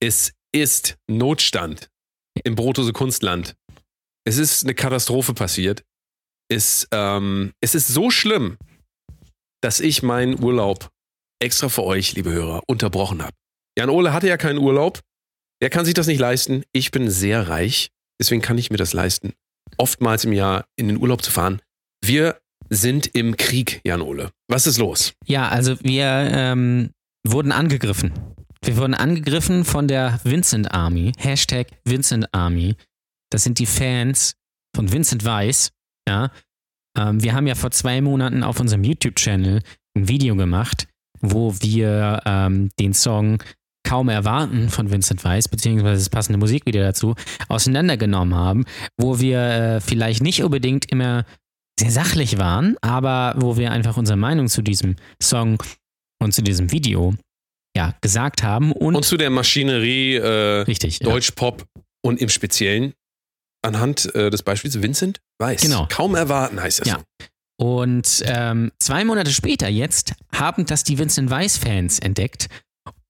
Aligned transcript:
Es 0.00 0.32
ist 0.54 0.96
Notstand 1.10 1.88
im 2.44 2.54
Brotose 2.54 2.92
Kunstland. 2.92 3.56
Es 4.26 4.36
ist 4.36 4.64
eine 4.64 4.74
Katastrophe 4.74 5.32
passiert. 5.32 5.84
Es, 6.50 6.86
ähm, 6.92 7.52
es 7.60 7.74
ist 7.74 7.88
so 7.88 8.10
schlimm, 8.10 8.58
dass 9.62 9.80
ich 9.80 10.02
meinen 10.02 10.42
Urlaub 10.42 10.90
extra 11.42 11.68
für 11.68 11.84
euch, 11.84 12.12
liebe 12.14 12.30
Hörer, 12.30 12.62
unterbrochen 12.66 13.22
habe. 13.22 13.34
Jan 13.78 13.90
Ole 13.90 14.12
hatte 14.12 14.28
ja 14.28 14.36
keinen 14.36 14.58
Urlaub. 14.58 15.00
Der 15.62 15.70
kann 15.70 15.84
sich 15.84 15.94
das 15.94 16.06
nicht 16.06 16.18
leisten. 16.18 16.64
Ich 16.72 16.90
bin 16.90 17.10
sehr 17.10 17.48
reich. 17.48 17.88
Deswegen 18.20 18.42
kann 18.42 18.58
ich 18.58 18.70
mir 18.70 18.76
das 18.76 18.92
leisten, 18.92 19.34
oftmals 19.76 20.24
im 20.24 20.32
Jahr 20.32 20.66
in 20.76 20.88
den 20.88 20.98
Urlaub 20.98 21.22
zu 21.22 21.30
fahren. 21.30 21.60
Wir 22.02 22.40
sind 22.70 23.06
im 23.14 23.36
Krieg, 23.36 23.80
Jan 23.84 24.00
Ole. 24.02 24.30
Was 24.48 24.66
ist 24.66 24.78
los? 24.78 25.14
Ja, 25.26 25.48
also 25.48 25.78
wir 25.82 26.06
ähm, 26.06 26.90
wurden 27.26 27.52
angegriffen. 27.52 28.12
Wir 28.62 28.76
wurden 28.76 28.94
angegriffen 28.94 29.64
von 29.64 29.88
der 29.88 30.20
Vincent 30.24 30.72
Army. 30.72 31.12
Hashtag 31.18 31.68
Vincent 31.84 32.32
Army. 32.32 32.74
Das 33.30 33.44
sind 33.44 33.58
die 33.58 33.66
Fans 33.66 34.36
von 34.74 34.90
Vincent 34.92 35.24
Weiss. 35.24 35.72
Ja. 36.08 36.30
Ähm, 36.96 37.22
wir 37.22 37.34
haben 37.34 37.46
ja 37.46 37.54
vor 37.54 37.70
zwei 37.70 38.00
Monaten 38.00 38.42
auf 38.42 38.60
unserem 38.60 38.84
YouTube-Channel 38.84 39.62
ein 39.96 40.08
Video 40.08 40.36
gemacht, 40.36 40.88
wo 41.20 41.54
wir 41.60 42.20
ähm, 42.24 42.70
den 42.78 42.94
Song 42.94 43.42
Kaum 43.86 44.08
erwarten 44.08 44.68
von 44.68 44.90
Vincent 44.90 45.22
Weiss, 45.22 45.46
beziehungsweise 45.46 46.00
das 46.00 46.10
passende 46.10 46.38
Musikvideo 46.38 46.82
dazu, 46.82 47.14
auseinandergenommen 47.48 48.34
haben, 48.34 48.64
wo 48.96 49.20
wir 49.20 49.40
äh, 49.40 49.80
vielleicht 49.80 50.22
nicht 50.22 50.42
unbedingt 50.42 50.90
immer 50.90 51.24
sehr 51.78 51.92
sachlich 51.92 52.38
waren, 52.38 52.76
aber 52.80 53.34
wo 53.36 53.56
wir 53.56 53.70
einfach 53.70 53.96
unsere 53.96 54.16
Meinung 54.16 54.48
zu 54.48 54.62
diesem 54.62 54.96
Song 55.22 55.62
und 56.20 56.32
zu 56.32 56.42
diesem 56.42 56.72
Video 56.72 57.14
ja, 57.76 57.94
gesagt 58.00 58.42
haben. 58.42 58.72
Und, 58.72 58.96
Und 58.96 59.04
zu 59.04 59.16
der 59.16 59.30
Maschinerie 59.30 60.16
äh, 60.16 60.62
richtig, 60.62 61.00
ja. 61.00 61.08
Deutschpop 61.08 61.64
und 62.02 62.20
im 62.20 62.28
Speziellen 62.28 62.94
anhand 63.62 64.14
äh, 64.14 64.30
des 64.30 64.42
Beispiels 64.42 64.80
Vincent 64.82 65.20
Weiß. 65.38 65.60
Genau. 65.60 65.86
Kaum 65.90 66.14
erwarten 66.14 66.60
heißt 66.60 66.80
das. 66.80 66.88
Ja. 66.88 67.02
Und 67.58 68.22
ähm, 68.26 68.72
zwei 68.78 69.04
Monate 69.04 69.30
später 69.30 69.68
jetzt 69.68 70.14
haben 70.34 70.66
das 70.66 70.84
die 70.84 70.98
Vincent 70.98 71.30
Weiss-Fans 71.30 71.98
entdeckt 71.98 72.48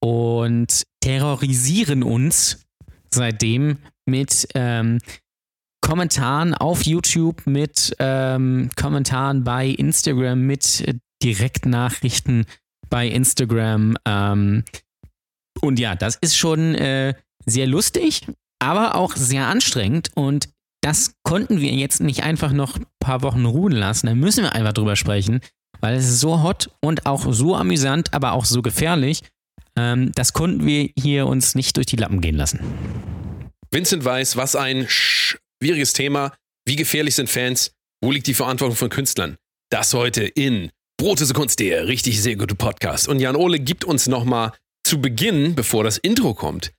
und 0.01 0.85
terrorisieren 1.01 2.03
uns 2.03 2.65
seitdem 3.11 3.79
mit 4.07 4.49
ähm, 4.55 4.99
Kommentaren 5.81 6.55
auf 6.55 6.83
YouTube, 6.85 7.47
mit 7.47 7.95
ähm, 7.99 8.71
Kommentaren 8.77 9.45
bei 9.45 9.69
Instagram, 9.69 10.41
mit 10.41 10.81
äh, 10.81 10.95
Direktnachrichten 11.23 12.47
bei 12.89 13.09
Instagram. 13.09 13.97
Ähm, 14.05 14.65
und 15.61 15.79
ja, 15.79 15.95
das 15.95 16.17
ist 16.21 16.37
schon 16.37 16.75
äh, 16.75 17.15
sehr 17.45 17.67
lustig, 17.67 18.27
aber 18.59 18.95
auch 18.95 19.17
sehr 19.17 19.47
anstrengend. 19.47 20.11
Und 20.15 20.49
das 20.83 21.15
konnten 21.23 21.61
wir 21.61 21.73
jetzt 21.73 22.01
nicht 22.01 22.23
einfach 22.23 22.53
noch 22.53 22.77
ein 22.77 22.87
paar 23.01 23.23
Wochen 23.23 23.45
ruhen 23.45 23.73
lassen. 23.73 24.07
Da 24.07 24.15
müssen 24.15 24.45
wir 24.45 24.53
einfach 24.53 24.73
drüber 24.73 24.97
sprechen, 24.97 25.41
weil 25.81 25.97
es 25.97 26.09
ist 26.09 26.21
so 26.21 26.43
hot 26.43 26.71
und 26.81 27.07
auch 27.07 27.33
so 27.33 27.57
amüsant, 27.57 28.15
aber 28.15 28.33
auch 28.33 28.45
so 28.45 28.63
gefährlich. 28.63 29.23
Ähm, 29.77 30.13
das 30.15 30.33
konnten 30.33 30.67
wir 30.67 30.91
hier 30.99 31.27
uns 31.27 31.55
nicht 31.55 31.77
durch 31.77 31.87
die 31.87 31.97
Lappen 31.97 32.21
gehen 32.21 32.37
lassen. 32.37 32.61
Vincent 33.71 34.05
Weiß, 34.05 34.37
was 34.37 34.57
ein 34.57 34.87
schwieriges 34.89 35.93
Thema. 35.93 36.33
Wie 36.65 36.77
gefährlich 36.77 37.15
sind 37.15 37.29
Fans? 37.29 37.73
Wo 38.01 38.11
liegt 38.11 38.27
die 38.27 38.35
Verantwortung 38.35 38.77
von 38.77 38.89
Künstlern? 38.89 39.37
Das 39.71 39.93
heute 39.95 40.25
in 40.25 40.71
Brote 40.99 41.27
Kunst, 41.35 41.61
der 41.61 41.89
richtig 41.89 42.23
sehr 42.23 42.37
gute 42.37 42.55
Podcast. 42.55 43.07
Und 43.07 43.21
Jan 43.21 43.37
Ole 43.37 43.61
gibt 43.61 43.85
uns 43.85 44.07
nochmal 44.07 44.53
zu 44.83 45.01
Beginn, 45.01 45.55
bevor 45.55 45.85
das 45.85 45.99
Intro 45.99 46.33
kommt, 46.33 46.73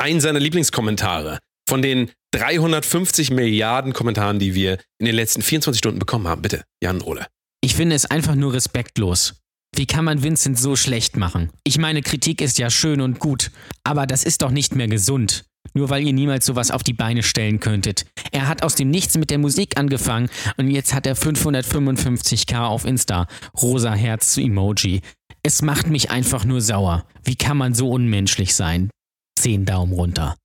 einen 0.00 0.20
seiner 0.20 0.40
Lieblingskommentare 0.40 1.38
von 1.68 1.82
den 1.82 2.10
350 2.32 3.30
Milliarden 3.30 3.92
Kommentaren, 3.92 4.38
die 4.38 4.54
wir 4.54 4.78
in 4.98 5.04
den 5.04 5.14
letzten 5.14 5.42
24 5.42 5.78
Stunden 5.78 5.98
bekommen 5.98 6.26
haben. 6.28 6.40
Bitte, 6.40 6.64
Jan 6.82 7.02
Ole. 7.02 7.26
Ich 7.60 7.74
finde 7.74 7.94
es 7.94 8.06
einfach 8.06 8.36
nur 8.36 8.54
respektlos. 8.54 9.34
Wie 9.76 9.86
kann 9.86 10.04
man 10.06 10.22
Vincent 10.22 10.58
so 10.58 10.74
schlecht 10.74 11.18
machen? 11.18 11.50
Ich 11.62 11.76
meine, 11.76 12.00
Kritik 12.00 12.40
ist 12.40 12.58
ja 12.58 12.70
schön 12.70 13.02
und 13.02 13.18
gut, 13.18 13.50
aber 13.84 14.06
das 14.06 14.24
ist 14.24 14.40
doch 14.40 14.50
nicht 14.50 14.74
mehr 14.74 14.88
gesund. 14.88 15.44
Nur 15.74 15.90
weil 15.90 16.06
ihr 16.06 16.12
niemals 16.12 16.46
sowas 16.46 16.70
auf 16.70 16.82
die 16.82 16.92
Beine 16.92 17.22
stellen 17.22 17.60
könntet. 17.60 18.06
Er 18.32 18.48
hat 18.48 18.62
aus 18.62 18.74
dem 18.74 18.90
Nichts 18.90 19.16
mit 19.16 19.30
der 19.30 19.38
Musik 19.38 19.78
angefangen 19.78 20.28
und 20.56 20.70
jetzt 20.70 20.94
hat 20.94 21.06
er 21.06 21.16
555k 21.16 22.64
auf 22.66 22.84
Insta. 22.84 23.26
Rosa 23.60 23.92
Herz 23.94 24.32
zu 24.32 24.40
Emoji. 24.40 25.02
Es 25.42 25.62
macht 25.62 25.86
mich 25.86 26.10
einfach 26.10 26.44
nur 26.44 26.60
sauer. 26.60 27.04
Wie 27.24 27.36
kann 27.36 27.56
man 27.56 27.74
so 27.74 27.90
unmenschlich 27.90 28.54
sein? 28.54 28.90
Zehn 29.38 29.64
Daumen 29.64 29.92
runter. 29.92 30.36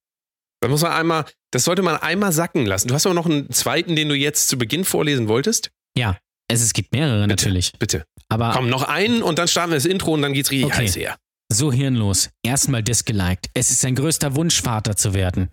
Das 0.62 0.70
muss 0.70 0.82
man 0.82 0.92
einmal, 0.94 1.26
das 1.52 1.66
sollte 1.66 1.82
man 1.82 1.98
einmal 1.98 2.32
sacken 2.32 2.66
lassen. 2.66 2.88
Du 2.88 2.94
hast 2.94 3.06
aber 3.06 3.16
noch 3.16 3.26
einen 3.26 3.50
zweiten, 3.52 3.96
den 3.96 4.08
du 4.10 4.16
jetzt 4.16 4.48
zu 4.48 4.58
Beginn 4.58 4.86
vorlesen 4.86 5.28
wolltest? 5.28 5.72
Ja, 5.98 6.18
es, 6.48 6.62
es 6.62 6.74
gibt 6.74 6.94
mehrere 6.94 7.16
bitte, 7.22 7.28
natürlich. 7.28 7.74
Bitte. 7.80 8.06
Aber 8.30 8.52
Komm, 8.56 8.70
noch 8.70 8.84
einen 8.84 9.24
und 9.24 9.40
dann 9.40 9.48
starten 9.48 9.72
wir 9.72 9.76
das 9.78 9.86
Intro 9.86 10.14
und 10.14 10.22
dann 10.22 10.34
geht's 10.34 10.52
richtig 10.52 10.68
Okay. 10.68 10.84
heiß 10.84 10.96
her. 10.96 11.18
So 11.54 11.72
hirnlos. 11.72 12.30
Erstmal 12.44 12.82
disgeliked. 12.82 13.50
Es 13.54 13.70
ist 13.70 13.82
sein 13.82 13.94
größter 13.94 14.36
Wunsch, 14.36 14.62
Vater 14.62 14.96
zu 14.96 15.14
werden. 15.14 15.50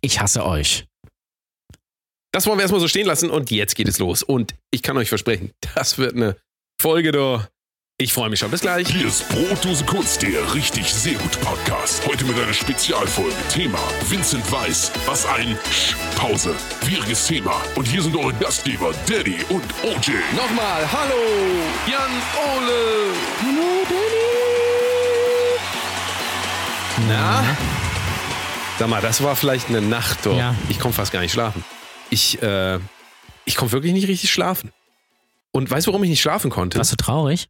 Ich 0.00 0.18
hasse 0.18 0.46
euch. 0.46 0.86
Das 2.32 2.46
wollen 2.46 2.56
wir 2.56 2.62
erstmal 2.62 2.80
so 2.80 2.88
stehen 2.88 3.06
lassen 3.06 3.28
und 3.28 3.50
jetzt 3.50 3.74
geht 3.76 3.86
es 3.86 3.98
los. 3.98 4.22
Und 4.22 4.54
ich 4.70 4.82
kann 4.82 4.96
euch 4.96 5.10
versprechen, 5.10 5.52
das 5.74 5.98
wird 5.98 6.16
eine 6.16 6.36
Folge 6.80 7.12
da. 7.12 7.48
Ich 8.00 8.14
freue 8.14 8.30
mich 8.30 8.40
schon. 8.40 8.50
Bis 8.50 8.62
gleich. 8.62 8.88
Hier 8.88 9.06
ist 9.06 9.28
Brotdose 9.28 9.84
Kunst, 9.84 10.22
der 10.22 10.54
richtig 10.54 10.92
sehr 10.92 11.14
gute 11.14 11.38
Podcast. 11.38 12.04
Heute 12.06 12.24
mit 12.24 12.36
einer 12.36 12.52
Spezialfolge. 12.54 13.36
Thema 13.50 13.78
Vincent 14.08 14.50
Weiss. 14.50 14.90
Was 15.04 15.26
ein 15.26 15.56
Sch 15.70 15.94
Pause. 16.16 16.54
Schwieriges 16.82 17.26
Thema. 17.26 17.62
Und 17.76 17.86
hier 17.86 18.02
sind 18.02 18.16
eure 18.16 18.32
Gastgeber 18.34 18.94
Daddy 19.06 19.36
und 19.50 19.62
OJ. 19.84 20.12
Nochmal, 20.34 20.90
hallo, 20.90 21.22
Jan 21.86 22.10
Ole. 22.56 23.12
Hallo, 23.42 24.31
Na? 27.08 27.56
Sag 28.78 28.88
mal, 28.88 29.00
das 29.00 29.22
war 29.22 29.36
vielleicht 29.36 29.68
eine 29.68 29.80
Nacht, 29.80 30.26
doch. 30.26 30.36
Ja. 30.36 30.54
Ich 30.68 30.78
komme 30.78 30.94
fast 30.94 31.12
gar 31.12 31.20
nicht 31.20 31.32
schlafen. 31.32 31.64
Ich, 32.10 32.42
äh, 32.42 32.78
ich 33.44 33.56
konnte 33.56 33.72
wirklich 33.72 33.92
nicht 33.92 34.08
richtig 34.08 34.30
schlafen. 34.30 34.70
Und 35.52 35.70
weißt 35.70 35.86
du, 35.86 35.92
warum 35.92 36.02
ich 36.04 36.10
nicht 36.10 36.22
schlafen 36.22 36.50
konnte? 36.50 36.78
Warst 36.78 36.92
du 36.92 36.96
traurig? 36.96 37.48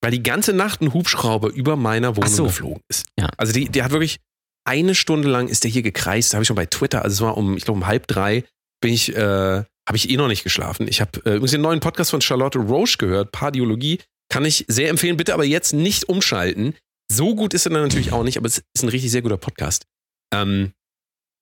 Weil 0.00 0.10
die 0.10 0.22
ganze 0.22 0.52
Nacht 0.52 0.82
ein 0.82 0.92
Hubschrauber 0.92 1.48
über 1.48 1.76
meiner 1.76 2.16
Wohnung 2.16 2.30
so. 2.30 2.44
geflogen 2.44 2.82
ist. 2.88 3.06
Ja. 3.18 3.28
Also 3.36 3.52
die, 3.52 3.68
der 3.68 3.84
hat 3.84 3.92
wirklich 3.92 4.18
eine 4.64 4.94
Stunde 4.94 5.28
lang 5.28 5.48
ist 5.48 5.64
der 5.64 5.70
hier 5.70 5.82
gekreist. 5.82 6.32
Da 6.32 6.36
habe 6.36 6.42
ich 6.42 6.48
schon 6.48 6.56
bei 6.56 6.66
Twitter, 6.66 7.02
also 7.02 7.14
es 7.14 7.20
war 7.20 7.36
um, 7.36 7.56
ich 7.56 7.64
glaube 7.64 7.78
um 7.78 7.86
halb 7.86 8.06
drei, 8.06 8.44
bin 8.80 8.92
ich, 8.92 9.14
äh, 9.14 9.18
habe 9.18 9.96
ich 9.96 10.10
eh 10.10 10.16
noch 10.16 10.28
nicht 10.28 10.44
geschlafen. 10.44 10.86
Ich 10.88 11.00
habe 11.00 11.18
äh, 11.24 11.30
übrigens 11.30 11.52
den 11.52 11.62
neuen 11.62 11.80
Podcast 11.80 12.10
von 12.10 12.20
Charlotte 12.20 12.58
Roche 12.58 12.98
gehört, 12.98 13.32
Pardiologie. 13.32 14.00
Kann 14.28 14.44
ich 14.44 14.64
sehr 14.68 14.88
empfehlen, 14.88 15.16
bitte 15.16 15.34
aber 15.34 15.44
jetzt 15.44 15.72
nicht 15.72 16.08
umschalten. 16.08 16.74
So 17.14 17.34
gut 17.34 17.52
ist 17.52 17.66
er 17.66 17.72
dann 17.72 17.82
natürlich 17.82 18.12
auch 18.12 18.22
nicht, 18.22 18.38
aber 18.38 18.46
es 18.46 18.62
ist 18.74 18.82
ein 18.82 18.88
richtig 18.88 19.10
sehr 19.10 19.20
guter 19.20 19.36
Podcast. 19.36 19.84
Ähm, 20.32 20.72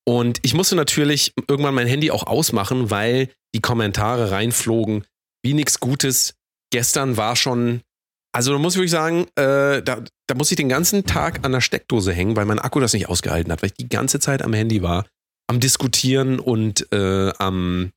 und 0.04 0.40
ich 0.42 0.52
musste 0.52 0.74
natürlich 0.74 1.32
irgendwann 1.46 1.74
mein 1.74 1.86
Handy 1.86 2.10
auch 2.10 2.26
ausmachen, 2.26 2.90
weil 2.90 3.28
die 3.54 3.60
Kommentare 3.60 4.32
reinflogen, 4.32 5.04
wie 5.44 5.54
nichts 5.54 5.78
Gutes. 5.78 6.34
Gestern 6.72 7.16
war 7.16 7.36
schon, 7.36 7.82
also 8.32 8.52
da 8.52 8.58
muss 8.58 8.74
ich 8.74 8.78
wirklich 8.78 8.90
sagen, 8.90 9.26
äh, 9.36 9.80
da, 9.82 10.02
da 10.26 10.34
muss 10.34 10.50
ich 10.50 10.56
den 10.56 10.68
ganzen 10.68 11.04
Tag 11.04 11.44
an 11.44 11.52
der 11.52 11.60
Steckdose 11.60 12.12
hängen, 12.12 12.34
weil 12.34 12.46
mein 12.46 12.58
Akku 12.58 12.80
das 12.80 12.92
nicht 12.92 13.08
ausgehalten 13.08 13.52
hat, 13.52 13.62
weil 13.62 13.70
ich 13.70 13.76
die 13.76 13.88
ganze 13.88 14.18
Zeit 14.18 14.42
am 14.42 14.52
Handy 14.52 14.82
war, 14.82 15.06
am 15.48 15.60
Diskutieren 15.60 16.40
und 16.40 16.90
äh, 16.92 17.32
am 17.38 17.92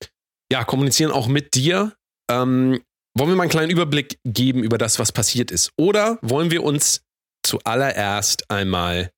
ja, 0.51 0.63
Kommunizieren 0.63 1.11
auch 1.11 1.27
mit 1.27 1.55
dir. 1.55 1.93
Ähm, 2.29 2.81
wollen 3.15 3.29
wir 3.29 3.35
mal 3.35 3.43
einen 3.43 3.51
kleinen 3.51 3.71
Überblick 3.71 4.19
geben 4.23 4.63
über 4.63 4.77
das, 4.77 4.99
was 4.99 5.11
passiert 5.11 5.49
ist? 5.49 5.71
Oder 5.77 6.19
wollen 6.21 6.51
wir 6.51 6.63
uns 6.63 7.02
zuallererst 7.43 8.49
einmal 8.49 9.11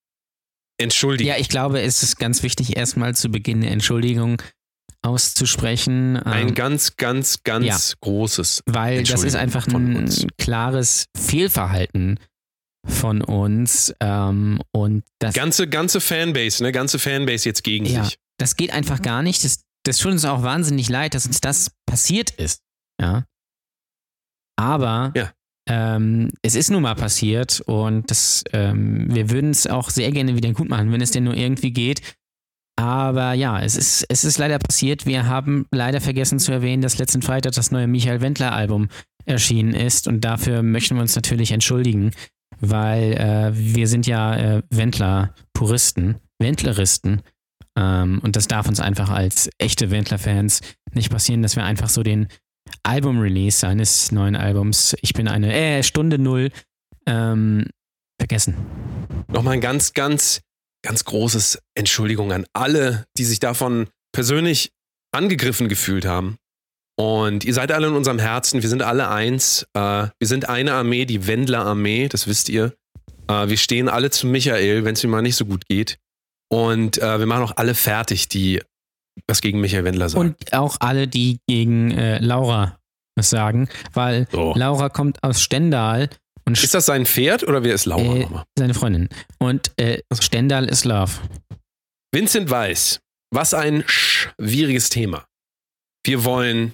entschuldigen? 0.77 1.29
Ja, 1.29 1.37
ich 1.37 1.49
glaube, 1.49 1.81
es 1.81 2.03
ist 2.03 2.17
ganz 2.17 2.43
wichtig, 2.43 2.75
erstmal 2.77 3.15
zu 3.15 3.29
Beginn 3.29 3.57
eine 3.57 3.69
Entschuldigung 3.69 4.41
auszusprechen. 5.05 6.17
Ein 6.17 6.49
ähm, 6.49 6.53
ganz, 6.55 6.97
ganz, 6.97 7.43
ganz 7.43 7.65
ja. 7.65 7.97
großes. 8.01 8.63
weil 8.65 9.03
das 9.03 9.23
ist 9.23 9.35
einfach 9.35 9.67
ein 9.67 9.95
uns. 9.95 10.25
klares 10.37 11.05
Fehlverhalten 11.15 12.19
von 12.85 13.21
uns. 13.21 13.93
Ähm, 13.99 14.61
und 14.71 15.03
das, 15.19 15.33
Ganze, 15.35 15.67
ganze 15.67 16.01
Fanbase, 16.01 16.63
ne? 16.63 16.71
Ganze 16.71 16.99
Fanbase 16.99 17.47
jetzt 17.47 17.63
gegen 17.63 17.85
ja, 17.85 18.03
sich. 18.03 18.17
das 18.37 18.55
geht 18.55 18.71
einfach 18.71 19.01
gar 19.01 19.21
nicht. 19.21 19.43
Das, 19.43 19.63
das 19.83 19.97
tut 19.97 20.11
uns 20.11 20.25
auch 20.25 20.43
wahnsinnig 20.43 20.89
leid, 20.89 21.13
dass 21.13 21.25
uns 21.25 21.39
das 21.39 21.71
passiert 21.85 22.31
ist. 22.31 22.61
Ja. 22.99 23.25
Aber 24.57 25.11
Ja. 25.15 25.31
Ähm, 25.67 26.31
es 26.41 26.55
ist 26.55 26.69
nun 26.69 26.83
mal 26.83 26.95
passiert 26.95 27.61
und 27.61 28.09
das, 28.11 28.43
ähm, 28.53 29.07
wir 29.13 29.29
würden 29.31 29.49
es 29.49 29.65
auch 29.67 29.89
sehr 29.89 30.11
gerne 30.11 30.35
wieder 30.35 30.51
gut 30.53 30.69
machen, 30.69 30.91
wenn 30.91 31.01
es 31.01 31.11
denn 31.11 31.23
nur 31.23 31.35
irgendwie 31.35 31.71
geht. 31.71 32.01
Aber 32.77 33.33
ja, 33.33 33.61
es 33.61 33.75
ist, 33.75 34.05
es 34.09 34.25
ist 34.25 34.37
leider 34.37 34.59
passiert. 34.59 35.05
Wir 35.05 35.27
haben 35.27 35.65
leider 35.71 36.01
vergessen 36.01 36.39
zu 36.39 36.51
erwähnen, 36.51 36.81
dass 36.81 36.97
letzten 36.97 37.21
Freitag 37.21 37.53
das 37.53 37.71
neue 37.71 37.87
Michael 37.87 38.21
Wendler-Album 38.21 38.89
erschienen 39.25 39.73
ist 39.73 40.07
und 40.07 40.21
dafür 40.21 40.61
möchten 40.61 40.95
wir 40.95 41.01
uns 41.01 41.15
natürlich 41.15 41.51
entschuldigen, 41.51 42.11
weil 42.59 43.13
äh, 43.13 43.51
wir 43.53 43.87
sind 43.87 44.05
ja 44.07 44.35
äh, 44.35 44.61
Wendler-Puristen, 44.69 46.17
Wendleristen. 46.37 47.21
Ähm, 47.77 48.19
und 48.23 48.35
das 48.35 48.47
darf 48.47 48.67
uns 48.67 48.79
einfach 48.79 49.09
als 49.09 49.49
echte 49.57 49.89
Wendler-Fans 49.89 50.61
nicht 50.93 51.09
passieren, 51.09 51.41
dass 51.41 51.55
wir 51.55 51.63
einfach 51.63 51.89
so 51.89 52.03
den 52.03 52.27
Album-Release 52.83 53.59
seines 53.59 54.11
neuen 54.11 54.35
Albums, 54.35 54.95
ich 55.01 55.13
bin 55.13 55.27
eine, 55.27 55.53
äh, 55.53 55.83
Stunde 55.83 56.19
Null, 56.19 56.51
ähm, 57.05 57.65
vergessen. 58.19 58.55
Nochmal 59.27 59.55
ein 59.55 59.61
ganz, 59.61 59.93
ganz, 59.93 60.41
ganz 60.83 61.05
großes 61.05 61.59
Entschuldigung 61.75 62.31
an 62.31 62.45
alle, 62.53 63.05
die 63.17 63.25
sich 63.25 63.39
davon 63.39 63.87
persönlich 64.13 64.71
angegriffen 65.11 65.67
gefühlt 65.67 66.05
haben. 66.05 66.37
Und 66.97 67.43
ihr 67.43 67.53
seid 67.53 67.71
alle 67.71 67.87
in 67.87 67.93
unserem 67.93 68.19
Herzen, 68.19 68.61
wir 68.61 68.69
sind 68.69 68.81
alle 68.81 69.09
eins. 69.09 69.67
Äh, 69.73 70.07
wir 70.17 70.27
sind 70.27 70.47
eine 70.47 70.73
Armee, 70.73 71.05
die 71.05 71.27
Wendler-Armee, 71.27 72.07
das 72.07 72.27
wisst 72.27 72.47
ihr. 72.49 72.73
Äh, 73.27 73.49
wir 73.49 73.57
stehen 73.57 73.89
alle 73.89 74.11
zu 74.11 74.27
Michael, 74.27 74.85
wenn 74.85 74.93
es 74.93 75.03
ihm 75.03 75.09
mal 75.09 75.21
nicht 75.21 75.35
so 75.35 75.45
gut 75.45 75.65
geht. 75.67 75.97
Und 76.49 76.97
äh, 76.99 77.19
wir 77.19 77.25
machen 77.25 77.43
auch 77.43 77.57
alle 77.57 77.75
fertig, 77.75 78.29
die 78.29 78.61
was 79.27 79.41
gegen 79.41 79.61
Michael 79.61 79.83
Wendler 79.83 80.09
sagen. 80.09 80.29
Und 80.29 80.53
auch 80.53 80.77
alle, 80.79 81.07
die 81.07 81.39
gegen 81.47 81.91
äh, 81.91 82.19
Laura 82.19 82.79
was 83.17 83.29
sagen, 83.29 83.69
weil 83.93 84.27
So. 84.31 84.53
Laura 84.55 84.89
kommt 84.89 85.23
aus 85.23 85.41
Stendal 85.41 86.09
und 86.45 86.61
Ist 86.61 86.73
das 86.73 86.85
sein 86.85 87.05
Pferd 87.05 87.47
oder 87.47 87.63
wer 87.63 87.73
ist 87.73 87.85
Laura 87.85 88.15
äh, 88.15 88.19
nochmal? 88.19 88.43
seine 88.57 88.73
Freundin. 88.73 89.07
Und 89.39 89.71
äh, 89.79 90.01
Stendal 90.19 90.65
ist 90.65 90.83
Love. 90.85 91.13
Vincent 92.13 92.49
Weiss, 92.49 92.99
was 93.31 93.53
ein 93.53 93.83
schwieriges 93.87 94.89
Thema. 94.89 95.25
Wir 96.05 96.23
wollen 96.25 96.73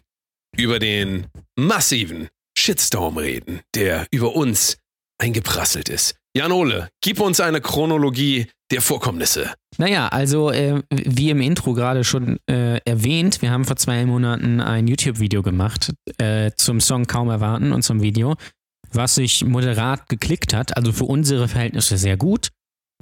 über 0.57 0.79
den 0.79 1.27
massiven 1.57 2.27
Shitstorm 2.57 3.17
reden, 3.17 3.61
der 3.75 4.07
über 4.11 4.35
uns 4.35 4.77
eingeprasselt 5.19 5.89
ist. 5.89 6.15
Jan 6.33 6.53
Ole, 6.53 6.87
gib 7.01 7.19
uns 7.19 7.41
eine 7.41 7.59
Chronologie 7.59 8.47
der 8.71 8.81
Vorkommnisse. 8.81 9.51
Naja, 9.77 10.07
also 10.07 10.49
äh, 10.49 10.81
wie 10.89 11.29
im 11.29 11.41
Intro 11.41 11.73
gerade 11.73 12.05
schon 12.05 12.39
äh, 12.49 12.77
erwähnt, 12.85 13.41
wir 13.41 13.51
haben 13.51 13.65
vor 13.65 13.75
zwei 13.75 14.05
Monaten 14.05 14.61
ein 14.61 14.87
YouTube-Video 14.87 15.43
gemacht 15.43 15.93
äh, 16.19 16.51
zum 16.55 16.79
Song 16.79 17.05
Kaum 17.05 17.29
erwarten 17.29 17.73
und 17.73 17.81
zum 17.81 18.01
Video, 18.01 18.35
was 18.93 19.15
sich 19.15 19.43
moderat 19.43 20.07
geklickt 20.07 20.53
hat, 20.53 20.77
also 20.77 20.93
für 20.93 21.03
unsere 21.03 21.49
Verhältnisse 21.49 21.97
sehr 21.97 22.15
gut. 22.15 22.47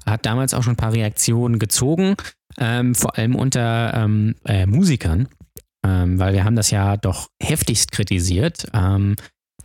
Hat 0.07 0.25
damals 0.25 0.55
auch 0.55 0.63
schon 0.63 0.73
ein 0.73 0.77
paar 0.77 0.93
Reaktionen 0.93 1.59
gezogen, 1.59 2.15
ähm, 2.57 2.95
vor 2.95 3.15
allem 3.15 3.35
unter 3.35 3.93
ähm, 3.93 4.35
äh, 4.45 4.65
Musikern, 4.65 5.27
ähm, 5.85 6.17
weil 6.17 6.33
wir 6.33 6.45
haben 6.45 6.55
das 6.55 6.71
ja 6.71 6.97
doch 6.97 7.27
heftigst 7.39 7.91
kritisiert. 7.91 8.65
Ähm, 8.73 9.15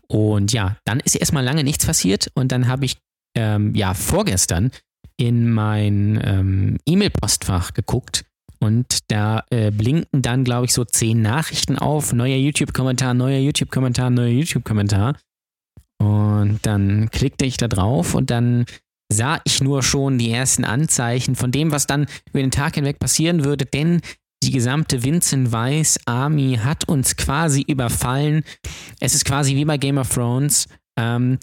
und 0.06 0.52
ja, 0.52 0.76
dann 0.84 1.00
ist 1.00 1.14
erstmal 1.14 1.44
lange 1.44 1.64
nichts 1.64 1.86
passiert 1.86 2.30
und 2.34 2.52
dann 2.52 2.68
habe 2.68 2.84
ich 2.84 2.98
ähm, 3.34 3.74
ja 3.74 3.94
vorgestern 3.94 4.70
in 5.16 5.50
mein 5.50 6.20
ähm, 6.24 6.78
E-Mail-Postfach 6.86 7.74
geguckt 7.74 8.24
und 8.64 9.10
da 9.10 9.44
äh, 9.50 9.70
blinken 9.70 10.22
dann, 10.22 10.42
glaube 10.42 10.66
ich, 10.66 10.72
so 10.72 10.84
zehn 10.84 11.20
Nachrichten 11.20 11.78
auf. 11.78 12.12
Neuer 12.12 12.36
YouTube-Kommentar, 12.36 13.12
neuer 13.14 13.38
YouTube-Kommentar, 13.38 14.10
neuer 14.10 14.28
YouTube-Kommentar. 14.28 15.16
Und 15.98 16.60
dann 16.62 17.10
klickte 17.10 17.44
ich 17.44 17.58
da 17.58 17.68
drauf 17.68 18.14
und 18.14 18.30
dann 18.30 18.64
sah 19.12 19.40
ich 19.44 19.60
nur 19.60 19.82
schon 19.82 20.18
die 20.18 20.30
ersten 20.30 20.64
Anzeichen 20.64 21.36
von 21.36 21.52
dem, 21.52 21.72
was 21.72 21.86
dann 21.86 22.06
über 22.30 22.40
den 22.40 22.50
Tag 22.50 22.76
hinweg 22.76 22.98
passieren 22.98 23.44
würde, 23.44 23.66
denn 23.66 24.00
die 24.42 24.50
gesamte 24.50 25.02
Vincent 25.02 25.52
Weiss 25.52 25.98
Army 26.06 26.58
hat 26.62 26.88
uns 26.88 27.16
quasi 27.16 27.62
überfallen. 27.62 28.44
Es 29.00 29.14
ist 29.14 29.24
quasi 29.24 29.56
wie 29.56 29.64
bei 29.64 29.78
Game 29.78 29.98
of 29.98 30.08
Thrones. 30.08 30.66
Ähm, 30.98 31.38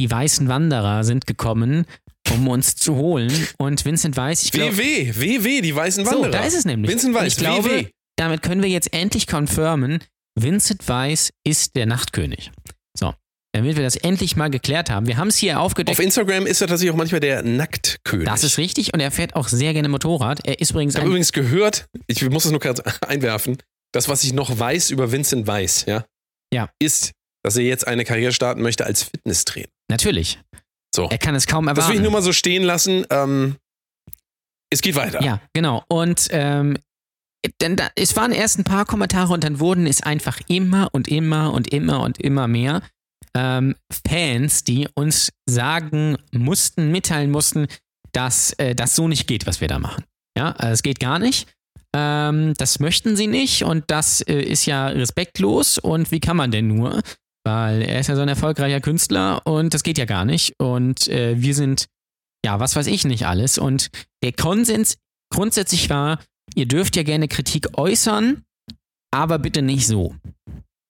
die 0.00 0.10
weißen 0.10 0.48
Wanderer 0.48 1.04
sind 1.04 1.26
gekommen, 1.26 1.86
um 2.32 2.48
uns 2.48 2.74
zu 2.74 2.96
holen. 2.96 3.30
Und 3.58 3.84
Vincent 3.84 4.16
Weiss, 4.16 4.42
ich 4.42 4.50
glaube. 4.52 4.76
WW, 4.78 5.14
WW, 5.14 5.60
die 5.60 5.74
weißen 5.74 6.04
So, 6.04 6.10
Wanderer. 6.12 6.30
da 6.30 6.44
ist 6.44 6.54
es 6.54 6.64
nämlich. 6.64 6.90
Vincent 6.90 7.14
Und 7.14 7.20
Weiss, 7.22 7.32
ich 7.34 7.38
glaube, 7.38 7.68
WW. 7.70 7.86
damit 8.16 8.42
können 8.42 8.62
wir 8.62 8.68
jetzt 8.70 8.92
endlich 8.92 9.26
confirmen, 9.26 10.00
Vincent 10.38 10.88
Weiss 10.88 11.30
ist 11.46 11.76
der 11.76 11.86
Nachtkönig. 11.86 12.50
So, 12.98 13.12
damit 13.52 13.76
wir 13.76 13.82
das 13.82 13.96
endlich 13.96 14.36
mal 14.36 14.48
geklärt 14.48 14.90
haben. 14.90 15.06
Wir 15.06 15.16
haben 15.18 15.28
es 15.28 15.36
hier 15.36 15.60
aufgedeckt. 15.60 15.98
Auf 15.98 16.04
Instagram 16.04 16.46
ist 16.46 16.60
er 16.60 16.68
tatsächlich 16.68 16.92
auch 16.92 16.96
manchmal 16.98 17.20
der 17.20 17.42
Nacktkönig. 17.42 18.26
das 18.26 18.44
ist 18.44 18.56
richtig 18.58 18.94
und 18.94 19.00
er 19.00 19.10
fährt 19.10 19.34
auch 19.36 19.48
sehr 19.48 19.72
gerne 19.74 19.88
Motorrad. 19.88 20.40
Er 20.46 20.60
ist 20.60 20.70
übrigens 20.70 20.94
ich 20.94 20.98
habe 21.00 21.08
übrigens 21.08 21.32
gehört, 21.32 21.86
ich 22.06 22.22
muss 22.30 22.44
es 22.46 22.50
nur 22.52 22.60
gerade 22.60 22.82
einwerfen, 23.06 23.58
das, 23.92 24.08
was 24.08 24.24
ich 24.24 24.32
noch 24.32 24.58
weiß 24.58 24.90
über 24.90 25.10
Vincent 25.12 25.46
Weiss, 25.46 25.84
ja, 25.86 26.04
Ja. 26.54 26.70
ist, 26.80 27.10
dass 27.42 27.56
er 27.56 27.64
jetzt 27.64 27.86
eine 27.88 28.04
Karriere 28.04 28.32
starten 28.32 28.62
möchte 28.62 28.86
als 28.86 29.02
Fitnesstrainer. 29.02 29.68
Natürlich. 29.90 30.38
So. 30.94 31.08
Er 31.08 31.18
kann 31.18 31.34
es 31.34 31.46
kaum 31.46 31.68
erwarten. 31.68 31.80
Das 31.80 31.88
will 31.88 31.96
ich 31.96 32.02
nur 32.02 32.12
mal 32.12 32.22
so 32.22 32.32
stehen 32.32 32.62
lassen. 32.62 33.06
Ähm, 33.10 33.56
es 34.70 34.82
geht 34.82 34.94
weiter. 34.94 35.22
Ja, 35.22 35.40
genau. 35.52 35.84
Und 35.88 36.28
ähm, 36.30 36.76
denn 37.60 37.76
da, 37.76 37.88
es 37.94 38.16
waren 38.16 38.32
erst 38.32 38.58
ein 38.58 38.64
paar 38.64 38.84
Kommentare 38.84 39.32
und 39.32 39.44
dann 39.44 39.60
wurden 39.60 39.86
es 39.86 40.02
einfach 40.02 40.40
immer 40.48 40.88
und 40.92 41.08
immer 41.08 41.52
und 41.52 41.68
immer 41.68 42.00
und 42.00 42.18
immer 42.18 42.48
mehr 42.48 42.82
ähm, 43.34 43.76
Fans, 44.06 44.64
die 44.64 44.88
uns 44.94 45.32
sagen 45.46 46.16
mussten, 46.32 46.90
mitteilen 46.90 47.30
mussten, 47.30 47.66
dass 48.12 48.52
äh, 48.54 48.74
das 48.74 48.96
so 48.96 49.08
nicht 49.08 49.26
geht, 49.26 49.46
was 49.46 49.60
wir 49.60 49.68
da 49.68 49.78
machen. 49.78 50.04
Ja, 50.36 50.52
also 50.52 50.72
es 50.72 50.82
geht 50.82 51.00
gar 51.00 51.18
nicht. 51.18 51.48
Ähm, 51.94 52.54
das 52.56 52.78
möchten 52.78 53.16
sie 53.16 53.26
nicht 53.26 53.64
und 53.64 53.84
das 53.88 54.20
äh, 54.22 54.40
ist 54.40 54.66
ja 54.66 54.88
respektlos 54.88 55.78
und 55.78 56.10
wie 56.12 56.20
kann 56.20 56.36
man 56.36 56.50
denn 56.50 56.68
nur? 56.68 57.00
Weil 57.44 57.82
er 57.82 58.00
ist 58.00 58.08
ja 58.08 58.16
so 58.16 58.22
ein 58.22 58.28
erfolgreicher 58.28 58.80
Künstler 58.80 59.46
und 59.46 59.72
das 59.72 59.82
geht 59.82 59.98
ja 59.98 60.04
gar 60.04 60.24
nicht. 60.24 60.54
Und 60.58 61.08
äh, 61.08 61.40
wir 61.40 61.54
sind, 61.54 61.86
ja, 62.44 62.60
was 62.60 62.76
weiß 62.76 62.86
ich 62.86 63.04
nicht 63.04 63.26
alles. 63.26 63.56
Und 63.58 63.90
der 64.22 64.32
Konsens 64.32 64.96
grundsätzlich 65.32 65.88
war, 65.88 66.18
ihr 66.54 66.66
dürft 66.66 66.96
ja 66.96 67.02
gerne 67.02 67.28
Kritik 67.28 67.78
äußern, 67.78 68.42
aber 69.12 69.38
bitte 69.38 69.62
nicht 69.62 69.86
so. 69.86 70.14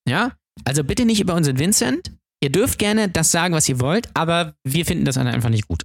Ja? 0.09 0.33
Also 0.65 0.83
bitte 0.85 1.05
nicht 1.05 1.21
über 1.21 1.35
unseren 1.35 1.59
Vincent. 1.59 2.11
Ihr 2.43 2.51
dürft 2.51 2.79
gerne 2.79 3.09
das 3.09 3.31
sagen, 3.31 3.55
was 3.55 3.69
ihr 3.69 3.81
wollt, 3.81 4.09
aber 4.15 4.55
wir 4.65 4.85
finden 4.87 5.05
das 5.05 5.19
einfach 5.19 5.51
nicht 5.51 5.69
gut. 5.69 5.83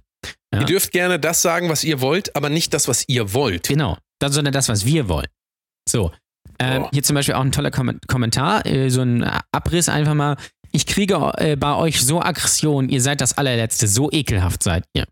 Ja. 0.52 0.60
Ihr 0.60 0.66
dürft 0.66 0.90
gerne 0.90 1.20
das 1.20 1.42
sagen, 1.42 1.68
was 1.68 1.84
ihr 1.84 2.00
wollt, 2.00 2.34
aber 2.34 2.48
nicht 2.48 2.72
das, 2.74 2.88
was 2.88 3.04
ihr 3.08 3.34
wollt. 3.34 3.68
Genau, 3.68 3.98
das, 4.20 4.34
sondern 4.34 4.52
das, 4.54 4.68
was 4.68 4.84
wir 4.86 5.08
wollen. 5.08 5.28
So. 5.88 6.12
Ähm, 6.58 6.84
Oh. 6.84 6.88
hier 6.92 7.02
zum 7.02 7.12
Beispiel 7.14 7.34
auch 7.34 7.42
ein 7.42 7.52
toller 7.52 7.70
Kom 7.70 8.00
Kommentar, 8.06 8.64
äh, 8.64 8.88
so 8.88 9.02
ein 9.02 9.22
Abriss 9.52 9.90
einfach 9.90 10.14
mal. 10.14 10.36
Ich 10.76 10.84
kriege 10.84 11.32
äh, 11.38 11.56
bei 11.56 11.74
euch 11.74 12.04
so 12.04 12.20
Aggression, 12.20 12.90
ihr 12.90 13.00
seid 13.00 13.22
das 13.22 13.38
allerletzte, 13.38 13.88
so 13.88 14.10
ekelhaft 14.12 14.62
seid 14.62 14.84
ihr. 14.92 15.06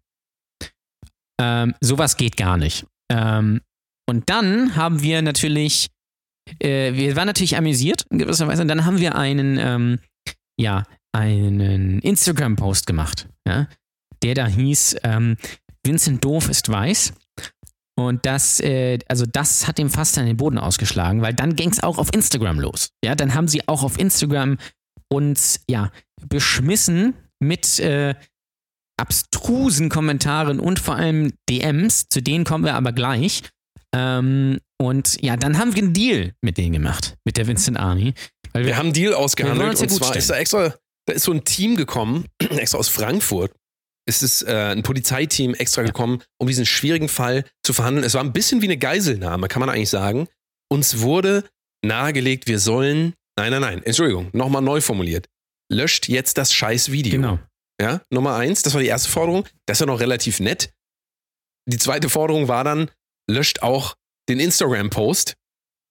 Ähm, 1.40 1.75
sowas 1.81 2.19
geht 2.19 2.37
gar 2.37 2.58
nicht. 2.58 2.84
Ähm, 3.11 3.62
und 4.06 4.28
dann 4.28 4.76
haben 4.76 5.00
wir 5.00 5.22
natürlich, 5.22 5.88
äh, 6.60 6.93
wir 6.93 7.17
waren 7.17 7.29
natürlich 7.29 7.56
amüsiert 7.56 8.05
in 8.10 8.19
gewisser 8.19 8.46
Weise, 8.46 8.60
und 8.60 8.69
dann 8.69 8.84
haben 8.84 8.98
wir 8.98 9.17
einen, 9.17 9.56
ähm, 9.58 10.00
ja, 10.60 10.82
einen 11.12 12.00
Instagram-Post 12.00 12.86
gemacht, 12.86 13.27
ja, 13.48 13.67
der 14.22 14.34
da 14.34 14.46
hieß, 14.46 14.96
ähm, 15.03 15.38
Vincent 15.82 16.22
Doof 16.22 16.50
ist 16.50 16.69
weiß. 16.69 17.15
Und 17.98 18.27
das, 18.27 18.60
äh, 18.60 18.98
also 19.08 19.24
das 19.24 19.67
hat 19.67 19.79
dem 19.79 19.88
fast 19.88 20.19
an 20.19 20.27
den 20.27 20.36
Boden 20.36 20.58
ausgeschlagen, 20.58 21.22
weil 21.22 21.32
dann 21.32 21.56
ging 21.56 21.70
es 21.70 21.82
auch 21.82 21.96
auf 21.96 22.12
Instagram 22.12 22.60
los. 22.60 22.91
Ja, 23.03 23.15
dann 23.15 23.32
haben 23.32 23.48
sie 23.48 23.67
auch 23.67 23.82
auf 23.82 23.98
Instagram 23.98 24.58
uns, 25.14 25.60
ja, 25.68 25.90
beschmissen 26.28 27.14
mit 27.40 27.78
äh, 27.80 28.14
abstrusen 28.96 29.88
Kommentaren 29.88 30.60
und 30.60 30.78
vor 30.78 30.96
allem 30.96 31.32
DMs, 31.48 32.08
zu 32.08 32.22
denen 32.22 32.44
kommen 32.44 32.64
wir 32.64 32.74
aber 32.74 32.92
gleich. 32.92 33.42
Ähm, 33.94 34.58
und 34.80 35.22
ja, 35.22 35.36
dann 35.36 35.58
haben 35.58 35.74
wir 35.74 35.82
einen 35.82 35.92
Deal 35.92 36.32
mit 36.42 36.58
denen 36.58 36.72
gemacht, 36.72 37.16
mit 37.24 37.36
der 37.36 37.46
Vincent 37.46 37.78
Army. 37.78 38.14
Weil 38.52 38.66
Wir 38.66 38.76
haben 38.76 38.86
einen 38.86 38.92
Deal 38.94 39.12
Wir 39.12 39.18
ausgehandelt 39.18 39.78
ja 39.78 39.82
und 39.82 39.90
zwar 39.90 40.08
stellen. 40.08 40.18
ist 40.18 40.30
da 40.30 40.36
extra, 40.36 40.74
da 41.06 41.14
ist 41.14 41.24
so 41.24 41.32
ein 41.32 41.44
Team 41.44 41.76
gekommen, 41.76 42.26
extra 42.38 42.78
aus 42.78 42.88
Frankfurt. 42.88 43.52
Es 44.06 44.22
ist 44.22 44.42
äh, 44.42 44.72
ein 44.72 44.82
Polizeiteam 44.82 45.54
extra 45.54 45.82
gekommen, 45.82 46.22
um 46.38 46.46
diesen 46.46 46.66
schwierigen 46.66 47.08
Fall 47.08 47.44
zu 47.62 47.72
verhandeln. 47.72 48.04
Es 48.04 48.14
war 48.14 48.22
ein 48.22 48.32
bisschen 48.32 48.60
wie 48.60 48.66
eine 48.66 48.76
Geiselnahme, 48.76 49.48
kann 49.48 49.60
man 49.60 49.70
eigentlich 49.70 49.88
sagen. 49.88 50.28
Uns 50.70 51.00
wurde 51.00 51.44
nahegelegt, 51.84 52.46
wir 52.46 52.58
sollen, 52.58 53.14
nein, 53.38 53.50
nein, 53.50 53.60
nein, 53.60 53.82
Entschuldigung, 53.82 54.31
nochmal 54.32 54.62
neu 54.62 54.81
formuliert. 54.81 55.29
Löscht 55.70 56.08
jetzt 56.08 56.38
das 56.38 56.53
scheiß 56.53 56.93
Video. 56.93 57.12
genau. 57.12 57.38
Ja, 57.81 58.00
Nummer 58.10 58.36
eins, 58.36 58.62
das 58.62 58.74
war 58.74 58.81
die 58.81 58.86
erste 58.86 59.08
Forderung. 59.10 59.44
Das 59.67 59.76
ist 59.76 59.81
ja 59.81 59.86
noch 59.86 59.98
relativ 59.98 60.38
nett. 60.38 60.72
Die 61.69 61.79
zweite 61.79 62.08
Forderung 62.08 62.46
war 62.46 62.62
dann, 62.62 62.91
löscht 63.29 63.62
auch 63.62 63.96
den 64.29 64.38
Instagram-Post. 64.38 65.34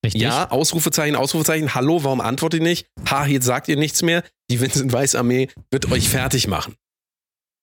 Richtig. 0.06 0.22
Ja, 0.22 0.50
Ausrufezeichen, 0.50 1.16
Ausrufezeichen. 1.16 1.76
Hallo, 1.76 2.04
warum 2.04 2.22
antwortet 2.22 2.62
ihr 2.62 2.68
nicht? 2.68 2.88
Ha, 3.10 3.26
jetzt 3.26 3.46
sagt 3.46 3.68
ihr 3.68 3.78
nichts 3.78 4.02
mehr. 4.02 4.24
Die 4.50 4.60
Vincent 4.60 4.92
Weiss 4.92 5.16
Armee 5.16 5.50
wird 5.72 5.92
euch 5.92 6.10
fertig 6.10 6.48
machen. 6.48 6.76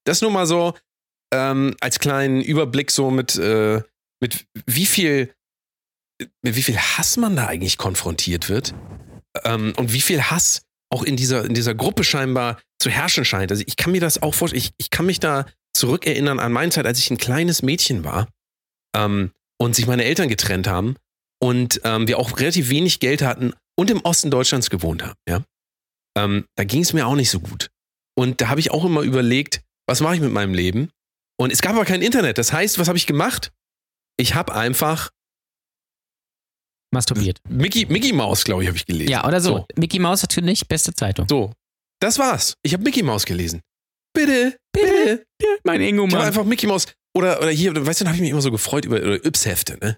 Das 0.04 0.22
nur 0.22 0.30
mal 0.30 0.46
so 0.46 0.74
ähm, 1.32 1.76
als 1.80 1.98
kleinen 1.98 2.40
Überblick 2.40 2.90
so 2.90 3.10
mit, 3.10 3.36
äh, 3.36 3.82
mit 4.20 4.46
wie 4.66 4.86
viel, 4.86 5.34
mit 6.42 6.56
wie 6.56 6.62
viel 6.62 6.78
Hass 6.78 7.16
man 7.16 7.36
da 7.36 7.46
eigentlich 7.46 7.78
konfrontiert 7.78 8.48
wird 8.48 8.74
ähm, 9.44 9.72
und 9.76 9.92
wie 9.92 10.00
viel 10.00 10.22
Hass 10.22 10.62
auch 10.92 11.02
in 11.02 11.16
dieser, 11.16 11.44
in 11.44 11.54
dieser 11.54 11.74
Gruppe 11.74 12.04
scheinbar 12.04 12.60
zu 12.80 12.90
herrschen 12.90 13.24
scheint. 13.24 13.50
Also 13.50 13.62
ich 13.66 13.76
kann 13.76 13.92
mir 13.92 14.00
das 14.00 14.22
auch 14.22 14.34
vorstellen, 14.34 14.62
ich, 14.62 14.72
ich 14.78 14.90
kann 14.90 15.06
mich 15.06 15.20
da 15.20 15.46
zurückerinnern 15.72 16.40
an 16.40 16.52
meine 16.52 16.72
Zeit, 16.72 16.86
als 16.86 16.98
ich 16.98 17.10
ein 17.10 17.18
kleines 17.18 17.62
Mädchen 17.62 18.04
war 18.04 18.28
ähm, 18.96 19.30
und 19.58 19.76
sich 19.76 19.86
meine 19.86 20.04
Eltern 20.04 20.28
getrennt 20.28 20.66
haben 20.66 20.96
und 21.40 21.80
ähm, 21.84 22.08
wir 22.08 22.18
auch 22.18 22.38
relativ 22.38 22.70
wenig 22.70 22.98
Geld 22.98 23.22
hatten 23.22 23.52
und 23.78 23.90
im 23.90 24.00
Osten 24.00 24.30
Deutschlands 24.30 24.68
gewohnt 24.68 25.04
haben. 25.04 25.18
Ja? 25.28 25.42
Ähm, 26.16 26.44
da 26.56 26.64
ging 26.64 26.82
es 26.82 26.92
mir 26.92 27.06
auch 27.06 27.14
nicht 27.14 27.30
so 27.30 27.40
gut. 27.40 27.70
Und 28.16 28.40
da 28.40 28.48
habe 28.48 28.60
ich 28.60 28.72
auch 28.72 28.84
immer 28.84 29.02
überlegt, 29.02 29.62
was 29.86 30.00
mache 30.00 30.16
ich 30.16 30.20
mit 30.20 30.32
meinem 30.32 30.54
Leben? 30.54 30.90
Und 31.38 31.52
es 31.52 31.62
gab 31.62 31.74
aber 31.74 31.84
kein 31.84 32.02
Internet. 32.02 32.36
Das 32.36 32.52
heißt, 32.52 32.78
was 32.78 32.88
habe 32.88 32.98
ich 32.98 33.06
gemacht? 33.06 33.52
Ich 34.18 34.34
habe 34.34 34.54
einfach 34.54 35.10
Masturbiert. 36.92 37.38
Mickey, 37.48 37.86
Mickey 37.86 38.12
Mouse, 38.12 38.44
glaube 38.44 38.62
ich, 38.62 38.68
habe 38.68 38.76
ich 38.76 38.86
gelesen. 38.86 39.10
Ja, 39.10 39.26
oder 39.26 39.40
so. 39.40 39.58
So. 39.58 39.66
Mickey 39.76 39.98
Mouse 39.98 40.22
natürlich, 40.22 40.66
beste 40.66 40.92
Zeitung. 40.92 41.26
So, 41.28 41.52
das 42.00 42.18
war's. 42.18 42.54
Ich 42.62 42.72
habe 42.72 42.82
Mickey 42.82 43.02
Mouse 43.02 43.24
gelesen. 43.24 43.60
Bitte, 44.12 44.56
bitte. 44.72 45.24
Mein 45.64 45.80
Ingo, 45.80 46.04
Ich 46.06 46.12
habe 46.12 46.18
Mann. 46.18 46.26
einfach 46.26 46.44
Mickey 46.44 46.66
Mouse. 46.66 46.86
Oder, 47.16 47.40
oder 47.40 47.50
hier, 47.50 47.74
weißt 47.74 48.00
du, 48.00 48.04
dann 48.04 48.08
habe 48.12 48.16
ich 48.16 48.22
mich 48.22 48.30
immer 48.30 48.42
so 48.42 48.50
gefreut 48.50 48.84
über 48.84 48.96
oder 48.96 49.24
Yps-Hefte, 49.24 49.78
ne? 49.80 49.96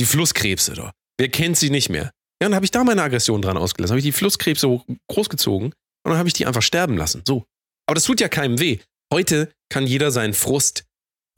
Die 0.00 0.04
Flusskrebse 0.04 0.74
da. 0.74 0.92
Wer 1.18 1.28
kennt 1.30 1.56
sie 1.56 1.70
nicht 1.70 1.88
mehr? 1.88 2.10
Ja, 2.42 2.46
und 2.46 2.50
dann 2.50 2.54
habe 2.56 2.64
ich 2.66 2.70
da 2.70 2.84
meine 2.84 3.02
Aggression 3.02 3.40
dran 3.40 3.56
ausgelassen. 3.56 3.92
Habe 3.92 4.00
ich 4.00 4.04
die 4.04 4.12
Flusskrebse 4.12 4.68
hoch, 4.68 4.84
großgezogen 5.10 5.68
und 5.68 5.74
dann 6.10 6.18
habe 6.18 6.28
ich 6.28 6.34
die 6.34 6.44
einfach 6.46 6.60
sterben 6.62 6.96
lassen. 6.98 7.22
So. 7.26 7.44
Aber 7.86 7.94
das 7.94 8.04
tut 8.04 8.20
ja 8.20 8.28
keinem 8.28 8.58
weh. 8.60 8.78
Heute 9.12 9.50
kann 9.70 9.86
jeder 9.86 10.10
seinen 10.10 10.34
Frust 10.34 10.84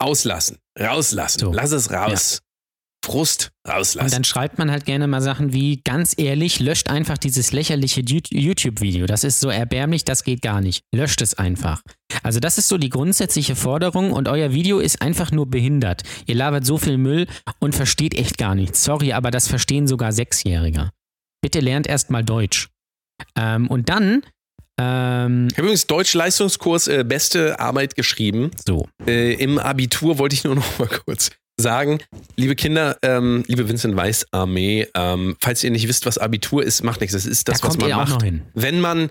auslassen. 0.01 0.57
Rauslassen. 0.77 1.39
So. 1.39 1.53
Lass 1.53 1.71
es 1.71 1.89
raus. 1.91 2.41
Frust 3.09 3.49
Und 3.65 3.71
rauslassen. 3.73 4.11
dann 4.11 4.23
schreibt 4.23 4.59
man 4.59 4.69
halt 4.69 4.85
gerne 4.85 5.07
mal 5.07 5.21
Sachen 5.21 5.51
wie, 5.51 5.81
ganz 5.83 6.13
ehrlich, 6.17 6.59
löscht 6.59 6.89
einfach 6.89 7.17
dieses 7.17 7.51
lächerliche 7.51 8.01
YouTube-Video. 8.01 9.07
Das 9.07 9.23
ist 9.23 9.39
so 9.39 9.49
erbärmlich, 9.49 10.05
das 10.05 10.23
geht 10.23 10.41
gar 10.43 10.61
nicht. 10.61 10.83
Löscht 10.93 11.21
es 11.21 11.33
einfach. 11.33 11.81
Also 12.21 12.39
das 12.39 12.57
ist 12.57 12.67
so 12.67 12.77
die 12.77 12.89
grundsätzliche 12.89 13.55
Forderung 13.55 14.11
und 14.11 14.27
euer 14.27 14.53
Video 14.53 14.79
ist 14.79 15.01
einfach 15.01 15.31
nur 15.31 15.49
behindert. 15.49 16.03
Ihr 16.27 16.35
labert 16.35 16.65
so 16.65 16.77
viel 16.77 16.97
Müll 16.97 17.25
und 17.59 17.75
versteht 17.75 18.13
echt 18.13 18.37
gar 18.37 18.53
nichts. 18.53 18.83
Sorry, 18.83 19.13
aber 19.13 19.31
das 19.31 19.47
verstehen 19.47 19.87
sogar 19.87 20.11
Sechsjähriger. 20.11 20.91
Bitte 21.41 21.61
lernt 21.61 21.87
erst 21.87 22.11
mal 22.11 22.23
Deutsch. 22.23 22.69
Ähm, 23.35 23.67
und 23.69 23.89
dann, 23.89 24.23
ähm, 24.79 25.47
ich 25.49 25.57
habe 25.57 25.63
übrigens 25.63 25.87
Deutsch-Leistungskurs 25.87 26.87
äh, 26.87 27.03
beste 27.03 27.59
Arbeit 27.59 27.95
geschrieben. 27.95 28.51
so. 28.67 28.87
Äh, 29.05 29.33
Im 29.33 29.57
Abitur 29.57 30.19
wollte 30.19 30.35
ich 30.35 30.43
nur 30.43 30.55
noch 30.55 30.79
mal 30.79 30.87
kurz 30.87 31.31
sagen, 31.59 31.99
liebe 32.35 32.55
Kinder, 32.55 32.97
ähm, 33.01 33.43
liebe 33.47 33.67
Vincent 33.67 33.95
Weiß 33.95 34.27
Armee, 34.31 34.87
ähm, 34.95 35.35
falls 35.39 35.63
ihr 35.63 35.71
nicht 35.71 35.87
wisst, 35.87 36.05
was 36.05 36.17
Abitur 36.17 36.63
ist, 36.63 36.83
macht 36.83 37.01
nichts. 37.01 37.13
Das 37.13 37.25
ist 37.25 37.47
das, 37.47 37.59
da 37.61 37.67
was 37.67 37.71
kommt 37.71 37.81
man 37.81 37.89
ihr 37.89 37.95
auch 37.97 38.01
macht. 38.01 38.13
noch 38.13 38.23
hin. 38.23 38.43
Wenn 38.53 38.79
man 38.79 39.09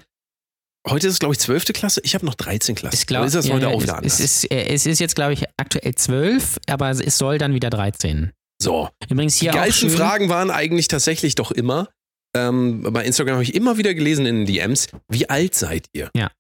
heute 0.88 1.07
ist 1.07 1.14
es, 1.14 1.19
glaube 1.19 1.35
ich, 1.35 1.40
12. 1.40 1.67
Klasse, 1.67 2.00
ich 2.02 2.14
habe 2.14 2.25
noch 2.25 2.35
13 2.35 2.75
Klasse. 2.75 2.97
Ich 2.97 3.07
glaub, 3.07 3.21
Oder 3.21 3.26
ist 3.28 3.35
das 3.35 3.47
ja, 3.47 3.55
heute 3.55 3.67
ja, 3.67 3.73
auch 3.73 3.78
es, 3.78 3.83
wieder 3.83 3.97
anders? 3.97 4.21
es, 4.21 4.45
ist, 4.45 4.50
es 4.50 4.87
ist 4.87 4.99
jetzt, 5.00 5.14
glaube 5.14 5.35
ich, 5.35 5.45
aktuell 5.57 5.95
12, 5.95 6.59
aber 6.67 6.90
es 6.90 7.19
soll 7.19 7.38
dann 7.38 7.55
wieder 7.55 7.71
13. 7.71 8.33
so. 8.61 8.88
Übrigens 9.09 9.35
Die 9.35 9.40
hier 9.40 9.50
auch 9.50 9.57
geilsten 9.57 9.90
Fragen 9.90 10.28
waren 10.28 10.50
eigentlich 10.50 10.88
tatsächlich 10.88 11.35
doch 11.35 11.50
immer, 11.50 11.88
ähm, 12.37 12.83
bei 12.90 13.05
Instagram 13.05 13.35
habe 13.35 13.45
ich 13.45 13.55
immer 13.55 13.78
wieder 13.78 13.95
gelesen 13.95 14.26
in 14.26 14.45
den 14.45 14.47
DMs, 14.47 14.88
wie 15.09 15.28
alt 15.28 15.55
seid 15.55 15.87
ihr? 15.93 16.11
Ja. 16.17 16.31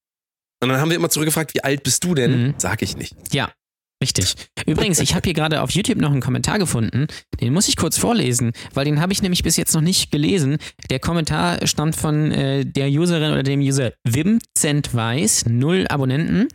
Und 0.62 0.70
dann 0.70 0.80
haben 0.80 0.90
wir 0.90 0.96
immer 0.96 1.10
zurückgefragt, 1.10 1.54
wie 1.54 1.62
alt 1.62 1.82
bist 1.82 2.02
du 2.04 2.14
denn? 2.14 2.48
Mhm. 2.48 2.54
Sag 2.58 2.82
ich 2.82 2.96
nicht. 2.96 3.14
Ja, 3.32 3.52
richtig. 4.02 4.34
Übrigens, 4.66 4.98
ich 5.00 5.14
habe 5.14 5.24
hier 5.24 5.34
gerade 5.34 5.62
auf 5.62 5.70
YouTube 5.70 5.98
noch 5.98 6.10
einen 6.10 6.20
Kommentar 6.20 6.58
gefunden. 6.58 7.06
Den 7.40 7.52
muss 7.52 7.68
ich 7.68 7.76
kurz 7.76 7.98
vorlesen, 7.98 8.52
weil 8.74 8.84
den 8.84 9.00
habe 9.00 9.12
ich 9.12 9.22
nämlich 9.22 9.42
bis 9.42 9.56
jetzt 9.56 9.74
noch 9.74 9.80
nicht 9.80 10.10
gelesen. 10.10 10.58
Der 10.90 11.00
Kommentar 11.00 11.66
stammt 11.66 11.96
von 11.96 12.30
äh, 12.32 12.64
der 12.64 12.88
Userin 12.88 13.32
oder 13.32 13.42
dem 13.42 13.60
User 13.60 13.92
Wimzentweiß, 14.04 15.46
null 15.46 15.86
Abonnenten. 15.88 16.48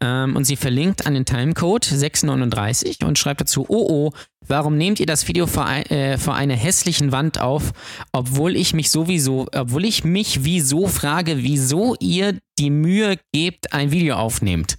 Ähm, 0.00 0.34
und 0.34 0.44
sie 0.44 0.56
verlinkt 0.56 1.06
an 1.06 1.14
den 1.14 1.24
Timecode 1.24 1.84
639 1.84 3.04
und 3.04 3.18
schreibt 3.18 3.42
dazu: 3.42 3.64
Oh 3.68 3.86
oh, 3.88 4.10
warum 4.46 4.76
nehmt 4.76 4.98
ihr 5.00 5.06
das 5.06 5.28
Video 5.28 5.46
vor, 5.46 5.68
äh, 5.68 6.18
vor 6.18 6.34
einer 6.34 6.56
hässlichen 6.56 7.12
Wand 7.12 7.40
auf, 7.40 7.72
obwohl 8.12 8.56
ich 8.56 8.74
mich 8.74 8.90
sowieso, 8.90 9.46
obwohl 9.54 9.84
ich 9.84 10.02
mich 10.02 10.44
wieso 10.44 10.88
frage, 10.88 11.38
wieso 11.38 11.94
ihr 12.00 12.38
die 12.58 12.70
Mühe 12.70 13.16
gebt, 13.32 13.72
ein 13.72 13.92
Video 13.92 14.16
aufnehmt? 14.16 14.78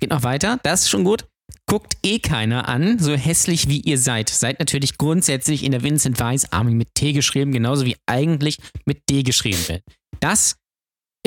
Geht 0.00 0.10
noch 0.10 0.24
weiter, 0.24 0.58
das 0.64 0.82
ist 0.82 0.90
schon 0.90 1.04
gut. 1.04 1.24
Guckt 1.66 1.96
eh 2.04 2.18
keiner 2.18 2.68
an, 2.68 2.98
so 2.98 3.14
hässlich 3.14 3.68
wie 3.68 3.80
ihr 3.80 3.98
seid. 3.98 4.28
Seid 4.28 4.58
natürlich 4.58 4.98
grundsätzlich 4.98 5.64
in 5.64 5.72
der 5.72 5.82
Vincent 5.82 6.20
Weiss 6.20 6.52
Army 6.52 6.74
mit 6.74 6.94
T 6.94 7.12
geschrieben, 7.12 7.52
genauso 7.52 7.84
wie 7.84 7.96
eigentlich 8.06 8.58
mit 8.84 9.08
D 9.10 9.22
geschrieben 9.22 9.68
wird. 9.68 9.82
Das 10.20 10.56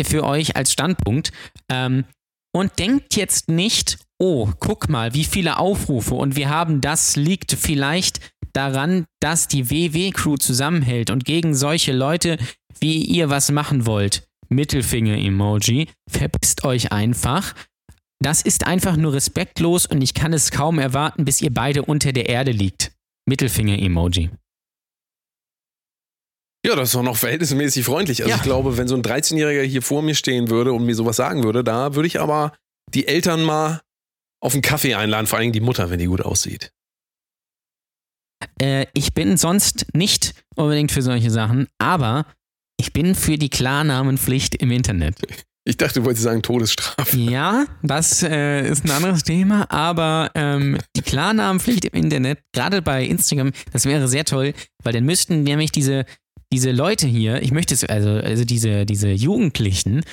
für 0.05 0.23
euch 0.23 0.55
als 0.55 0.71
Standpunkt. 0.71 1.31
Ähm, 1.69 2.05
und 2.55 2.79
denkt 2.79 3.15
jetzt 3.15 3.49
nicht, 3.49 3.99
oh, 4.19 4.49
guck 4.59 4.89
mal, 4.89 5.13
wie 5.13 5.25
viele 5.25 5.57
Aufrufe 5.57 6.15
und 6.15 6.35
wir 6.35 6.49
haben 6.49 6.81
das 6.81 7.15
liegt 7.15 7.53
vielleicht 7.53 8.33
daran, 8.53 9.05
dass 9.19 9.47
die 9.47 9.69
WW-Crew 9.69 10.37
zusammenhält 10.37 11.11
und 11.11 11.25
gegen 11.25 11.53
solche 11.53 11.93
Leute, 11.93 12.37
wie 12.79 13.03
ihr 13.03 13.29
was 13.29 13.51
machen 13.51 13.85
wollt. 13.85 14.27
Mittelfinger-Emoji. 14.49 15.89
Verpisst 16.09 16.63
euch 16.63 16.91
einfach. 16.91 17.53
Das 18.19 18.41
ist 18.41 18.65
einfach 18.65 18.97
nur 18.97 19.13
respektlos 19.13 19.85
und 19.85 20.01
ich 20.01 20.13
kann 20.13 20.33
es 20.33 20.51
kaum 20.51 20.79
erwarten, 20.79 21.23
bis 21.25 21.41
ihr 21.41 21.53
beide 21.53 21.83
unter 21.85 22.11
der 22.13 22.27
Erde 22.29 22.51
liegt. 22.51 22.91
Mittelfinger-Emoji. 23.27 24.31
Ja, 26.65 26.75
das 26.75 26.89
ist 26.89 26.95
doch 26.95 27.03
noch 27.03 27.17
verhältnismäßig 27.17 27.85
freundlich. 27.85 28.21
Also 28.21 28.31
Ja. 28.31 28.35
ich 28.37 28.41
glaube, 28.43 28.77
wenn 28.77 28.87
so 28.87 28.95
ein 28.95 29.03
13-Jähriger 29.03 29.61
hier 29.63 29.81
vor 29.81 30.01
mir 30.01 30.15
stehen 30.15 30.49
würde 30.49 30.73
und 30.73 30.85
mir 30.85 30.95
sowas 30.95 31.15
sagen 31.15 31.43
würde, 31.43 31.63
da 31.63 31.95
würde 31.95 32.07
ich 32.07 32.19
aber 32.19 32.55
die 32.93 33.07
Eltern 33.07 33.43
mal 33.43 33.81
auf 34.41 34.53
einen 34.53 34.61
Kaffee 34.61 34.95
einladen, 34.95 35.27
vor 35.27 35.39
allem 35.39 35.51
die 35.51 35.59
Mutter, 35.61 35.89
wenn 35.89 35.99
die 35.99 36.05
gut 36.05 36.21
aussieht. 36.21 36.71
Äh, 38.61 38.87
ich 38.93 39.13
bin 39.13 39.37
sonst 39.37 39.87
nicht 39.93 40.33
unbedingt 40.55 40.91
für 40.91 41.01
solche 41.01 41.31
Sachen, 41.31 41.67
aber 41.79 42.25
ich 42.79 42.93
bin 42.93 43.15
für 43.15 43.37
die 43.37 43.49
Klarnamenpflicht 43.49 44.55
im 44.55 44.71
Internet. 44.71 45.19
Ich 45.67 45.75
dachte, 45.75 45.99
du 45.99 46.05
wolltest 46.05 46.23
sagen 46.23 46.41
Todesstrafe. 46.41 47.17
Ja, 47.17 47.65
das 47.83 48.23
äh, 48.23 48.69
ist 48.69 48.85
ein 48.85 48.91
anderes 48.91 49.23
Thema, 49.23 49.69
aber 49.69 50.31
ähm, 50.33 50.77
die 50.95 51.01
Klarnamenpflicht 51.01 51.83
im 51.83 52.03
Internet, 52.03 52.39
gerade 52.53 52.81
bei 52.81 53.03
Instagram, 53.03 53.51
das 53.73 53.83
wäre 53.83 54.07
sehr 54.07 54.23
toll, 54.23 54.53
weil 54.81 54.93
dann 54.93 55.03
müssten 55.03 55.43
nämlich 55.43 55.73
diese, 55.73 56.05
diese 56.53 56.71
Leute 56.71 57.05
hier, 57.05 57.41
ich 57.41 57.51
möchte 57.51 57.73
es, 57.73 57.83
also, 57.83 58.11
also 58.11 58.45
diese, 58.45 58.85
diese 58.85 59.09
Jugendlichen, 59.09 60.05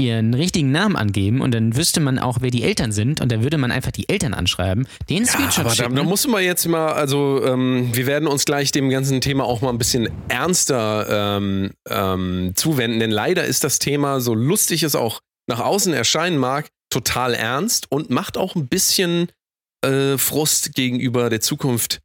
ihren 0.00 0.34
richtigen 0.34 0.70
Namen 0.72 0.96
angeben 0.96 1.40
und 1.40 1.52
dann 1.54 1.76
wüsste 1.76 2.00
man 2.00 2.18
auch, 2.18 2.38
wer 2.40 2.50
die 2.50 2.62
Eltern 2.62 2.92
sind 2.92 3.20
und 3.20 3.30
dann 3.30 3.42
würde 3.42 3.58
man 3.58 3.70
einfach 3.70 3.90
die 3.92 4.08
Eltern 4.08 4.34
anschreiben, 4.34 4.86
den 5.08 5.24
Ja, 5.24 5.30
Screenshot 5.30 5.60
aber 5.60 5.68
da, 5.70 5.74
schicken. 5.74 5.96
da 5.96 6.02
mussten 6.02 6.30
wir 6.30 6.40
jetzt 6.40 6.66
mal, 6.66 6.92
also 6.92 7.44
ähm, 7.44 7.90
wir 7.92 8.06
werden 8.06 8.26
uns 8.28 8.44
gleich 8.44 8.72
dem 8.72 8.90
ganzen 8.90 9.20
Thema 9.20 9.44
auch 9.44 9.60
mal 9.60 9.70
ein 9.70 9.78
bisschen 9.78 10.08
ernster 10.28 11.36
ähm, 11.38 11.70
ähm, 11.88 12.52
zuwenden, 12.54 13.00
denn 13.00 13.10
leider 13.10 13.44
ist 13.44 13.64
das 13.64 13.78
Thema, 13.78 14.20
so 14.20 14.34
lustig 14.34 14.82
es 14.82 14.94
auch 14.94 15.20
nach 15.48 15.60
außen 15.60 15.92
erscheinen 15.92 16.38
mag, 16.38 16.68
total 16.92 17.34
ernst 17.34 17.90
und 17.90 18.10
macht 18.10 18.36
auch 18.36 18.54
ein 18.56 18.68
bisschen 18.68 19.28
äh, 19.84 20.18
Frust 20.18 20.74
gegenüber 20.74 21.30
der 21.30 21.40
Zukunft 21.40 22.00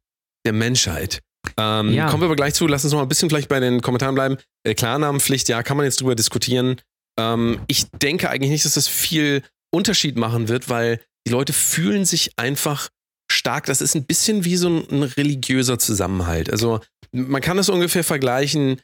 der 0.46 0.52
Menschheit. 0.52 1.20
Ähm, 1.58 1.92
Ja. 1.92 2.08
Kommen 2.08 2.22
wir 2.22 2.26
aber 2.26 2.36
gleich 2.36 2.54
zu, 2.54 2.66
lass 2.66 2.84
uns 2.84 2.92
noch 2.92 2.98
mal 3.00 3.04
ein 3.04 3.08
bisschen 3.08 3.28
vielleicht 3.28 3.48
bei 3.48 3.60
den 3.60 3.80
Kommentaren 3.82 4.14
bleiben. 4.14 4.36
Äh, 4.64 4.74
Klarnamenpflicht, 4.74 5.48
ja, 5.48 5.62
kann 5.62 5.76
man 5.76 5.84
jetzt 5.84 6.00
drüber 6.00 6.14
diskutieren. 6.14 6.80
Ähm, 7.18 7.60
ich 7.66 7.90
denke 7.90 8.30
eigentlich 8.30 8.50
nicht, 8.50 8.64
dass 8.64 8.74
das 8.74 8.88
viel 8.88 9.42
Unterschied 9.74 10.16
machen 10.16 10.48
wird, 10.48 10.68
weil 10.68 11.00
die 11.26 11.32
Leute 11.32 11.52
fühlen 11.52 12.04
sich 12.04 12.30
einfach 12.36 12.88
stark. 13.30 13.66
Das 13.66 13.80
ist 13.80 13.94
ein 13.94 14.04
bisschen 14.04 14.44
wie 14.44 14.56
so 14.56 14.68
ein, 14.68 14.88
ein 14.90 15.02
religiöser 15.02 15.78
Zusammenhalt. 15.78 16.50
Also 16.50 16.80
man 17.12 17.40
kann 17.42 17.56
das 17.56 17.68
ungefähr 17.68 18.04
vergleichen, 18.04 18.80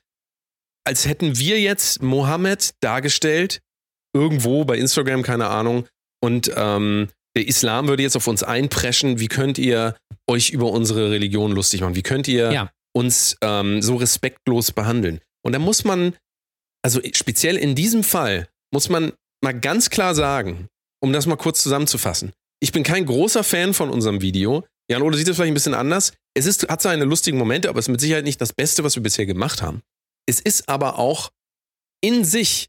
als 0.85 1.07
hätten 1.07 1.39
wir 1.39 1.61
jetzt 1.61 2.03
Mohammed 2.03 2.75
dargestellt, 2.81 3.61
irgendwo 4.15 4.65
bei 4.65 4.77
Instagram, 4.79 5.23
keine 5.23 5.49
Ahnung, 5.49 5.87
und 6.23 6.51
ähm, 6.57 7.09
der 7.37 7.49
Islam 7.49 7.89
würde 7.89 8.03
jetzt 8.03 8.17
auf 8.17 8.27
uns 8.27 8.43
einpreschen. 8.43 9.19
Wie 9.19 9.29
könnt 9.29 9.59
ihr 9.59 9.97
euch 10.29 10.51
über 10.51 10.71
unsere 10.71 11.11
Religion 11.11 11.53
lustig 11.53 11.81
machen? 11.81 11.95
Wie 11.95 12.03
könnt 12.03 12.29
ihr 12.29 12.53
Ja. 12.53 12.71
uns 12.95 13.37
ähm, 13.43 13.81
so 13.81 13.97
respektlos 13.97 14.73
behandeln? 14.73 15.21
Und 15.45 15.53
da 15.53 15.59
muss 15.59 15.85
man, 15.85 16.15
also 16.83 17.01
speziell 17.13 17.57
in 17.57 17.75
diesem 17.75 18.05
Fall, 18.05 18.49
muss 18.73 18.89
man 18.89 19.13
mal 19.43 19.59
ganz 19.59 19.91
klar 19.91 20.15
sagen, 20.15 20.69
um 21.01 21.13
das 21.13 21.27
mal 21.27 21.37
kurz 21.37 21.63
zusammenzufassen. 21.63 22.33
Ich 22.61 22.73
bin 22.73 22.83
kein 22.83 23.07
großer 23.07 23.45
Fan 23.45 23.75
von 23.75 23.91
unserem 23.91 24.21
Video. 24.21 24.65
Jan 24.91 25.03
Ole 25.03 25.17
sieht 25.17 25.29
es 25.29 25.37
vielleicht 25.37 25.51
ein 25.51 25.55
bisschen 25.55 25.75
anders. 25.75 26.13
Es 26.35 26.47
ist, 26.47 26.69
hat 26.69 26.83
seine 26.83 27.05
lustigen 27.05 27.39
Momente, 27.39 27.69
aber 27.69 27.79
es 27.79 27.87
ist 27.87 27.93
mit 27.93 28.01
Sicherheit 28.01 28.25
nicht 28.25 28.41
das 28.41 28.53
Beste, 28.53 28.85
was 28.85 28.95
wir 28.95 29.03
bisher 29.03 29.27
gemacht 29.27 29.63
haben. 29.63 29.83
Es 30.27 30.41
ist 30.41 30.69
aber 30.69 30.99
auch 30.99 31.31
in 32.01 32.25
sich 32.25 32.69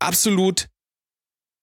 absolut 0.00 0.68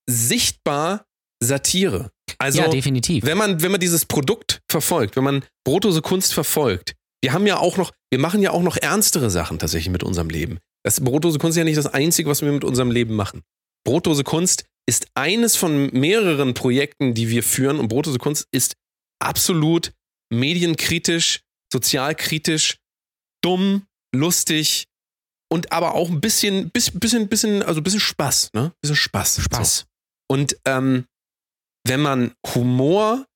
sichtbar 0.08 1.06
Satire. 1.42 2.12
Also, 2.38 2.62
ja, 2.62 2.68
definitiv. 2.68 3.26
wenn 3.26 3.38
man, 3.38 3.62
wenn 3.62 3.72
man 3.72 3.80
dieses 3.80 4.06
Produkt 4.06 4.62
verfolgt, 4.70 5.16
wenn 5.16 5.24
man 5.24 5.46
Brotose 5.66 6.02
Kunst 6.02 6.34
verfolgt, 6.34 6.96
wir 7.22 7.34
haben 7.34 7.48
ja 7.48 7.58
auch 7.58 7.78
noch, 7.78 7.92
wir 8.12 8.20
machen 8.20 8.42
ja 8.42 8.52
auch 8.52 8.62
noch 8.62 8.78
ernstere 8.78 9.30
Sachen 9.30 9.60
tatsächlich 9.60 9.92
mit 9.92 10.04
unserem 10.04 10.30
Leben. 10.30 10.60
Das 10.90 11.02
Brotose 11.02 11.38
Kunst 11.38 11.56
ist 11.56 11.60
ja 11.60 11.66
nicht 11.66 11.78
das 11.78 11.86
Einzige, 11.86 12.32
was 12.32 12.42
wir 12.42 12.52
mit 12.52 12.64
unserem 12.64 12.90
Leben 12.90 13.16
machen. 13.16 13.44
Brotose 13.86 14.24
Kunst 14.24 14.66
ist 14.88 15.06
eines 15.14 15.56
von 15.56 15.92
mehreren 15.92 16.56
Projekten, 16.56 17.14
die 17.14 17.30
wir 17.30 17.44
führen. 17.44 17.78
Und 17.78 17.90
Brotose 17.90 18.18
Kunst 18.18 18.48
ist 18.52 18.74
absolut 19.22 19.94
medienkritisch, 20.34 21.42
sozialkritisch, 21.72 22.80
dumm, 23.44 23.86
lustig 24.16 24.88
und 25.52 25.72
aber 25.72 25.94
auch 25.94 26.10
ein 26.10 26.22
bisschen, 26.22 26.72
bisschen, 26.72 27.00
bisschen, 27.00 27.30
bisschen 27.30 27.62
also 27.62 27.82
ein 27.82 27.84
bisschen 27.84 28.00
Spaß, 28.00 28.50
ne? 28.54 28.72
Ein 28.72 28.80
bisschen 28.82 28.96
Spaß. 28.96 29.44
Spaß. 29.44 29.78
So. 29.78 29.86
Und 30.28 30.58
ähm, 30.66 31.06
wenn 31.86 32.02
man 32.02 32.34
Humor 32.56 33.28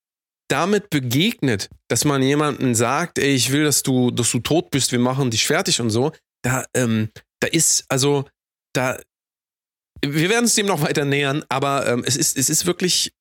damit 0.50 0.90
begegnet, 0.90 1.70
dass 1.88 2.04
man 2.04 2.24
jemandem 2.24 2.74
sagt, 2.74 3.20
ey, 3.20 3.36
ich 3.36 3.52
will, 3.52 3.64
dass 3.64 3.84
du, 3.84 4.10
dass 4.10 4.32
du 4.32 4.40
tot 4.40 4.72
bist, 4.72 4.92
wir 4.92 4.98
machen 4.98 5.30
dich 5.30 5.46
fertig 5.46 5.80
und 5.80 5.92
so, 5.92 6.14
da, 6.44 6.66
ähm, 6.74 7.10
da 7.44 7.50
ist, 7.50 7.84
also, 7.90 8.26
da, 8.74 8.98
wir 10.02 10.30
werden 10.30 10.46
es 10.46 10.56
dem 10.56 10.66
noch 10.66 10.82
weiter 10.82 11.04
nähern, 11.04 11.44
aber 11.50 11.88
ähm, 11.88 12.04
es, 12.06 12.16
ist, 12.16 12.38
es 12.38 12.50
ist 12.50 12.66
wirklich, 12.66 13.12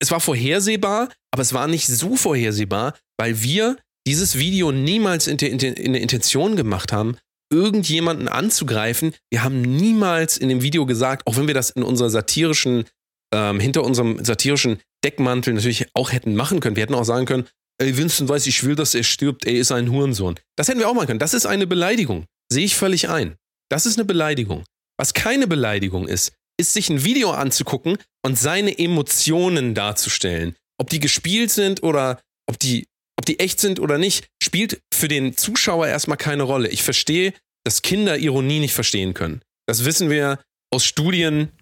es 0.00 0.10
war 0.10 0.18
vorhersehbar, 0.18 1.08
aber 1.30 1.42
es 1.42 1.54
war 1.54 1.68
nicht 1.68 1.86
so 1.86 2.16
vorhersehbar, 2.16 2.98
weil 3.16 3.42
wir 3.42 3.76
dieses 4.08 4.38
Video 4.38 4.72
niemals 4.72 5.28
in, 5.28 5.36
der 5.36 5.50
in 5.50 5.92
der 5.92 6.02
Intention 6.02 6.56
gemacht 6.56 6.92
haben, 6.92 7.16
irgendjemanden 7.52 8.26
anzugreifen. 8.26 9.14
Wir 9.30 9.44
haben 9.44 9.62
niemals 9.62 10.36
in 10.36 10.48
dem 10.48 10.62
Video 10.62 10.84
gesagt, 10.84 11.24
auch 11.28 11.36
wenn 11.36 11.46
wir 11.46 11.54
das 11.54 11.70
in 11.70 11.84
unserer 11.84 12.10
satirischen, 12.10 12.86
ähm, 13.32 13.60
hinter 13.60 13.84
unserem 13.84 14.24
satirischen 14.24 14.80
Deckmantel 15.04 15.54
natürlich 15.54 15.86
auch 15.94 16.10
hätten 16.10 16.34
machen 16.34 16.58
können. 16.58 16.74
Wir 16.74 16.82
hätten 16.82 16.94
auch 16.94 17.04
sagen 17.04 17.26
können, 17.26 17.46
ey, 17.78 17.96
Winston 17.96 18.28
weiß, 18.28 18.48
ich 18.48 18.64
will, 18.64 18.74
dass 18.74 18.96
er 18.96 19.04
stirbt, 19.04 19.44
er 19.44 19.54
ist 19.54 19.70
ein 19.70 19.90
Hurensohn. 19.92 20.34
Das 20.56 20.66
hätten 20.66 20.80
wir 20.80 20.88
auch 20.88 20.94
machen 20.94 21.06
können. 21.06 21.18
Das 21.20 21.34
ist 21.34 21.46
eine 21.46 21.68
Beleidigung. 21.68 22.26
Sehe 22.52 22.66
ich 22.66 22.76
völlig 22.76 23.08
ein. 23.08 23.36
Das 23.70 23.86
ist 23.86 23.96
eine 23.98 24.04
Beleidigung. 24.04 24.64
Was 24.98 25.14
keine 25.14 25.46
Beleidigung 25.46 26.06
ist, 26.06 26.32
ist 26.60 26.74
sich 26.74 26.90
ein 26.90 27.02
Video 27.02 27.30
anzugucken 27.30 27.96
und 28.24 28.38
seine 28.38 28.78
Emotionen 28.78 29.74
darzustellen. 29.74 30.54
Ob 30.78 30.90
die 30.90 31.00
gespielt 31.00 31.50
sind 31.50 31.82
oder 31.82 32.20
ob 32.46 32.58
die, 32.58 32.86
ob 33.18 33.24
die 33.24 33.38
echt 33.38 33.58
sind 33.58 33.80
oder 33.80 33.96
nicht, 33.96 34.28
spielt 34.42 34.80
für 34.92 35.08
den 35.08 35.34
Zuschauer 35.36 35.88
erstmal 35.88 36.18
keine 36.18 36.42
Rolle. 36.42 36.68
Ich 36.68 36.82
verstehe, 36.82 37.32
dass 37.64 37.80
Kinder 37.80 38.18
Ironie 38.18 38.60
nicht 38.60 38.74
verstehen 38.74 39.14
können. 39.14 39.40
Das 39.66 39.86
wissen 39.86 40.10
wir 40.10 40.38
aus 40.70 40.84
Studien. 40.84 41.52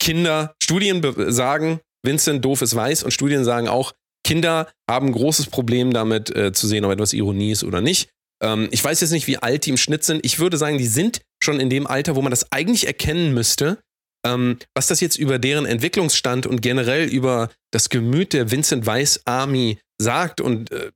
Kinder, 0.00 0.54
Studien 0.62 1.02
sagen, 1.32 1.80
Vincent 2.04 2.44
doof 2.44 2.62
ist 2.62 2.76
weiß 2.76 3.02
und 3.02 3.10
Studien 3.10 3.44
sagen 3.44 3.66
auch, 3.66 3.94
Kinder 4.24 4.70
haben 4.88 5.08
ein 5.08 5.12
großes 5.12 5.46
Problem 5.46 5.92
damit 5.92 6.34
äh, 6.36 6.52
zu 6.52 6.68
sehen, 6.68 6.84
ob 6.84 6.92
etwas 6.92 7.14
Ironie 7.14 7.50
ist 7.50 7.64
oder 7.64 7.80
nicht. 7.80 8.10
Ähm, 8.42 8.68
ich 8.70 8.82
weiß 8.82 9.00
jetzt 9.00 9.10
nicht, 9.10 9.26
wie 9.26 9.38
alt 9.38 9.66
die 9.66 9.70
im 9.70 9.76
Schnitt 9.76 10.04
sind. 10.04 10.24
Ich 10.24 10.38
würde 10.38 10.56
sagen, 10.56 10.78
die 10.78 10.86
sind 10.86 11.20
schon 11.42 11.60
in 11.60 11.70
dem 11.70 11.86
Alter, 11.86 12.16
wo 12.16 12.22
man 12.22 12.30
das 12.30 12.50
eigentlich 12.52 12.86
erkennen 12.86 13.34
müsste. 13.34 13.78
Ähm, 14.26 14.58
was 14.74 14.88
das 14.88 15.00
jetzt 15.00 15.18
über 15.18 15.38
deren 15.38 15.66
Entwicklungsstand 15.66 16.46
und 16.46 16.60
generell 16.60 17.06
über 17.08 17.50
das 17.70 17.88
Gemüt 17.88 18.32
der 18.32 18.50
Vincent 18.50 18.86
Weiss 18.86 19.20
Army 19.24 19.78
sagt 20.00 20.40
und 20.40 20.70
äh, 20.72 20.90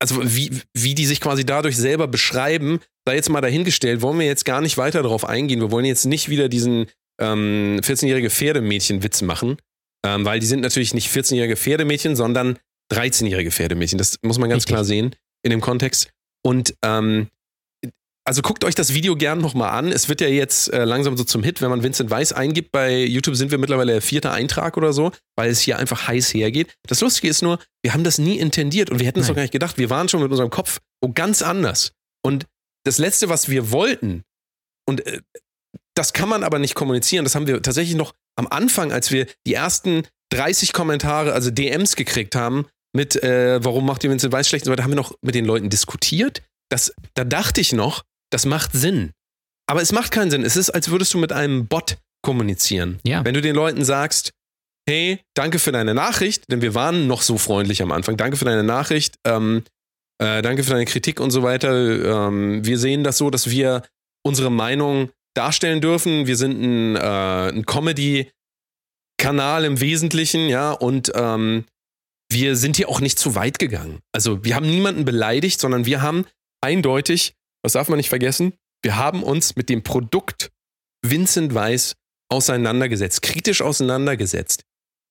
also 0.00 0.22
wie, 0.22 0.50
wie 0.74 0.94
die 0.94 1.06
sich 1.06 1.20
quasi 1.20 1.46
dadurch 1.46 1.76
selber 1.76 2.06
beschreiben, 2.06 2.80
sei 3.06 3.16
jetzt 3.16 3.30
mal 3.30 3.40
dahingestellt, 3.40 4.02
wollen 4.02 4.18
wir 4.18 4.26
jetzt 4.26 4.44
gar 4.44 4.60
nicht 4.60 4.76
weiter 4.76 5.02
darauf 5.02 5.24
eingehen. 5.24 5.60
Wir 5.60 5.70
wollen 5.70 5.86
jetzt 5.86 6.04
nicht 6.04 6.28
wieder 6.28 6.48
diesen 6.48 6.86
ähm, 7.20 7.80
14-jährige 7.82 8.28
Pferdemädchen-Witz 8.28 9.22
machen, 9.22 9.56
ähm, 10.04 10.24
weil 10.24 10.40
die 10.40 10.46
sind 10.46 10.60
natürlich 10.60 10.94
nicht 10.94 11.10
14-jährige 11.10 11.56
Pferdemädchen, 11.56 12.16
sondern 12.16 12.58
13-jährige 12.92 13.50
Pferdemädchen. 13.50 13.98
Das 13.98 14.18
muss 14.22 14.38
man 14.38 14.50
ganz 14.50 14.64
Richtig. 14.64 14.74
klar 14.74 14.84
sehen 14.84 15.16
in 15.44 15.50
dem 15.50 15.60
Kontext. 15.60 16.10
Und 16.42 16.74
ähm, 16.82 17.28
also 18.26 18.40
guckt 18.40 18.64
euch 18.64 18.74
das 18.74 18.94
Video 18.94 19.16
gern 19.16 19.38
nochmal 19.38 19.70
an. 19.70 19.92
Es 19.92 20.08
wird 20.08 20.22
ja 20.22 20.28
jetzt 20.28 20.72
äh, 20.72 20.84
langsam 20.84 21.16
so 21.16 21.24
zum 21.24 21.42
Hit, 21.42 21.60
wenn 21.60 21.68
man 21.68 21.82
Vincent 21.82 22.10
Weiss 22.10 22.32
eingibt. 22.32 22.72
Bei 22.72 23.04
YouTube 23.04 23.36
sind 23.36 23.50
wir 23.50 23.58
mittlerweile 23.58 23.92
der 23.92 24.02
vierte 24.02 24.30
Eintrag 24.30 24.78
oder 24.78 24.92
so, 24.92 25.12
weil 25.36 25.50
es 25.50 25.60
hier 25.60 25.78
einfach 25.78 26.08
heiß 26.08 26.32
hergeht. 26.32 26.74
Das 26.88 27.02
Lustige 27.02 27.28
ist 27.28 27.42
nur, 27.42 27.58
wir 27.82 27.92
haben 27.92 28.02
das 28.02 28.18
nie 28.18 28.38
intendiert 28.38 28.90
und 28.90 28.98
wir 28.98 29.06
hätten 29.06 29.20
es 29.20 29.26
doch 29.26 29.34
gar 29.34 29.42
nicht 29.42 29.52
gedacht. 29.52 29.76
Wir 29.76 29.90
waren 29.90 30.08
schon 30.08 30.22
mit 30.22 30.30
unserem 30.30 30.50
Kopf 30.50 30.80
wo 31.04 31.12
ganz 31.12 31.42
anders. 31.42 31.92
Und 32.24 32.46
das 32.84 32.98
Letzte, 32.98 33.28
was 33.28 33.48
wir 33.48 33.70
wollten, 33.70 34.24
und 34.88 35.06
äh, 35.06 35.20
das 35.94 36.12
kann 36.12 36.28
man 36.28 36.42
aber 36.42 36.58
nicht 36.58 36.74
kommunizieren, 36.74 37.24
das 37.24 37.34
haben 37.34 37.46
wir 37.46 37.60
tatsächlich 37.62 37.94
noch 37.94 38.14
am 38.36 38.46
Anfang, 38.48 38.90
als 38.90 39.10
wir 39.10 39.26
die 39.46 39.54
ersten 39.54 40.06
30 40.30 40.72
Kommentare, 40.72 41.32
also 41.34 41.50
DMs 41.50 41.94
gekriegt 41.94 42.34
haben, 42.34 42.66
mit 42.94 43.22
äh, 43.22 43.62
warum 43.62 43.86
macht 43.86 44.04
ihr 44.04 44.10
Vincent 44.10 44.32
Weiss 44.32 44.48
schlecht 44.48 44.64
und 44.64 44.66
so 44.66 44.72
weiter, 44.72 44.84
haben 44.84 44.92
wir 44.92 44.96
noch 44.96 45.14
mit 45.20 45.34
den 45.34 45.44
Leuten 45.44 45.68
diskutiert. 45.68 46.42
Das, 46.70 46.94
da 47.14 47.24
dachte 47.24 47.60
ich 47.60 47.72
noch, 47.72 48.04
das 48.30 48.46
macht 48.46 48.72
Sinn. 48.72 49.12
Aber 49.66 49.82
es 49.82 49.92
macht 49.92 50.10
keinen 50.10 50.30
Sinn. 50.30 50.44
Es 50.44 50.56
ist, 50.56 50.70
als 50.70 50.90
würdest 50.90 51.12
du 51.14 51.18
mit 51.18 51.32
einem 51.32 51.66
Bot 51.66 51.98
kommunizieren. 52.22 52.98
Ja. 53.02 53.24
Wenn 53.24 53.34
du 53.34 53.40
den 53.40 53.54
Leuten 53.54 53.84
sagst, 53.84 54.32
hey, 54.88 55.20
danke 55.34 55.58
für 55.58 55.72
deine 55.72 55.94
Nachricht, 55.94 56.50
denn 56.50 56.62
wir 56.62 56.74
waren 56.74 57.06
noch 57.06 57.22
so 57.22 57.38
freundlich 57.38 57.82
am 57.82 57.92
Anfang, 57.92 58.16
danke 58.16 58.36
für 58.36 58.44
deine 58.44 58.64
Nachricht, 58.64 59.16
ähm, 59.24 59.62
äh, 60.18 60.42
danke 60.42 60.62
für 60.64 60.70
deine 60.70 60.84
Kritik 60.84 61.20
und 61.20 61.30
so 61.30 61.42
weiter. 61.42 62.28
Ähm, 62.28 62.64
wir 62.64 62.78
sehen 62.78 63.04
das 63.04 63.18
so, 63.18 63.30
dass 63.30 63.50
wir 63.50 63.82
unsere 64.22 64.50
Meinung 64.50 65.10
darstellen 65.34 65.80
dürfen. 65.80 66.26
Wir 66.26 66.36
sind 66.36 66.60
ein, 66.60 66.96
äh, 66.96 67.48
ein 67.50 67.66
Comedy-Kanal 67.66 69.64
im 69.64 69.80
Wesentlichen, 69.80 70.48
ja, 70.48 70.72
und 70.72 71.12
ähm, 71.14 71.64
wir 72.34 72.56
sind 72.56 72.76
hier 72.76 72.88
auch 72.90 73.00
nicht 73.00 73.18
zu 73.18 73.34
weit 73.34 73.58
gegangen. 73.58 74.00
Also 74.12 74.44
wir 74.44 74.56
haben 74.56 74.68
niemanden 74.68 75.04
beleidigt, 75.06 75.60
sondern 75.60 75.86
wir 75.86 76.02
haben 76.02 76.26
eindeutig, 76.60 77.34
das 77.62 77.72
darf 77.72 77.88
man 77.88 77.96
nicht 77.96 78.10
vergessen, 78.10 78.52
wir 78.82 78.96
haben 78.96 79.22
uns 79.22 79.56
mit 79.56 79.70
dem 79.70 79.82
Produkt 79.82 80.50
Vincent 81.02 81.54
Weiss 81.54 81.94
auseinandergesetzt, 82.30 83.22
kritisch 83.22 83.62
auseinandergesetzt. 83.62 84.62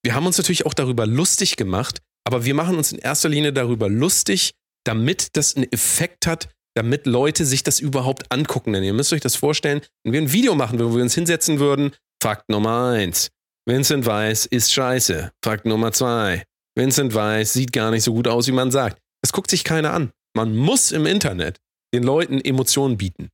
Wir 0.03 0.13
haben 0.13 0.27
uns 0.27 0.37
natürlich 0.37 0.65
auch 0.65 0.73
darüber 0.73 1.07
lustig 1.07 1.55
gemacht, 1.55 2.01
aber 2.25 2.45
wir 2.45 2.53
machen 2.53 2.77
uns 2.77 2.91
in 2.91 2.99
erster 2.99 3.29
Linie 3.29 3.53
darüber 3.53 3.89
lustig, 3.89 4.53
damit 4.85 5.35
das 5.37 5.55
einen 5.55 5.71
Effekt 5.71 6.27
hat, 6.27 6.49
damit 6.75 7.05
Leute 7.05 7.45
sich 7.45 7.63
das 7.63 7.79
überhaupt 7.79 8.31
angucken. 8.31 8.73
Denn 8.73 8.83
ihr 8.83 8.93
müsst 8.93 9.13
euch 9.13 9.21
das 9.21 9.35
vorstellen, 9.35 9.81
wenn 10.03 10.13
wir 10.13 10.21
ein 10.21 10.33
Video 10.33 10.55
machen 10.55 10.77
würden, 10.77 10.91
wo 10.91 10.97
wir 10.97 11.03
uns 11.03 11.15
hinsetzen 11.15 11.59
würden, 11.59 11.95
Fakt 12.21 12.49
Nummer 12.49 12.91
eins, 12.91 13.29
Vincent 13.65 14.05
Weiss 14.05 14.45
ist 14.45 14.73
scheiße. 14.73 15.31
Fakt 15.43 15.65
Nummer 15.65 15.93
zwei, 15.93 16.43
Vincent 16.75 17.13
Weiss 17.13 17.53
sieht 17.53 17.71
gar 17.71 17.91
nicht 17.91 18.03
so 18.03 18.13
gut 18.13 18.27
aus, 18.27 18.47
wie 18.47 18.51
man 18.51 18.71
sagt. 18.71 18.99
Das 19.21 19.31
guckt 19.31 19.49
sich 19.49 19.63
keiner 19.63 19.93
an. 19.93 20.11
Man 20.35 20.55
muss 20.55 20.91
im 20.91 21.05
Internet 21.05 21.59
den 21.93 22.03
Leuten 22.03 22.41
Emotionen 22.41 22.97
bieten. 22.97 23.29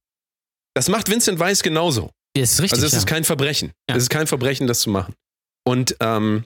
Das 0.75 0.89
macht 0.89 1.10
Vincent 1.10 1.39
Weiss 1.39 1.63
genauso. 1.63 2.12
Das 2.36 2.54
ist 2.54 2.62
richtig. 2.62 2.73
Also 2.78 2.88
es 2.88 2.93
ja. 2.93 2.99
ist 2.99 3.06
kein 3.06 3.23
Verbrechen. 3.23 3.71
Ja. 3.89 3.95
Es 3.95 4.04
ist 4.04 4.10
kein 4.10 4.28
Verbrechen, 4.28 4.67
das 4.67 4.82
zu 4.82 4.89
machen. 4.89 5.13
Und 5.65 5.95
ähm, 5.99 6.43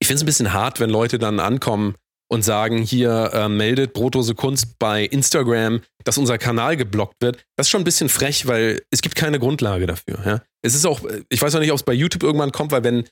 ich 0.00 0.06
finde 0.06 0.16
es 0.16 0.22
ein 0.22 0.26
bisschen 0.26 0.52
hart, 0.52 0.80
wenn 0.80 0.90
Leute 0.90 1.18
dann 1.18 1.40
ankommen 1.40 1.94
und 2.28 2.42
sagen, 2.42 2.78
hier 2.78 3.30
äh, 3.32 3.48
meldet 3.48 3.92
Brotdose 3.92 4.34
Kunst 4.34 4.78
bei 4.78 5.04
Instagram, 5.04 5.80
dass 6.04 6.18
unser 6.18 6.38
Kanal 6.38 6.76
geblockt 6.76 7.16
wird. 7.20 7.44
Das 7.56 7.66
ist 7.66 7.70
schon 7.70 7.82
ein 7.82 7.84
bisschen 7.84 8.08
frech, 8.08 8.46
weil 8.46 8.82
es 8.90 9.00
gibt 9.00 9.14
keine 9.14 9.38
Grundlage 9.38 9.86
dafür. 9.86 10.18
Ja? 10.24 10.42
Es 10.62 10.74
ist 10.74 10.86
auch, 10.86 11.02
ich 11.28 11.40
weiß 11.40 11.54
auch 11.54 11.60
nicht, 11.60 11.70
ob 11.70 11.76
es 11.76 11.84
bei 11.84 11.92
YouTube 11.92 12.22
irgendwann 12.24 12.52
kommt, 12.52 12.72
weil 12.72 12.84
wenn 12.84 13.04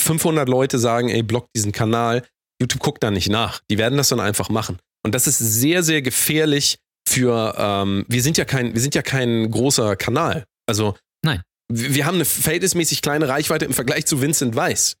500 0.00 0.48
Leute 0.48 0.78
sagen, 0.78 1.08
ey, 1.08 1.22
blockt 1.22 1.50
diesen 1.54 1.72
Kanal, 1.72 2.24
YouTube 2.60 2.82
guckt 2.82 3.02
da 3.02 3.10
nicht 3.10 3.28
nach. 3.28 3.60
Die 3.70 3.78
werden 3.78 3.96
das 3.96 4.08
dann 4.08 4.20
einfach 4.20 4.48
machen. 4.48 4.78
Und 5.04 5.14
das 5.14 5.26
ist 5.26 5.38
sehr, 5.38 5.82
sehr 5.82 6.02
gefährlich 6.02 6.78
für, 7.08 7.54
ähm, 7.56 8.04
wir 8.08 8.22
sind 8.22 8.38
ja 8.38 8.44
kein, 8.44 8.74
wir 8.74 8.80
sind 8.80 8.94
ja 8.94 9.02
kein 9.02 9.50
großer 9.50 9.96
Kanal. 9.96 10.44
Also 10.66 10.96
Nein. 11.22 11.42
wir 11.68 11.94
wir 11.94 12.06
haben 12.06 12.16
eine 12.16 12.24
verhältnismäßig 12.24 13.02
kleine 13.02 13.28
Reichweite 13.28 13.64
im 13.64 13.72
Vergleich 13.72 14.06
zu 14.06 14.20
Vincent 14.20 14.56
Weiss. 14.56 14.96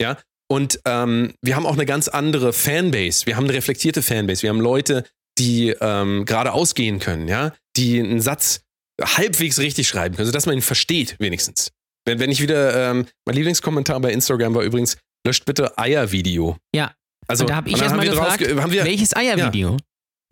Ja. 0.00 0.18
Und 0.50 0.80
ähm, 0.86 1.34
wir 1.42 1.56
haben 1.56 1.66
auch 1.66 1.74
eine 1.74 1.86
ganz 1.86 2.08
andere 2.08 2.52
Fanbase. 2.52 3.26
Wir 3.26 3.36
haben 3.36 3.44
eine 3.44 3.54
reflektierte 3.54 4.02
Fanbase. 4.02 4.42
Wir 4.42 4.50
haben 4.50 4.60
Leute, 4.60 5.04
die 5.38 5.74
ähm, 5.80 6.24
gerade 6.24 6.52
ausgehen 6.52 6.98
können, 6.98 7.28
ja, 7.28 7.54
die 7.76 8.00
einen 8.00 8.20
Satz 8.20 8.60
halbwegs 9.00 9.58
richtig 9.58 9.86
schreiben 9.88 10.16
können, 10.16 10.26
sodass 10.26 10.46
man 10.46 10.56
ihn 10.56 10.62
versteht, 10.62 11.16
wenigstens. 11.18 11.70
Wenn, 12.04 12.18
wenn 12.18 12.30
ich 12.30 12.42
wieder, 12.42 12.90
ähm, 12.90 13.06
mein 13.26 13.36
Lieblingskommentar 13.36 14.00
bei 14.00 14.12
Instagram 14.12 14.54
war 14.54 14.62
übrigens, 14.62 14.96
löscht 15.26 15.44
bitte 15.44 15.76
Eiervideo. 15.78 16.56
Ja. 16.74 16.94
Also, 17.26 17.44
und 17.44 17.50
da 17.50 17.56
habe 17.56 17.68
ich 17.68 17.80
erstmal 17.80 18.08
gefragt, 18.08 18.40
wir, 18.40 18.84
welches 18.84 19.14
Eiervideo? 19.16 19.76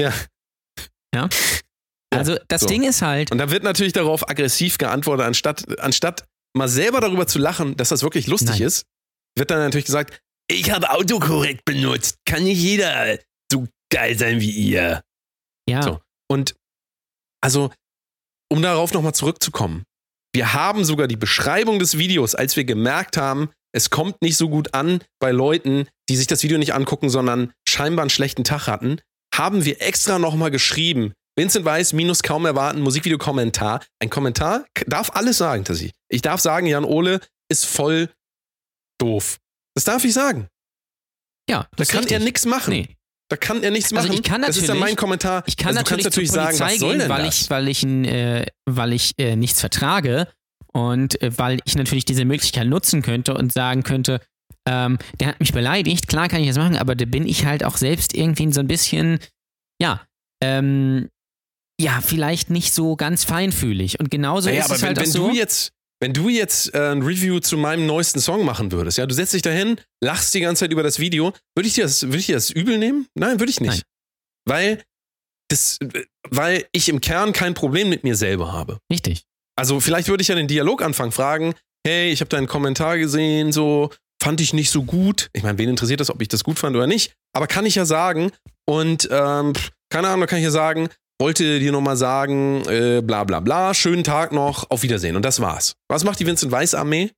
Ja. 0.01 0.13
Ja. 1.15 1.31
Also 2.13 2.37
das 2.49 2.63
so. 2.63 2.67
Ding 2.67 2.83
ist 2.83 3.01
halt, 3.01 3.33
Und 3.33 3.39
da 3.39 3.51
wird 3.51 3.63
natürlich 3.63 3.95
darauf 3.95 4.29
aggressiv 4.29 4.77
geantwortet, 4.77 5.25
anstatt, 5.25 5.81
anstatt 5.81 6.27
mal 6.55 6.69
selber 6.69 7.01
darüber 7.01 7.27
zu 7.27 7.39
lachen, 7.39 7.75
dass 7.77 7.89
das 7.89 8.03
wirklich 8.03 8.27
lustig 8.27 8.59
Nein. 8.59 8.69
ist, 8.69 8.85
wird 9.35 9.51
dann 9.51 9.61
natürlich 9.61 9.87
gesagt, 9.87 10.21
ich 10.49 10.71
habe 10.71 10.91
Autokorrekt 10.91 11.65
benutzt. 11.65 12.19
Kann 12.27 12.45
nicht 12.45 12.61
jeder 12.61 13.19
so 13.51 13.67
geil 13.91 14.19
sein 14.19 14.41
wie 14.41 14.51
ihr. 14.51 15.03
ja, 15.69 15.83
So. 15.83 16.01
Und 16.31 16.55
also, 17.43 17.73
um 18.53 18.61
darauf 18.61 18.93
nochmal 18.93 19.15
zurückzukommen, 19.15 19.85
wir 20.35 20.53
haben 20.53 20.85
sogar 20.85 21.09
die 21.09 21.17
Beschreibung 21.17 21.79
des 21.79 21.97
Videos, 21.97 22.35
als 22.35 22.57
wir 22.57 22.65
gemerkt 22.65 23.17
haben, 23.17 23.51
es 23.77 23.91
kommt 23.91 24.23
nicht 24.23 24.37
so 24.39 24.49
gut 24.49 24.73
an 24.75 25.01
bei 25.21 25.31
Leuten, 25.33 25.87
die 26.09 26.17
sich 26.17 26.27
das 26.27 26.43
Video 26.43 26.57
nicht 26.57 26.73
angucken, 26.75 27.11
sondern 27.11 27.53
scheinbar 27.69 28.05
einen 28.05 28.11
schlechten 28.11 28.43
Tag 28.43 28.67
hatten, 28.69 29.01
haben 29.35 29.65
wir 29.67 29.83
extra 29.83 30.19
nochmal 30.19 30.51
geschrieben. 30.51 31.13
Vincent 31.39 31.67
Weiss 31.67 31.93
minus 31.93 32.23
kaum 32.23 32.47
erwarten, 32.47 32.81
Musikvideo-Kommentar. 32.81 33.85
Ein 34.03 34.09
Kommentar 34.09 34.65
darf 34.87 35.11
alles 35.15 35.37
sagen, 35.37 35.65
Tassi. 35.65 35.93
Ich 36.09 36.23
darf 36.23 36.41
sagen, 36.41 36.67
Jan 36.67 36.85
Ole, 36.85 37.21
ist 37.51 37.67
voll 37.67 38.09
doof. 38.99 39.37
Das 39.75 39.85
darf 39.85 40.03
ich 40.05 40.15
sagen. 40.15 40.49
Ja, 41.51 41.65
Da 41.65 41.69
das 41.77 41.89
ist 41.89 41.93
kann 41.93 41.99
richtig. 42.01 42.19
er 42.19 42.25
nichts 42.25 42.47
machen. 42.47 42.71
Nee. 42.73 42.89
Da 43.29 43.37
kann 43.37 43.63
er 43.63 43.71
nichts 43.73 43.93
Also 43.93 44.09
machen. 44.09 44.17
ich 44.19 44.23
kann 44.23 44.41
das 44.41 44.51
ist 44.57 44.63
ja 44.63 44.69
natürlich- 44.69 44.81
mein 44.81 44.97
Kommentar. 44.97 45.43
Ich 45.47 45.57
kann 45.59 45.77
also 45.77 45.81
du 45.81 45.91
kannst 45.91 46.05
natürlich, 46.05 46.31
natürlich 46.31 46.31
sagen, 46.33 46.57
Polizei 46.59 46.73
was 46.75 46.79
soll 46.81 46.91
gehen, 46.93 46.99
denn 47.01 47.09
weil 47.11 47.25
das? 47.25 47.41
ich, 47.43 47.51
weil 47.51 47.69
ich, 47.69 47.85
äh, 47.85 48.47
weil 48.65 48.93
ich 48.95 49.13
äh, 49.19 49.37
nichts 49.37 49.61
vertrage 49.61 50.29
und 50.77 51.23
äh, 51.23 51.31
weil 51.39 51.59
ich 51.65 51.75
natürlich 51.75 52.05
diese 52.05 52.27
Möglichkeit 52.27 52.67
nutzen 52.67 53.01
könnte 53.01 53.33
und 53.33 53.51
sagen 53.51 53.83
könnte, 53.83 54.21
ähm, 54.69 54.99
der 55.19 55.29
hat 55.29 55.41
mich 55.41 55.55
beleidigt, 55.55 56.07
klar 56.07 56.29
kann 56.29 56.43
ich 56.43 56.49
das 56.49 56.59
machen, 56.59 56.77
aber 56.77 56.95
da 56.95 57.07
bin 57.07 57.27
ich 57.27 57.47
halt 57.47 57.65
auch 57.65 57.79
selbst 57.79 58.15
irgendwie 58.15 58.53
so 58.53 58.61
ein 58.61 58.69
bisschen, 58.69 59.19
ja, 59.81 60.07
ähm, 60.43 61.09
ja, 61.81 62.03
vielleicht 62.03 62.51
nicht 62.51 62.75
so 62.75 62.95
ganz 62.95 63.25
feinfühlig. 63.25 64.01
Und 64.01 64.11
genauso 64.11 64.51
naja, 64.51 64.67
ist 64.67 64.71
es 64.71 64.83
wenn, 64.83 64.89
halt 64.89 64.99
auch 64.99 65.03
wenn 65.03 65.11
so. 65.11 65.29
du 65.31 65.35
jetzt, 65.35 65.73
wenn 66.01 66.13
du 66.13 66.29
jetzt 66.29 66.75
äh, 66.75 66.93
ein 66.93 67.01
Review 67.01 67.41
zu 67.41 67.57
meinem 67.57 67.87
neuesten 67.87 68.21
Song 68.21 68.45
machen 68.45 68.71
würdest, 68.71 68.99
ja, 68.99 69.07
du 69.07 69.15
setzt 69.15 69.33
dich 69.33 69.43
dahin, 69.43 69.81
lachst 70.05 70.35
die 70.35 70.41
ganze 70.41 70.61
Zeit 70.61 70.73
über 70.73 70.83
das 70.83 70.99
Video, 70.99 71.33
würde 71.55 71.69
ich 71.69 71.75
dir 71.75 71.85
das, 71.85 72.03
würde 72.03 72.19
ich 72.19 72.27
dir 72.27 72.35
das 72.35 72.51
übel 72.51 72.77
nehmen? 72.77 73.07
Nein, 73.15 73.41
würde 73.41 73.51
ich 73.51 73.63
nicht. 73.63 73.71
Nein. 73.71 73.83
Weil 74.45 74.83
das, 75.49 75.79
weil 76.29 76.67
ich 76.73 76.91
im 76.91 77.01
Kern 77.01 77.33
kein 77.33 77.55
Problem 77.55 77.89
mit 77.89 78.05
mir 78.05 78.15
selber 78.15 78.53
habe. 78.53 78.79
Richtig. 78.93 79.25
Also 79.57 79.81
vielleicht 79.81 80.09
würde 80.09 80.23
ich 80.23 80.29
ja 80.29 80.35
den 80.35 80.49
Dialog 80.49 80.83
anfangen, 80.83 81.13
fragen, 81.13 81.55
hey, 81.87 82.11
ich 82.11 82.21
habe 82.21 82.29
deinen 82.29 82.47
Kommentar 82.47 82.99
gesehen, 82.99 83.53
so 83.53 83.91
fand 84.23 84.41
ich 84.41 84.53
nicht 84.53 84.71
so 84.71 84.83
gut. 84.83 85.29
Ich 85.33 85.43
meine, 85.43 85.59
wen 85.59 85.69
interessiert 85.69 86.01
das, 86.01 86.11
ob 86.11 86.21
ich 86.21 86.29
das 86.29 86.45
gut 86.45 86.59
fand 86.59 86.77
oder 86.77 86.87
nicht? 86.87 87.13
Aber 87.33 87.47
kann 87.47 87.67
ich 87.67 87.75
ja 87.75 87.85
sagen. 87.85 88.31
Und 88.67 89.09
ähm, 89.11 89.53
keine 89.91 90.09
Ahnung, 90.09 90.21
da 90.21 90.27
kann 90.27 90.39
ich 90.39 90.45
ja 90.45 90.51
sagen, 90.51 90.89
wollte 91.21 91.59
dir 91.61 91.73
nochmal 91.73 91.97
sagen, 91.97 92.63
äh, 92.69 93.01
bla 93.03 93.25
bla 93.25 93.41
bla, 93.41 93.73
schönen 93.73 94.05
Tag 94.05 94.33
noch, 94.33 94.71
auf 94.71 94.83
Wiedersehen. 94.83 95.17
Und 95.17 95.25
das 95.25 95.41
war's. 95.41 95.75
Was 95.89 96.05
macht 96.05 96.19
die 96.21 96.27
Vincent 96.27 96.53
Weiss 96.53 96.75
Armee? 96.75 97.11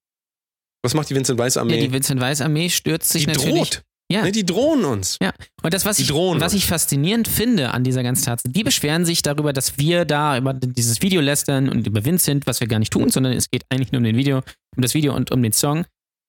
Was 0.84 0.94
macht 0.94 1.10
die 1.10 1.14
Vincent 1.16 1.38
Ja, 1.40 1.60
Armee? 1.60 1.80
die 1.80 1.92
Vincent 1.92 2.20
Weiss 2.20 2.40
Armee 2.40 2.68
stürzt 2.70 3.10
sich 3.10 3.24
die 3.26 3.32
natürlich. 3.32 3.70
droht. 3.70 3.82
Ja. 4.10 4.22
Ne, 4.22 4.32
die 4.32 4.46
drohen 4.46 4.84
uns. 4.84 5.18
Ja, 5.20 5.32
und 5.62 5.74
das, 5.74 5.84
was, 5.84 5.96
Die 5.96 6.02
ich, 6.02 6.08
drohen 6.08 6.40
was 6.40 6.54
ich 6.54 6.66
faszinierend 6.66 7.28
finde 7.28 7.72
an 7.72 7.84
dieser 7.84 8.02
ganzen 8.02 8.24
Tatsache, 8.24 8.50
die 8.50 8.64
beschweren 8.64 9.04
sich 9.04 9.20
darüber, 9.20 9.52
dass 9.52 9.76
wir 9.76 10.06
da 10.06 10.38
über 10.38 10.54
dieses 10.54 11.02
Video 11.02 11.20
lästern 11.20 11.68
und 11.68 11.86
über 11.86 12.04
Vincent, 12.04 12.46
was 12.46 12.60
wir 12.60 12.68
gar 12.68 12.78
nicht 12.78 12.92
tun, 12.92 13.10
sondern 13.10 13.34
es 13.34 13.50
geht 13.50 13.64
eigentlich 13.68 13.92
nur 13.92 13.98
um 13.98 14.04
den 14.04 14.16
Video, 14.16 14.38
um 14.76 14.82
das 14.82 14.94
Video 14.94 15.14
und 15.14 15.30
um 15.30 15.42
den 15.42 15.52
Song. 15.52 15.84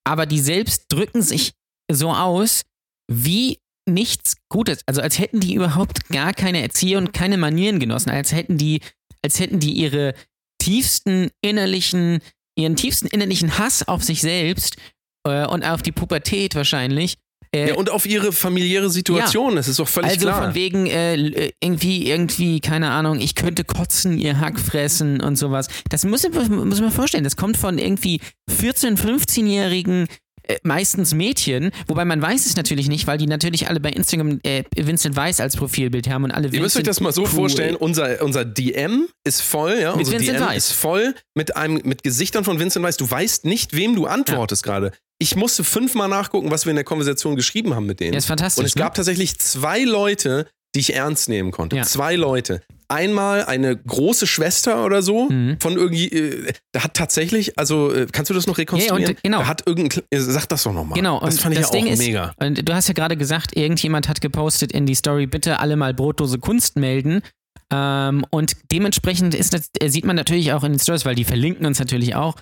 Aber 0.06 0.26
die 0.26 0.40
selbst 0.40 0.86
drücken 0.90 1.22
sich 1.22 1.54
so 1.90 2.12
aus, 2.12 2.64
wie 3.10 3.60
nichts 3.90 4.36
Gutes. 4.50 4.82
Also 4.86 5.02
als 5.02 5.18
hätten 5.18 5.40
die 5.40 5.54
überhaupt 5.54 6.10
gar 6.10 6.34
keine 6.34 6.62
Erziehung 6.62 7.08
und 7.08 7.14
keine 7.14 7.38
Manieren 7.38 7.80
genossen, 7.80 8.10
als 8.10 8.34
hätten 8.34 8.58
die, 8.58 8.82
als 9.24 9.40
hätten 9.40 9.60
die 9.60 9.74
ihre 9.74 10.16
tiefsten 10.62 11.30
innerlichen, 11.42 12.20
ihren 12.58 12.76
tiefsten 12.76 13.08
innerlichen 13.08 13.58
Hass 13.58 13.88
auf 13.88 14.04
sich 14.04 14.22
selbst 14.22 14.76
äh, 15.26 15.46
und 15.48 15.64
auf 15.64 15.82
die 15.82 15.94
Pubertät 15.94 16.56
wahrscheinlich. 16.56 17.16
Äh, 17.52 17.70
Ja, 17.70 17.76
und 17.76 17.90
auf 17.90 18.06
ihre 18.06 18.32
familiäre 18.32 18.90
Situation, 18.90 19.56
das 19.56 19.68
ist 19.68 19.80
doch 19.80 19.88
völlig 19.88 20.12
also 20.12 20.28
klar. 20.28 20.44
von 20.44 20.56
wegen 20.56 20.86
äh, 20.86 21.14
l- 21.14 21.52
irgendwie, 21.64 22.08
irgendwie, 22.10 22.60
keine 22.60 22.92
Ahnung, 22.92 23.20
ich 23.20 23.34
könnte 23.36 23.64
kotzen, 23.64 24.18
ihr 24.20 24.40
Hack 24.40 24.60
fressen 24.60 25.20
und 25.22 25.36
sowas. 25.36 25.68
Das 25.90 26.06
muss, 26.06 26.28
muss 26.30 26.80
man 26.82 26.92
vorstellen. 26.92 27.24
Das 27.24 27.36
kommt 27.38 27.58
von 27.58 27.78
irgendwie 27.80 28.22
14-, 28.52 28.98
15-jährigen 28.98 30.08
äh, 30.50 30.58
meistens 30.64 31.14
Mädchen, 31.14 31.70
wobei 31.88 32.06
man 32.06 32.20
weiß 32.22 32.48
es 32.48 32.56
natürlich 32.56 32.88
nicht, 32.88 33.06
weil 33.06 33.20
die 33.20 33.28
natürlich 33.28 33.68
alle 33.68 33.80
bei 33.80 33.92
Instagram 33.92 34.40
äh, 34.44 34.64
Vincent 34.76 35.16
Weiss 35.16 35.40
als 35.40 35.56
Profilbild 35.56 36.10
haben 36.10 36.24
und 36.24 36.32
alle 36.32 36.48
Ihr 36.48 36.60
müsst 36.60 36.76
euch 36.76 36.80
Vincent 36.80 36.88
das 36.88 37.00
mal 37.02 37.14
so 37.14 37.22
cool. 37.22 37.28
vorstellen, 37.28 37.76
unser, 37.76 38.22
unser 38.24 38.46
DM 38.46 39.08
ist 39.24 39.42
voll, 39.42 39.78
ja, 39.80 39.92
Mit 39.92 40.08
unser 40.08 40.20
Vincent 40.20 40.40
DM 40.40 40.48
Weiss. 40.48 40.70
ist 40.70 40.72
voll 40.74 41.14
mit 41.36 41.56
einem 41.56 41.82
mit 41.84 42.02
Gesichtern 42.02 42.44
von 42.44 42.60
Vincent 42.60 42.84
Weiss. 42.84 42.98
Du 42.98 43.10
weißt 43.10 43.46
nicht, 43.46 43.74
wem 43.74 43.96
du 43.96 44.08
antwortest 44.08 44.64
gerade. 44.64 44.92
Ich 45.20 45.36
musste 45.36 45.64
fünfmal 45.64 46.08
nachgucken, 46.08 46.50
was 46.50 46.66
wir 46.66 46.72
in 46.72 46.78
der 46.78 46.86
Konversation 46.86 47.36
geschrieben 47.36 47.76
haben 47.76 47.86
mit 47.86 48.00
denen. 48.00 48.14
Ja, 48.14 48.18
ist 48.18 48.26
fantastisch. 48.26 48.62
Und 48.62 48.66
es 48.66 48.76
ne? 48.76 48.82
gab 48.82 48.96
tatsächlich 48.96 49.38
zwei 49.38 49.84
Leute, 49.84 50.48
die 50.74 50.80
ich 50.80 50.96
ernst 50.96 51.30
nehmen 51.30 51.52
konnte. 51.52 51.76
Ja. 51.76 51.84
Zwei 51.84 52.16
Leute. 52.16 52.64
Einmal 52.90 53.46
eine 53.46 53.78
große 53.78 54.26
Schwester 54.28 54.84
oder 54.84 55.02
so 55.02 55.30
Mhm. 55.30 55.58
von 55.60 55.78
irgendwie, 55.78 56.08
äh, 56.08 56.54
da 56.72 56.84
hat 56.84 56.96
tatsächlich, 56.96 57.58
also 57.58 57.94
äh, 57.94 58.08
kannst 58.12 58.30
du 58.32 58.34
das 58.34 58.48
noch 58.48 58.58
rekonstruieren? 58.58 59.04
Ja, 59.04 59.10
und, 59.10 59.24
genau. 59.24 59.40
Da 59.40 59.48
hat 59.48 59.68
irgendein, 59.68 60.04
äh, 60.10 60.20
sag 60.20 60.48
das 60.48 60.64
doch 60.64 60.74
nochmal. 60.74 60.96
Genau, 60.98 61.20
das 61.20 61.40
fand 61.40 61.54
ich 61.54 61.62
das 61.62 61.70
ja 61.70 61.78
Ding 61.78 61.88
auch 61.88 61.92
ist, 61.94 62.00
mega. 62.00 62.34
Und 62.38 62.68
du 62.68 62.74
hast 62.74 62.88
ja 62.88 62.94
gerade 62.96 63.16
gesagt, 63.16 63.56
irgendjemand 63.56 64.08
hat 64.10 64.22
gepostet 64.22 64.72
in 64.72 64.86
die 64.88 64.96
Story, 64.96 65.28
bitte 65.28 65.60
alle 65.60 65.76
mal 65.76 65.94
brotlose 65.94 66.40
Kunst 66.40 66.78
melden. 66.78 67.22
Ähm, 67.72 68.26
und 68.32 68.54
dementsprechend 68.72 69.36
ist 69.36 69.54
das, 69.54 69.70
äh, 69.80 69.90
sieht 69.90 70.06
man 70.06 70.16
natürlich 70.16 70.54
auch 70.54 70.64
in 70.64 70.72
den 70.74 70.80
Stories, 70.80 71.06
weil 71.06 71.14
die 71.16 71.24
verlinken 71.26 71.68
uns 71.68 71.78
natürlich 71.78 72.16
auch. 72.16 72.36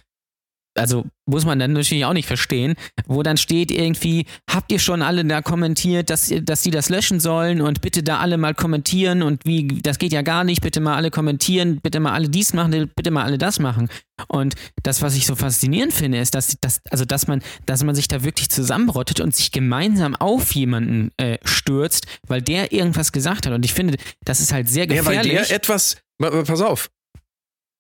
Also 0.78 1.06
muss 1.26 1.46
man 1.46 1.60
dann 1.60 1.74
natürlich 1.74 2.06
auch 2.06 2.14
nicht 2.14 2.28
verstehen, 2.28 2.76
wo 3.06 3.24
dann 3.24 3.38
steht 3.38 3.72
irgendwie, 3.72 4.26
habt 4.50 4.72
ihr 4.72 4.80
schon 4.80 5.02
alle 5.02 5.26
da 5.26 5.42
kommentiert, 5.42 6.10
dass, 6.10 6.32
dass 6.44 6.64
sie 6.64 6.72
das 6.72 6.90
löschen 6.90 7.20
sollen 7.20 7.62
und 7.62 7.82
bitte 7.82 8.04
da 8.04 8.20
alle 8.20 8.38
mal 8.38 8.54
kommentieren 8.54 9.22
und 9.24 9.44
wie, 9.46 9.68
das 9.68 10.00
geht 10.00 10.14
ja 10.14 10.22
gar 10.22 10.44
nicht, 10.44 10.62
bitte 10.62 10.80
mal 10.80 10.96
alle 10.96 11.12
kommentieren, 11.12 11.80
bitte 11.82 12.00
mal 12.00 12.14
alle 12.14 12.30
dies 12.30 12.54
machen, 12.54 12.92
bitte 12.96 13.12
mal 13.12 13.24
alle 13.24 13.38
das 13.38 13.60
machen. 13.60 13.90
Und 14.28 14.56
das, 14.84 15.02
was 15.02 15.16
ich 15.16 15.26
so 15.26 15.36
faszinierend 15.36 15.94
finde, 15.94 16.20
ist, 16.20 16.34
dass, 16.34 16.58
dass, 16.62 16.82
also 16.90 17.06
dass 17.06 17.28
man, 17.28 17.42
dass 17.66 17.84
man 17.84 17.94
sich 17.96 18.08
da 18.08 18.24
wirklich 18.24 18.50
zusammenrottet 18.50 19.20
und 19.20 19.36
sich 19.36 19.52
gemeinsam 19.52 20.16
auf 20.16 20.54
jemanden 20.54 21.12
äh, 21.18 21.38
stürzt, 21.44 22.06
weil 22.28 22.42
der 22.42 22.72
irgendwas 22.72 23.12
gesagt 23.12 23.46
hat. 23.46 23.54
Und 23.54 23.66
ich 23.66 23.74
finde, 23.74 23.98
das 24.26 24.40
ist 24.40 24.54
halt 24.54 24.70
sehr 24.70 24.86
Ja, 24.86 25.06
weil 25.06 25.18
gefährlich. 25.18 25.48
der 25.48 25.56
etwas, 25.56 25.98
pass 26.20 26.62
auf, 26.62 26.90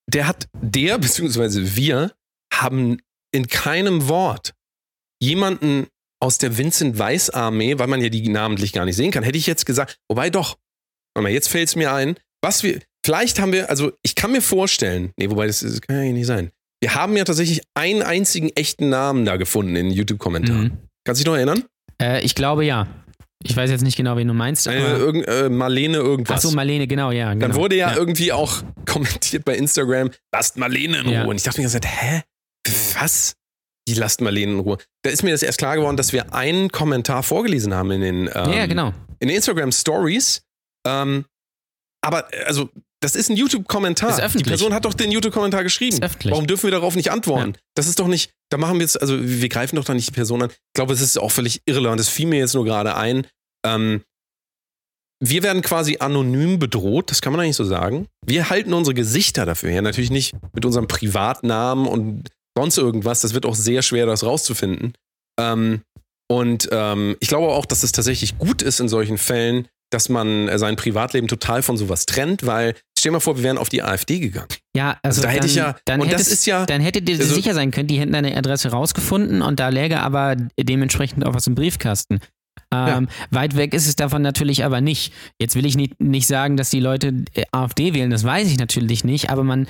der 0.07 0.27
hat, 0.27 0.47
der 0.61 0.97
beziehungsweise 0.97 1.75
wir 1.75 2.11
haben 2.61 2.99
in 3.31 3.47
keinem 3.47 4.07
Wort 4.07 4.53
jemanden 5.21 5.87
aus 6.19 6.37
der 6.37 6.57
Vincent 6.57 6.97
Weiss 6.97 7.29
Armee, 7.29 7.77
weil 7.77 7.87
man 7.87 8.01
ja 8.01 8.09
die 8.09 8.27
namentlich 8.27 8.73
gar 8.73 8.85
nicht 8.85 8.95
sehen 8.95 9.11
kann, 9.11 9.23
hätte 9.23 9.37
ich 9.37 9.47
jetzt 9.47 9.65
gesagt, 9.65 9.97
wobei 10.09 10.29
doch, 10.29 10.57
warte 11.13 11.23
mal, 11.23 11.31
jetzt 11.31 11.49
fällt 11.49 11.67
es 11.67 11.75
mir 11.75 11.93
ein, 11.93 12.15
was 12.41 12.63
wir, 12.63 12.79
vielleicht 13.05 13.39
haben 13.39 13.51
wir, 13.51 13.69
also 13.69 13.91
ich 14.03 14.15
kann 14.15 14.31
mir 14.31 14.41
vorstellen, 14.41 15.11
nee, 15.17 15.29
wobei 15.29 15.47
das, 15.47 15.59
das 15.59 15.81
kann 15.81 16.03
ja 16.03 16.11
nicht 16.11 16.25
sein. 16.25 16.51
Wir 16.81 16.93
haben 16.95 17.17
ja 17.17 17.23
tatsächlich 17.23 17.61
einen 17.73 18.03
einzigen 18.03 18.49
echten 18.55 18.89
Namen 18.89 19.25
da 19.25 19.37
gefunden 19.37 19.75
in 19.75 19.89
YouTube-Kommentaren. 19.89 20.63
Mhm. 20.63 20.77
Kannst 21.05 21.21
du 21.21 21.23
dich 21.23 21.31
noch 21.31 21.35
erinnern? 21.35 21.63
Äh, 22.01 22.21
ich 22.21 22.35
glaube 22.35 22.65
ja. 22.65 22.87
Ich 23.43 23.55
weiß 23.55 23.69
jetzt 23.69 23.83
nicht 23.83 23.95
genau, 23.95 24.17
wen 24.17 24.27
du 24.27 24.33
meinst. 24.33 24.67
Eine, 24.67 24.85
Aber, 24.85 24.97
irgend, 24.97 25.27
äh, 25.27 25.49
Marlene 25.49 25.97
irgendwas. 25.97 26.37
ach 26.37 26.49
so, 26.49 26.55
Marlene, 26.55 26.87
genau, 26.87 27.11
ja. 27.11 27.33
Genau. 27.33 27.47
Dann 27.47 27.55
wurde 27.55 27.75
ja, 27.75 27.95
irgendwie 27.95 28.31
auch 28.31 28.63
kommentiert 28.85 29.45
bei 29.45 29.55
Instagram, 29.55 30.11
lasst 30.31 30.57
Marlene 30.57 30.99
in 30.99 31.05
Ruhe. 31.05 31.13
Ja. 31.13 31.25
Und 31.25 31.35
ich 31.37 31.43
dachte 31.43 31.61
mir 31.61 31.69
Zeit, 31.69 31.85
hä? 31.85 32.21
Was? 32.99 33.35
Die 33.87 33.93
lasst 33.93 34.21
Marlene 34.21 34.53
in 34.53 34.59
Ruhe. 34.59 34.77
Da 35.03 35.09
ist 35.09 35.23
mir 35.23 35.31
das 35.31 35.43
erst 35.43 35.59
klar 35.59 35.77
geworden, 35.77 35.95
dass 35.95 36.11
wir 36.11 36.33
einen 36.33 36.69
Kommentar 36.71 37.23
vorgelesen 37.23 37.73
haben 37.73 37.91
in 37.91 38.01
den, 38.01 38.29
ähm, 38.33 38.51
ja, 38.51 38.65
genau. 38.65 38.93
in 39.19 39.29
Instagram 39.29 39.71
Stories. 39.71 40.41
Ähm, 40.85 41.25
aber 42.01 42.27
also, 42.45 42.69
das 43.01 43.15
ist 43.15 43.29
ein 43.29 43.37
YouTube-Kommentar. 43.37 44.29
Die 44.29 44.43
Person 44.43 44.73
hat 44.73 44.85
doch 44.85 44.93
den 44.93 45.11
YouTube-Kommentar 45.11 45.63
geschrieben. 45.63 45.97
Ist 45.97 46.03
öffentlich. 46.03 46.31
Warum 46.31 46.47
dürfen 46.47 46.63
wir 46.63 46.71
darauf 46.71 46.95
nicht 46.95 47.11
antworten? 47.11 47.53
Das 47.75 47.87
ist 47.87 47.99
doch 47.99 48.07
nicht, 48.07 48.31
da 48.49 48.57
machen 48.57 48.75
wir 48.75 48.81
jetzt, 48.81 48.99
also 48.99 49.17
wir 49.19 49.49
greifen 49.49 49.75
doch 49.75 49.85
da 49.85 49.93
nicht 49.93 50.09
die 50.09 50.13
Person 50.13 50.41
an. 50.41 50.49
Ich 50.49 50.73
glaube, 50.73 50.93
es 50.93 51.01
ist 51.01 51.17
auch 51.17 51.31
völlig 51.31 51.61
irrelevant. 51.65 51.99
Das 51.99 52.09
fiel 52.09 52.27
mir 52.27 52.39
jetzt 52.39 52.55
nur 52.55 52.65
gerade 52.65 52.95
ein. 52.95 53.27
Ähm, 53.65 54.03
wir 55.19 55.43
werden 55.43 55.61
quasi 55.61 55.97
anonym 55.99 56.59
bedroht, 56.59 57.09
das 57.09 57.21
kann 57.21 57.33
man 57.33 57.39
eigentlich 57.39 57.55
so 57.55 57.63
sagen. 57.63 58.07
Wir 58.25 58.49
halten 58.49 58.73
unsere 58.73 58.93
Gesichter 58.93 59.45
dafür 59.45 59.71
her. 59.71 59.81
Natürlich 59.81 60.11
nicht 60.11 60.35
mit 60.53 60.63
unserem 60.65 60.87
Privatnamen 60.87 61.87
und 61.87 62.29
sonst 62.57 62.77
irgendwas. 62.79 63.21
Das 63.21 63.33
wird 63.35 63.45
auch 63.45 63.53
sehr 63.55 63.81
schwer, 63.83 64.05
das 64.07 64.23
rauszufinden. 64.23 64.93
Ähm, 65.39 65.81
und 66.29 66.67
ähm, 66.71 67.15
ich 67.19 67.27
glaube 67.27 67.47
auch, 67.53 67.65
dass 67.67 67.83
es 67.83 67.91
tatsächlich 67.91 68.37
gut 68.39 68.61
ist 68.63 68.79
in 68.79 68.89
solchen 68.89 69.17
Fällen, 69.19 69.67
dass 69.91 70.09
man 70.09 70.47
äh, 70.49 70.57
sein 70.57 70.75
Privatleben 70.75 71.27
total 71.27 71.61
von 71.61 71.77
sowas 71.77 72.05
trennt, 72.07 72.45
weil 72.45 72.73
stell 72.99 73.11
mal 73.11 73.19
vor, 73.21 73.37
wir 73.37 73.43
wären 73.43 73.57
auf 73.59 73.69
die 73.69 73.83
AfD 73.83 74.19
gegangen. 74.19 74.47
Ja, 74.75 74.97
also, 75.03 75.21
Also 75.21 75.21
da 75.21 75.27
hätte 75.29 75.39
dann, 75.41 75.49
ich 75.49 75.55
ja- 75.55 75.75
dann 75.85 76.01
und 76.01 76.07
das 76.11 76.21
hättest- 76.21 76.31
ist 76.33 76.45
ja- 76.47 76.65
dann 76.65 76.81
hättet 76.81 77.07
ihr 77.07 77.17
also- 77.19 77.33
sicher 77.35 77.53
sein 77.53 77.71
können, 77.71 77.87
die 77.87 77.99
hätten 77.99 78.11
deine 78.11 78.35
Adresse 78.35 78.69
rausgefunden 78.69 79.41
und 79.41 79.59
da 79.59 79.69
läge 79.69 80.01
aber 80.01 80.35
dementsprechend 80.59 81.25
auch 81.25 81.33
was 81.35 81.47
im 81.47 81.55
Briefkasten. 81.55 82.19
Ähm, 82.73 83.07
Weit 83.29 83.55
weg 83.55 83.73
ist 83.73 83.87
es 83.87 83.95
davon 83.95 84.21
natürlich 84.21 84.65
aber 84.65 84.81
nicht. 84.81 85.13
Jetzt 85.39 85.55
will 85.55 85.65
ich 85.65 85.77
nicht, 85.77 86.01
nicht 86.01 86.27
sagen, 86.27 86.57
dass 86.57 86.69
die 86.69 86.81
Leute 86.81 87.13
äh, 87.33 87.43
AfD 87.53 87.93
wählen, 87.93 88.09
das 88.09 88.25
weiß 88.25 88.49
ich 88.49 88.57
natürlich 88.57 89.05
nicht, 89.05 89.29
aber 89.29 89.43
man, 89.45 89.67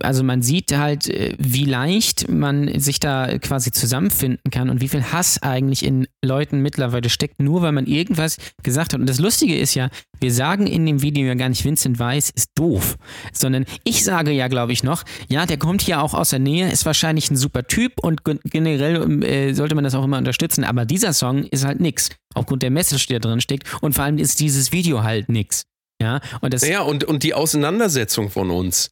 also 0.00 0.24
man 0.24 0.42
sieht 0.42 0.76
halt, 0.76 1.08
äh, 1.08 1.34
wie 1.38 1.64
leicht 1.64 2.28
man 2.28 2.78
sich 2.80 2.98
da 2.98 3.38
quasi 3.38 3.70
zusammenfinden 3.70 4.50
kann 4.50 4.68
und 4.70 4.80
wie 4.80 4.88
viel 4.88 5.04
Hass 5.04 5.42
eigentlich 5.42 5.84
in 5.84 6.06
Leuten 6.24 6.60
mittlerweile 6.60 7.08
steckt, 7.08 7.40
nur 7.40 7.62
weil 7.62 7.72
man 7.72 7.86
irgendwas 7.86 8.36
gesagt 8.62 8.92
hat. 8.94 9.00
Und 9.00 9.08
das 9.08 9.20
Lustige 9.20 9.56
ist 9.56 9.74
ja, 9.74 9.90
wir 10.20 10.32
sagen 10.32 10.66
in 10.66 10.86
dem 10.86 11.02
Video 11.02 11.26
ja 11.26 11.34
gar 11.34 11.48
nicht, 11.48 11.64
Vincent 11.64 11.98
Weiss 11.98 12.30
ist 12.30 12.50
doof, 12.56 12.96
sondern 13.32 13.64
ich 13.84 14.02
sage 14.02 14.32
ja, 14.32 14.48
glaube 14.48 14.72
ich, 14.72 14.82
noch, 14.82 15.04
ja, 15.28 15.46
der 15.46 15.58
kommt 15.58 15.82
hier 15.82 16.02
auch 16.02 16.14
aus 16.14 16.30
der 16.30 16.38
Nähe, 16.38 16.72
ist 16.72 16.84
wahrscheinlich 16.86 17.30
ein 17.30 17.36
super 17.36 17.64
Typ 17.64 17.92
und 18.02 18.24
gen- 18.24 18.40
generell 18.44 19.22
äh, 19.22 19.54
sollte 19.54 19.74
man 19.74 19.84
das 19.84 19.94
auch 19.94 20.04
immer 20.04 20.18
unterstützen, 20.18 20.64
aber 20.64 20.84
dieser 20.84 21.12
Song 21.12 21.44
ist 21.44 21.64
halt 21.64 21.80
nix, 21.80 22.10
aufgrund 22.34 22.62
der 22.62 22.70
Message, 22.70 23.06
die 23.06 23.12
da 23.12 23.18
drin 23.20 23.40
steckt 23.40 23.72
und 23.82 23.94
vor 23.94 24.04
allem 24.04 24.18
ist 24.18 24.40
dieses 24.40 24.72
Video 24.72 25.02
halt 25.02 25.28
nix. 25.28 25.62
Ja, 26.02 26.20
und 26.40 26.52
das, 26.52 26.62
Naja, 26.62 26.80
und, 26.82 27.04
und 27.04 27.22
die 27.22 27.34
Auseinandersetzung 27.34 28.28
von 28.28 28.50
uns, 28.50 28.90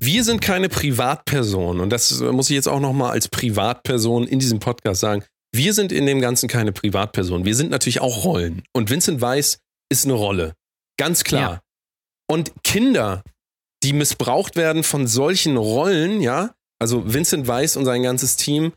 wir 0.00 0.24
sind 0.24 0.40
keine 0.40 0.68
Privatperson 0.68 1.80
und 1.80 1.90
das 1.90 2.20
muss 2.20 2.50
ich 2.50 2.54
jetzt 2.54 2.68
auch 2.68 2.80
nochmal 2.80 3.12
als 3.12 3.28
Privatperson 3.28 4.26
in 4.26 4.38
diesem 4.38 4.58
Podcast 4.58 5.00
sagen. 5.00 5.24
Wir 5.54 5.72
sind 5.72 5.92
in 5.92 6.06
dem 6.06 6.20
Ganzen 6.20 6.48
keine 6.48 6.72
Privatperson. 6.72 7.44
Wir 7.44 7.54
sind 7.54 7.70
natürlich 7.70 8.00
auch 8.00 8.24
Rollen. 8.24 8.64
Und 8.72 8.90
Vincent 8.90 9.20
Weiss 9.20 9.60
ist 9.88 10.04
eine 10.04 10.14
Rolle. 10.14 10.54
Ganz 10.98 11.22
klar. 11.22 11.50
Ja. 11.52 11.60
Und 12.28 12.52
Kinder, 12.64 13.22
die 13.84 13.92
missbraucht 13.92 14.56
werden 14.56 14.82
von 14.82 15.06
solchen 15.06 15.56
Rollen, 15.56 16.20
ja, 16.20 16.54
also 16.80 17.12
Vincent 17.12 17.46
Weiss 17.46 17.76
und 17.76 17.84
sein 17.84 18.02
ganzes 18.02 18.36
Team, 18.36 18.72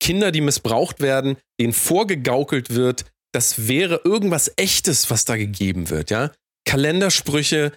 Kinder, 0.00 0.30
die 0.30 0.40
missbraucht 0.40 1.00
werden, 1.00 1.36
denen 1.60 1.72
vorgegaukelt 1.72 2.70
wird, 2.70 3.06
das 3.32 3.66
wäre 3.66 4.02
irgendwas 4.04 4.52
Echtes, 4.56 5.10
was 5.10 5.24
da 5.24 5.36
gegeben 5.36 5.90
wird, 5.90 6.10
ja. 6.10 6.30
Kalendersprüche 6.66 7.72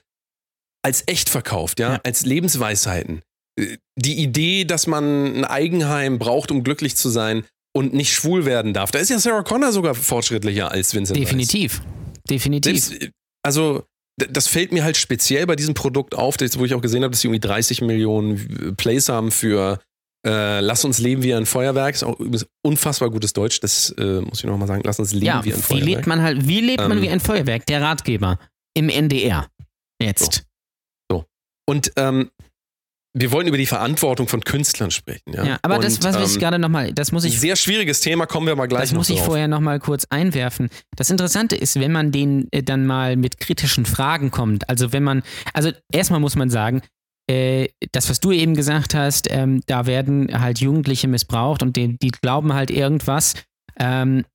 als 0.87 1.03
echt 1.05 1.29
verkauft, 1.29 1.79
ja, 1.79 1.93
Ja. 1.95 2.01
als 2.05 2.25
Lebensweisheiten. 2.25 3.21
Äh, 3.59 3.77
Die 3.97 4.21
Idee, 4.23 4.63
dass 4.63 4.87
man 4.87 5.37
ein 5.39 5.43
Eigenheim 5.45 6.17
braucht, 6.17 6.49
um 6.51 6.63
glücklich 6.63 6.95
zu 6.95 7.09
sein 7.09 7.43
und 7.75 7.93
nicht 7.93 8.13
schwul 8.13 8.45
werden 8.45 8.73
darf. 8.73 8.91
Da 8.91 8.99
ist 8.99 9.09
ja 9.09 9.19
Sarah 9.19 9.43
Connor 9.43 9.71
sogar 9.73 9.95
fortschrittlicher 9.95 10.71
als 10.71 10.93
Vincent 10.95 11.19
Weiss. 11.19 11.25
Definitiv. 11.25 11.81
Definitiv. 12.29 12.85
Selbst, 12.85 13.09
also, 13.43 13.83
d- 14.21 14.27
das 14.31 14.47
fällt 14.47 14.71
mir 14.71 14.83
halt 14.85 14.95
speziell 14.97 15.45
bei 15.45 15.55
diesem 15.57 15.73
Produkt 15.73 16.15
auf, 16.15 16.37
das, 16.37 16.57
wo 16.57 16.63
ich 16.65 16.73
auch 16.73 16.81
gesehen 16.81 17.03
habe, 17.03 17.11
dass 17.11 17.21
sie 17.21 17.27
irgendwie 17.27 17.39
30 17.47 17.81
Millionen 17.81 18.75
Plays 18.77 19.09
haben 19.09 19.31
für 19.31 19.79
äh, 20.25 20.59
Lass 20.61 20.83
uns 20.85 20.99
leben 20.99 21.21
wie 21.23 21.33
ein 21.33 21.45
Feuerwerk. 21.45 21.95
Ist 21.95 22.03
auch 22.03 22.19
übrigens 22.19 22.45
unfassbar 22.65 23.09
gutes 23.11 23.33
Deutsch, 23.33 23.59
das 23.61 23.89
äh, 23.97 24.21
muss 24.21 24.39
ich 24.39 24.45
nochmal 24.45 24.67
sagen. 24.67 24.81
Lass 24.85 24.99
uns 24.99 25.13
leben 25.13 25.25
ja, 25.25 25.43
wie 25.45 25.53
ein 25.53 25.57
wie 25.59 25.61
Feuerwerk. 25.61 25.85
lebt 25.89 26.07
man 26.07 26.21
halt, 26.21 26.47
wie 26.47 26.61
lebt 26.61 26.79
man 26.87 26.97
Ähm, 26.97 27.01
wie 27.03 27.09
ein 27.09 27.19
Feuerwerk? 27.19 27.65
Der 27.67 27.81
Ratgeber 27.81 28.39
im 28.75 28.89
NDR. 28.89 29.47
Jetzt. 30.01 30.43
Und 31.67 31.91
ähm, 31.97 32.31
wir 33.13 33.31
wollen 33.31 33.47
über 33.47 33.57
die 33.57 33.65
Verantwortung 33.65 34.27
von 34.27 34.41
Künstlern 34.41 34.91
sprechen. 34.91 35.33
Ja, 35.33 35.43
Ja, 35.43 35.59
aber 35.63 35.77
Und, 35.77 35.83
das, 35.83 36.03
was 36.03 36.15
ich 36.17 36.35
ähm, 36.35 36.39
gerade 36.39 36.59
nochmal, 36.59 36.93
das 36.93 37.11
muss 37.11 37.23
ich 37.23 37.39
Sehr 37.39 37.55
schwieriges 37.55 37.99
Thema, 37.99 38.25
kommen 38.27 38.47
wir 38.47 38.55
mal 38.55 38.67
gleich 38.67 38.81
Das 38.81 38.93
muss 38.93 39.09
ich 39.09 39.17
drauf. 39.17 39.25
vorher 39.27 39.47
nochmal 39.47 39.79
kurz 39.79 40.05
einwerfen. 40.09 40.69
Das 40.95 41.09
Interessante 41.09 41.55
ist, 41.55 41.79
wenn 41.79 41.91
man 41.91 42.11
den 42.11 42.47
äh, 42.51 42.61
dann 42.61 42.85
mal 42.85 43.15
mit 43.15 43.39
kritischen 43.39 43.85
Fragen 43.85 44.29
kommt, 44.29 44.69
also 44.69 44.93
wenn 44.93 45.03
man, 45.03 45.23
also 45.53 45.71
erstmal 45.91 46.19
muss 46.19 46.35
man 46.35 46.49
sagen, 46.49 46.81
äh, 47.29 47.69
das, 47.91 48.09
was 48.09 48.19
du 48.19 48.31
eben 48.31 48.55
gesagt 48.55 48.93
hast, 48.93 49.27
ähm, 49.31 49.61
da 49.65 49.85
werden 49.85 50.39
halt 50.39 50.59
Jugendliche 50.59 51.07
missbraucht 51.07 51.63
und 51.63 51.75
die, 51.75 51.97
die 51.97 52.11
glauben 52.11 52.53
halt 52.53 52.69
irgendwas, 52.71 53.33
ähm, 53.79 54.25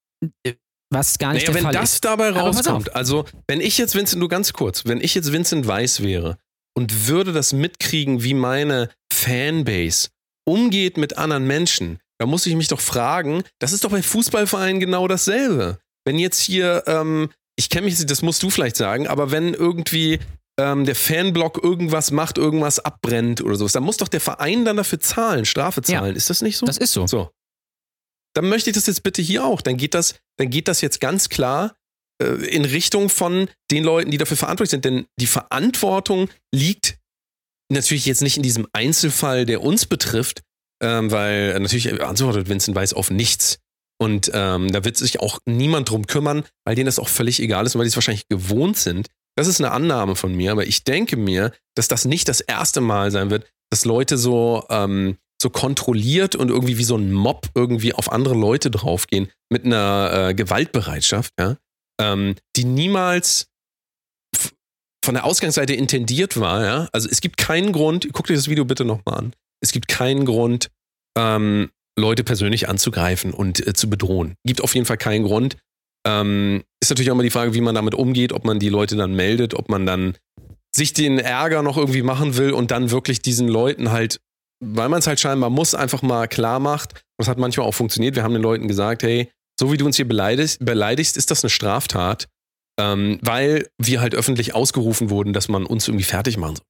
äh, 0.44 0.54
was 0.90 1.18
gar 1.18 1.32
nicht 1.32 1.42
Naja, 1.46 1.52
der 1.52 1.54
wenn 1.54 1.62
Fall 1.62 1.72
das 1.72 1.94
ist. 1.94 2.04
dabei 2.04 2.28
Aber 2.28 2.42
pass 2.50 2.56
rauskommt, 2.58 2.94
also 2.96 3.24
wenn 3.46 3.60
ich 3.60 3.78
jetzt 3.78 3.94
Vincent, 3.94 4.18
nur 4.20 4.28
ganz 4.28 4.52
kurz, 4.52 4.84
wenn 4.86 5.00
ich 5.00 5.14
jetzt 5.14 5.32
Vincent 5.32 5.66
Weiß 5.66 6.02
wäre 6.02 6.36
und 6.74 7.06
würde 7.08 7.32
das 7.32 7.52
mitkriegen, 7.52 8.22
wie 8.22 8.34
meine 8.34 8.90
Fanbase 9.12 10.08
umgeht 10.44 10.96
mit 10.96 11.16
anderen 11.18 11.46
Menschen, 11.46 12.00
da 12.18 12.26
muss 12.26 12.46
ich 12.46 12.54
mich 12.54 12.68
doch 12.68 12.80
fragen, 12.80 13.42
das 13.60 13.72
ist 13.72 13.84
doch 13.84 13.90
bei 13.90 14.02
Fußballvereinen 14.02 14.80
genau 14.80 15.08
dasselbe. 15.08 15.78
Wenn 16.04 16.18
jetzt 16.18 16.40
hier, 16.40 16.82
ähm, 16.86 17.30
ich 17.56 17.68
kenne 17.68 17.86
mich, 17.86 18.04
das 18.04 18.22
musst 18.22 18.42
du 18.42 18.50
vielleicht 18.50 18.76
sagen, 18.76 19.06
aber 19.06 19.30
wenn 19.30 19.54
irgendwie 19.54 20.18
ähm, 20.58 20.84
der 20.84 20.94
Fanblock 20.94 21.62
irgendwas 21.62 22.10
macht, 22.10 22.38
irgendwas 22.38 22.78
abbrennt 22.80 23.40
oder 23.40 23.54
sowas, 23.56 23.72
dann 23.72 23.84
muss 23.84 23.96
doch 23.96 24.08
der 24.08 24.20
Verein 24.20 24.64
dann 24.64 24.76
dafür 24.76 25.00
zahlen, 25.00 25.44
Strafe 25.44 25.80
Ja. 25.86 26.00
zahlen. 26.00 26.16
Ist 26.16 26.30
das 26.30 26.42
nicht 26.42 26.56
so? 26.58 26.66
Das 26.66 26.78
ist 26.78 26.92
so. 26.92 27.06
So. 27.06 27.30
Dann 28.34 28.48
möchte 28.48 28.70
ich 28.70 28.74
das 28.74 28.86
jetzt 28.86 29.02
bitte 29.02 29.22
hier 29.22 29.44
auch. 29.44 29.60
Dann 29.60 29.76
geht 29.76 29.94
das, 29.94 30.14
dann 30.38 30.50
geht 30.50 30.68
das 30.68 30.80
jetzt 30.80 31.00
ganz 31.00 31.28
klar 31.28 31.74
in 32.22 32.64
Richtung 32.64 33.08
von 33.08 33.48
den 33.70 33.84
Leuten, 33.84 34.10
die 34.10 34.18
dafür 34.18 34.36
verantwortlich 34.36 34.70
sind. 34.70 34.84
Denn 34.84 35.06
die 35.20 35.26
Verantwortung 35.26 36.28
liegt 36.54 36.98
natürlich 37.70 38.06
jetzt 38.06 38.22
nicht 38.22 38.36
in 38.36 38.42
diesem 38.42 38.66
Einzelfall, 38.72 39.46
der 39.46 39.62
uns 39.62 39.86
betrifft, 39.86 40.42
ähm, 40.82 41.10
weil 41.10 41.52
äh, 41.54 41.58
natürlich 41.58 42.02
antwortet 42.02 42.48
Vincent 42.48 42.76
Weiss 42.76 42.92
auf 42.92 43.10
nichts. 43.10 43.58
Und 44.00 44.30
ähm, 44.34 44.72
da 44.72 44.84
wird 44.84 44.96
sich 44.96 45.20
auch 45.20 45.38
niemand 45.46 45.90
drum 45.90 46.06
kümmern, 46.06 46.44
weil 46.64 46.74
denen 46.74 46.86
das 46.86 46.98
auch 46.98 47.08
völlig 47.08 47.40
egal 47.40 47.66
ist 47.66 47.74
und 47.74 47.78
weil 47.78 47.86
die 47.86 47.90
es 47.90 47.96
wahrscheinlich 47.96 48.28
gewohnt 48.28 48.76
sind. 48.76 49.08
Das 49.36 49.46
ist 49.46 49.60
eine 49.60 49.70
Annahme 49.70 50.16
von 50.16 50.34
mir, 50.34 50.52
aber 50.52 50.66
ich 50.66 50.84
denke 50.84 51.16
mir, 51.16 51.52
dass 51.76 51.88
das 51.88 52.04
nicht 52.04 52.28
das 52.28 52.40
erste 52.40 52.80
Mal 52.80 53.10
sein 53.10 53.30
wird, 53.30 53.46
dass 53.70 53.84
Leute 53.84 54.18
so, 54.18 54.64
ähm, 54.68 55.16
so 55.40 55.50
kontrolliert 55.50 56.36
und 56.36 56.50
irgendwie 56.50 56.78
wie 56.78 56.84
so 56.84 56.96
ein 56.96 57.12
Mob 57.12 57.48
irgendwie 57.54 57.94
auf 57.94 58.12
andere 58.12 58.34
Leute 58.34 58.70
draufgehen 58.70 59.30
mit 59.50 59.64
einer 59.64 60.28
äh, 60.30 60.34
Gewaltbereitschaft, 60.34 61.32
ja, 61.38 61.56
ähm, 62.00 62.34
die 62.56 62.64
niemals 62.64 63.46
von 65.04 65.14
der 65.14 65.24
Ausgangsseite 65.24 65.74
intendiert 65.74 66.38
war, 66.38 66.64
ja. 66.64 66.88
Also 66.92 67.08
es 67.10 67.20
gibt 67.20 67.36
keinen 67.36 67.72
Grund, 67.72 68.08
guck 68.12 68.26
dir 68.26 68.36
das 68.36 68.48
Video 68.48 68.64
bitte 68.64 68.84
nochmal 68.84 69.18
an. 69.18 69.32
Es 69.60 69.72
gibt 69.72 69.88
keinen 69.88 70.24
Grund, 70.24 70.70
ähm, 71.18 71.70
Leute 71.98 72.24
persönlich 72.24 72.68
anzugreifen 72.68 73.32
und 73.34 73.66
äh, 73.66 73.74
zu 73.74 73.90
bedrohen. 73.90 74.36
Gibt 74.44 74.62
auf 74.62 74.74
jeden 74.74 74.86
Fall 74.86 74.96
keinen 74.96 75.24
Grund. 75.24 75.56
Ähm, 76.06 76.64
ist 76.80 76.90
natürlich 76.90 77.10
auch 77.10 77.14
immer 77.14 77.22
die 77.22 77.30
Frage, 77.30 77.54
wie 77.54 77.60
man 77.60 77.74
damit 77.74 77.94
umgeht, 77.94 78.32
ob 78.32 78.44
man 78.44 78.58
die 78.58 78.70
Leute 78.70 78.96
dann 78.96 79.14
meldet, 79.14 79.54
ob 79.54 79.68
man 79.68 79.86
dann 79.86 80.16
sich 80.74 80.94
den 80.94 81.18
Ärger 81.18 81.62
noch 81.62 81.76
irgendwie 81.76 82.02
machen 82.02 82.36
will 82.36 82.52
und 82.52 82.70
dann 82.70 82.90
wirklich 82.90 83.20
diesen 83.20 83.46
Leuten 83.46 83.92
halt, 83.92 84.20
weil 84.64 84.88
man 84.88 85.00
es 85.00 85.06
halt 85.06 85.20
scheinbar 85.20 85.50
muss, 85.50 85.74
einfach 85.74 86.02
mal 86.02 86.28
klar 86.28 86.60
macht. 86.60 87.04
Das 87.18 87.28
hat 87.28 87.38
manchmal 87.38 87.66
auch 87.66 87.74
funktioniert. 87.74 88.16
Wir 88.16 88.22
haben 88.22 88.32
den 88.32 88.42
Leuten 88.42 88.68
gesagt, 88.68 89.02
hey, 89.02 89.30
so 89.62 89.70
wie 89.70 89.76
du 89.76 89.86
uns 89.86 89.94
hier 89.94 90.08
beleidigst, 90.08 90.58
beleidigst 90.64 91.16
ist 91.16 91.30
das 91.30 91.44
eine 91.44 91.50
Straftat, 91.50 92.26
ähm, 92.80 93.20
weil 93.22 93.68
wir 93.78 94.00
halt 94.00 94.12
öffentlich 94.12 94.56
ausgerufen 94.56 95.08
wurden, 95.08 95.32
dass 95.32 95.46
man 95.46 95.66
uns 95.66 95.86
irgendwie 95.86 96.04
fertig 96.04 96.36
machen 96.36 96.56
soll. 96.56 96.66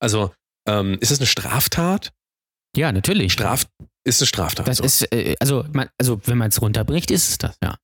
Also, 0.00 0.32
ähm, 0.68 0.96
ist 1.00 1.10
das 1.10 1.18
eine 1.18 1.26
Straftat? 1.26 2.12
Ja, 2.76 2.92
natürlich. 2.92 3.32
Straf 3.32 3.66
ist 4.04 4.20
eine 4.20 4.28
Straftat. 4.28 4.68
Das 4.68 4.76
so. 4.76 4.84
ist, 4.84 5.12
äh, 5.12 5.34
also, 5.40 5.64
man, 5.72 5.88
also 5.98 6.20
wenn 6.24 6.38
man 6.38 6.50
es 6.50 6.62
runterbricht, 6.62 7.10
ist 7.10 7.30
es 7.30 7.38
das, 7.38 7.56
ja. 7.64 7.76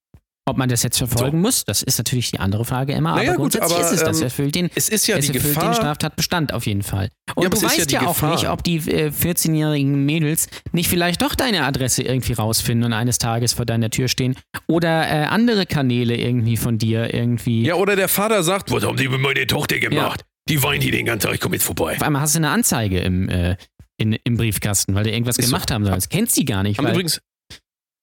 Ob 0.49 0.57
man 0.57 0.69
das 0.69 0.85
jetzt 0.85 0.99
verfolgen 0.99 1.41
muss, 1.41 1.65
das 1.65 1.83
ist 1.83 1.99
natürlich 1.99 2.31
die 2.31 2.39
andere 2.39 2.65
Frage 2.65 2.93
immer. 2.93 3.17
Naja, 3.17 3.33
aber 3.33 3.43
gut, 3.43 3.53
grundsätzlich 3.53 3.79
aber, 3.79 3.85
ist 3.85 3.93
es 3.93 4.05
das. 4.05 4.19
ähm, 4.19 4.23
erfüllt 4.25 4.55
den, 4.55 4.71
es 4.77 4.89
ist 4.89 5.09
ja 5.09 5.17
es 5.17 5.27
die 5.27 5.35
erfüllt 5.35 5.57
den 5.57 5.61
Gefahr. 5.61 5.75
Straftatbestand 5.75 6.53
auf 6.55 6.67
jeden 6.67 6.85
Fall. 6.85 7.09
Und 7.35 7.43
Ja, 7.43 7.49
du 7.51 7.57
ja 7.57 7.63
weißt 7.65 7.91
die 7.91 7.95
ja, 7.95 8.03
auch 8.03 8.15
Gefahr. 8.15 8.31
nicht, 8.33 8.49
ob 8.49 8.63
die 8.63 8.77
äh, 8.77 9.09
14-jährigen 9.11 10.07
Mädels 10.07 10.47
nicht 10.71 10.89
vielleicht 10.89 11.21
doch 11.23 11.35
deine 11.35 11.65
Adresse 11.65 12.05
irgendwie 12.05 12.35
rausfinden 12.35 12.85
und 12.85 12.93
eines 12.93 13.19
Tages 13.19 13.55
vor 13.55 13.67
deiner 13.67 13.91
Tür 13.91 14.07
stehen 14.07 14.37
oder 14.69 15.09
äh, 15.09 15.25
andere 15.25 15.67
Kanäle 15.67 16.17
irgendwie 16.17 16.57
von 16.57 16.79
dir 16.79 17.13
irgendwie. 17.13 17.65
Ja, 17.65 17.75
oder 17.75 17.97
der 17.97 18.07
Vater 18.09 18.45
sagt, 18.45 18.71
Was 18.71 18.85
haben 18.85 18.97
die 18.97 19.09
mit 19.09 19.21
meiner 19.21 19.47
Tochter 19.49 19.81
gemacht? 19.81 20.25
Die 20.49 20.63
weint 20.63 20.85
hier 20.85 20.93
den 20.93 21.07
ganzen 21.07 21.27
Tag, 21.27 21.35
ich 21.35 21.41
komm 21.41 21.55
jetzt 21.55 21.65
vorbei. 21.65 21.97
Auf 21.97 22.03
einmal 22.03 22.23
hast 22.23 22.37
du 22.37 22.39
eine 22.39 22.51
Anzeige 22.51 23.01
im, 23.01 23.29
äh, 23.29 23.57
in, 23.97 24.13
im 24.13 24.37
Briefkasten, 24.37 24.95
weil 24.95 25.03
du 25.03 25.11
irgendwas 25.11 25.39
Ist 25.39 25.47
so. 25.47 25.51
gemacht 25.51 25.73
haben 25.73 25.85
sollst. 25.85 26.09
Kennst 26.09 26.37
die 26.37 26.45
gar 26.45 26.63
nicht, 26.63 26.79
haben 26.79 26.85
weil, 26.85 26.93
übrigens. 26.93 27.21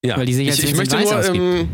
Ja, 0.05 0.17
weil 0.17 0.25
die 0.25 0.33
sich 0.33 0.47
ich, 0.47 0.51
als 0.51 0.59
ich, 0.59 0.77
Vincent 0.77 0.91
möchte 0.91 1.05
nur, 1.05 1.19
ausgibt. 1.19 1.69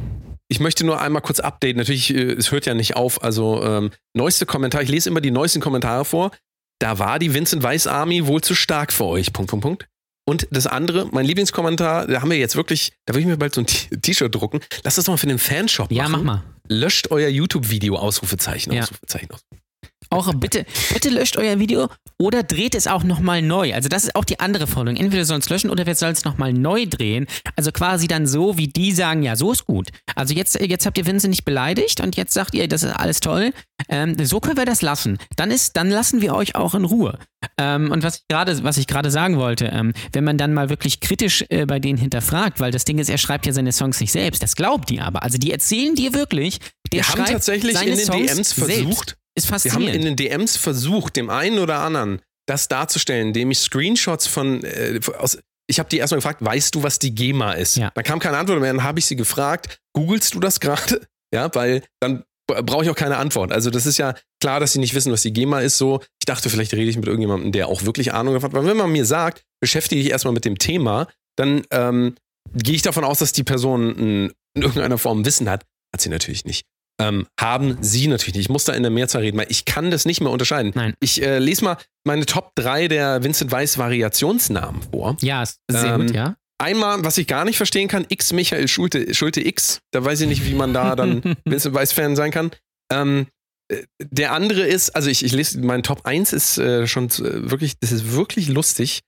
Ich 0.50 0.60
möchte 0.60 0.86
nur 0.86 1.00
einmal 1.00 1.22
kurz 1.22 1.40
updaten. 1.40 1.78
Natürlich, 1.78 2.14
äh, 2.14 2.34
es 2.34 2.52
hört 2.52 2.66
ja 2.66 2.74
nicht 2.74 2.96
auf. 2.96 3.24
Also, 3.24 3.64
ähm, 3.64 3.92
neueste 4.14 4.46
Kommentar, 4.46 4.82
ich 4.82 4.90
lese 4.90 5.10
immer 5.10 5.22
die 5.22 5.32
neuesten 5.32 5.62
Kommentare 5.62 6.04
vor. 6.06 6.32
Da 6.80 6.98
war 7.00 7.20
die 7.20 7.34
Vincent 7.34 7.62
Weiss 7.64 7.88
Army 7.88 8.26
wohl 8.28 8.42
zu 8.42 8.56
stark 8.56 8.92
für 8.92 9.06
euch. 9.06 9.32
Punkt, 9.34 9.50
Punkt, 9.52 9.64
Punkt. 9.64 9.88
Und 10.28 10.48
das 10.52 10.68
andere, 10.68 11.08
mein 11.12 11.26
Lieblingskommentar, 11.26 12.06
da 12.08 12.22
haben 12.22 12.30
wir 12.30 12.38
jetzt 12.38 12.56
wirklich, 12.56 12.94
da 13.06 13.14
will 13.16 13.22
ich 13.22 13.28
mir 13.28 13.38
bald 13.38 13.54
so 13.56 13.62
ein 13.62 13.66
T-Shirt 14.02 14.34
drucken. 14.34 14.60
Lass 14.84 14.96
das 14.96 15.06
doch 15.06 15.14
mal 15.14 15.18
für 15.18 15.28
den 15.28 15.40
Fanshop 15.40 15.92
ja, 15.92 16.04
machen. 16.08 16.24
mach 16.26 16.34
mal. 16.36 16.44
Löscht 16.68 17.10
euer 17.10 17.30
YouTube-Video, 17.30 17.96
Ausrufezeichen, 17.96 18.72
Ja. 18.74 18.84
Ausrufezeichen. 18.84 19.32
Ausrufezeichen. 19.32 19.69
Auch 20.10 20.34
bitte, 20.36 20.66
bitte 20.94 21.10
löscht 21.10 21.38
euer 21.38 21.60
Video 21.60 21.88
oder 22.18 22.44
dreht 22.44 22.76
es 22.76 22.88
auch 22.88 23.04
nochmal 23.04 23.42
neu. 23.42 23.74
Also 23.74 23.90
das 23.90 24.06
ist 24.06 24.16
auch 24.16 24.26
die 24.26 24.40
andere 24.40 24.68
Forderung. 24.68 25.00
Entweder 25.00 25.26
sollen 25.26 25.42
es 25.42 25.50
löschen 25.50 25.70
oder 25.70 25.86
wir 25.86 25.96
sollen 25.96 26.14
es 26.14 26.26
nochmal 26.26 26.54
neu 26.54 26.86
drehen. 26.86 27.28
Also 27.56 27.72
quasi 27.72 28.08
dann 28.08 28.28
so, 28.28 28.58
wie 28.58 28.68
die 28.68 28.92
sagen, 28.92 29.24
ja, 29.24 29.36
so 29.36 29.52
ist 29.52 29.66
gut. 29.66 29.90
Also 30.16 30.34
jetzt, 30.34 30.60
jetzt 30.60 30.86
habt 30.86 30.98
ihr 30.98 31.06
Vincent 31.06 31.32
nicht 31.32 31.46
beleidigt 31.46 32.02
und 32.02 32.18
jetzt 32.18 32.34
sagt 32.34 32.56
ihr, 32.56 32.68
das 32.68 32.84
ist 32.84 32.92
alles 32.92 33.20
toll. 33.20 33.54
Ähm, 33.88 34.18
so 34.26 34.40
können 34.40 34.58
wir 34.58 34.66
das 34.66 34.82
lassen. 34.82 35.18
Dann 35.36 35.52
ist, 35.52 35.78
dann 35.78 35.90
lassen 35.90 36.22
wir 36.22 36.36
euch 36.36 36.56
auch 36.56 36.76
in 36.76 36.86
Ruhe. 36.86 37.18
Ähm, 37.58 37.92
und 37.92 38.04
was 38.04 38.18
ich 38.18 38.28
gerade, 38.28 38.64
was 38.64 38.78
ich 38.78 38.88
gerade 38.88 39.12
sagen 39.12 39.38
wollte, 39.38 39.68
ähm, 39.68 39.94
wenn 40.12 40.24
man 40.24 40.38
dann 40.38 40.54
mal 40.54 40.70
wirklich 40.70 41.00
kritisch 41.00 41.46
äh, 41.50 41.66
bei 41.66 41.80
denen 41.80 41.98
hinterfragt, 41.98 42.60
weil 42.60 42.72
das 42.72 42.84
Ding 42.84 42.98
ist, 43.00 43.10
er 43.10 43.18
schreibt 43.18 43.46
ja 43.46 43.54
seine 43.54 43.72
Songs 43.72 44.00
nicht 44.00 44.12
selbst. 44.12 44.44
Das 44.44 44.56
glaubt 44.56 44.90
die 44.90 45.00
aber. 45.00 45.24
Also 45.24 45.38
die 45.38 45.52
erzählen 45.52 45.96
dir 45.96 46.14
wirklich, 46.14 46.60
der 46.92 47.00
Wir 47.00 47.08
haben 47.08 47.26
tatsächlich 47.26 47.78
seine 47.78 47.92
in 47.92 47.98
den 47.98 48.06
Songs 48.06 48.32
DMs 48.34 48.50
selbst. 48.56 49.16
Ist 49.36 49.48
Wir 49.48 49.52
haben 49.52 49.62
faszinierend. 49.62 49.96
in 49.96 50.02
den 50.04 50.16
DMs 50.16 50.58
versucht, 50.58 51.16
dem 51.16 51.30
einen 51.30 51.60
oder 51.60 51.80
anderen 51.80 52.22
das 52.48 52.68
darzustellen, 52.68 53.28
indem 53.28 53.52
ich 53.52 53.60
Screenshots 53.60 54.28
von 54.28 54.64
äh, 54.64 55.00
aus. 55.18 55.38
Ich 55.68 55.78
habe 55.78 55.88
die 55.88 55.98
erstmal 55.98 56.18
gefragt, 56.18 56.44
weißt 56.44 56.74
du, 56.74 56.82
was 56.82 56.98
die 56.98 57.14
GEMA 57.14 57.54
ist? 57.54 57.78
Ja. 57.78 57.92
Dann 57.94 58.04
kam 58.04 58.18
keine 58.20 58.38
Antwort 58.38 58.60
mehr, 58.60 58.74
dann 58.74 58.84
habe 58.84 58.98
ich 58.98 59.06
sie 59.06 59.16
gefragt, 59.16 59.80
googelst 59.94 60.34
du 60.34 60.40
das 60.40 60.60
gerade? 60.60 61.02
Ja, 61.32 61.48
weil 61.54 61.84
dann 62.00 62.24
brauche 62.48 62.84
ich 62.84 62.90
auch 62.90 62.96
keine 62.96 63.18
Antwort. 63.18 63.52
Also 63.52 63.70
das 63.70 63.86
ist 63.86 64.00
ja 64.00 64.16
klar, 64.42 64.60
dass 64.60 64.74
sie 64.74 64.80
nicht 64.80 64.96
wissen, 64.96 65.12
was 65.12 65.22
die 65.22 65.32
GEMA 65.32 65.60
ist. 65.60 65.78
So, 65.78 66.00
ich 66.02 66.26
dachte, 66.26 66.50
vielleicht 66.50 66.74
rede 66.74 66.90
ich 66.90 66.98
mit 66.98 67.06
irgendjemandem, 67.06 67.52
der 67.52 67.68
auch 67.68 67.84
wirklich 67.84 68.14
Ahnung 68.14 68.34
davon 68.34 68.50
hat. 68.50 68.58
Weil 68.58 68.66
wenn 68.66 68.78
man 68.78 68.92
mir 68.92 69.06
sagt, 69.06 69.44
beschäftige 69.62 70.02
dich 70.02 70.10
erstmal 70.10 70.34
mit 70.34 70.46
dem 70.46 70.58
Thema, 70.58 71.08
dann 71.36 71.62
ähm, 71.70 72.16
gehe 72.56 72.74
ich 72.74 72.82
davon 72.82 73.04
aus, 73.04 73.20
dass 73.20 73.32
die 73.32 73.44
Person 73.44 73.96
in 73.96 74.34
irgendeiner 74.56 74.98
Form 74.98 75.24
Wissen 75.24 75.48
hat. 75.48 75.66
Hat 75.94 76.02
sie 76.02 76.10
natürlich 76.10 76.46
nicht. 76.46 76.66
Ähm, 77.02 77.28
haben 77.40 77.78
sie 77.82 78.08
natürlich 78.08 78.36
nicht. 78.36 78.46
Ich 78.46 78.50
muss 78.50 78.66
da 78.66 78.74
in 78.74 78.84
der 78.84 78.92
Mehrzahl 78.92 79.22
reden, 79.22 79.38
weil 79.38 79.48
ich 79.50 79.64
kann 79.66 79.90
das 79.90 80.06
nicht 80.06 80.20
mehr 80.22 80.32
unterscheiden. 80.32 80.74
Nein. 80.76 80.94
Ich 81.00 81.22
äh, 81.22 81.40
lese 81.40 81.64
mal 81.64 81.78
meine 82.06 82.26
Top 82.26 82.52
3 82.56 82.90
der 82.90 83.24
Vincent 83.24 83.52
Weiss 83.52 83.78
Variationsnamen 83.78 84.82
vor. 84.92 85.16
Ja, 85.22 85.46
sehr 85.46 85.94
Ähm, 85.96 86.08
gut, 86.08 86.16
ja. 86.16 86.36
Einmal, 86.62 87.06
was 87.06 87.18
ich 87.18 87.28
gar 87.28 87.46
nicht 87.46 87.56
verstehen 87.56 87.88
kann, 87.88 88.06
X 88.10 88.34
Michael 88.34 88.68
Schulte, 88.68 89.14
Schulte 89.14 89.40
X. 89.46 89.80
Da 89.92 90.04
weiß 90.04 90.20
ich 90.22 90.28
nicht, 90.28 90.46
wie 90.46 90.54
man 90.56 90.74
da 90.74 90.96
dann 90.98 91.24
Vincent 91.46 91.74
Weiss-Fan 91.74 92.18
sein 92.18 92.32
kann. 92.32 92.52
Ähm, 92.92 93.28
äh, 93.72 93.84
der 94.04 94.34
andere 94.34 94.62
ist, 94.64 94.90
also 94.90 95.10
ich, 95.10 95.24
ich 95.24 95.32
lese, 95.32 95.62
mein 95.62 95.84
Top 95.84 96.02
1 96.06 96.34
ist 96.34 96.58
äh, 96.58 96.86
schon 96.86 97.06
äh, 97.06 97.50
wirklich, 97.50 97.80
das 97.80 97.94
ist 97.94 98.12
wirklich 98.12 98.50
lustig. 98.50 99.00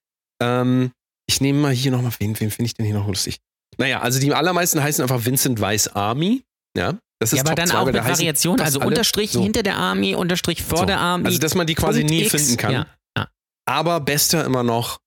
Ähm, 0.42 0.92
ich 1.28 1.42
nehme 1.42 1.60
mal 1.60 1.74
hier 1.74 1.92
nochmal, 1.92 2.14
wen, 2.20 2.40
wen 2.40 2.52
finde 2.52 2.68
ich 2.68 2.74
denn 2.76 2.86
hier 2.86 2.96
noch 2.96 3.08
lustig? 3.08 3.40
Naja, 3.78 4.00
also 4.02 4.20
die 4.20 4.34
allermeisten 4.34 4.82
heißen 4.82 5.02
einfach 5.02 5.26
Vincent 5.26 5.60
Weiss 5.60 5.90
Army. 5.90 6.44
Ja, 6.78 6.98
das 7.22 7.34
ist 7.34 7.38
Ja, 7.38 7.46
aber 7.46 7.54
dann 7.56 7.68
2, 7.68 7.78
auch 7.78 7.86
da 7.86 7.92
mit 7.92 8.02
heißen 8.02 8.14
Variation, 8.14 8.58
fast 8.58 8.76
also 8.76 8.88
Unterstrich 8.88 9.32
so. 9.32 9.44
hinter 9.44 9.62
der 9.62 9.78
Army, 9.78 10.16
Unterstrich 10.16 10.64
vor 10.64 10.80
So. 10.80 10.86
der 10.86 11.00
Army. 11.00 11.28
Also, 11.28 11.38
dass 11.38 11.54
man 11.54 11.68
die 11.68 11.76
quasi 11.76 12.04
nie 12.04 12.24
X. 12.24 12.32
finden 12.32 12.58
kann. 12.58 12.74
Ja, 12.74 12.88
ja. 13.16 13.28
Aber 13.68 14.00
bester 14.00 14.44
immer 14.44 14.64
noch 14.64 14.98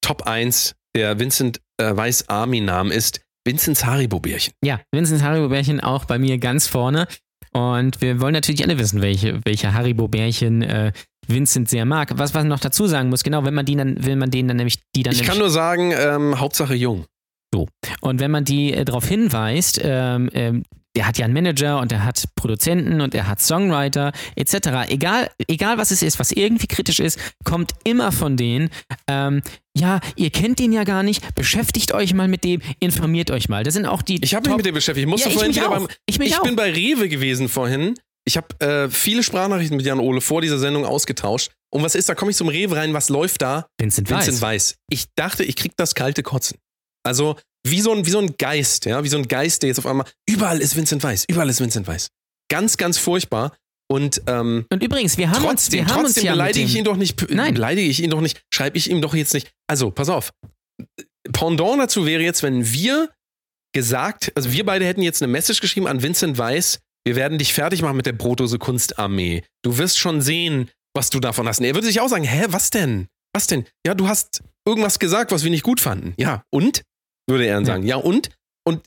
Top 0.00 0.22
1 0.22 0.76
der 0.94 1.18
Vincent 1.18 1.60
äh, 1.78 1.96
Weiss 1.96 2.28
Army-Namen 2.28 2.92
ist 2.92 3.20
Vincents 3.44 3.84
Haribo-Bärchen. 3.84 4.54
Ja, 4.64 4.80
Vincent 4.92 5.22
Haribo-Bärchen 5.22 5.80
auch 5.80 6.04
bei 6.04 6.18
mir 6.20 6.38
ganz 6.38 6.68
vorne. 6.68 7.08
Und 7.52 8.00
wir 8.00 8.20
wollen 8.20 8.34
natürlich 8.34 8.62
alle 8.62 8.78
wissen, 8.78 9.02
welche, 9.02 9.40
welche 9.44 9.74
Haribo-Bärchen 9.74 10.62
äh, 10.62 10.92
Vincent 11.26 11.68
sehr 11.68 11.84
mag. 11.86 12.12
Was 12.18 12.34
man 12.34 12.46
noch 12.46 12.60
dazu 12.60 12.86
sagen 12.86 13.08
muss, 13.08 13.24
genau, 13.24 13.44
wenn 13.44 13.54
man 13.54 13.66
die 13.66 13.74
dann, 13.74 14.04
will 14.04 14.14
man 14.14 14.30
denen 14.30 14.46
dann 14.46 14.58
nämlich, 14.58 14.78
die 14.94 15.02
dann 15.02 15.12
Ich 15.12 15.24
kann 15.24 15.38
nur 15.38 15.50
sagen, 15.50 15.92
ähm, 15.92 16.38
Hauptsache 16.38 16.74
jung. 16.74 17.04
Und 18.00 18.20
wenn 18.20 18.30
man 18.30 18.44
die 18.44 18.72
äh, 18.74 18.84
darauf 18.84 19.08
hinweist, 19.08 19.80
ähm, 19.82 20.30
ähm, 20.34 20.62
der 20.98 21.06
hat 21.06 21.16
ja 21.16 21.26
einen 21.26 21.34
Manager 21.34 21.78
und 21.78 21.92
er 21.92 22.02
hat 22.04 22.24
Produzenten 22.34 23.00
und 23.00 23.14
er 23.14 23.28
hat 23.28 23.40
Songwriter 23.40 24.10
etc. 24.34 24.88
Egal, 24.88 25.30
egal 25.46 25.78
was 25.78 25.92
es 25.92 26.02
ist, 26.02 26.18
was 26.18 26.32
irgendwie 26.32 26.66
kritisch 26.66 26.98
ist, 26.98 27.20
kommt 27.44 27.70
immer 27.84 28.10
von 28.10 28.36
denen. 28.36 28.68
Ähm, 29.06 29.42
ja, 29.76 30.00
ihr 30.16 30.30
kennt 30.30 30.58
den 30.58 30.72
ja 30.72 30.82
gar 30.82 31.04
nicht, 31.04 31.36
beschäftigt 31.36 31.94
euch 31.94 32.14
mal 32.14 32.26
mit 32.26 32.42
dem, 32.42 32.60
informiert 32.80 33.30
euch 33.30 33.48
mal. 33.48 33.62
Das 33.62 33.74
sind 33.74 33.86
auch 33.86 34.02
die. 34.02 34.18
Ich 34.24 34.34
habe 34.34 34.48
mich 34.48 34.56
mit 34.56 34.66
dem 34.66 34.74
beschäftigt. 34.74 35.04
Ich 35.06 35.08
musste 35.08 35.28
Ja, 35.28 35.30
ich 35.30 35.34
vorhin 35.34 35.50
mich 35.52 35.56
wieder 35.62 35.70
beim. 35.70 35.88
Ich 36.08 36.36
auch. 36.36 36.42
bin 36.42 36.56
bei 36.56 36.72
Rewe 36.72 37.08
gewesen 37.08 37.48
vorhin. 37.48 37.94
Ich 38.24 38.36
habe 38.36 38.48
äh, 38.58 38.90
viele 38.90 39.22
Sprachnachrichten 39.22 39.76
mit 39.76 39.86
Jan 39.86 40.00
Ole 40.00 40.20
vor 40.20 40.42
dieser 40.42 40.58
Sendung 40.58 40.84
ausgetauscht. 40.84 41.52
Und 41.72 41.84
was 41.84 41.94
ist, 41.94 42.08
da 42.08 42.16
komme 42.16 42.32
ich 42.32 42.36
zum 42.36 42.48
Rewe 42.48 42.74
rein, 42.74 42.92
was 42.92 43.08
läuft 43.08 43.42
da? 43.42 43.68
Vincent. 43.78 44.10
Vincent 44.10 44.42
Weiss. 44.42 44.74
Ich 44.90 45.04
dachte, 45.14 45.44
ich 45.44 45.54
krieg 45.54 45.74
das 45.76 45.94
kalte 45.94 46.24
Kotzen. 46.24 46.58
Also 47.04 47.36
wie 47.66 47.80
so 47.80 47.92
ein, 47.92 48.06
wie 48.06 48.10
so 48.10 48.18
ein 48.18 48.36
Geist, 48.36 48.86
ja, 48.86 49.02
wie 49.04 49.08
so 49.08 49.18
ein 49.18 49.28
Geist, 49.28 49.62
der 49.62 49.68
jetzt 49.68 49.78
auf 49.78 49.86
einmal, 49.86 50.06
überall 50.28 50.60
ist 50.60 50.76
Vincent 50.76 51.02
Weiss, 51.02 51.24
überall 51.28 51.48
ist 51.48 51.60
Vincent 51.60 51.86
Weiss. 51.86 52.08
Ganz, 52.50 52.76
ganz 52.76 52.98
furchtbar. 52.98 53.56
Und 53.90 54.22
ähm, 54.26 54.66
Und 54.70 54.82
übrigens, 54.82 55.16
wir 55.16 55.30
haben 55.30 55.36
uns, 55.44 55.62
trotzdem, 55.62 55.86
wir 55.86 55.94
haben 55.94 56.04
uns 56.04 56.14
trotzdem 56.14 56.24
ja 56.24 56.32
mit 56.32 56.38
beleidige 56.38 56.64
ich 56.66 56.76
ihn 56.76 56.84
doch 56.84 56.96
nicht, 56.96 57.30
Nein. 57.30 57.54
beleidige 57.54 57.88
ich 57.88 58.02
ihn 58.02 58.10
doch 58.10 58.20
nicht, 58.20 58.40
schreibe 58.52 58.76
ich 58.76 58.90
ihm 58.90 59.00
doch 59.00 59.14
jetzt 59.14 59.34
nicht. 59.34 59.50
Also, 59.66 59.90
pass 59.90 60.08
auf. 60.08 60.30
Pendant 61.32 61.80
dazu 61.80 62.06
wäre 62.06 62.22
jetzt, 62.22 62.42
wenn 62.42 62.70
wir 62.70 63.10
gesagt, 63.74 64.32
also 64.34 64.52
wir 64.52 64.64
beide 64.64 64.84
hätten 64.84 65.02
jetzt 65.02 65.22
eine 65.22 65.30
Message 65.30 65.60
geschrieben 65.60 65.86
an 65.86 66.02
Vincent 66.02 66.38
Weiss, 66.38 66.80
wir 67.06 67.16
werden 67.16 67.38
dich 67.38 67.52
fertig 67.54 67.82
machen 67.82 67.96
mit 67.96 68.06
der 68.06 68.12
Brotdose 68.12 68.58
Kunstarmee. 68.58 69.42
Du 69.62 69.78
wirst 69.78 69.98
schon 69.98 70.20
sehen, 70.20 70.70
was 70.94 71.10
du 71.10 71.20
davon 71.20 71.48
hast. 71.48 71.58
Und 71.60 71.66
er 71.66 71.74
würde 71.74 71.86
sich 71.86 72.00
auch 72.00 72.08
sagen, 72.08 72.24
hä, 72.24 72.46
was 72.48 72.70
denn? 72.70 73.08
Was 73.34 73.46
denn? 73.46 73.66
Ja, 73.86 73.94
du 73.94 74.08
hast 74.08 74.42
irgendwas 74.66 74.98
gesagt, 74.98 75.32
was 75.32 75.44
wir 75.44 75.50
nicht 75.50 75.62
gut 75.62 75.80
fanden. 75.80 76.14
Ja, 76.18 76.42
und? 76.50 76.82
Würde 77.28 77.46
er 77.46 77.64
sagen. 77.64 77.84
Ja, 77.84 77.96
und? 77.96 78.30
Und 78.64 78.82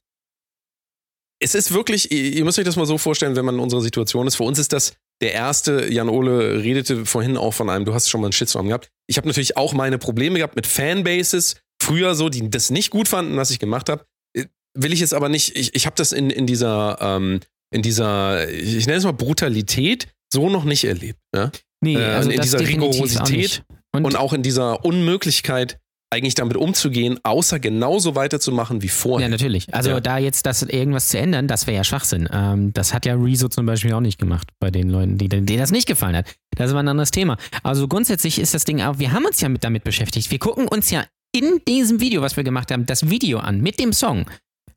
es 1.39 1.55
ist 1.55 1.73
wirklich, 1.73 2.11
ihr 2.11 2.43
müsst 2.43 2.59
euch 2.59 2.65
das 2.65 2.75
mal 2.75 2.85
so 2.85 2.97
vorstellen, 2.97 3.35
wenn 3.35 3.45
man 3.45 3.55
in 3.55 3.61
unserer 3.61 3.81
Situation 3.81 4.27
ist. 4.27 4.35
Für 4.35 4.43
uns 4.43 4.59
ist 4.59 4.73
das 4.73 4.93
der 5.21 5.33
erste, 5.33 5.91
Jan 5.91 6.09
Ole 6.09 6.63
redete 6.63 7.05
vorhin 7.05 7.37
auch 7.37 7.53
von 7.53 7.69
einem, 7.69 7.85
du 7.85 7.93
hast 7.93 8.09
schon 8.09 8.21
mal 8.21 8.27
einen 8.27 8.33
Shitstorm 8.33 8.67
gehabt. 8.67 8.89
Ich 9.07 9.17
habe 9.17 9.27
natürlich 9.27 9.55
auch 9.55 9.73
meine 9.73 9.97
Probleme 9.97 10.37
gehabt 10.37 10.55
mit 10.55 10.65
Fanbases, 10.65 11.57
früher 11.81 12.15
so, 12.15 12.29
die 12.29 12.49
das 12.49 12.71
nicht 12.71 12.89
gut 12.89 13.07
fanden, 13.07 13.37
was 13.37 13.51
ich 13.51 13.59
gemacht 13.59 13.89
habe. 13.89 14.05
Äh, 14.35 14.45
Will 14.73 14.93
ich 14.93 14.99
jetzt 14.99 15.13
aber 15.13 15.29
nicht, 15.29 15.55
ich, 15.55 15.75
ich 15.75 15.85
habe 15.85 15.95
das 15.95 16.11
in, 16.11 16.29
in 16.29 16.47
dieser, 16.47 16.97
ähm, 16.99 17.39
in 17.71 17.81
dieser, 17.81 18.49
ich 18.49 18.87
nenne 18.87 18.97
es 18.97 19.03
mal 19.03 19.11
Brutalität, 19.11 20.07
so 20.33 20.49
noch 20.49 20.63
nicht 20.63 20.85
erlebt. 20.85 21.19
Ja? 21.35 21.51
nee, 21.81 21.95
äh, 21.95 22.03
also 22.03 22.29
in 22.29 22.37
das 22.37 22.45
dieser 22.45 22.59
Rigorosität. 22.59 23.63
Und, 23.93 24.05
Und 24.05 24.15
auch 24.15 24.33
in 24.33 24.41
dieser 24.41 24.85
Unmöglichkeit, 24.85 25.79
eigentlich 26.11 26.35
damit 26.35 26.57
umzugehen, 26.57 27.19
außer 27.23 27.59
genauso 27.59 28.15
weiterzumachen 28.15 28.81
wie 28.81 28.89
vorher. 28.89 29.27
Ja, 29.27 29.31
natürlich. 29.31 29.73
Also 29.73 29.91
Ja. 29.91 29.99
da 30.01 30.17
jetzt 30.17 30.45
das 30.45 30.61
irgendwas 30.61 31.07
zu 31.07 31.17
ändern, 31.17 31.47
das 31.47 31.67
wäre 31.67 31.77
ja 31.77 31.83
Schwachsinn. 31.83 32.27
Ähm, 32.31 32.73
das 32.73 32.93
hat 32.93 33.05
ja 33.05 33.15
Rezo 33.15 33.47
zum 33.47 33.65
Beispiel 33.65 33.93
auch 33.93 34.01
nicht 34.01 34.19
gemacht 34.19 34.49
bei 34.59 34.69
den 34.71 34.89
Leuten, 34.89 35.17
die, 35.17 35.29
denen 35.29 35.45
das 35.47 35.71
nicht 35.71 35.87
gefallen 35.87 36.15
hat. 36.17 36.25
Das 36.57 36.73
war 36.73 36.83
ein 36.83 36.87
anderes 36.89 37.11
Thema. 37.11 37.37
Also 37.63 37.87
grundsätzlich 37.87 38.39
ist 38.39 38.53
das 38.53 38.65
Ding 38.65 38.81
auch, 38.81 38.99
wir 38.99 39.13
haben 39.13 39.25
uns 39.25 39.39
ja 39.41 39.47
mit 39.49 39.63
damit 39.63 39.83
beschäftigt. 39.85 40.29
Wir 40.31 40.39
gucken 40.39 40.67
uns 40.67 40.91
ja 40.91 41.05
in 41.33 41.61
diesem 41.67 42.01
Video, 42.01 42.21
was 42.21 42.35
wir 42.35 42.43
gemacht 42.43 42.71
haben, 42.71 42.85
das 42.85 43.09
Video 43.09 43.39
an 43.39 43.61
mit 43.61 43.79
dem 43.79 43.93
Song. 43.93 44.25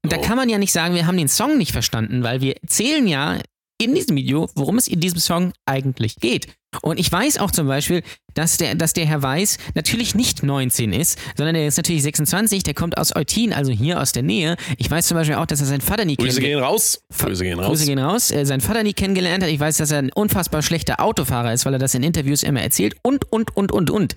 Und 0.04 0.12
da 0.12 0.18
Oh. 0.18 0.20
kann 0.20 0.36
man 0.36 0.48
ja 0.48 0.58
nicht 0.58 0.72
sagen, 0.72 0.94
wir 0.94 1.06
haben 1.08 1.16
den 1.16 1.28
Song 1.28 1.58
nicht 1.58 1.72
verstanden, 1.72 2.22
weil 2.22 2.40
wir 2.42 2.54
erzählen 2.62 3.06
ja 3.08 3.38
in 3.84 3.94
diesem 3.94 4.16
Video, 4.16 4.48
worum 4.54 4.78
es 4.78 4.88
in 4.88 5.00
diesem 5.00 5.20
Song 5.20 5.52
eigentlich 5.66 6.16
geht. 6.16 6.48
Und 6.82 6.98
ich 6.98 7.10
weiß 7.10 7.38
auch 7.38 7.50
zum 7.50 7.68
Beispiel, 7.68 8.02
dass 8.34 8.56
der, 8.56 8.74
dass 8.74 8.92
der 8.92 9.06
Herr 9.06 9.22
Weiß 9.22 9.58
natürlich 9.74 10.14
nicht 10.14 10.42
19 10.42 10.92
ist, 10.92 11.18
sondern 11.36 11.54
er 11.54 11.68
ist 11.68 11.76
natürlich 11.76 12.02
26, 12.02 12.64
der 12.64 12.74
kommt 12.74 12.98
aus 12.98 13.14
Eutin, 13.14 13.52
also 13.52 13.70
hier 13.70 14.00
aus 14.00 14.12
der 14.12 14.24
Nähe. 14.24 14.56
Ich 14.76 14.90
weiß 14.90 15.06
zum 15.06 15.16
Beispiel 15.16 15.36
auch, 15.36 15.46
dass 15.46 15.60
er 15.60 15.66
seinen 15.66 15.80
Vater 15.80 16.04
nie 16.04 16.16
Grüße 16.16 16.40
kennengelernt 16.40 16.62
gehen 16.62 16.72
raus. 16.72 17.02
Grüße 17.16 17.44
gehen 17.44 17.58
raus. 17.60 17.68
Grüße 17.68 17.86
gehen 17.86 17.98
raus. 17.98 18.30
Äh, 18.30 18.44
seinen 18.44 18.60
Vater 18.60 18.82
nie 18.82 18.92
kennengelernt 18.92 19.44
hat. 19.44 19.50
Ich 19.50 19.60
weiß, 19.60 19.76
dass 19.76 19.90
er 19.92 19.98
ein 19.98 20.12
unfassbar 20.12 20.62
schlechter 20.62 21.00
Autofahrer 21.00 21.52
ist, 21.52 21.64
weil 21.64 21.74
er 21.74 21.78
das 21.78 21.94
in 21.94 22.02
Interviews 22.02 22.42
immer 22.42 22.60
erzählt. 22.60 22.96
Und, 23.02 23.30
und, 23.30 23.56
und, 23.56 23.70
und, 23.70 23.90
und. 23.90 24.16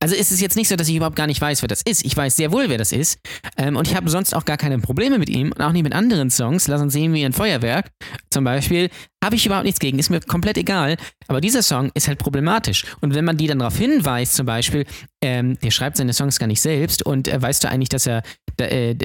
Also 0.00 0.14
ist 0.14 0.30
es 0.30 0.40
jetzt 0.40 0.56
nicht 0.56 0.68
so, 0.68 0.76
dass 0.76 0.88
ich 0.88 0.96
überhaupt 0.96 1.16
gar 1.16 1.26
nicht 1.26 1.40
weiß, 1.40 1.62
wer 1.62 1.68
das 1.68 1.82
ist. 1.82 2.04
Ich 2.04 2.16
weiß 2.16 2.36
sehr 2.36 2.52
wohl, 2.52 2.68
wer 2.68 2.78
das 2.78 2.92
ist. 2.92 3.18
Ähm, 3.56 3.76
und 3.76 3.88
ich 3.88 3.96
habe 3.96 4.10
sonst 4.10 4.34
auch 4.34 4.44
gar 4.44 4.56
keine 4.56 4.78
Probleme 4.78 5.18
mit 5.18 5.28
ihm 5.28 5.52
und 5.52 5.60
auch 5.60 5.72
nicht 5.72 5.82
mit 5.82 5.94
anderen 5.94 6.30
Songs. 6.30 6.68
Lass 6.68 6.80
uns 6.80 6.92
sehen, 6.92 7.12
wie 7.14 7.24
ein 7.24 7.32
Feuerwerk 7.32 7.90
zum 8.30 8.44
Beispiel. 8.44 8.90
Habe 9.24 9.36
ich 9.36 9.46
überhaupt 9.46 9.64
nichts 9.64 9.80
gegen. 9.80 9.98
Ist 9.98 10.10
mir 10.10 10.20
komplett 10.20 10.58
egal. 10.58 10.96
Aber 11.28 11.40
dieser 11.40 11.62
Song 11.62 11.90
ist 11.94 12.08
halt 12.08 12.18
problematisch. 12.18 12.84
Und 13.00 13.14
wenn 13.14 13.24
man 13.24 13.36
die 13.36 13.46
dann 13.46 13.58
darauf 13.58 13.76
hinweist, 13.76 14.34
zum 14.34 14.46
Beispiel, 14.46 14.84
ähm, 15.22 15.58
der 15.60 15.70
schreibt 15.70 15.96
seine 15.96 16.12
Songs 16.12 16.38
gar 16.38 16.46
nicht 16.46 16.60
selbst 16.60 17.02
und 17.04 17.28
äh, 17.28 17.40
weißt 17.40 17.64
du 17.64 17.68
eigentlich, 17.68 17.88
dass 17.88 18.06
er, 18.06 18.22
da, 18.56 18.66
äh, 18.66 18.96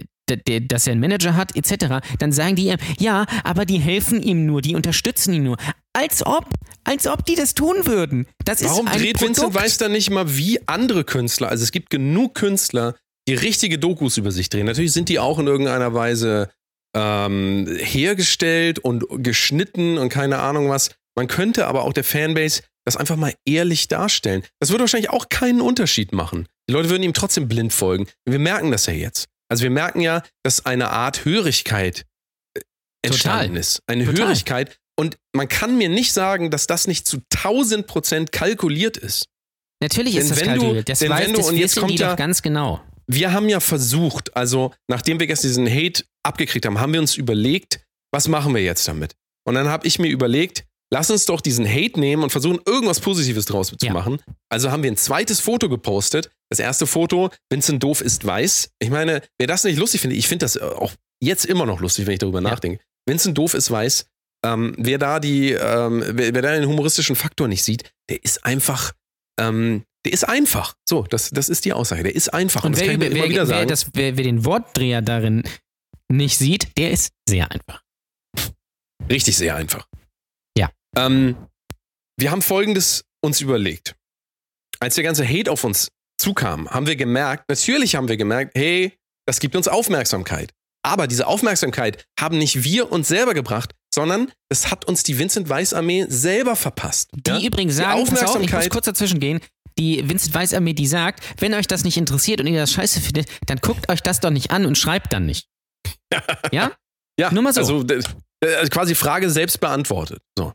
dass 0.61 0.87
er 0.87 0.91
einen 0.91 1.01
Manager 1.01 1.35
hat, 1.35 1.55
etc., 1.55 2.05
dann 2.19 2.31
sagen 2.31 2.55
die 2.55 2.67
ihm, 2.67 2.77
ja, 2.99 3.25
aber 3.43 3.65
die 3.65 3.79
helfen 3.79 4.21
ihm 4.21 4.45
nur, 4.45 4.61
die 4.61 4.75
unterstützen 4.75 5.33
ihn 5.33 5.43
nur. 5.43 5.57
Als 5.93 6.25
ob, 6.25 6.47
als 6.83 7.07
ob 7.07 7.25
die 7.25 7.35
das 7.35 7.53
tun 7.53 7.85
würden. 7.85 8.27
Das 8.45 8.63
Warum 8.63 8.87
ist 8.87 8.93
ein 8.93 8.99
dreht 8.99 9.17
Produkt. 9.17 9.37
Vincent 9.37 9.53
Weiss 9.55 9.77
dann 9.77 9.91
nicht 9.91 10.09
mal 10.09 10.37
wie 10.37 10.59
andere 10.67 11.03
Künstler? 11.03 11.49
Also 11.49 11.63
es 11.63 11.71
gibt 11.71 11.89
genug 11.89 12.35
Künstler, 12.35 12.95
die 13.27 13.35
richtige 13.35 13.77
Dokus 13.77 14.17
über 14.17 14.31
sich 14.31 14.49
drehen. 14.49 14.65
Natürlich 14.65 14.93
sind 14.93 15.09
die 15.09 15.19
auch 15.19 15.39
in 15.39 15.47
irgendeiner 15.47 15.93
Weise 15.93 16.49
ähm, 16.95 17.67
hergestellt 17.79 18.79
und 18.79 19.05
geschnitten 19.23 19.97
und 19.97 20.09
keine 20.09 20.39
Ahnung 20.39 20.69
was. 20.69 20.91
Man 21.15 21.27
könnte 21.27 21.67
aber 21.67 21.83
auch 21.83 21.93
der 21.93 22.03
Fanbase 22.03 22.63
das 22.85 22.97
einfach 22.97 23.15
mal 23.15 23.33
ehrlich 23.45 23.87
darstellen. 23.87 24.43
Das 24.59 24.71
würde 24.71 24.81
wahrscheinlich 24.83 25.11
auch 25.11 25.29
keinen 25.29 25.61
Unterschied 25.61 26.13
machen. 26.13 26.47
Die 26.67 26.73
Leute 26.73 26.89
würden 26.89 27.03
ihm 27.03 27.13
trotzdem 27.13 27.47
blind 27.47 27.73
folgen. 27.73 28.07
Wir 28.25 28.39
merken 28.39 28.71
das 28.71 28.87
ja 28.87 28.93
jetzt. 28.93 29.27
Also 29.49 29.63
wir 29.63 29.69
merken 29.69 30.01
ja, 30.01 30.23
dass 30.43 30.65
eine 30.65 30.89
Art 30.89 31.25
Hörigkeit 31.25 32.05
äh, 32.55 32.61
entstanden 33.03 33.47
Total. 33.49 33.57
ist. 33.57 33.83
Eine 33.87 34.05
Total. 34.05 34.25
Hörigkeit. 34.25 34.79
Und 35.01 35.17
man 35.35 35.47
kann 35.47 35.77
mir 35.77 35.89
nicht 35.89 36.13
sagen, 36.13 36.51
dass 36.51 36.67
das 36.67 36.85
nicht 36.87 37.07
zu 37.07 37.21
1000 37.33 37.87
Prozent 37.87 38.31
kalkuliert 38.31 38.97
ist. 38.97 39.25
Natürlich 39.81 40.13
Denn 40.13 40.21
ist 40.23 40.31
das 40.31 40.39
wenn 40.41 40.53
du- 40.53 40.59
kalkuliert. 40.59 40.89
Das 40.89 40.99
denn 40.99 41.09
weiß 41.09 41.25
wenn 41.25 41.31
du- 41.33 41.37
das 41.39 41.49
und 41.49 41.57
jetzt 41.57 41.75
kommt 41.79 41.91
die 41.91 41.95
ja- 41.95 42.11
doch 42.11 42.17
ganz 42.17 42.41
genau. 42.43 42.81
wir 43.07 43.33
haben 43.33 43.49
ja 43.49 43.59
versucht, 43.59 44.35
also 44.37 44.71
nachdem 44.87 45.19
wir 45.19 45.25
gestern 45.27 45.47
diesen 45.49 45.67
Hate 45.69 46.03
abgekriegt 46.23 46.65
haben, 46.67 46.79
haben 46.79 46.93
wir 46.93 46.99
uns 46.99 47.15
überlegt, 47.17 47.81
was 48.13 48.27
machen 48.27 48.53
wir 48.53 48.61
jetzt 48.61 48.87
damit? 48.87 49.15
Und 49.47 49.55
dann 49.55 49.67
habe 49.69 49.87
ich 49.87 49.97
mir 49.97 50.07
überlegt, 50.09 50.65
lass 50.93 51.09
uns 51.09 51.25
doch 51.25 51.41
diesen 51.41 51.67
Hate 51.67 51.99
nehmen 51.99 52.21
und 52.21 52.29
versuchen, 52.29 52.59
irgendwas 52.67 52.99
Positives 52.99 53.45
draus 53.45 53.69
zu 53.69 53.85
Ja. 53.85 53.91
machen. 53.93 54.21
Also 54.49 54.69
haben 54.71 54.83
wir 54.83 54.91
ein 54.91 54.97
zweites 54.97 55.39
Foto 55.39 55.67
gepostet. 55.67 56.29
Das 56.51 56.59
erste 56.59 56.85
Foto, 56.85 57.31
Vincent 57.49 57.81
Doof 57.81 58.01
ist 58.01 58.23
weiß. 58.25 58.69
Ich 58.79 58.89
meine, 58.91 59.21
wer 59.39 59.47
das 59.47 59.63
nicht 59.63 59.77
lustig 59.79 60.01
findet, 60.01 60.19
ich 60.19 60.27
finde 60.27 60.45
das 60.45 60.57
äh, 60.57 60.61
auch 60.61 60.93
jetzt 61.23 61.45
immer 61.45 61.65
noch 61.65 61.79
lustig, 61.81 62.05
wenn 62.05 62.13
ich 62.13 62.19
darüber 62.19 62.41
Ja. 62.43 62.49
nachdenke. 62.51 62.83
Vincent 63.07 63.35
Doof 63.37 63.55
ist 63.55 63.71
weiß. 63.71 64.05
Ähm, 64.43 64.73
wer 64.77 64.97
da 64.97 65.19
die, 65.19 65.51
ähm, 65.51 66.03
wer, 66.05 66.33
wer 66.33 66.41
da 66.41 66.53
den 66.53 66.67
humoristischen 66.67 67.15
Faktor 67.15 67.47
nicht 67.47 67.63
sieht, 67.63 67.91
der 68.09 68.23
ist 68.23 68.43
einfach, 68.45 68.93
ähm, 69.39 69.83
der 70.05 70.13
ist 70.13 70.27
einfach. 70.27 70.73
So, 70.87 71.03
das, 71.03 71.29
das 71.29 71.47
ist 71.47 71.65
die 71.65 71.73
Aussage. 71.73 72.03
Der 72.03 72.15
ist 72.15 72.33
einfach. 72.33 72.63
Und 72.63 72.73
das 72.73 72.81
wer, 72.81 72.87
kann 72.87 73.01
ich 73.01 73.09
mir 73.09 73.13
wer, 73.13 73.17
immer 73.17 73.29
wieder 73.29 73.47
wer, 73.47 73.57
sagen. 73.57 73.67
das, 73.67 73.91
wer, 73.93 74.17
wer 74.17 74.23
den 74.23 74.45
Wortdreher 74.45 75.01
darin 75.01 75.43
nicht 76.11 76.37
sieht, 76.37 76.77
der 76.77 76.91
ist 76.91 77.13
sehr 77.27 77.51
einfach. 77.51 77.83
Richtig 79.09 79.37
sehr 79.37 79.55
einfach. 79.55 79.87
Ja. 80.57 80.71
Ähm, 80.95 81.35
wir 82.17 82.31
haben 82.31 82.41
folgendes 82.41 83.05
uns 83.23 83.41
überlegt. 83.41 83.95
Als 84.79 84.95
der 84.95 85.03
ganze 85.03 85.27
Hate 85.27 85.51
auf 85.51 85.63
uns 85.63 85.91
zukam, 86.19 86.69
haben 86.69 86.87
wir 86.87 86.95
gemerkt, 86.95 87.49
natürlich 87.49 87.95
haben 87.95 88.07
wir 88.07 88.17
gemerkt, 88.17 88.53
hey, 88.55 88.93
das 89.27 89.39
gibt 89.39 89.55
uns 89.55 89.67
Aufmerksamkeit. 89.67 90.53
Aber 90.83 91.07
diese 91.07 91.27
Aufmerksamkeit 91.27 92.07
haben 92.19 92.37
nicht 92.37 92.63
wir 92.63 92.91
uns 92.91 93.07
selber 93.07 93.33
gebracht, 93.33 93.75
sondern 93.93 94.31
das 94.49 94.71
hat 94.71 94.85
uns 94.85 95.03
die 95.03 95.17
Vincent 95.17 95.49
Weiss 95.49 95.73
Armee 95.73 96.05
selber 96.07 96.55
verpasst. 96.55 97.09
Die 97.13 97.31
ja? 97.31 97.39
übrigens 97.39 97.75
sagen, 97.75 98.03
die 98.05 98.11
pass 98.11 98.11
auf, 98.11 98.17
ich 98.17 98.21
muss 98.21 98.29
Aufmerksamkeit. 98.35 98.71
kurz 98.71 98.85
dazwischen 98.85 99.19
gehen, 99.19 99.39
die 99.77 100.07
Vincent 100.07 100.33
Weiss 100.33 100.53
Armee, 100.53 100.73
die 100.73 100.87
sagt, 100.87 101.23
wenn 101.39 101.53
euch 101.53 101.67
das 101.67 101.83
nicht 101.83 101.97
interessiert 101.97 102.39
und 102.41 102.47
ihr 102.47 102.59
das 102.59 102.71
scheiße 102.71 103.01
findet, 103.01 103.27
dann 103.47 103.57
guckt 103.57 103.89
euch 103.89 104.01
das 104.01 104.19
doch 104.19 104.29
nicht 104.29 104.51
an 104.51 104.65
und 104.65 104.77
schreibt 104.77 105.13
dann 105.13 105.25
nicht. 105.25 105.47
Ja? 106.51 106.73
ja, 107.17 107.31
nur 107.31 107.41
mal 107.41 107.53
so. 107.53 107.61
Also 107.61 107.85
äh, 108.43 108.67
quasi 108.67 108.95
Frage 108.95 109.29
selbst 109.29 109.61
beantwortet. 109.61 110.21
So. 110.37 110.51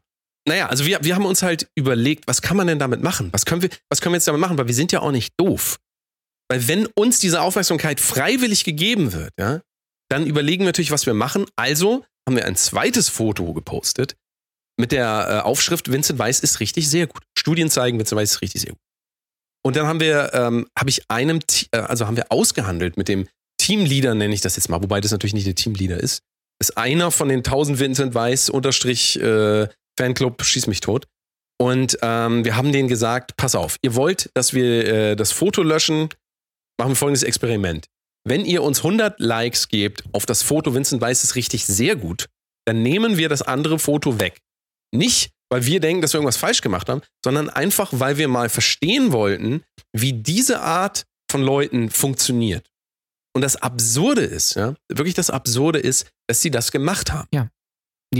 Naja, 0.46 0.68
also 0.68 0.84
wir, 0.84 1.02
wir 1.02 1.14
haben 1.14 1.24
uns 1.24 1.42
halt 1.42 1.68
überlegt, 1.74 2.28
was 2.28 2.42
kann 2.42 2.56
man 2.56 2.66
denn 2.66 2.78
damit 2.78 3.02
machen? 3.02 3.30
Was 3.32 3.46
können 3.46 3.62
wir, 3.62 3.70
was 3.88 4.00
können 4.00 4.12
wir 4.12 4.18
jetzt 4.18 4.28
damit 4.28 4.40
machen? 4.40 4.58
Weil 4.58 4.66
wir 4.66 4.74
sind 4.74 4.92
ja 4.92 5.00
auch 5.00 5.12
nicht 5.12 5.32
doof. 5.38 5.78
Weil 6.48 6.68
wenn 6.68 6.86
uns 6.86 7.18
diese 7.18 7.40
Aufmerksamkeit 7.40 8.00
freiwillig 8.00 8.64
gegeben 8.64 9.12
wird, 9.12 9.32
ja, 9.38 9.60
dann 10.08 10.26
überlegen 10.26 10.62
wir 10.62 10.68
natürlich, 10.68 10.92
was 10.92 11.06
wir 11.06 11.14
machen. 11.14 11.46
Also 11.56 12.04
haben 12.26 12.36
wir 12.36 12.46
ein 12.46 12.56
zweites 12.56 13.08
Foto 13.08 13.52
gepostet 13.52 14.16
mit 14.78 14.92
der 14.92 15.26
äh, 15.28 15.46
Aufschrift 15.46 15.90
Vincent 15.90 16.18
Weiss 16.18 16.40
ist 16.40 16.60
richtig 16.60 16.88
sehr 16.88 17.06
gut. 17.06 17.22
Studien 17.38 17.70
zeigen, 17.70 17.98
Vincent 17.98 18.18
Weiss 18.20 18.32
ist 18.32 18.42
richtig 18.42 18.60
sehr 18.60 18.72
gut. 18.72 18.80
Und 19.64 19.76
dann 19.76 19.86
haben 19.86 20.00
wir, 20.00 20.32
ähm, 20.34 20.66
habe 20.78 20.90
ich 20.90 21.10
einem, 21.10 21.40
äh, 21.72 21.78
also 21.78 22.06
haben 22.06 22.16
wir 22.16 22.30
ausgehandelt 22.30 22.96
mit 22.96 23.08
dem 23.08 23.26
Teamleader, 23.58 24.14
nenne 24.14 24.34
ich 24.34 24.42
das 24.42 24.56
jetzt 24.56 24.68
mal, 24.68 24.82
wobei 24.82 25.00
das 25.00 25.12
natürlich 25.12 25.34
nicht 25.34 25.46
der 25.46 25.54
Teamleader 25.54 25.98
ist. 25.98 26.22
Ist 26.60 26.76
einer 26.76 27.10
von 27.10 27.28
den 27.28 27.38
1000 27.38 27.78
Vincent 27.78 28.14
Weiss 28.14 28.48
unterstrich 28.48 29.18
äh, 29.20 29.68
Fanclub 29.98 30.42
Schieß 30.42 30.66
mich 30.66 30.80
tot. 30.80 31.06
Und 31.58 31.98
ähm, 32.02 32.44
wir 32.44 32.56
haben 32.56 32.70
denen 32.70 32.88
gesagt, 32.88 33.36
pass 33.36 33.54
auf, 33.54 33.78
ihr 33.80 33.94
wollt, 33.94 34.30
dass 34.34 34.52
wir 34.52 34.86
äh, 34.86 35.16
das 35.16 35.32
Foto 35.32 35.62
löschen, 35.62 36.10
machen 36.78 36.90
wir 36.90 36.96
folgendes 36.96 37.22
Experiment. 37.22 37.86
Wenn 38.26 38.44
ihr 38.44 38.62
uns 38.62 38.78
100 38.78 39.20
Likes 39.20 39.68
gebt 39.68 40.02
auf 40.12 40.26
das 40.26 40.42
Foto 40.42 40.74
Vincent 40.74 41.00
Weiss 41.00 41.22
ist 41.22 41.36
richtig 41.36 41.64
sehr 41.64 41.94
gut, 41.94 42.26
dann 42.66 42.82
nehmen 42.82 43.16
wir 43.16 43.28
das 43.28 43.42
andere 43.42 43.78
Foto 43.78 44.18
weg. 44.18 44.40
Nicht, 44.92 45.30
weil 45.48 45.64
wir 45.64 45.78
denken, 45.78 46.02
dass 46.02 46.12
wir 46.12 46.18
irgendwas 46.18 46.36
falsch 46.36 46.60
gemacht 46.60 46.88
haben, 46.88 47.02
sondern 47.24 47.48
einfach, 47.48 47.90
weil 47.92 48.18
wir 48.18 48.26
mal 48.26 48.48
verstehen 48.48 49.12
wollten, 49.12 49.62
wie 49.92 50.12
diese 50.12 50.60
Art 50.60 51.04
von 51.30 51.40
Leuten 51.40 51.88
funktioniert. 51.88 52.68
Und 53.34 53.42
das 53.42 53.56
Absurde 53.56 54.22
ist, 54.22 54.54
ja, 54.54 54.74
wirklich 54.90 55.14
das 55.14 55.30
Absurde 55.30 55.78
ist, 55.78 56.10
dass 56.28 56.42
sie 56.42 56.50
das 56.50 56.72
gemacht 56.72 57.12
haben. 57.12 57.28
Ja. 57.32 57.48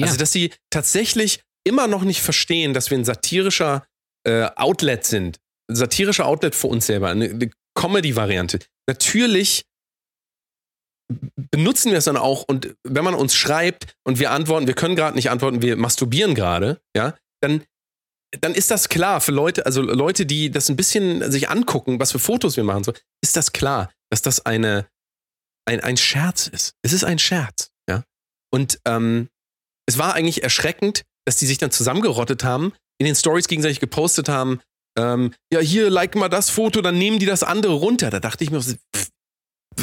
Also, 0.03 0.17
dass 0.17 0.31
sie 0.31 0.53
tatsächlich 0.71 1.41
immer 1.67 1.89
noch 1.89 2.03
nicht 2.03 2.21
verstehen, 2.21 2.75
dass 2.75 2.91
wir 2.91 2.99
ein 2.99 3.05
satirischer 3.05 3.87
äh, 4.25 4.49
Outlet 4.55 5.05
sind. 5.05 5.39
Ein 5.69 5.77
satirischer 5.77 6.27
Outlet 6.27 6.55
für 6.55 6.69
uns 6.69 6.87
selber, 6.87 7.09
eine, 7.09 7.31
eine 7.31 7.51
Comedy-Variante. 7.75 8.61
Natürlich 8.89 9.65
benutzen 11.51 11.91
wir 11.91 11.99
es 11.99 12.05
dann 12.05 12.17
auch 12.17 12.45
und 12.49 12.77
wenn 12.83 13.05
man 13.05 13.15
uns 13.15 13.35
schreibt 13.35 13.95
und 14.05 14.19
wir 14.19 14.31
antworten, 14.31 14.67
wir 14.67 14.75
können 14.75 14.97
gerade 14.97 15.17
nicht 15.17 15.31
antworten, 15.31 15.63
wir 15.63 15.77
masturbieren 15.77 16.35
gerade, 16.35 16.81
ja, 16.97 17.15
dann, 17.41 17.63
dann 18.41 18.55
ist 18.55 18.71
das 18.71 18.89
klar 18.89 19.21
für 19.21 19.33
Leute, 19.33 19.67
also 19.67 19.83
Leute, 19.83 20.27
die 20.27 20.51
das 20.51 20.69
ein 20.69 20.77
bisschen 20.77 21.31
sich 21.31 21.49
angucken, 21.49 22.01
was 22.01 22.13
für 22.13 22.19
Fotos 22.19 22.57
wir 22.57 22.65
machen, 22.65 22.85
so, 22.85 22.93
ist 23.23 23.37
das 23.37 23.53
klar, 23.53 23.91
dass 24.11 24.23
das 24.23 24.45
eine, 24.45 24.87
ein, 25.67 25.81
ein 25.81 25.97
Scherz 25.97 26.49
ist. 26.49 26.75
Es 26.83 26.93
ist 26.93 27.05
ein 27.05 27.19
Scherz, 27.19 27.71
ja. 27.89 28.05
Und 28.53 28.81
ähm, 28.85 29.29
es 29.87 29.99
war 29.99 30.15
eigentlich 30.15 30.43
erschreckend, 30.43 31.03
dass 31.25 31.37
die 31.37 31.47
sich 31.47 31.59
dann 31.59 31.71
zusammengerottet 31.71 32.45
haben, 32.45 32.73
in 32.99 33.07
den 33.07 33.15
Stories 33.15 33.49
gegenseitig 33.49 33.81
gepostet 33.81 34.29
haben, 34.29 34.61
ähm, 34.99 35.33
ja, 35.53 35.61
hier, 35.61 35.91
like 35.91 36.15
mal 36.15 36.29
das 36.29 36.51
Foto, 36.51 36.81
dann 36.81 36.99
nehmen 36.99 37.19
die 37.19 37.27
das 37.27 37.43
andere 37.43 37.75
runter. 37.75 38.11
Da 38.11 38.19
dachte 38.21 38.45
ich 38.45 38.51
mir, 38.51 38.63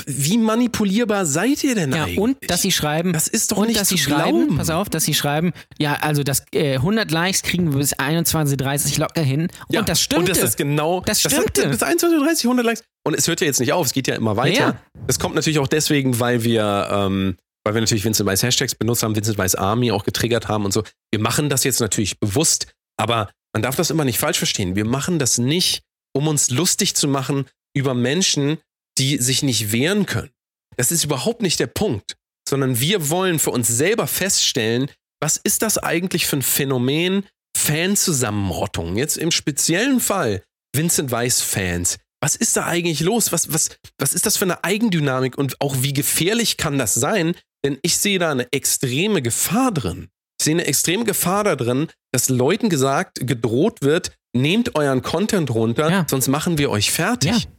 wie 0.06 0.38
manipulierbar 0.38 1.26
seid 1.26 1.64
ihr 1.64 1.76
denn 1.76 1.92
Ja, 1.92 2.04
eigentlich? 2.04 2.18
und 2.20 2.38
dass 2.50 2.62
sie 2.62 2.72
schreiben, 2.72 3.14
das 3.14 3.28
ist 3.28 3.52
doch 3.52 3.58
und 3.58 3.68
nicht 3.68 3.80
dass 3.80 3.88
zu 3.90 3.96
sie 3.98 4.04
schreiben, 4.04 4.46
glauben. 4.46 4.58
pass 4.58 4.70
auf, 4.70 4.90
dass 4.90 5.04
sie 5.04 5.14
schreiben, 5.14 5.54
ja, 5.78 5.96
also 6.02 6.24
das 6.24 6.44
äh, 6.54 6.76
100 6.76 7.12
Likes 7.12 7.44
kriegen 7.44 7.72
wir 7.72 7.80
bis 7.80 7.94
21:30 7.94 9.00
locker 9.00 9.22
hin. 9.22 9.48
Ja, 9.70 9.82
und 9.82 9.90
das 9.90 10.02
stimmte. 10.02 10.32
Und 10.32 10.38
das 10.38 10.44
ist 10.50 10.58
genau. 10.58 11.02
Das 11.02 11.20
stimmte. 11.22 11.68
bis 11.70 11.82
21.30 11.84 12.44
100 12.44 12.66
Likes. 12.66 12.84
Und 13.06 13.16
es 13.16 13.28
hört 13.28 13.42
ja 13.42 13.48
jetzt 13.48 13.60
nicht 13.60 13.74
auf, 13.74 13.86
es 13.86 13.94
geht 13.94 14.08
ja 14.08 14.16
immer 14.16 14.36
weiter. 14.38 14.60
Ja. 14.60 14.82
Das 15.08 15.20
kommt 15.20 15.36
natürlich 15.36 15.60
auch 15.60 15.68
deswegen, 15.68 16.20
weil 16.20 16.44
wir, 16.44 16.88
ähm, 16.92 17.38
weil 17.66 17.74
wir 17.76 17.82
natürlich 17.82 18.04
Vincent 18.06 18.28
Weiss 18.28 18.44
Hashtags 18.44 18.76
benutzt 18.76 19.04
haben, 19.04 19.16
Vincent 19.16 19.38
Weiss 19.38 19.56
Army 19.56 19.92
auch 19.92 20.04
getriggert 20.06 20.48
haben 20.48 20.66
und 20.66 20.72
so. 20.74 20.84
Wir 21.12 21.20
machen 21.20 21.50
das 21.50 21.64
jetzt 21.64 21.80
natürlich 21.82 22.20
bewusst, 22.20 22.68
aber 22.98 23.30
man 23.54 23.62
darf 23.62 23.76
das 23.76 23.90
immer 23.92 24.06
nicht 24.06 24.20
falsch 24.20 24.38
verstehen. 24.38 24.76
Wir 24.76 24.86
machen 24.86 25.20
das 25.20 25.38
nicht, 25.38 25.84
um 26.16 26.28
uns 26.28 26.50
lustig 26.50 26.96
zu 26.96 27.08
machen 27.08 27.46
über 27.76 27.94
Menschen, 27.94 28.58
die 28.98 29.18
sich 29.18 29.44
nicht 29.44 29.72
wehren 29.72 30.06
können. 30.06 30.32
Das 30.78 30.92
ist 30.92 31.04
überhaupt 31.04 31.42
nicht 31.42 31.60
der 31.60 31.68
Punkt, 31.68 32.16
sondern 32.48 32.80
wir 32.80 33.10
wollen 33.10 33.40
für 33.40 33.52
uns 33.52 33.68
selber 33.68 34.08
feststellen, 34.08 34.90
was 35.22 35.38
ist 35.38 35.62
das 35.62 35.78
eigentlich 35.78 36.26
für 36.26 36.38
ein 36.38 36.42
Phänomen 36.42 37.26
Fanzusammenrottung? 37.58 38.98
Jetzt 38.98 39.18
im 39.18 39.32
speziellen 39.32 40.00
Fall 40.00 40.44
Vincent 40.76 41.12
Weiss 41.12 41.42
Fans. 41.42 41.98
Was 42.22 42.36
ist 42.36 42.56
da 42.58 42.66
eigentlich 42.66 43.02
los? 43.02 43.32
Was, 43.32 43.54
was, 43.54 43.78
was 44.00 44.14
ist 44.14 44.26
das 44.26 44.38
für 44.38 44.46
eine 44.46 44.64
Eigendynamik 44.64 45.38
und 45.38 45.60
auch 45.62 45.76
wie 45.82 45.94
gefährlich 45.94 46.58
kann 46.58 46.78
das 46.78 46.94
sein? 46.94 47.36
Denn 47.66 47.78
ich 47.82 47.98
sehe 47.98 48.20
da 48.20 48.32
eine 48.32 48.52
extreme 48.52 49.22
Gefahr 49.22 49.72
drin. 49.72 50.10
Ich 50.40 50.46
sehe 50.46 50.56
eine 50.56 50.66
extreme 50.66 51.04
Gefahr 51.06 51.44
da 51.44 51.56
drin, 51.56 51.88
dass 52.12 52.30
Leuten 52.30 52.70
gesagt, 52.70 53.20
gedroht 53.26 53.82
wird, 53.82 54.12
nehmt 54.36 54.76
euren 54.76 55.02
Content 55.02 55.52
runter, 55.52 55.90
Ja. 55.90 56.06
sonst 56.10 56.28
machen 56.28 56.58
wir 56.58 56.70
euch 56.72 56.92
fertig. 56.92 57.32
Ja. 57.32 57.52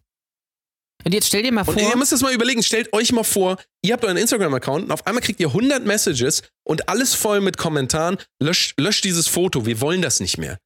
Und 1.04 1.12
jetzt 1.12 1.26
stell 1.26 1.42
dir 1.42 1.52
mal 1.52 1.64
vor, 1.64 1.74
Und 1.74 1.82
ihr 1.82 1.96
müsst 1.96 2.12
das 2.12 2.22
mal 2.22 2.32
überlegen, 2.32 2.62
stellt 2.62 2.92
euch 2.92 3.12
mal 3.12 3.24
vor, 3.24 3.58
ihr 3.82 3.92
habt 3.92 4.04
euren 4.04 4.16
Instagram-Account 4.16 4.84
und 4.84 4.90
auf 4.92 5.06
einmal 5.06 5.22
kriegt 5.22 5.40
ihr 5.40 5.48
100 5.48 5.84
Messages 5.84 6.42
und 6.64 6.88
alles 6.88 7.14
voll 7.14 7.40
mit 7.40 7.58
Kommentaren, 7.58 8.16
löscht, 8.42 8.80
löscht 8.80 9.04
dieses 9.04 9.28
Foto, 9.28 9.66
wir 9.66 9.80
wollen 9.80 10.02
das 10.02 10.20
nicht 10.20 10.38
mehr. 10.38 10.58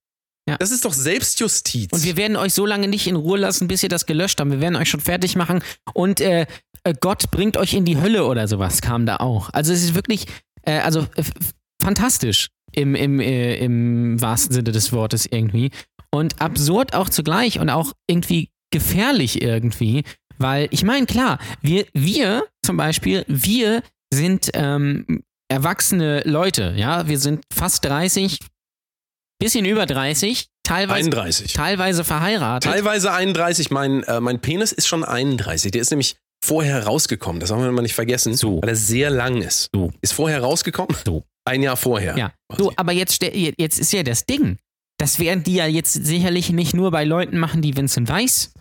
Ja. 0.48 0.56
Das 0.56 0.70
ist 0.70 0.84
doch 0.84 0.94
Selbstjustiz. 0.94 1.92
und 1.92 2.04
wir 2.04 2.16
werden 2.16 2.36
euch 2.36 2.54
so 2.54 2.64
lange 2.64 2.88
nicht 2.88 3.06
in 3.06 3.16
Ruhe 3.16 3.38
lassen, 3.38 3.68
bis 3.68 3.82
ihr 3.82 3.90
das 3.90 4.06
gelöscht 4.06 4.40
habt. 4.40 4.50
Wir 4.50 4.60
werden 4.60 4.76
euch 4.76 4.88
schon 4.88 5.00
fertig 5.00 5.36
machen 5.36 5.62
und 5.92 6.20
äh, 6.20 6.46
äh, 6.84 6.94
Gott 7.00 7.30
bringt 7.30 7.56
euch 7.56 7.74
in 7.74 7.84
die 7.84 8.00
Hölle 8.00 8.24
oder 8.24 8.48
sowas 8.48 8.80
kam 8.80 9.04
da 9.04 9.16
auch. 9.16 9.50
Also 9.52 9.72
es 9.72 9.82
ist 9.82 9.94
wirklich, 9.94 10.26
äh, 10.62 10.78
also 10.78 11.00
äh, 11.16 11.24
fantastisch 11.82 12.48
im, 12.72 12.94
im, 12.94 13.20
äh, 13.20 13.56
im 13.56 14.20
wahrsten 14.20 14.54
Sinne 14.54 14.72
des 14.72 14.92
Wortes 14.92 15.26
irgendwie. 15.26 15.70
Und 16.10 16.40
absurd 16.40 16.94
auch 16.94 17.10
zugleich 17.10 17.60
und 17.60 17.68
auch 17.68 17.92
irgendwie 18.06 18.50
gefährlich 18.70 19.42
irgendwie, 19.42 20.04
weil 20.38 20.68
ich 20.70 20.84
meine, 20.84 21.06
klar, 21.06 21.38
wir, 21.60 21.86
wir 21.92 22.46
zum 22.64 22.76
Beispiel, 22.76 23.24
wir 23.28 23.82
sind 24.12 24.50
ähm, 24.54 25.22
erwachsene 25.48 26.22
Leute, 26.24 26.74
ja, 26.76 27.08
wir 27.08 27.18
sind 27.18 27.44
fast 27.52 27.84
30, 27.84 28.38
bisschen 29.40 29.64
über 29.64 29.86
30, 29.86 30.48
teilweise, 30.62 31.06
31. 31.06 31.52
teilweise 31.52 32.04
verheiratet. 32.04 32.70
Teilweise 32.70 33.12
31. 33.12 33.70
Mein, 33.70 34.02
äh, 34.04 34.20
mein 34.20 34.40
Penis 34.40 34.72
ist 34.72 34.86
schon 34.86 35.04
31. 35.04 35.70
Der 35.72 35.80
ist 35.80 35.90
nämlich 35.90 36.16
vorher 36.44 36.84
rausgekommen. 36.84 37.40
Das 37.40 37.50
haben 37.50 37.62
wir 37.74 37.82
nicht 37.82 37.94
vergessen. 37.94 38.34
So. 38.34 38.60
Weil 38.62 38.70
er 38.70 38.76
sehr 38.76 39.10
lang 39.10 39.42
ist. 39.42 39.70
So. 39.74 39.92
Ist 40.00 40.12
vorher 40.12 40.42
rausgekommen? 40.42 40.96
So. 41.04 41.24
Ein 41.44 41.62
Jahr 41.62 41.76
vorher. 41.76 42.16
Ja, 42.16 42.32
quasi. 42.48 42.62
so, 42.62 42.72
aber 42.76 42.92
jetzt, 42.92 43.22
jetzt 43.22 43.78
ist 43.78 43.92
ja 43.92 44.02
das 44.02 44.26
Ding. 44.26 44.58
Das 44.98 45.18
werden 45.18 45.44
die 45.44 45.54
ja 45.54 45.66
jetzt 45.66 45.92
sicherlich 45.92 46.50
nicht 46.50 46.74
nur 46.74 46.90
bei 46.90 47.04
Leuten 47.04 47.38
machen, 47.38 47.62
die 47.62 47.76
Vincent 47.76 48.08
Weiss 48.08 48.52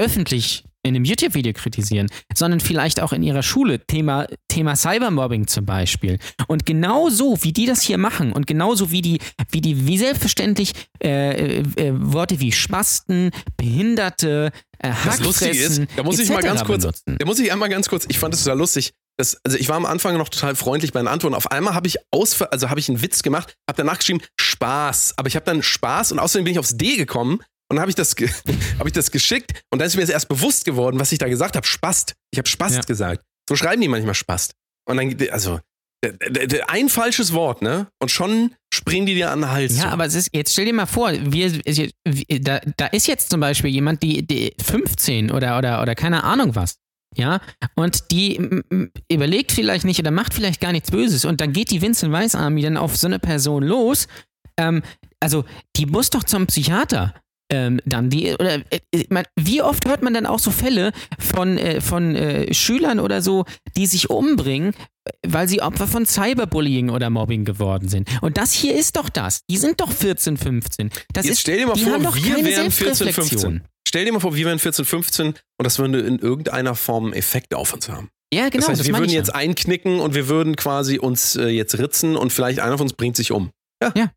öffentlich 0.00 0.64
in 0.84 0.94
einem 0.94 1.04
YouTube-Video 1.04 1.52
kritisieren, 1.52 2.08
sondern 2.34 2.60
vielleicht 2.60 3.00
auch 3.00 3.12
in 3.12 3.22
ihrer 3.22 3.42
Schule. 3.42 3.84
Thema, 3.86 4.26
Thema 4.48 4.76
Cybermobbing 4.76 5.46
zum 5.46 5.64
Beispiel. 5.64 6.18
Und 6.46 6.66
genauso 6.66 7.42
wie 7.42 7.52
die 7.52 7.66
das 7.66 7.82
hier 7.82 7.98
machen 7.98 8.32
und 8.32 8.46
genauso 8.46 8.90
wie 8.90 9.02
die, 9.02 9.18
wie 9.50 9.60
die, 9.60 9.86
wie 9.86 9.98
selbstverständlich 9.98 10.72
äh, 11.02 11.60
äh, 11.60 11.62
äh, 11.76 11.92
Worte 11.94 12.38
wie 12.40 12.52
Spasten, 12.52 13.30
Behinderte, 13.56 14.52
äh, 14.78 14.92
Lustige 15.20 15.50
ist, 15.50 15.78
Hackfressen, 15.80 15.88
da 15.96 16.02
muss 16.02 16.18
ich 16.18 16.28
mal 16.28 16.42
ganz 16.42 16.64
kurz, 16.64 16.82
benutzen. 16.82 17.16
da 17.18 17.26
muss 17.26 17.38
ich 17.38 17.50
einmal 17.50 17.70
ganz 17.70 17.88
kurz, 17.88 18.04
ich 18.08 18.18
fand 18.18 18.34
es 18.34 18.44
total 18.44 18.58
lustig. 18.58 18.92
Das, 19.16 19.38
also 19.44 19.56
ich 19.56 19.68
war 19.68 19.76
am 19.76 19.86
Anfang 19.86 20.18
noch 20.18 20.28
total 20.28 20.56
freundlich 20.56 20.92
bei 20.92 21.00
den 21.00 21.06
Antworten. 21.06 21.36
Auf 21.36 21.50
einmal 21.50 21.74
habe 21.74 21.86
ich 21.86 21.98
aus, 22.10 22.42
also 22.42 22.68
habe 22.68 22.80
ich 22.80 22.88
einen 22.88 23.00
Witz 23.00 23.22
gemacht, 23.22 23.54
habe 23.68 23.76
danach 23.76 23.98
geschrieben 23.98 24.20
Spaß, 24.40 25.14
aber 25.16 25.28
ich 25.28 25.36
habe 25.36 25.46
dann 25.46 25.62
Spaß 25.62 26.12
und 26.12 26.18
außerdem 26.18 26.44
bin 26.44 26.52
ich 26.52 26.58
aufs 26.58 26.76
D 26.76 26.96
gekommen 26.96 27.40
und 27.70 27.76
dann 27.76 27.80
habe 27.80 27.90
ich 27.90 27.94
das, 27.96 28.14
habe 28.78 28.88
ich 28.88 28.92
das 28.92 29.10
geschickt 29.10 29.62
und 29.70 29.78
dann 29.78 29.86
ist 29.86 29.94
mir 29.96 30.02
jetzt 30.02 30.10
erst 30.10 30.28
bewusst 30.28 30.64
geworden, 30.64 30.98
was 30.98 31.12
ich 31.12 31.18
da 31.18 31.28
gesagt 31.28 31.56
habe. 31.56 31.66
Spast. 31.66 32.14
Ich 32.30 32.38
habe 32.38 32.48
Spast 32.48 32.76
Ja. 32.76 32.80
gesagt. 32.82 33.22
So 33.48 33.56
schreiben 33.56 33.80
die 33.80 33.88
manchmal 33.88 34.14
Spast. 34.14 34.54
Und 34.88 34.96
dann, 34.96 35.30
also 35.30 35.60
ein 36.68 36.88
falsches 36.88 37.32
Wort, 37.32 37.62
ne? 37.62 37.88
Und 37.98 38.10
schon 38.10 38.54
springen 38.72 39.06
die 39.06 39.14
dir 39.14 39.30
an 39.30 39.40
den 39.40 39.50
Hals. 39.50 39.76
Ja, 39.76 39.84
zu. 39.84 39.88
aber 39.88 40.04
ist, 40.06 40.28
jetzt 40.34 40.52
stell 40.52 40.66
dir 40.66 40.74
mal 40.74 40.84
vor, 40.86 41.12
wir, 41.12 41.60
da, 42.42 42.60
da 42.76 42.86
ist 42.88 43.06
jetzt 43.06 43.30
zum 43.30 43.40
Beispiel 43.40 43.70
jemand, 43.70 44.02
die, 44.02 44.26
die 44.26 44.54
15 44.62 45.30
oder, 45.30 45.56
oder, 45.58 45.80
oder 45.80 45.94
keine 45.94 46.24
Ahnung 46.24 46.54
was. 46.54 46.76
Ja, 47.16 47.40
und 47.76 48.10
die 48.10 48.40
überlegt 49.08 49.52
vielleicht 49.52 49.84
nicht 49.84 50.00
oder 50.00 50.10
macht 50.10 50.34
vielleicht 50.34 50.60
gar 50.60 50.72
nichts 50.72 50.90
Böses 50.90 51.24
und 51.24 51.40
dann 51.40 51.52
geht 51.52 51.70
die 51.70 51.80
Vincent 51.80 52.12
Weiss 52.12 52.34
Army 52.34 52.60
dann 52.60 52.76
auf 52.76 52.96
so 52.96 53.06
eine 53.06 53.20
Person 53.20 53.62
los. 53.62 54.08
Ähm, 54.58 54.82
also, 55.20 55.44
die 55.76 55.86
muss 55.86 56.10
doch 56.10 56.24
zum 56.24 56.46
Psychiater. 56.48 57.14
Ähm, 57.50 57.80
dann 57.84 58.10
die, 58.10 58.32
oder 58.34 58.54
äh, 58.70 58.80
man, 59.10 59.24
wie 59.36 59.62
oft 59.62 59.86
hört 59.86 60.02
man 60.02 60.14
dann 60.14 60.26
auch 60.26 60.38
so 60.38 60.50
Fälle 60.50 60.92
von, 61.18 61.58
äh, 61.58 61.80
von 61.80 62.16
äh, 62.16 62.52
Schülern 62.52 63.00
oder 63.00 63.22
so, 63.22 63.44
die 63.76 63.86
sich 63.86 64.10
umbringen, 64.10 64.72
weil 65.26 65.48
sie 65.48 65.60
Opfer 65.60 65.86
von 65.86 66.06
Cyberbullying 66.06 66.90
oder 66.90 67.10
Mobbing 67.10 67.44
geworden 67.44 67.88
sind. 67.88 68.08
Und 68.22 68.38
das 68.38 68.52
hier 68.52 68.74
ist 68.74 68.96
doch 68.96 69.08
das. 69.08 69.40
Die 69.50 69.58
sind 69.58 69.80
doch 69.80 69.92
14, 69.92 70.36
15. 70.36 70.90
Das 71.12 71.26
Jetzt 71.26 71.32
ist, 71.34 71.40
stell 71.40 71.58
dir 71.58 71.66
mal 71.66 71.76
vor, 71.76 71.92
haben 71.92 72.02
doch 72.02 72.16
wir 72.16 72.44
wären 72.44 72.70
14, 72.70 72.94
Selbstreflexion. 72.94 73.40
15. 73.40 73.68
Stell 73.86 74.04
dir 74.06 74.12
mal 74.12 74.20
vor, 74.20 74.34
wir 74.34 74.46
wären 74.46 74.58
14, 74.58 74.84
15 74.84 75.26
und 75.26 75.36
das 75.58 75.78
würde 75.78 76.00
in 76.00 76.18
irgendeiner 76.18 76.74
Form 76.74 77.04
einen 77.04 77.12
Effekt 77.12 77.54
auf 77.54 77.74
uns 77.74 77.88
haben. 77.88 78.08
Ja, 78.32 78.48
genau. 78.48 78.62
das 78.62 78.68
heißt, 78.70 78.80
das 78.80 78.86
wir 78.88 78.94
würden 78.98 79.10
ja. 79.10 79.18
jetzt 79.18 79.34
einknicken 79.34 80.00
und 80.00 80.14
wir 80.14 80.28
würden 80.28 80.56
quasi 80.56 80.98
uns 80.98 81.36
äh, 81.36 81.48
jetzt 81.48 81.78
ritzen 81.78 82.16
und 82.16 82.32
vielleicht 82.32 82.58
einer 82.58 82.78
von 82.78 82.86
uns 82.86 82.94
bringt 82.94 83.16
sich 83.16 83.30
um. 83.30 83.50
Ja. 83.82 83.92
Ja. 83.94 84.10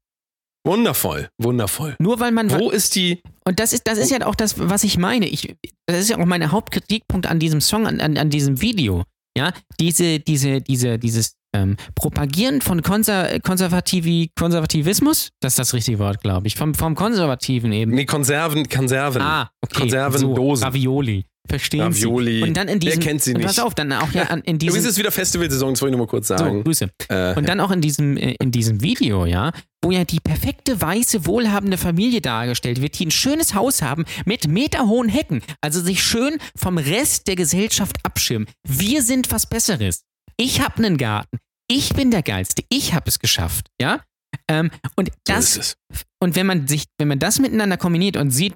Wundervoll, 0.68 1.30
wundervoll. 1.38 1.96
Nur 2.00 2.20
weil 2.20 2.34
man 2.34 2.52
Wo 2.52 2.70
ist 2.70 2.96
die? 2.96 3.22
Und 3.46 3.60
das 3.60 3.72
ist, 3.72 3.88
das 3.88 3.98
ist 3.98 4.12
ja 4.12 4.26
auch 4.26 4.36
das, 4.36 4.56
was 4.60 4.84
ich 4.84 4.98
meine. 4.98 5.26
Ich, 5.28 5.56
das 5.86 6.02
ist 6.02 6.10
ja 6.10 6.18
auch 6.18 6.26
mein 6.26 6.52
Hauptkritikpunkt 6.52 7.26
an 7.26 7.40
diesem 7.40 7.62
Song, 7.62 7.88
an, 7.88 8.02
an, 8.02 8.18
an 8.18 8.30
diesem 8.30 8.62
Video. 8.62 9.04
Ja, 9.38 9.54
diese, 9.80 10.20
diese, 10.20 10.62
diese, 10.62 11.00
dieses 11.00 11.38
ähm, 11.56 11.78
Propagieren 11.96 12.62
von 12.62 12.82
Konser 12.82 13.40
Konservativi 13.40 14.32
Konservativismus, 14.38 15.30
das 15.40 15.54
ist 15.54 15.60
das 15.60 15.74
richtige 15.74 16.00
Wort, 16.00 16.22
glaube 16.22 16.48
ich. 16.48 16.56
Vom, 16.56 16.74
vom 16.74 16.96
Konservativen 16.96 17.72
eben. 17.72 17.94
Nee, 17.94 18.06
Konserven, 18.06 18.68
Konserven. 18.68 19.22
Ah, 19.22 19.50
okay. 19.64 19.82
Konservendosen. 19.82 20.62
So, 20.62 20.66
Ravioli. 20.66 21.26
Verstehen 21.48 21.82
Ravioli. 21.82 22.38
Sie? 22.38 22.44
Und 22.44 22.56
dann 22.56 22.68
in 22.68 22.82
Wer 22.82 22.92
diesem, 22.92 23.04
kennt 23.04 23.22
sie 23.22 23.34
nicht? 23.34 23.46
Pass 23.46 23.60
auf, 23.60 23.74
dann 23.76 23.92
auch 23.94 24.12
ja 24.12 24.24
in 24.24 24.40
Übrigens 24.56 24.74
diesem. 24.76 24.90
ist 24.90 24.98
wieder 24.98 25.12
Festivalsaison, 25.12 25.74
das 25.74 25.82
wollte 25.82 25.92
ich 25.94 25.98
nur 25.98 26.06
mal 26.06 26.10
kurz 26.10 26.28
So, 26.28 26.38
sagen. 26.38 26.64
Grüße. 26.64 26.90
äh, 27.10 27.36
Und 27.36 27.48
dann 27.48 27.60
auch 27.60 27.72
in 27.72 27.82
diesem, 27.82 28.18
äh, 28.18 28.36
in 28.40 28.52
diesem 28.52 28.82
Video, 28.82 29.26
ja, 29.26 29.52
wo 29.84 29.92
ja 29.92 30.04
die 30.04 30.20
perfekte 30.20 30.80
weiße, 30.82 31.26
wohlhabende 31.26 31.78
Familie 31.78 32.22
dargestellt 32.22 32.82
wird, 32.82 32.98
die 33.00 33.06
ein 33.06 33.12
schönes 33.12 33.54
Haus 33.54 33.82
haben 33.82 34.06
mit 34.26 34.48
meterhohen 34.48 35.10
Hecken, 35.10 35.42
also 35.62 35.82
sich 35.82 36.04
schön 36.04 36.38
vom 36.56 36.78
Rest 36.78 37.28
der 37.28 37.36
Gesellschaft 37.36 37.98
abschirmen. 38.04 38.48
Wir 38.68 39.02
sind 39.04 39.32
was 39.32 39.46
Besseres. 39.48 40.04
Ich 40.38 40.62
habe 40.62 40.78
einen 40.84 40.98
Garten. 40.98 41.38
Ich 41.70 41.94
bin 41.94 42.12
der 42.12 42.24
Geilste. 42.24 42.64
Ich 42.70 42.94
habe 42.94 43.10
es 43.10 43.20
geschafft, 43.20 43.68
ja. 43.82 44.02
Ähm, 44.50 44.72
und 44.96 45.08
so 45.10 45.14
das 45.26 45.58
ist 45.58 45.78
es. 45.90 46.04
und 46.22 46.36
wenn 46.36 46.46
man 46.46 46.68
sich, 46.68 46.84
wenn 46.98 47.08
man 47.08 47.20
das 47.20 47.40
miteinander 47.40 47.78
kombiniert 47.78 48.18
und 48.18 48.32
sieht, 48.32 48.54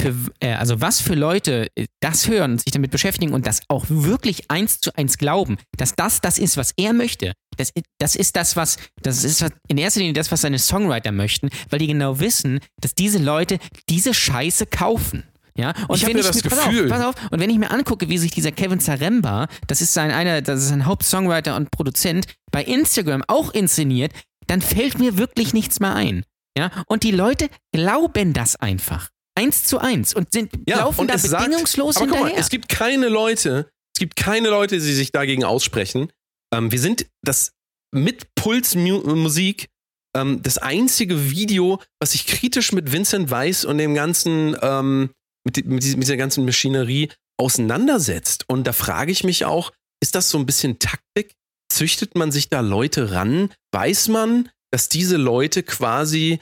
für, 0.00 0.14
äh, 0.40 0.52
also 0.54 0.80
was 0.80 1.00
für 1.00 1.14
Leute 1.14 1.68
äh, 1.76 1.86
das 2.00 2.28
hören 2.28 2.52
und 2.52 2.62
sich 2.62 2.72
damit 2.72 2.90
beschäftigen 2.90 3.32
und 3.32 3.46
das 3.46 3.60
auch 3.68 3.84
wirklich 3.88 4.50
eins 4.50 4.80
zu 4.80 4.90
eins 4.96 5.18
glauben, 5.18 5.56
dass 5.76 5.94
das 5.94 6.20
das 6.20 6.38
ist, 6.38 6.56
was 6.56 6.72
er 6.76 6.92
möchte, 6.92 7.32
das, 7.56 7.70
i- 7.76 7.82
das 7.98 8.14
ist 8.16 8.36
das, 8.36 8.56
was, 8.56 8.76
das 9.02 9.24
ist 9.24 9.44
in 9.68 9.78
erster 9.78 10.00
Linie 10.00 10.12
das, 10.14 10.30
was 10.32 10.40
seine 10.42 10.58
Songwriter 10.58 11.12
möchten, 11.12 11.48
weil 11.70 11.78
die 11.78 11.86
genau 11.88 12.20
wissen, 12.20 12.60
dass 12.80 12.94
diese 12.94 13.18
Leute 13.18 13.58
diese 13.88 14.14
Scheiße 14.14 14.66
kaufen. 14.66 15.24
Ja, 15.56 15.72
und 15.88 15.96
Ich 15.96 16.06
wenn 16.06 16.16
ja 16.16 16.22
das 16.22 16.36
mir, 16.36 16.42
Gefühl- 16.42 16.88
Pass 16.88 17.00
auf, 17.04 17.14
pass 17.16 17.24
auf, 17.24 17.32
und 17.32 17.40
wenn 17.40 17.50
ich 17.50 17.58
mir 17.58 17.72
angucke, 17.72 18.08
wie 18.08 18.18
sich 18.18 18.30
dieser 18.30 18.52
Kevin 18.52 18.78
Zaremba, 18.78 19.48
das 19.66 19.80
ist 19.80 19.92
sein 19.92 20.12
einer, 20.12 20.40
das 20.40 20.62
ist 20.62 20.70
ein 20.70 20.86
Hauptsongwriter 20.86 21.56
und 21.56 21.72
Produzent, 21.72 22.26
bei 22.52 22.62
Instagram 22.62 23.24
auch 23.26 23.52
inszeniert, 23.52 24.12
dann 24.46 24.62
fällt 24.62 25.00
mir 25.00 25.18
wirklich 25.18 25.52
nichts 25.54 25.80
mehr 25.80 25.94
ein. 25.96 26.22
Ja, 26.56 26.70
und 26.86 27.02
die 27.02 27.10
Leute 27.10 27.48
glauben 27.72 28.34
das 28.34 28.54
einfach. 28.54 29.08
Eins 29.38 29.64
zu 29.64 29.78
eins 29.78 30.14
und 30.14 30.32
sind, 30.32 30.50
laufen 30.66 31.00
und 31.00 31.10
da 31.10 31.16
sagt- 31.18 31.44
bedingungslos 31.44 31.94
guck 31.94 32.08
hinterher. 32.08 32.34
Mal, 32.34 32.40
es 32.40 32.48
gibt 32.48 32.68
keine 32.68 33.08
Leute, 33.08 33.70
es 33.94 34.00
gibt 34.00 34.16
keine 34.16 34.48
Leute, 34.48 34.76
die 34.76 34.92
sich 34.92 35.12
dagegen 35.12 35.44
aussprechen. 35.44 36.12
Ähm, 36.52 36.72
wir 36.72 36.80
sind 36.80 37.06
das 37.22 37.52
mit 37.94 38.34
Pulsmusik 38.34 39.68
ähm, 40.16 40.42
das 40.42 40.58
einzige 40.58 41.30
Video, 41.30 41.80
was 42.00 42.12
sich 42.12 42.26
kritisch 42.26 42.72
mit 42.72 42.92
Vincent 42.92 43.30
Weiss 43.30 43.64
und 43.64 43.78
dem 43.78 43.94
ganzen, 43.94 44.56
ähm, 44.60 45.10
mit, 45.44 45.64
mit, 45.66 45.82
dieser 45.82 46.16
ganzen 46.16 46.44
Maschinerie 46.44 47.10
auseinandersetzt. 47.38 48.44
Und 48.48 48.66
da 48.66 48.72
frage 48.72 49.12
ich 49.12 49.24
mich 49.24 49.44
auch, 49.44 49.72
ist 50.02 50.14
das 50.14 50.30
so 50.30 50.38
ein 50.38 50.46
bisschen 50.46 50.78
Taktik? 50.78 51.34
Züchtet 51.70 52.16
man 52.16 52.32
sich 52.32 52.48
da 52.48 52.60
Leute 52.60 53.12
ran? 53.12 53.50
Weiß 53.72 54.08
man, 54.08 54.48
dass 54.72 54.88
diese 54.88 55.16
Leute 55.16 55.62
quasi 55.62 56.40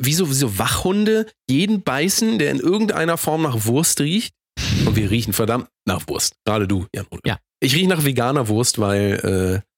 wie 0.00 0.14
so, 0.14 0.28
wie 0.28 0.34
so 0.34 0.58
Wachhunde 0.58 1.26
jeden 1.48 1.82
beißen, 1.82 2.38
der 2.38 2.50
in 2.50 2.60
irgendeiner 2.60 3.16
Form 3.16 3.42
nach 3.42 3.64
Wurst 3.64 4.00
riecht? 4.00 4.34
Und 4.86 4.94
wir 4.96 5.10
riechen 5.10 5.32
verdammt 5.32 5.68
nach 5.86 6.06
Wurst. 6.08 6.34
Gerade 6.44 6.68
du, 6.68 6.86
Jan. 6.94 7.06
Ole. 7.10 7.20
Ja. 7.24 7.38
Ich 7.62 7.74
rieche 7.74 7.88
nach 7.88 8.04
veganer 8.04 8.48
Wurst, 8.48 8.78
weil 8.78 9.62
äh, 9.64 9.68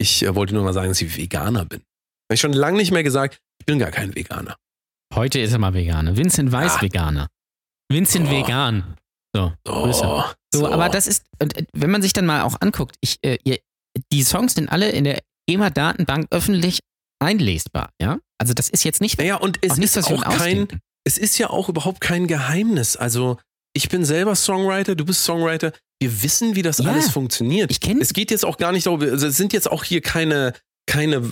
ich 0.00 0.22
äh, 0.24 0.34
wollte 0.34 0.54
nur 0.54 0.64
mal 0.64 0.72
sagen, 0.72 0.88
dass 0.88 1.00
ich 1.00 1.16
Veganer 1.16 1.64
bin. 1.64 1.80
Habe 1.80 2.34
ich 2.34 2.40
schon 2.40 2.52
lange 2.52 2.76
nicht 2.76 2.90
mehr 2.92 3.02
gesagt, 3.02 3.38
ich 3.60 3.66
bin 3.66 3.78
gar 3.78 3.90
kein 3.90 4.14
Veganer. 4.14 4.56
Heute 5.14 5.38
ist 5.40 5.52
er 5.52 5.58
mal 5.58 5.74
Veganer. 5.74 6.16
Vincent 6.16 6.50
Weiß 6.50 6.76
Ah. 6.78 6.82
Veganer. 6.82 7.28
Vincent 7.90 8.26
Oh. 8.28 8.30
Vegan. 8.30 8.96
So. 9.34 9.52
Oh, 9.68 10.24
So, 10.52 10.68
aber 10.70 10.88
das 10.88 11.06
ist, 11.06 11.24
und 11.40 11.56
äh, 11.56 11.64
wenn 11.72 11.90
man 11.90 12.02
sich 12.02 12.12
dann 12.12 12.26
mal 12.26 12.42
auch 12.42 12.56
anguckt, 12.60 12.96
ich, 13.00 13.18
äh, 13.22 13.38
ihr, 13.44 13.58
die 14.12 14.22
Songs 14.22 14.54
sind 14.54 14.68
alle 14.70 14.90
in 14.90 15.04
der 15.04 15.20
GEMA-Datenbank 15.48 16.26
öffentlich 16.30 16.80
einlesbar, 17.22 17.90
ja? 18.00 18.18
Also 18.38 18.54
das 18.54 18.68
ist 18.68 18.84
jetzt 18.84 19.00
nicht, 19.00 19.18
Naja, 19.18 19.36
und 19.36 19.58
es 19.62 19.72
auch 19.72 19.76
nicht, 19.78 19.96
ist 19.96 20.10
auch 20.10 20.22
kein, 20.24 20.68
es 21.04 21.18
ist 21.18 21.38
ja 21.38 21.50
auch 21.50 21.68
überhaupt 21.68 22.00
kein 22.00 22.26
Geheimnis. 22.26 22.96
Also, 22.96 23.38
ich 23.74 23.88
bin 23.88 24.04
selber 24.04 24.34
Songwriter, 24.34 24.94
du 24.94 25.04
bist 25.04 25.24
Songwriter. 25.24 25.72
Wir 26.00 26.22
wissen, 26.22 26.56
wie 26.56 26.62
das 26.62 26.78
Ja. 26.78 26.90
alles 26.90 27.10
funktioniert. 27.10 27.70
Ich 27.70 27.80
kenne 27.80 28.00
Es 28.00 28.12
geht 28.12 28.30
jetzt 28.30 28.44
auch 28.44 28.58
gar 28.58 28.72
nicht 28.72 28.86
darum, 28.86 29.00
also 29.00 29.26
es 29.26 29.36
sind 29.36 29.52
jetzt 29.52 29.70
auch 29.70 29.84
hier 29.84 30.00
keine, 30.00 30.52
keine 30.86 31.22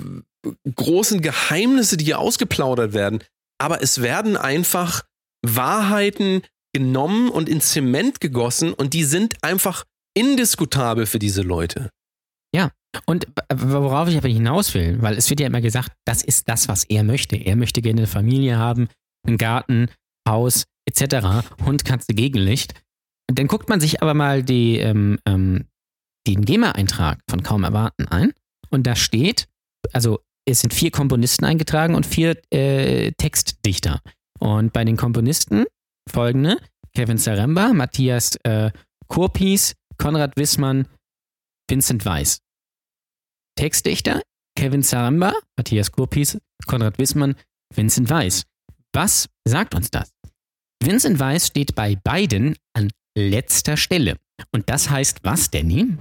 großen 0.75 1.21
Geheimnisse, 1.21 1.97
die 1.97 2.05
hier 2.05 2.19
ausgeplaudert 2.19 2.93
werden. 2.93 3.23
Aber 3.59 3.83
es 3.83 4.01
werden 4.01 4.37
einfach 4.37 5.03
Wahrheiten 5.45 6.43
genommen 6.73 7.31
und 7.31 7.49
in 7.49 7.61
Zement 7.61 8.21
gegossen 8.21 8.73
und 8.73 8.95
die 8.95 9.05
sind 9.05 9.43
einfach 9.43 9.85
indiskutabel 10.15 11.07
für 11.07 11.19
diese 11.19 11.43
Leute. 11.43 11.91
Und 13.07 13.27
worauf 13.53 14.09
ich 14.09 14.17
aber 14.17 14.29
hinaus 14.29 14.75
will, 14.75 15.01
weil 15.01 15.17
es 15.17 15.31
wird 15.31 15.41
ja 15.41 15.47
immer 15.47 15.61
gesagt, 15.61 15.93
das 16.05 16.23
ist 16.23 16.49
das, 16.49 16.69
was 16.69 16.85
er 16.85 17.05
möchte. 17.05 17.37
Er 17.37 17.57
möchte 17.57 17.83
gerne 17.83 18.01
eine 18.01 18.07
Familie 18.07 18.59
haben, 18.59 18.89
einen 19.27 19.39
Garten, 19.39 19.89
Haus, 20.29 20.65
etc. 20.87 21.47
Hund, 21.65 21.85
Katze, 21.85 22.15
Gegenlicht. 22.15 22.75
Und 23.29 23.39
dann 23.39 23.47
guckt 23.47 23.69
man 23.69 23.81
sich 23.81 24.03
aber 24.03 24.15
mal 24.15 24.43
die, 24.43 24.79
ähm, 24.79 25.19
ähm, 25.25 25.67
den 26.27 26.45
GEMA-Eintrag 26.45 27.21
von 27.29 27.43
Kaum 27.43 27.65
Erwarten 27.65 28.09
ein. 28.09 28.33
Und 28.71 28.87
da 28.87 28.97
steht, 28.97 29.47
also 29.93 30.21
es 30.49 30.61
sind 30.61 30.75
vier 30.75 30.91
Komponisten 30.91 31.45
eingetragen 31.45 31.95
und 31.95 32.07
vier 32.07 32.37
äh, 32.53 33.13
Textdichter. 33.13 34.01
Und 34.39 34.73
bei 34.73 34.85
den 34.85 34.97
Komponisten 34.97 35.65
folgende: 36.09 36.59
Kevin 36.95 37.19
Zaremba, 37.19 37.73
Matthias 37.73 38.37
äh, 38.43 38.71
Kurpies, 39.07 39.75
Konrad 39.97 40.37
Wissmann, 40.37 40.87
Vincent 41.69 42.05
Weiss. 42.05 42.41
Textdichter 43.61 44.23
Kevin 44.57 44.83
Zaremba, 44.83 45.35
Matthias 45.59 45.93
Kurpies, 45.93 46.39
Konrad 46.67 46.99
Wissmann, 46.99 47.35
Vincent 47.75 48.09
Weiss. 48.09 48.45
Was 48.95 49.29
sagt 49.47 49.75
uns 49.75 49.91
das? 49.91 50.11
Vincent 50.83 51.19
Weiss 51.19 51.49
steht 51.49 51.75
bei 51.75 51.95
beiden 51.97 52.57
an 52.75 52.91
letzter 53.15 53.77
Stelle. 53.77 54.17
Und 54.53 54.71
das 54.71 54.89
heißt 54.89 55.19
was, 55.25 55.51
Danny? 55.51 55.95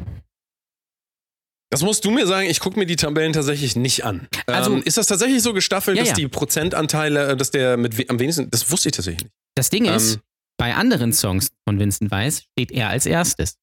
Das 1.69 1.81
musst 1.81 2.05
du 2.05 2.11
mir 2.11 2.25
sagen, 2.27 2.49
ich 2.49 2.61
gucke 2.61 2.79
mir 2.79 2.85
die 2.85 2.95
Tabellen 2.95 3.33
tatsächlich 3.33 3.75
nicht 3.75 4.05
an. 4.05 4.29
Also- 4.47 4.75
ähm, 4.77 4.83
ist 4.83 4.95
das 4.97 5.07
tatsächlich 5.07 5.43
so 5.43 5.51
gestaffelt, 5.53 5.97
Ja, 5.97 6.03
dass 6.03 6.11
ja. 6.11 6.15
die 6.15 6.27
Prozentanteile, 6.29 7.31
äh, 7.31 7.37
dass 7.37 7.51
der 7.51 7.75
mit 7.75 8.09
am 8.09 8.19
wenigsten, 8.19 8.49
das 8.49 8.71
wusste 8.71 8.87
ich 8.87 8.95
tatsächlich 8.95 9.23
nicht. 9.25 9.33
Das 9.57 9.69
Ding 9.69 9.83
ist, 9.83 10.15
Ähm, 10.15 10.21
bei 10.57 10.75
anderen 10.75 11.11
Songs 11.11 11.49
von 11.67 11.77
Vincent 11.77 12.09
Weiss 12.09 12.43
steht 12.57 12.71
er 12.71 12.87
als 12.87 13.05
erstes. 13.05 13.55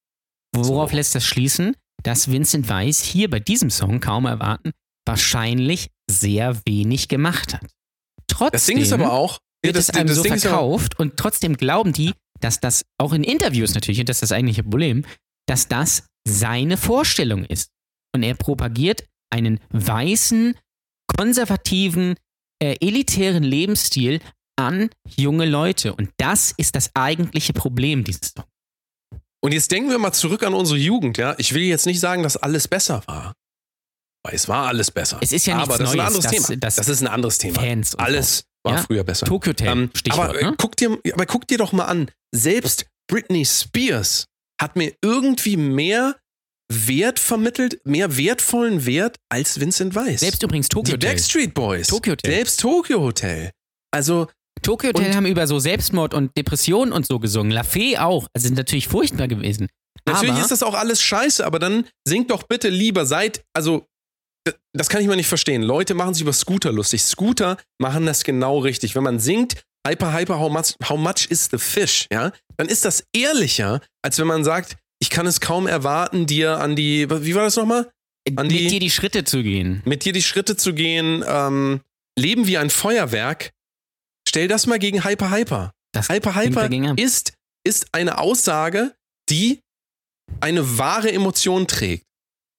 Worauf 0.55 0.91
So. 0.91 0.97
lässt 0.97 1.15
das 1.15 1.25
schließen? 1.25 1.75
Dass 2.03 2.31
Vincent 2.31 2.69
Weiss 2.69 3.03
hier 3.03 3.29
bei 3.31 3.41
diesem 3.41 3.71
Song 3.71 4.01
kaum 4.01 4.27
erwarten 4.27 4.73
wahrscheinlich 5.07 5.91
sehr 6.11 6.61
wenig 6.67 7.09
gemacht 7.09 7.55
hat. 7.55 7.67
Trotzdem 8.27 8.53
Das 8.53 8.67
Ding 8.67 8.79
ist 8.79 8.93
aber 8.93 9.13
auch, 9.13 9.39
ja, 9.65 9.69
wird 9.69 9.77
das, 9.77 9.89
es 9.89 9.95
einem 9.95 10.09
das 10.09 10.17
so 10.17 10.23
Ding 10.23 10.35
ja, 10.35 10.39
verkauft 10.39 10.99
und 10.99 11.17
trotzdem 11.17 11.57
glauben 11.57 11.93
die, 11.93 12.13
dass 12.41 12.61
das 12.61 12.85
auch 12.99 13.13
in 13.13 13.25
Interviews 13.25 13.75
natürlich, 13.75 14.01
und 14.01 14.09
das 14.09 14.17
ist 14.17 14.31
das 14.31 14.33
eigentliche 14.33 14.63
Problem, 14.63 15.05
dass 15.49 15.69
das 15.69 16.07
seine 16.29 16.77
Vorstellung 16.77 17.45
ist. 17.45 17.71
Und 18.15 18.23
er 18.23 18.35
propagiert 18.35 19.07
einen 19.31 19.61
weißen, 19.71 20.55
konservativen, 21.17 22.17
äh, 22.63 22.77
elitären 22.81 23.45
Lebensstil 23.45 24.21
an 24.59 24.91
junge 25.17 25.47
Leute. 25.47 25.95
Und 25.95 26.11
das 26.17 26.53
ist 26.57 26.75
das 26.75 26.91
eigentliche 26.95 27.53
Problem 27.53 28.05
dieses 28.05 28.33
Songs. 28.33 28.49
Und 29.47 29.53
jetzt 29.53 29.71
denken 29.71 29.91
wir 29.91 29.99
mal 29.99 30.13
zurück 30.13 30.43
an 30.43 30.55
unsere 30.55 30.77
Jugend, 30.77 31.19
ja. 31.19 31.37
Ich 31.39 31.55
will 31.55 31.63
jetzt 31.63 31.87
nicht 31.87 32.01
sagen, 32.01 32.25
dass 32.25 32.37
alles 32.37 32.67
besser 32.67 33.01
war. 33.07 33.33
Weil 34.25 34.35
es 34.35 34.49
war 34.49 34.67
alles 34.67 34.91
besser. 34.91 35.19
Es 35.21 35.31
ist 35.31 35.47
ja 35.47 35.55
nichts 35.55 35.69
Aber 35.71 35.79
das 35.79 35.89
ist 35.89 35.93
ein 35.93 35.97
Neues, 35.99 36.07
anderes 36.09 36.25
dass- 36.25 36.47
Thema. 36.49 36.57
dass 36.61 36.75
das 36.75 36.89
ist 36.89 37.01
ein 37.01 37.07
anderes 37.07 37.39
Thema. 37.39 37.61
Fans 37.61 37.95
alles 37.95 38.43
war 38.65 38.75
Ja. 38.79 38.83
früher 38.83 39.05
besser. 39.05 39.25
Tokyo 39.27 39.51
Hotel, 39.51 39.69
Ähm, 39.69 39.91
Stichwort. 39.95 40.31
aber, 40.31 40.41
äh, 40.41 40.45
ne? 40.47 40.55
guck 40.59 40.75
dir, 40.77 40.99
aber 41.13 41.27
guck 41.27 41.47
dir 41.47 41.59
doch 41.59 41.73
mal 41.73 41.85
an, 41.85 42.11
selbst 42.35 42.87
Britney 43.09 43.45
Spears 43.45 44.25
hat 44.61 44.75
mir 44.75 44.93
irgendwie 45.01 45.57
mehr 45.57 46.17
Wert 46.69 47.21
vermittelt, 47.21 47.79
mehr 47.87 48.17
wertvollen 48.17 48.85
Wert 48.85 49.19
als 49.29 49.61
Vincent 49.61 49.95
Weiss. 49.95 50.21
Selbst 50.23 50.43
übrigens 50.43 50.69
Tokyo 50.69 50.97
die 50.97 51.07
Hotel. 51.07 51.11
Backstreet 51.11 51.55
Boys. 51.55 51.87
Tokyo 51.87 52.15
Hotel. 52.15 52.33
Selbst 52.35 52.59
Tokyo 52.59 53.01
Hotel. 53.01 53.53
Also, 53.93 54.27
Tokyo 54.63 54.89
Hotel 54.89 55.15
haben 55.15 55.27
über 55.27 55.47
so 55.47 55.59
Selbstmord 55.59 56.15
und 56.15 56.37
Depression 56.37 56.93
und 56.93 57.07
so 57.07 57.19
gesungen. 57.19 57.53
La 57.53 57.63
Fee 57.63 57.99
auch. 57.99 58.27
Also 58.35 58.49
sind 58.49 58.57
natürlich 58.57 58.89
furchtbar 58.89 59.29
gewesen. 59.29 59.69
Natürlich 60.07 60.33
aber 60.35 60.41
ist 60.43 60.51
das 60.51 60.63
auch 60.63 60.75
alles 60.75 61.03
scheiße, 61.03 61.45
aber 61.45 61.59
dann 61.59 61.85
singt 62.07 62.31
doch 62.31 62.45
bitte 62.45 62.69
lieber 62.69 63.07
seit, 63.07 63.43
also 63.55 63.87
das 64.73 64.89
kann 64.89 65.01
ich 65.01 65.09
mal 65.09 65.17
nicht 65.17 65.27
verstehen. 65.29 65.63
Leute 65.63 65.95
machen 65.95 66.15
sich 66.15 66.23
über 66.23 66.33
Scooter 66.33 66.73
lustig. 66.73 67.03
Scooter 67.03 67.57
machen 67.81 68.07
das 68.07 68.23
genau 68.23 68.59
richtig. 68.59 68.95
Wenn 68.95 69.03
man 69.03 69.19
singt, 69.19 69.63
hyper, 69.87 70.13
hyper, 70.13 70.39
how 70.39 70.51
much, 70.53 70.75
how 70.89 70.99
much 70.99 71.27
is 71.29 71.49
the 71.51 71.59
fish, 71.59 72.07
ja, 72.13 72.33
dann 72.57 72.69
ist 72.69 72.85
das 72.85 73.05
ehrlicher, 73.15 73.81
als 74.03 74.19
wenn 74.19 74.27
man 74.29 74.45
sagt, 74.45 74.77
ich 75.01 75.11
kann 75.11 75.27
es 75.27 75.41
kaum 75.41 75.67
erwarten, 75.67 76.27
dir 76.27 76.59
an 76.61 76.77
die, 76.77 77.09
wie 77.11 77.35
war 77.35 77.43
das 77.43 77.57
nochmal? 77.57 77.91
An 78.37 78.49
die- 78.49 78.63
mit 78.65 78.71
dir 78.73 78.81
die 78.81 78.91
Schritte 78.91 79.25
zu 79.25 79.43
gehen. 79.43 79.83
Mit 79.85 80.05
dir 80.05 80.13
die 80.13 80.23
Schritte 80.23 80.57
zu 80.57 80.73
gehen, 80.75 81.25
ähm, 81.27 81.81
leben 82.19 82.47
wie 82.47 82.59
ein 82.59 82.71
Feuerwerk. 82.71 83.51
Stell 84.37 84.49
das 84.49 84.67
mal 84.67 84.79
gegen 84.79 85.03
Hyper, 85.03 85.31
hyper. 85.31 85.73
Das 85.95 86.11
Hyper 86.11 86.35
Hyper 86.35 86.69
ist, 86.99 87.33
ist 87.67 87.87
eine 87.93 88.19
Aussage, 88.19 88.95
die 89.31 89.63
eine 90.41 90.77
wahre 90.77 91.11
Emotion 91.11 91.67
trägt. 91.67 92.05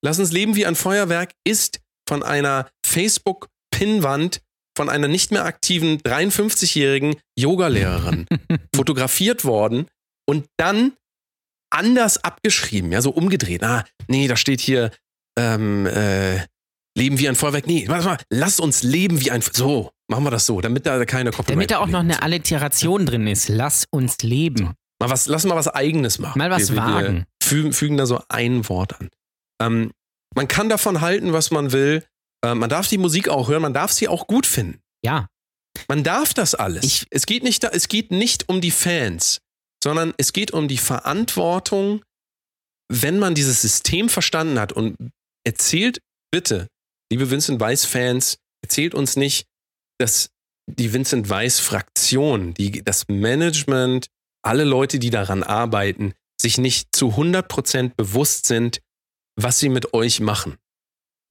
Lass 0.03 0.17
uns 0.17 0.31
leben 0.31 0.55
wie 0.55 0.65
ein 0.65 0.73
Feuerwerk 0.73 1.33
ist 1.47 1.79
von 2.09 2.23
einer 2.23 2.67
Facebook-Pinnwand 2.83 4.41
von 4.75 4.89
einer 4.89 5.07
nicht 5.07 5.29
mehr 5.29 5.45
aktiven 5.45 5.99
53-jährigen 5.99 7.15
Yogalehrerin 7.37 8.25
fotografiert 8.75 9.45
worden 9.45 9.85
und 10.27 10.47
dann 10.57 10.93
anders 11.69 12.23
abgeschrieben, 12.23 12.91
ja, 12.91 13.03
so 13.03 13.11
umgedreht. 13.11 13.61
Ah, 13.61 13.85
nee, 14.07 14.27
da 14.27 14.35
steht 14.35 14.61
hier 14.61 14.89
ähm, 15.37 15.85
äh, 15.85 16.43
Leben 16.97 17.19
wie 17.19 17.29
ein 17.29 17.35
Feuerwerk. 17.35 17.67
Nee, 17.67 17.87
warte 17.87 18.05
mal, 18.05 18.17
lass 18.31 18.59
uns 18.59 18.81
leben 18.81 19.21
wie 19.21 19.29
ein 19.29 19.41
So, 19.43 19.91
machen 20.09 20.23
wir 20.23 20.31
das 20.31 20.45
so, 20.45 20.61
damit 20.61 20.85
da 20.85 21.03
keine 21.05 21.31
Copyright 21.31 21.49
Damit 21.55 21.71
da 21.71 21.79
auch 21.79 21.87
noch 21.87 21.99
eine 21.99 22.21
Alliteration 22.21 23.05
drin 23.05 23.27
ist. 23.27 23.49
Lass 23.49 23.85
uns 23.91 24.17
leben. 24.23 24.73
Mal 24.99 25.09
was, 25.09 25.27
lass 25.27 25.45
mal 25.45 25.55
was 25.55 25.67
Eigenes 25.67 26.17
machen. 26.19 26.39
Mal 26.39 26.49
was 26.49 26.69
wir, 26.71 26.77
wagen. 26.77 27.25
Wir 27.41 27.47
fügen, 27.47 27.73
fügen 27.73 27.97
da 27.97 28.05
so 28.05 28.21
ein 28.29 28.67
Wort 28.69 28.99
an. 28.99 29.09
Ähm, 29.61 29.91
man 30.35 30.47
kann 30.47 30.69
davon 30.69 31.01
halten, 31.01 31.33
was 31.33 31.51
man 31.51 31.71
will. 31.71 32.03
Äh, 32.43 32.55
man 32.55 32.69
darf 32.69 32.87
die 32.87 32.97
Musik 32.97 33.29
auch 33.29 33.47
hören, 33.49 33.61
man 33.61 33.73
darf 33.73 33.91
sie 33.91 34.07
auch 34.07 34.27
gut 34.27 34.45
finden. 34.45 34.79
Ja. 35.03 35.27
Man 35.87 36.03
darf 36.03 36.33
das 36.33 36.55
alles. 36.55 36.83
Ich- 36.83 37.05
es, 37.11 37.25
geht 37.25 37.43
nicht, 37.43 37.63
es 37.63 37.87
geht 37.87 38.11
nicht 38.11 38.49
um 38.49 38.61
die 38.61 38.71
Fans, 38.71 39.39
sondern 39.83 40.13
es 40.17 40.33
geht 40.33 40.51
um 40.51 40.67
die 40.67 40.77
Verantwortung, 40.77 42.01
wenn 42.91 43.19
man 43.19 43.35
dieses 43.35 43.61
System 43.61 44.09
verstanden 44.09 44.59
hat. 44.59 44.71
Und 44.73 44.95
erzählt 45.45 45.99
bitte, 46.31 46.67
liebe 47.11 47.29
Vincent 47.29 47.59
Weiss-Fans, 47.59 48.37
erzählt 48.63 48.95
uns 48.95 49.15
nicht, 49.15 49.45
dass 49.97 50.29
die 50.69 50.93
Vincent 50.93 51.29
Weiss-Fraktion, 51.29 52.53
die, 52.53 52.83
das 52.83 53.07
Management, 53.07 54.07
alle 54.43 54.63
Leute, 54.63 54.99
die 54.99 55.09
daran 55.09 55.43
arbeiten, 55.43 56.13
sich 56.39 56.57
nicht 56.57 56.95
zu 56.95 57.09
100% 57.09 57.93
bewusst 57.95 58.45
sind, 58.45 58.81
was 59.39 59.59
sie 59.59 59.69
mit 59.69 59.93
euch 59.93 60.19
machen. 60.19 60.57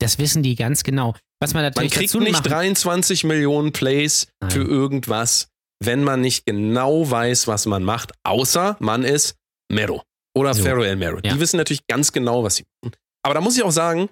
Das 0.00 0.18
wissen 0.18 0.42
die 0.42 0.54
ganz 0.54 0.82
genau. 0.82 1.14
Was 1.40 1.54
man 1.54 1.62
Man 1.62 1.72
natürlich 1.72 1.92
kriegt 1.92 2.10
dazu 2.10 2.20
nicht 2.20 2.32
machen, 2.32 2.50
23 2.50 3.24
Millionen 3.24 3.72
Plays 3.72 4.28
Nein. 4.40 4.50
für 4.50 4.62
irgendwas, 4.62 5.48
wenn 5.82 6.02
man 6.02 6.20
nicht 6.20 6.46
genau 6.46 7.10
weiß, 7.10 7.46
was 7.46 7.66
man 7.66 7.84
macht, 7.84 8.12
außer 8.24 8.76
man 8.80 9.04
ist 9.04 9.36
Mero 9.70 10.02
oder 10.34 10.54
So. 10.54 10.62
Ferro 10.62 10.82
El 10.82 10.96
Mero. 10.96 11.18
Ja. 11.22 11.34
Die 11.34 11.40
wissen 11.40 11.56
natürlich 11.58 11.86
ganz 11.86 12.12
genau, 12.12 12.42
was 12.42 12.56
sie 12.56 12.64
machen. 12.82 12.94
Aber 13.22 13.34
da 13.34 13.40
muss 13.40 13.56
ich 13.56 13.62
auch 13.62 13.70
sagen, 13.70 14.08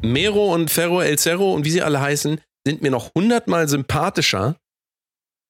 Mero 0.00 0.54
und 0.54 0.70
Ferro 0.70 1.00
El 1.00 1.18
Cerro 1.18 1.52
und 1.52 1.64
wie 1.64 1.70
sie 1.70 1.82
alle 1.82 2.00
heißen, 2.00 2.40
sind 2.66 2.82
mir 2.82 2.90
noch 2.90 3.12
hundertmal 3.14 3.68
sympathischer 3.68 4.56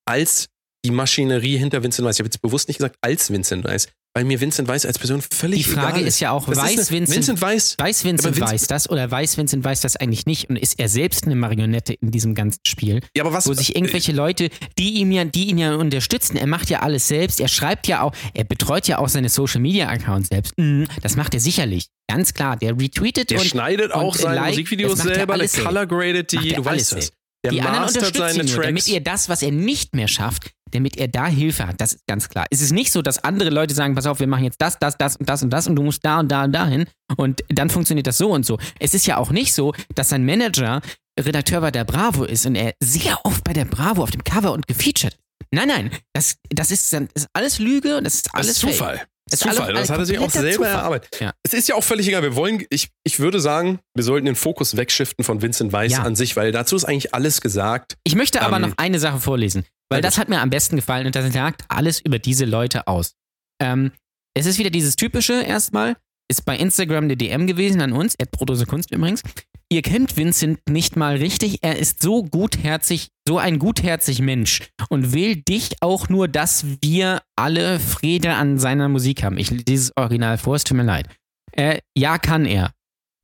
als 0.06 0.48
die 0.84 0.90
Maschinerie 0.90 1.56
hinter 1.56 1.82
Vincent 1.82 2.06
Weiss. 2.06 2.16
Ich 2.16 2.20
habe 2.20 2.26
jetzt 2.26 2.42
bewusst 2.42 2.68
nicht 2.68 2.78
gesagt 2.78 2.98
als 3.00 3.30
Vincent 3.30 3.64
Weiss, 3.64 3.88
weil 4.14 4.24
mir 4.24 4.40
Vincent 4.40 4.68
Weiss 4.68 4.86
als 4.86 4.98
Person 4.98 5.20
völlig 5.22 5.64
Die 5.64 5.70
Frage 5.70 5.96
egal 5.98 6.06
ist 6.08 6.20
ja 6.20 6.30
auch, 6.30 6.46
Das 6.46 6.56
weiß 6.56 6.78
eine- 6.78 6.90
Vincent- 6.90 7.16
Vincent 7.16 7.40
Weiss 7.42 7.74
weiß 7.78 8.04
Vincent 8.04 8.28
Aber 8.36 8.36
Vince- 8.46 8.52
weiß 8.52 8.66
das 8.68 8.88
oder 8.88 9.10
weiß 9.10 9.36
Vincent 9.36 9.64
weiß 9.64 9.80
das 9.80 9.96
eigentlich 9.96 10.24
nicht 10.26 10.48
und 10.48 10.56
ist 10.56 10.78
er 10.78 10.88
selbst 10.88 11.24
eine 11.24 11.34
Marionette 11.34 11.94
in 11.94 12.10
diesem 12.12 12.34
ganzen 12.36 12.60
Spiel, 12.66 13.00
ja, 13.16 13.24
aber 13.24 13.32
was, 13.32 13.46
wo 13.48 13.52
sich 13.54 13.74
irgendwelche 13.74 14.12
Leute, 14.12 14.50
die 14.78 14.94
ihm 14.94 15.10
ja, 15.10 15.24
die 15.24 15.48
ihn 15.48 15.58
ja 15.58 15.74
unterstützen, 15.74 16.36
er 16.36 16.46
macht 16.46 16.70
ja 16.70 16.80
alles 16.80 17.08
selbst, 17.08 17.40
er 17.40 17.48
schreibt 17.48 17.88
ja 17.88 18.02
auch, 18.02 18.12
er 18.34 18.44
betreut 18.44 18.86
ja 18.86 18.98
auch 18.98 19.08
seine 19.08 19.28
Social 19.28 19.60
Media 19.60 19.88
Accounts 19.88 20.28
selbst. 20.28 20.52
Mhm, 20.56 20.86
das 21.02 21.16
macht 21.16 21.34
er 21.34 21.40
sicherlich, 21.40 21.88
ganz 22.08 22.34
klar. 22.34 22.56
Der 22.56 22.78
retweetet 22.78 23.30
Der 23.30 23.40
und 23.40 23.46
schneidet 23.46 23.92
auch 23.92 24.12
und 24.14 24.20
seine 24.20 24.36
like, 24.36 24.50
Musikvideos 24.50 24.98
er 25.00 25.14
selber, 25.14 25.38
der 25.38 25.48
color 25.48 25.86
gradet 25.86 26.30
die, 26.32 26.52
du 26.52 26.64
weißt 26.64 26.92
das. 26.92 27.12
Der 27.44 27.50
die 27.52 27.60
anderen 27.60 27.88
unterstützen 27.88 28.18
seine 28.28 28.32
ihn 28.42 28.46
nur, 28.46 28.54
Tracks. 28.54 28.66
damit 28.68 28.88
er 28.88 29.00
das, 29.00 29.28
was 29.28 29.42
er 29.42 29.50
nicht 29.50 29.94
mehr 29.94 30.08
schafft, 30.08 30.52
damit 30.74 30.96
er 30.96 31.08
da 31.08 31.26
Hilfe 31.26 31.66
hat. 31.66 31.80
Das 31.80 31.94
ist 31.94 32.06
ganz 32.06 32.28
klar. 32.28 32.46
Es 32.50 32.60
ist 32.60 32.72
nicht 32.72 32.92
so, 32.92 33.02
dass 33.02 33.22
andere 33.22 33.50
Leute 33.50 33.74
sagen, 33.74 33.94
pass 33.94 34.06
auf, 34.06 34.20
wir 34.20 34.26
machen 34.26 34.44
jetzt 34.44 34.60
das, 34.60 34.78
das, 34.78 34.96
das 34.96 35.16
und 35.16 35.28
das 35.28 35.42
und 35.42 35.50
das 35.50 35.66
und 35.66 35.76
du 35.76 35.82
musst 35.82 36.04
da 36.04 36.20
und 36.20 36.28
da 36.28 36.44
und 36.44 36.52
dahin 36.52 36.86
und 37.16 37.42
dann 37.48 37.70
funktioniert 37.70 38.06
das 38.06 38.18
so 38.18 38.30
und 38.30 38.44
so. 38.44 38.58
Es 38.78 38.94
ist 38.94 39.06
ja 39.06 39.16
auch 39.16 39.30
nicht 39.30 39.54
so, 39.54 39.72
dass 39.94 40.08
sein 40.08 40.24
Manager 40.24 40.80
Redakteur 41.18 41.60
bei 41.60 41.70
der 41.70 41.84
Bravo 41.84 42.24
ist 42.24 42.44
und 42.46 42.56
er 42.56 42.74
sehr 42.82 43.18
oft 43.24 43.44
bei 43.44 43.52
der 43.52 43.64
Bravo 43.64 44.02
auf 44.02 44.10
dem 44.10 44.24
Cover 44.24 44.52
und 44.52 44.66
gefeatured. 44.66 45.16
Nein, 45.50 45.68
nein, 45.68 45.90
das, 46.12 46.36
das, 46.50 46.70
ist, 46.72 46.92
das 46.92 47.02
ist 47.14 47.28
alles 47.32 47.58
Lüge 47.60 47.96
und 47.96 48.04
das 48.04 48.16
ist 48.16 48.26
Das 48.26 48.34
alles 48.34 48.62
ist 48.64 48.78
fake. 48.78 49.06
Zufall. 49.40 49.54
Das 49.54 49.56
Zufall. 49.56 49.76
alles- 49.76 49.80
das 49.88 49.90
hat 49.90 49.98
er 50.00 50.06
sich 50.06 50.18
auch 50.18 50.30
selber 50.30 50.66
erarbeitet. 50.68 51.20
Ja. 51.20 51.32
Es 51.42 51.54
ist 51.54 51.68
ja 51.68 51.74
auch 51.74 51.84
völlig 51.84 52.08
egal. 52.08 52.22
Wir 52.22 52.36
wollen, 52.36 52.64
ich, 52.70 52.90
ich 53.04 53.18
würde 53.20 53.40
sagen, 53.40 53.80
wir 53.94 54.04
sollten 54.04 54.26
den 54.26 54.34
Fokus 54.36 54.76
wegschiften 54.76 55.24
von 55.24 55.42
Vincent 55.42 55.72
Weiss 55.72 55.92
Ja. 55.92 56.02
an 56.02 56.16
sich, 56.16 56.36
weil 56.36 56.52
dazu 56.52 56.76
ist 56.76 56.84
eigentlich 56.84 57.14
alles 57.14 57.40
gesagt. 57.40 57.96
Ich 58.04 58.14
möchte 58.14 58.42
aber 58.42 58.56
Ähm, 58.56 58.62
noch 58.62 58.72
eine 58.78 58.98
Sache 58.98 59.20
vorlesen, 59.20 59.64
weil 59.90 60.00
das 60.00 60.18
hat 60.18 60.28
mir 60.28 60.40
am 60.40 60.50
besten 60.50 60.76
gefallen 60.76 61.06
und 61.06 61.14
das 61.16 61.32
sagt 61.32 61.62
alles 61.68 62.00
über 62.00 62.18
diese 62.18 62.44
Leute 62.44 62.86
aus. 62.86 63.14
Ähm, 63.60 63.92
es 64.36 64.46
ist 64.46 64.58
wieder 64.58 64.70
dieses 64.70 64.96
typische 64.96 65.42
erstmal, 65.42 65.96
ist 66.28 66.44
bei 66.44 66.56
Instagram 66.56 67.04
eine 67.04 67.16
DM 67.16 67.46
gewesen 67.46 67.80
an 67.80 67.92
uns, 67.92 68.16
Protose 68.32 68.66
Kunst 68.66 68.90
übrigens. 68.90 69.22
Ihr 69.70 69.82
kennt 69.82 70.16
Vincent 70.16 70.60
nicht 70.68 70.94
mal 70.96 71.16
richtig, 71.16 71.58
er 71.62 71.78
ist 71.78 72.02
so 72.02 72.22
gutherzig, 72.22 73.08
so 73.26 73.38
ein 73.38 73.58
gutherzig 73.58 74.20
Mensch 74.20 74.60
und 74.88 75.12
will 75.12 75.36
dich 75.36 75.76
auch 75.80 76.08
nur, 76.08 76.28
dass 76.28 76.64
wir 76.82 77.22
alle 77.36 77.80
Friede 77.80 78.34
an 78.34 78.58
seiner 78.58 78.88
Musik 78.88 79.22
haben. 79.24 79.38
Ich 79.38 79.50
lese 79.50 79.64
dieses 79.64 79.92
Original 79.96 80.38
vor, 80.38 80.54
es 80.56 80.64
tut 80.64 80.76
mir 80.76 80.82
leid. 80.84 81.08
Äh, 81.52 81.78
ja, 81.96 82.18
kann 82.18 82.44
er. 82.46 82.72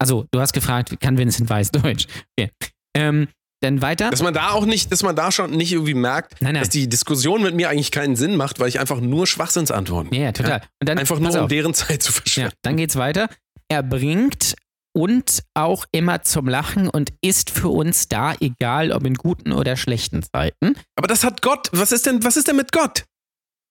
Also, 0.01 0.27
du 0.31 0.41
hast 0.41 0.53
gefragt, 0.53 0.99
kann 1.01 1.19
Vincent 1.19 1.51
Weiß 1.51 1.71
Deutsch? 1.73 2.07
Okay. 2.39 2.51
Ähm, 2.97 3.29
dann 3.63 3.83
weiter. 3.83 4.11
Dass 4.11 4.23
man 4.23 4.33
da 4.33 4.53
auch 4.53 4.65
nicht, 4.65 4.91
dass 4.91 5.03
man 5.03 5.15
da 5.15 5.31
schon 5.31 5.51
nicht 5.51 5.71
irgendwie 5.73 5.93
merkt, 5.95 6.41
Nein, 6.41 6.55
nein. 6.55 6.63
dass 6.63 6.71
die 6.71 6.89
Diskussion 6.89 7.43
mit 7.43 7.55
mir 7.55 7.69
eigentlich 7.69 7.91
keinen 7.91 8.17
Sinn 8.17 8.37
macht, 8.37 8.59
weil 8.59 8.69
ich 8.69 8.81
einfach 8.81 9.01
nur 9.01 9.27
Schwachsinnsantworten. 9.27 10.15
Ja, 10.15 10.23
ja, 10.23 10.33
total. 10.33 10.63
Und 10.81 10.89
dann, 10.89 10.97
Einfach 10.99 11.19
nur, 11.19 11.31
um 11.31 11.37
auf. 11.41 11.49
deren 11.49 11.75
Zeit 11.75 12.03
zu 12.03 12.11
Ja, 12.13 12.21
verschwenden. 12.21 12.53
dann 12.63 12.77
geht's 12.79 12.97
weiter. 12.97 13.29
Er 13.69 13.83
bringt 13.83 14.55
und 14.93 15.43
auch 15.55 15.85
immer 15.93 16.23
zum 16.23 16.49
Lachen 16.49 16.89
und 16.89 17.13
ist 17.21 17.51
für 17.51 17.69
uns 17.69 18.09
da, 18.09 18.35
egal 18.41 18.93
ob 18.93 19.05
in 19.07 19.15
guten 19.15 19.53
oder 19.53 19.77
schlechten 19.77 20.23
Zeiten. 20.23 20.75
Aber 20.97 21.09
das 21.09 21.25
hat 21.25 21.43
Gott. 21.43 21.69
Was 21.73 21.93
ist 21.93 22.07
denn, 22.07 22.25
was 22.25 22.37
ist 22.37 22.49
denn 22.49 22.57
mit 22.57 22.73
Gott? 22.73 23.05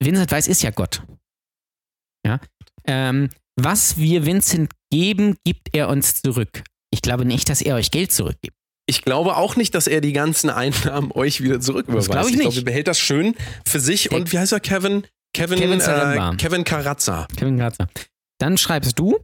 Vincent 0.02 0.32
Weiss 0.32 0.48
ist 0.48 0.64
ja 0.64 0.72
Gott. 0.72 1.02
Ja. 2.26 2.40
Ähm, 2.86 3.30
was 3.56 3.98
wir 3.98 4.26
Vincent 4.26 4.72
geben, 4.92 5.36
gibt 5.44 5.76
er 5.76 5.90
uns 5.90 6.22
zurück. 6.22 6.64
Ich 6.92 7.02
glaube 7.02 7.26
nicht, 7.26 7.50
dass 7.50 7.62
er 7.62 7.76
euch 7.76 7.92
Geld 7.92 8.12
zurückgibt. 8.12 8.56
Ich 8.88 9.04
glaube 9.04 9.38
auch 9.38 9.56
nicht, 9.56 9.76
dass 9.76 9.86
er 9.86 10.02
die 10.02 10.14
ganzen 10.14 10.50
Einnahmen 10.50 11.12
euch 11.12 11.42
wieder 11.42 11.60
zurücküberweist. 11.60 12.10
glaube 12.10 12.30
ich 12.30 12.34
ich 12.34 12.40
glaube, 12.40 12.56
nicht. 12.56 12.64
er 12.64 12.66
behält 12.66 12.88
das 12.88 13.00
schön 13.00 13.36
für 13.68 13.80
sich. 13.80 14.12
Und 14.12 14.32
wie 14.32 14.40
heißt 14.40 14.52
er? 14.52 14.60
Kevin? 14.60 15.06
Kevin, 15.34 15.60
Kevin 15.60 15.80
äh. 15.80 16.36
Kevin 16.38 16.64
Karazza. 16.64 17.28
Kevin 17.38 17.58
Grazer. 17.58 17.88
Dann 18.40 18.58
schreibst 18.58 18.98
du, 18.98 19.20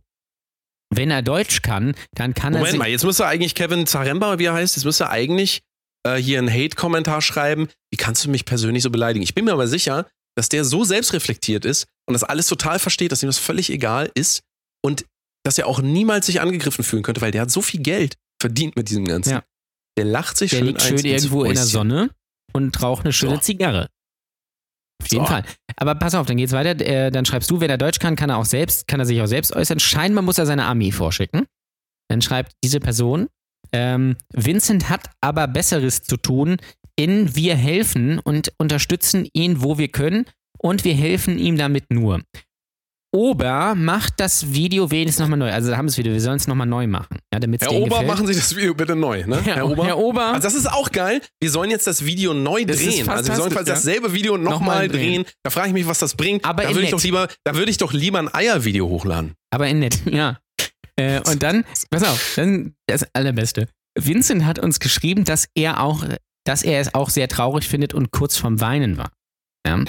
wenn 0.89 1.11
er 1.11 1.21
Deutsch 1.21 1.61
kann, 1.61 1.95
dann 2.13 2.33
kann 2.33 2.53
er 2.53 2.59
Moment 2.59 2.77
mal, 2.77 2.89
jetzt 2.89 3.03
müsste 3.03 3.25
eigentlich 3.25 3.55
Kevin 3.55 3.87
Zaremba, 3.87 4.39
wie 4.39 4.45
er 4.45 4.53
heißt, 4.53 4.75
jetzt 4.75 4.85
müsste 4.85 5.05
er 5.05 5.11
eigentlich 5.11 5.61
äh, 6.05 6.15
hier 6.15 6.39
einen 6.39 6.51
Hate-Kommentar 6.51 7.21
schreiben. 7.21 7.67
Wie 7.91 7.97
kannst 7.97 8.23
du 8.25 8.29
mich 8.29 8.45
persönlich 8.45 8.83
so 8.83 8.89
beleidigen? 8.89 9.23
Ich 9.23 9.33
bin 9.33 9.45
mir 9.45 9.53
aber 9.53 9.67
sicher, 9.67 10.07
dass 10.37 10.49
der 10.49 10.63
so 10.65 10.83
selbstreflektiert 10.83 11.65
ist 11.65 11.85
und 12.07 12.13
das 12.13 12.23
alles 12.23 12.47
total 12.47 12.79
versteht, 12.79 13.11
dass 13.11 13.23
ihm 13.23 13.27
das 13.27 13.37
völlig 13.37 13.69
egal 13.71 14.11
ist 14.15 14.41
und 14.83 15.05
dass 15.43 15.57
er 15.57 15.67
auch 15.67 15.81
niemals 15.81 16.25
sich 16.25 16.41
angegriffen 16.41 16.83
fühlen 16.83 17.03
könnte, 17.03 17.21
weil 17.21 17.31
der 17.31 17.41
hat 17.41 17.51
so 17.51 17.61
viel 17.61 17.81
Geld 17.81 18.15
verdient 18.41 18.75
mit 18.75 18.89
diesem 18.89 19.05
Ganzen. 19.05 19.31
Ja. 19.31 19.43
Der 19.97 20.05
lacht 20.05 20.37
sich 20.37 20.51
der 20.51 20.57
schön 20.57 20.67
liegt 20.67 20.81
schön 20.81 20.97
irgendwo 20.97 21.45
in 21.45 21.53
der. 21.53 21.65
Sonne 21.65 22.09
und 22.51 22.81
raucht 22.81 23.05
eine 23.05 23.13
schöne 23.13 23.35
So. 23.35 23.41
Zigarre. 23.41 23.87
Auf 25.01 25.11
jeden 25.11 25.25
So. 25.25 25.31
Fall. 25.31 25.43
Aber 25.77 25.95
pass 25.95 26.15
auf, 26.15 26.25
dann 26.25 26.37
geht's 26.37 26.53
weiter. 26.53 26.79
Äh, 26.85 27.11
dann 27.11 27.25
schreibst 27.25 27.49
du, 27.51 27.59
wenn 27.59 27.69
er 27.69 27.77
Deutsch 27.77 27.99
kann, 27.99 28.15
kann 28.15 28.29
er 28.29 28.37
auch 28.37 28.45
selbst, 28.45 28.87
kann 28.87 28.99
er 28.99 29.05
sich 29.05 29.21
auch 29.21 29.27
selbst 29.27 29.55
äußern. 29.55 29.79
Scheinbar 29.79 30.23
muss 30.23 30.37
er 30.37 30.45
seine 30.45 30.65
Armee 30.65 30.91
vorschicken. 30.91 31.45
Dann 32.09 32.21
schreibt 32.21 32.53
diese 32.63 32.79
Person, 32.79 33.27
ähm, 33.71 34.15
Vincent 34.33 34.89
hat 34.89 35.09
aber 35.21 35.47
Besseres 35.47 36.03
zu 36.03 36.17
tun, 36.17 36.57
in 36.95 37.35
wir 37.35 37.55
helfen 37.55 38.19
und 38.19 38.53
unterstützen 38.57 39.27
ihn, 39.33 39.61
wo 39.61 39.77
wir 39.77 39.89
können 39.89 40.25
und 40.57 40.85
wir 40.85 40.93
helfen 40.93 41.37
ihm 41.37 41.57
damit 41.57 41.91
nur. 41.91 42.21
Ober 43.15 43.75
macht 43.75 44.19
das 44.19 44.53
Video 44.53 44.91
wenigstens 44.91 45.21
nochmal 45.21 45.39
neu. 45.39 45.51
Also 45.51 45.71
da 45.71 45.77
haben 45.77 45.85
wir 45.85 45.89
es 45.89 45.97
wieder, 45.97 46.11
wir 46.11 46.19
sollen 46.19 46.35
es 46.35 46.47
nochmal 46.47 46.67
neu 46.67 46.85
machen. 46.85 47.19
Ja, 47.33 47.39
Herr 47.39 47.71
Ober, 47.71 47.89
gefällt. 47.89 48.07
machen 48.07 48.27
Sie 48.27 48.35
das 48.35 48.55
Video 48.55 48.73
bitte 48.73 48.95
neu, 48.95 49.25
ne? 49.25 49.41
Herr, 49.41 49.55
Herr 49.55 49.97
Ober. 49.97 50.25
Also 50.27 50.41
das 50.41 50.53
ist 50.53 50.69
auch 50.69 50.91
geil. 50.91 51.21
Wir 51.39 51.49
sollen 51.49 51.71
jetzt 51.71 51.87
das 51.87 52.05
Video 52.05 52.33
neu 52.33 52.65
Das 52.65 52.77
drehen. 52.77 53.07
Also 53.07 53.29
wir 53.29 53.35
sollen 53.37 53.51
quasi 53.51 53.69
ja. 53.69 53.75
dasselbe 53.75 54.13
Video 54.13 54.37
nochmal 54.37 54.89
drehen. 54.89 55.23
drehen. 55.23 55.25
Da 55.43 55.49
frage 55.49 55.69
ich 55.69 55.73
mich, 55.73 55.87
was 55.87 55.99
das 55.99 56.15
bringt. 56.15 56.43
Aber 56.43 56.63
da 56.63 56.69
würde 56.69 56.81
ich 56.81 56.85
nett. 56.87 56.93
doch 56.93 57.03
lieber, 57.03 57.27
da 57.45 57.55
würde 57.55 57.71
ich 57.71 57.77
doch 57.77 57.93
lieber 57.93 58.19
ein 58.19 58.33
Eiervideo 58.33 58.87
hochladen. 58.89 59.33
aber 59.49 59.67
in 59.67 59.79
nett, 59.79 60.01
ja. 60.11 60.37
Äh, 60.97 61.21
und 61.29 61.41
dann, 61.41 61.63
pass 61.89 62.03
auf, 62.03 62.33
dann 62.35 62.73
das 62.87 63.05
Allerbeste. 63.13 63.67
Vincent 63.97 64.45
hat 64.45 64.59
uns 64.59 64.79
geschrieben, 64.79 65.23
dass 65.23 65.47
er 65.55 65.81
auch, 65.81 66.05
dass 66.45 66.63
er 66.63 66.81
es 66.81 66.93
auch 66.93 67.09
sehr 67.09 67.29
traurig 67.29 67.67
findet 67.67 67.93
und 67.93 68.11
kurz 68.11 68.37
vorm 68.37 68.59
Weinen 68.59 68.97
war. 68.97 69.11
Ja. 69.65 69.83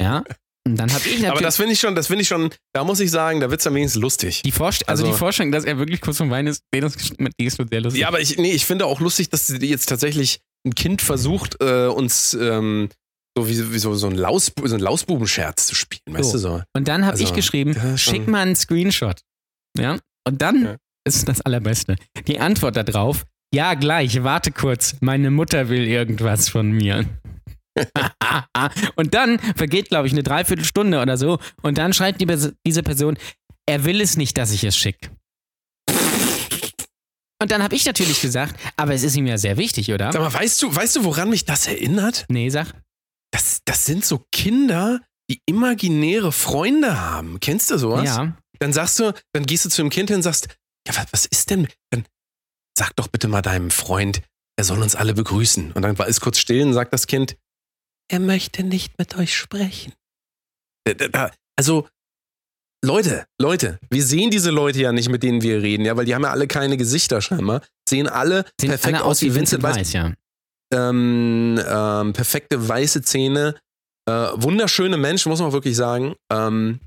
ja. 0.00 0.24
Und 0.66 0.76
dann 0.76 0.90
habe 0.90 1.00
ich 1.00 1.06
natürlich 1.16 1.30
Aber 1.30 1.40
das 1.42 1.56
finde 1.56 1.72
ich 1.72 1.80
schon, 1.80 1.94
das 1.94 2.06
finde 2.06 2.22
ich 2.22 2.28
schon, 2.28 2.50
da 2.72 2.84
muss 2.84 2.98
ich 3.00 3.10
sagen, 3.10 3.40
da 3.40 3.50
wird 3.50 3.60
es 3.60 3.64
dann 3.64 3.74
wenigstens 3.74 4.00
lustig. 4.00 4.42
die, 4.42 4.50
Vorst 4.52 4.88
also, 4.88 5.02
also- 5.04 5.12
die 5.12 5.18
Vorstellung, 5.18 5.52
dass 5.52 5.64
er 5.64 5.78
wirklich 5.78 6.00
kurz 6.00 6.16
vorm 6.16 6.30
Weinen 6.30 6.48
ist, 6.48 6.62
den 6.74 6.84
ist, 6.84 6.98
die 7.38 7.44
ist 7.44 7.56
sehr 7.70 7.80
lustig. 7.82 8.00
Ja, 8.00 8.08
aber 8.08 8.20
ich, 8.20 8.38
nee, 8.38 8.52
ich 8.52 8.64
finde 8.64 8.86
auch 8.86 9.00
lustig, 9.00 9.28
dass 9.28 9.46
die 9.46 9.66
jetzt 9.68 9.86
tatsächlich 9.90 10.40
ein 10.66 10.74
Kind 10.74 11.02
versucht, 11.02 11.56
äh, 11.60 11.86
uns 11.88 12.32
ähm, 12.40 12.88
so 13.36 13.48
wie, 13.48 13.72
wie 13.74 13.78
so, 13.78 13.94
so 13.94 14.06
ein, 14.06 14.14
Laus, 14.16 14.52
so 14.64 14.74
ein 14.74 14.80
Lausbubenscherz 14.80 15.66
zu 15.66 15.74
spielen, 15.74 16.00
weißt 16.16 16.30
So. 16.30 16.32
du 16.32 16.38
so. 16.38 16.62
Und 16.74 16.88
dann 16.88 17.02
habe 17.02 17.12
Also, 17.12 17.24
ich 17.24 17.34
geschrieben, 17.34 17.76
schick 17.98 18.26
mal 18.28 18.40
einen 18.40 18.56
Screenshot. 18.56 19.20
Ja. 19.76 19.98
Und 20.26 20.40
dann 20.40 20.64
Ja. 20.64 20.76
ist 21.06 21.28
das 21.28 21.42
Allerbeste. 21.42 21.96
Die 22.26 22.38
Antwort 22.40 22.76
darauf, 22.76 23.24
ja, 23.52 23.74
gleich, 23.74 24.22
warte 24.24 24.50
kurz, 24.50 24.96
meine 25.00 25.30
Mutter 25.30 25.68
will 25.68 25.86
irgendwas 25.86 26.48
von 26.48 26.70
mir. 26.72 27.04
und 28.96 29.14
dann 29.14 29.38
vergeht, 29.56 29.88
glaube 29.88 30.06
ich, 30.06 30.12
eine 30.12 30.22
Dreiviertelstunde 30.22 31.00
oder 31.00 31.16
so. 31.16 31.38
Und 31.62 31.78
dann 31.78 31.92
schreibt 31.92 32.20
die, 32.20 32.52
diese 32.66 32.82
Person, 32.82 33.18
er 33.66 33.84
will 33.84 34.00
es 34.00 34.16
nicht, 34.16 34.38
dass 34.38 34.52
ich 34.52 34.64
es 34.64 34.76
schicke. 34.76 35.10
Und 37.40 37.50
dann 37.50 37.62
habe 37.62 37.74
ich 37.74 37.84
natürlich 37.84 38.22
gesagt, 38.22 38.58
aber 38.76 38.94
es 38.94 39.02
ist 39.02 39.16
ihm 39.16 39.26
ja 39.26 39.36
sehr 39.36 39.56
wichtig, 39.56 39.92
oder? 39.92 40.12
Sag 40.12 40.22
mal, 40.22 40.32
weißt 40.32 40.62
du, 40.62 40.74
weißt 40.74 40.96
du, 40.96 41.04
woran 41.04 41.28
mich 41.28 41.44
das 41.44 41.66
erinnert? 41.66 42.24
Nee, 42.28 42.48
sag. 42.48 42.72
Das, 43.32 43.60
das 43.64 43.84
sind 43.84 44.04
so 44.04 44.24
Kinder, 44.32 45.00
die 45.28 45.42
imaginäre 45.46 46.32
Freunde 46.32 47.00
haben. 47.00 47.40
Kennst 47.40 47.70
du 47.70 47.78
sowas? 47.78 48.04
Ja. 48.04 48.36
Dann 48.60 48.72
sagst 48.72 48.98
du, 49.00 49.12
dann 49.32 49.44
gehst 49.44 49.64
du 49.64 49.68
zu 49.68 49.82
dem 49.82 49.90
Kind 49.90 50.08
hin 50.08 50.16
und 50.16 50.22
sagst, 50.22 50.48
ja, 50.86 50.94
was, 50.96 51.06
was 51.10 51.26
ist 51.26 51.50
denn? 51.50 51.68
Dann 51.90 52.06
sag 52.78 52.94
doch 52.96 53.08
bitte 53.08 53.28
mal 53.28 53.42
deinem 53.42 53.70
Freund, 53.70 54.22
er 54.56 54.64
soll 54.64 54.80
uns 54.80 54.94
alle 54.94 55.14
begrüßen. 55.14 55.72
Und 55.72 55.82
dann 55.82 55.98
war 55.98 56.08
es 56.08 56.20
kurz 56.20 56.38
still 56.38 56.62
und 56.62 56.72
sagt 56.72 56.92
das 56.92 57.06
Kind, 57.06 57.36
er 58.08 58.20
möchte 58.20 58.62
nicht 58.62 58.98
mit 58.98 59.16
euch 59.16 59.34
sprechen. 59.36 59.92
Also, 61.56 61.88
Leute, 62.84 63.26
Leute, 63.40 63.78
wir 63.90 64.02
sehen 64.02 64.30
diese 64.30 64.50
Leute 64.50 64.80
ja 64.80 64.92
nicht, 64.92 65.08
mit 65.08 65.22
denen 65.22 65.40
wir 65.40 65.62
reden, 65.62 65.84
ja, 65.86 65.96
weil 65.96 66.04
die 66.04 66.14
haben 66.14 66.22
ja 66.22 66.30
alle 66.30 66.46
keine 66.46 66.76
Gesichter 66.76 67.22
scheinbar. 67.22 67.62
Sehen 67.88 68.06
alle 68.06 68.44
Sind 68.60 68.70
perfekt 68.70 68.96
alle 68.96 69.04
aus 69.04 69.22
wie 69.22 69.34
Vincent 69.34 69.62
Weiss. 69.62 69.76
Weiß, 69.76 69.92
ja. 69.94 70.12
Ähm, 70.72 71.58
ähm, 71.66 72.12
perfekte 72.12 72.68
weiße 72.68 73.02
Zähne, 73.02 73.54
äh, 74.06 74.12
wunderschöne 74.34 74.96
Menschen, 74.98 75.30
muss 75.30 75.40
man 75.40 75.52
wirklich 75.52 75.76
sagen. 75.76 76.14
Ähm, 76.30 76.80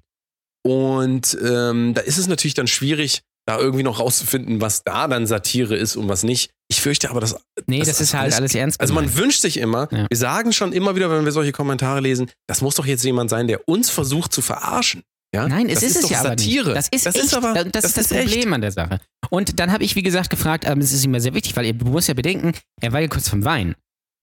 und 0.64 1.38
ähm, 1.42 1.94
da 1.94 2.02
ist 2.02 2.18
es 2.18 2.28
natürlich 2.28 2.54
dann 2.54 2.68
schwierig, 2.68 3.22
da 3.48 3.58
irgendwie 3.58 3.84
noch 3.84 4.00
rauszufinden, 4.00 4.62
was 4.62 4.84
da 4.84 5.08
dann 5.08 5.26
Satire 5.26 5.76
ist 5.76 5.96
und 5.96 6.08
was 6.10 6.24
nicht. 6.24 6.52
Ich 6.70 6.82
fürchte 6.82 7.10
aber, 7.10 7.22
dass. 7.22 7.36
Nee, 7.66 7.80
das 7.80 7.88
das, 7.90 8.02
ist 8.02 8.14
halt 8.14 8.34
alles- 8.34 8.54
ernst 8.54 8.80
Also 8.82 8.94
man 8.94 9.06
gemeint. 9.06 9.20
wünscht 9.22 9.42
sich 9.42 9.58
immer, 9.58 9.88
Ja. 9.92 10.06
wir 10.10 10.18
sagen 10.18 10.52
schon 10.54 10.74
immer 10.74 10.96
wieder, 10.96 11.10
wenn 11.10 11.24
wir 11.26 11.32
solche 11.32 11.54
Kommentare 11.54 12.02
lesen, 12.02 12.30
das 12.48 12.62
muss 12.62 12.76
doch 12.76 12.86
jetzt 12.86 13.04
jemand 13.04 13.30
sein, 13.30 13.48
der 13.48 13.68
uns 13.68 13.90
versucht 13.90 14.34
zu 14.34 14.42
verarschen. 14.42 15.02
Ja? 15.34 15.48
Nein, 15.48 15.70
es 15.70 15.82
ist, 15.84 15.96
ist 15.98 16.04
es 16.06 16.10
ja 16.10 16.20
aber 16.20 16.30
Satire. 16.30 16.66
nicht. 16.66 16.78
Das 16.78 16.88
ist, 16.90 17.06
Das 17.06 17.16
echt, 17.16 17.26
ist 17.26 17.34
aber- 17.36 17.54
das, 17.54 17.72
das 17.72 17.86
ist 17.86 17.98
das 17.98 18.06
ist 18.06 18.12
echt. 18.12 18.28
Problem 18.34 18.54
an 18.54 18.62
der 18.62 18.72
Sache. 18.72 19.00
Und 19.30 19.60
dann 19.60 19.72
habe 19.72 19.84
ich, 19.84 19.96
wie 19.96 20.04
gesagt, 20.04 20.30
gefragt, 20.30 20.66
aber 20.66 20.80
es 20.82 20.92
ist 20.92 21.04
ihm 21.06 21.14
ja 21.14 21.20
sehr 21.20 21.34
wichtig, 21.34 21.56
weil 21.56 21.66
ihr 21.66 21.74
muss 21.74 22.08
ja 22.08 22.14
bedenken, 22.14 22.54
er 22.82 22.92
war 22.94 23.00
ja 23.02 23.08
kurz 23.08 23.30
vom 23.30 23.44
Wein. 23.46 23.76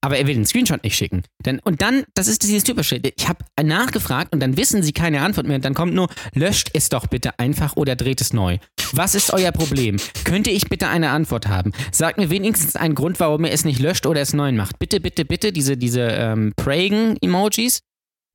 Aber 0.03 0.17
er 0.19 0.27
will 0.27 0.35
den 0.35 0.45
Screenshot 0.45 0.83
nicht 0.83 0.95
schicken. 0.95 1.23
Denn, 1.47 1.57
und 1.59 1.81
dann, 1.81 2.03
das 2.13 2.27
ist 2.27 2.43
dieses 2.43 2.63
Typische. 2.63 3.01
Ich 3.17 3.27
habe 3.27 3.39
nachgefragt 3.63 4.33
und 4.33 4.39
dann 4.39 4.55
wissen 4.55 4.83
sie 4.83 4.93
keine 4.93 5.21
Antwort 5.21 5.47
mehr. 5.47 5.55
Und 5.55 5.65
dann 5.65 5.73
kommt 5.73 5.95
nur, 5.95 6.09
löscht 6.35 6.69
es 6.73 6.89
doch 6.89 7.07
bitte 7.07 7.39
einfach 7.39 7.75
oder 7.75 7.95
dreht 7.95 8.21
es 8.21 8.31
neu. 8.31 8.59
Was 8.93 9.15
ist 9.15 9.33
euer 9.33 9.51
Problem? 9.51 9.97
Könnte 10.23 10.49
ich 10.49 10.69
bitte 10.69 10.87
eine 10.87 11.09
Antwort 11.09 11.47
haben? 11.47 11.71
Sagt 11.91 12.17
mir 12.17 12.29
wenigstens 12.29 12.75
einen 12.75 12.95
Grund, 12.95 13.19
warum 13.19 13.45
ihr 13.45 13.51
es 13.51 13.65
nicht 13.65 13.79
löscht 13.79 14.05
oder 14.05 14.21
es 14.21 14.33
neu 14.33 14.51
macht. 14.51 14.79
Bitte, 14.79 14.99
bitte, 14.99 15.25
bitte, 15.25 15.51
diese, 15.51 15.77
diese 15.77 16.01
ähm, 16.01 16.53
Pragen-Emojis. 16.55 17.81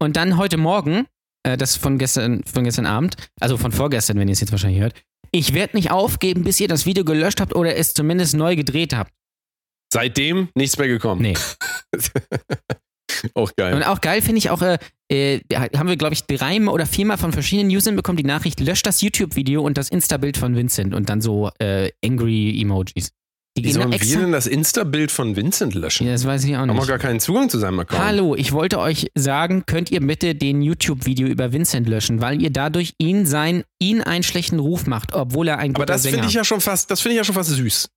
Und 0.03 0.17
dann 0.17 0.37
heute 0.37 0.57
Morgen, 0.57 1.07
äh, 1.43 1.57
das 1.57 1.77
von 1.77 1.99
gestern, 1.99 2.43
von 2.45 2.65
gestern 2.65 2.87
Abend, 2.87 3.17
also 3.41 3.57
von 3.57 3.73
vorgestern, 3.73 4.19
wenn 4.19 4.29
ihr 4.29 4.33
es 4.33 4.41
jetzt 4.41 4.53
wahrscheinlich 4.53 4.81
hört, 4.81 4.95
ich 5.33 5.55
werde 5.55 5.77
nicht 5.77 5.91
aufgeben, 5.91 6.43
bis 6.43 6.59
ihr 6.59 6.69
das 6.69 6.87
Video 6.87 7.05
gelöscht 7.05 7.41
habt 7.41 7.55
oder 7.55 7.77
es 7.77 7.95
zumindest 7.95 8.35
neu 8.35 8.57
gedreht 8.57 8.95
habt. 8.95 9.13
Seitdem 9.93 10.49
nichts 10.55 10.79
mehr 10.79 10.89
gekommen. 10.89 11.23
Nee. 11.23 11.37
Auch 13.35 13.53
geil. 13.57 13.75
Und 13.75 13.83
auch 13.83 14.01
geil 14.01 14.23
finde 14.23 14.39
ich 14.39 14.51
auch, 14.51 14.63
äh, 14.63 14.79
äh, 15.09 15.41
haben 15.77 15.89
wir, 15.89 15.97
glaube 15.97 16.15
ich, 16.15 16.25
dreimal 16.25 16.75
oder 16.75 16.87
viermal 16.87 17.19
von 17.19 17.33
verschiedenen 17.33 17.75
Usern 17.75 17.97
bekommen 17.97 18.17
die 18.17 18.25
Nachricht, 18.25 18.61
löscht 18.61 18.87
das 18.87 19.01
YouTube-Video 19.01 19.63
und 19.63 19.77
das 19.77 19.89
Insta-Bild 19.89 20.37
von 20.37 20.55
Vincent 20.57 20.95
und 20.95 21.09
dann 21.09 21.21
so 21.21 21.51
äh, 21.59 21.91
angry 22.05 22.61
Emojis. 22.61 23.11
Die 23.59 23.65
Wie 23.65 23.73
sollen 23.73 23.91
wir 23.91 23.99
denn 23.99 24.31
das 24.31 24.47
Insta-Bild 24.47 25.11
von 25.11 25.35
Vincent 25.35 25.75
löschen? 25.75 26.07
Ja, 26.07 26.13
das 26.13 26.25
weiß 26.25 26.45
ich 26.45 26.55
auch 26.55 26.61
Haben 26.61 26.69
wir 26.69 26.75
nicht. 26.75 26.87
gar 26.87 26.99
keinen 26.99 27.19
Zugang 27.19 27.49
zu 27.51 27.59
seinem 27.59 27.81
Account. 27.81 28.01
Hallo, 28.01 28.37
ich 28.37 28.53
wollte 28.53 28.79
euch 28.79 29.09
sagen, 29.17 29.65
könnt 29.67 29.91
ihr 29.91 30.01
bitte 30.01 30.37
den 30.37 30.63
YouTube-Video 30.63 31.27
über 31.27 31.53
Vincent 31.53 31.89
löschen, 31.89 32.21
weil 32.21 32.41
ihr 32.41 32.51
dadurch 32.51 32.95
ihn 32.99 33.27
sein, 33.27 33.65
ihn 33.81 34.03
einen 34.03 34.23
schlechten 34.23 34.61
Ruf 34.61 34.87
macht, 34.87 35.15
obwohl 35.15 35.49
er 35.49 35.59
ein 35.59 35.71
Aber 35.71 35.83
guter 35.83 35.95
das 35.95 36.05
Sänger 36.05 36.15
finde 36.15 36.29
ich 36.29 36.35
ja 36.35 36.45
schon 36.45 36.61
fast, 36.61 36.93
das 36.93 37.01
finde 37.01 37.15
ich 37.15 37.19
ja 37.19 37.25
schon 37.25 37.35
fast 37.35 37.51
süß. 37.51 37.89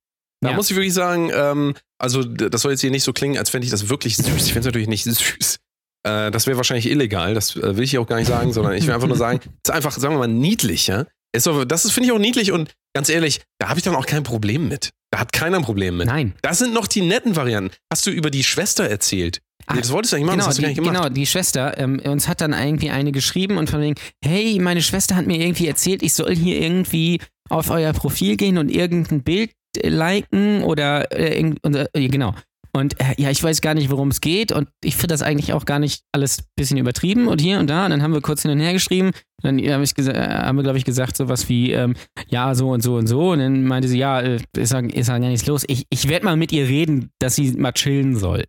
Da 0.44 0.50
Ja. 0.50 0.56
muss 0.56 0.70
ich 0.70 0.76
wirklich 0.76 0.94
sagen, 0.94 1.30
ähm, 1.34 1.74
also 1.98 2.22
das 2.22 2.62
soll 2.62 2.72
jetzt 2.72 2.80
hier 2.82 2.90
nicht 2.90 3.02
so 3.04 3.12
klingen, 3.12 3.38
als 3.38 3.50
fände 3.50 3.64
ich 3.64 3.70
das 3.70 3.88
wirklich 3.88 4.16
süß. 4.16 4.26
Ich 4.46 4.52
finde 4.52 4.60
es 4.60 4.64
natürlich 4.66 4.88
nicht 4.88 5.04
süß. 5.04 5.58
Äh, 6.06 6.30
das 6.30 6.46
wäre 6.46 6.56
wahrscheinlich 6.56 6.88
illegal, 6.90 7.34
das 7.34 7.56
äh, 7.56 7.76
will 7.76 7.84
ich 7.84 7.90
hier 7.90 8.00
auch 8.00 8.06
gar 8.06 8.16
nicht 8.18 8.28
sagen, 8.28 8.52
sondern 8.52 8.74
ich 8.74 8.86
will 8.86 8.94
einfach 8.94 9.08
nur 9.08 9.16
sagen, 9.16 9.40
es 9.64 9.70
ist 9.70 9.74
einfach, 9.74 9.92
sagen 9.92 10.14
wir 10.14 10.18
mal, 10.18 10.26
niedlich, 10.28 10.86
ja. 10.86 11.06
Ist 11.34 11.46
doch, 11.48 11.64
das 11.64 11.90
finde 11.90 12.06
ich 12.08 12.12
auch 12.12 12.18
niedlich 12.20 12.52
und 12.52 12.70
ganz 12.94 13.08
ehrlich, 13.08 13.40
da 13.58 13.68
habe 13.68 13.78
ich 13.80 13.84
dann 13.84 13.96
auch 13.96 14.06
kein 14.06 14.22
Problem 14.22 14.68
mit. 14.68 14.90
Da 15.10 15.18
hat 15.18 15.32
keiner 15.32 15.56
ein 15.56 15.64
Problem 15.64 15.96
mit. 15.96 16.06
Nein. 16.06 16.34
Das 16.42 16.58
sind 16.58 16.72
noch 16.74 16.86
die 16.86 17.00
netten 17.00 17.34
Varianten. 17.36 17.74
Hast 17.92 18.06
du 18.06 18.10
über 18.10 18.30
die 18.30 18.44
Schwester 18.44 18.88
erzählt? 18.88 19.40
Nee, 19.72 19.80
das 19.80 19.90
wolltest 19.90 20.12
du 20.12 20.16
eigentlich 20.16 20.26
machen, 20.26 20.36
Genau, 20.40 20.46
das 20.46 20.48
hast 20.50 20.58
du 20.58 20.62
gar 20.62 20.68
die, 20.68 20.74
nicht 20.80 20.84
gemacht. 20.84 21.02
genau, 21.04 21.14
die 21.14 21.26
Schwester, 21.26 21.78
ähm, 21.78 21.98
uns 22.04 22.28
hat 22.28 22.40
dann 22.42 22.52
irgendwie 22.52 22.90
eine 22.90 23.12
geschrieben 23.12 23.56
und 23.56 23.70
von 23.70 23.80
wegen, 23.80 23.94
hey, 24.22 24.58
meine 24.60 24.82
Schwester 24.82 25.16
hat 25.16 25.26
mir 25.26 25.40
irgendwie 25.40 25.66
erzählt, 25.66 26.02
ich 26.02 26.12
soll 26.12 26.36
hier 26.36 26.60
irgendwie 26.60 27.18
auf 27.48 27.70
euer 27.70 27.92
Profil 27.94 28.36
gehen 28.36 28.58
und 28.58 28.68
irgendein 28.68 29.22
Bild 29.22 29.50
liken 29.82 30.62
oder 30.62 31.10
äh, 31.18 31.52
und, 31.62 31.74
äh, 31.76 32.08
genau. 32.08 32.34
Und 32.76 32.98
äh, 33.00 33.14
ja, 33.18 33.30
ich 33.30 33.40
weiß 33.40 33.60
gar 33.60 33.74
nicht, 33.74 33.88
worum 33.90 34.08
es 34.08 34.20
geht 34.20 34.50
und 34.50 34.68
ich 34.82 34.94
finde 34.96 35.08
das 35.14 35.22
eigentlich 35.22 35.52
auch 35.52 35.64
gar 35.64 35.78
nicht 35.78 36.02
alles 36.10 36.40
ein 36.40 36.44
bisschen 36.56 36.76
übertrieben 36.76 37.28
und 37.28 37.40
hier 37.40 37.60
und 37.60 37.68
da. 37.68 37.84
Und 37.84 37.92
dann 37.92 38.02
haben 38.02 38.12
wir 38.12 38.20
kurz 38.20 38.42
hin 38.42 38.50
und 38.50 38.58
her 38.58 38.72
geschrieben. 38.72 39.12
Dann 39.42 39.58
hab 39.60 39.80
ich 39.80 39.96
äh, 39.96 40.12
haben 40.12 40.56
wir, 40.56 40.64
glaube 40.64 40.78
ich, 40.78 40.84
gesagt, 40.84 41.16
sowas 41.16 41.48
wie, 41.48 41.70
ähm, 41.70 41.94
ja, 42.26 42.52
so 42.56 42.70
und 42.70 42.80
so 42.80 42.96
und 42.96 43.06
so. 43.06 43.30
Und 43.30 43.38
dann 43.38 43.62
meinte 43.64 43.86
sie, 43.88 43.98
ja, 43.98 44.20
äh, 44.20 44.40
ist, 44.56 44.72
ja- 44.72 44.80
ist 44.80 45.06
ja 45.08 45.18
gar 45.18 45.28
nichts 45.28 45.46
los. 45.46 45.62
Ich, 45.68 45.86
ich 45.88 46.08
werde 46.08 46.24
mal 46.24 46.36
mit 46.36 46.50
ihr 46.50 46.66
reden, 46.66 47.10
dass 47.20 47.36
sie 47.36 47.52
mal 47.52 47.70
chillen 47.72 48.16
soll. 48.16 48.42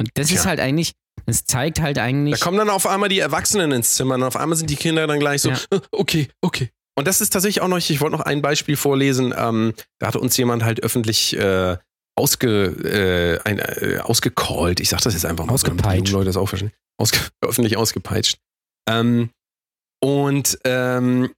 Und 0.00 0.10
das 0.14 0.28
Tja. 0.28 0.36
ist 0.36 0.46
halt 0.46 0.60
eigentlich, 0.60 0.92
das 1.26 1.44
zeigt 1.44 1.80
halt 1.80 1.96
Da 1.96 2.04
eigentlich. 2.04 2.40
kommen 2.40 2.58
dann 2.58 2.70
auf 2.70 2.86
einmal 2.86 3.08
die 3.08 3.18
Erwachsenen 3.20 3.72
ins 3.72 3.94
Zimmer 3.94 4.14
und 4.16 4.22
auf 4.22 4.36
einmal 4.36 4.56
sind 4.56 4.68
die 4.70 4.76
Kinder 4.76 5.06
dann 5.06 5.18
gleich 5.18 5.42
so, 5.42 5.50
Ja. 5.50 5.58
"Äh, 5.70 5.80
okay, 5.92 6.28
okay. 6.42 6.70
Und 6.98 7.06
das 7.06 7.20
ist 7.20 7.30
tatsächlich 7.32 7.62
auch 7.62 7.68
noch, 7.68 7.76
ich 7.76 8.00
wollte 8.00 8.16
noch 8.16 8.24
ein 8.24 8.42
Beispiel 8.42 8.76
vorlesen. 8.76 9.32
Ähm, 9.38 9.72
da 10.00 10.08
hatte 10.08 10.18
uns 10.18 10.36
jemand 10.36 10.64
halt 10.64 10.82
öffentlich 10.82 11.36
äh, 11.36 11.76
ausge, 12.16 12.48
äh, 12.48 13.48
ein, 13.48 13.60
äh, 13.60 13.98
ausgecallt. 14.02 14.80
Ich 14.80 14.88
sag 14.88 15.02
das 15.02 15.14
jetzt 15.14 15.24
einfach 15.24 15.46
mal, 15.46 15.52
Ausgepeitscht. 15.52 16.12
Leute 16.12 16.24
das 16.24 16.36
auch 16.36 16.48
verstehen. 16.48 16.72
Ausge 17.00 17.20
öffentlich 17.40 17.76
ausgepeitscht. 17.76 18.38
Ähm, 18.90 19.30
und 20.02 20.58
ähm, 20.64 21.30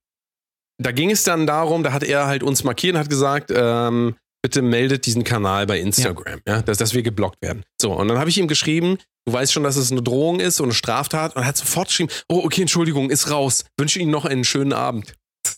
da 0.78 0.92
ging 0.92 1.10
es 1.10 1.24
dann 1.24 1.46
darum, 1.46 1.82
da 1.82 1.92
hat 1.92 2.04
er 2.04 2.26
halt 2.26 2.42
uns 2.42 2.64
markiert 2.64 2.94
und 2.94 3.00
hat 3.00 3.10
gesagt, 3.10 3.52
ähm, 3.54 4.16
bitte 4.42 4.62
meldet 4.62 5.04
diesen 5.04 5.24
Kanal 5.24 5.66
bei 5.66 5.78
Instagram, 5.78 6.40
ja, 6.48 6.62
dass, 6.62 6.78
dass 6.78 6.94
wir 6.94 7.02
geblockt 7.02 7.42
werden. 7.42 7.64
So, 7.78 7.92
und 7.92 8.08
dann 8.08 8.16
habe 8.16 8.30
ich 8.30 8.38
ihm 8.38 8.48
geschrieben, 8.48 8.96
du 9.26 9.34
weißt 9.34 9.52
schon, 9.52 9.64
dass 9.64 9.76
es 9.76 9.92
eine 9.92 10.02
Drohung 10.02 10.40
ist 10.40 10.58
und 10.60 10.68
eine 10.68 10.74
Straftat 10.74 11.36
und 11.36 11.42
er 11.42 11.48
hat 11.48 11.58
sofort 11.58 11.88
geschrieben, 11.88 12.10
oh, 12.30 12.40
okay, 12.44 12.62
Entschuldigung, 12.62 13.10
ist 13.10 13.30
raus. 13.30 13.66
Wünsche 13.78 13.98
Ihnen 13.98 14.10
noch 14.10 14.24
einen 14.24 14.44
schönen 14.44 14.72
Abend. 14.72 15.12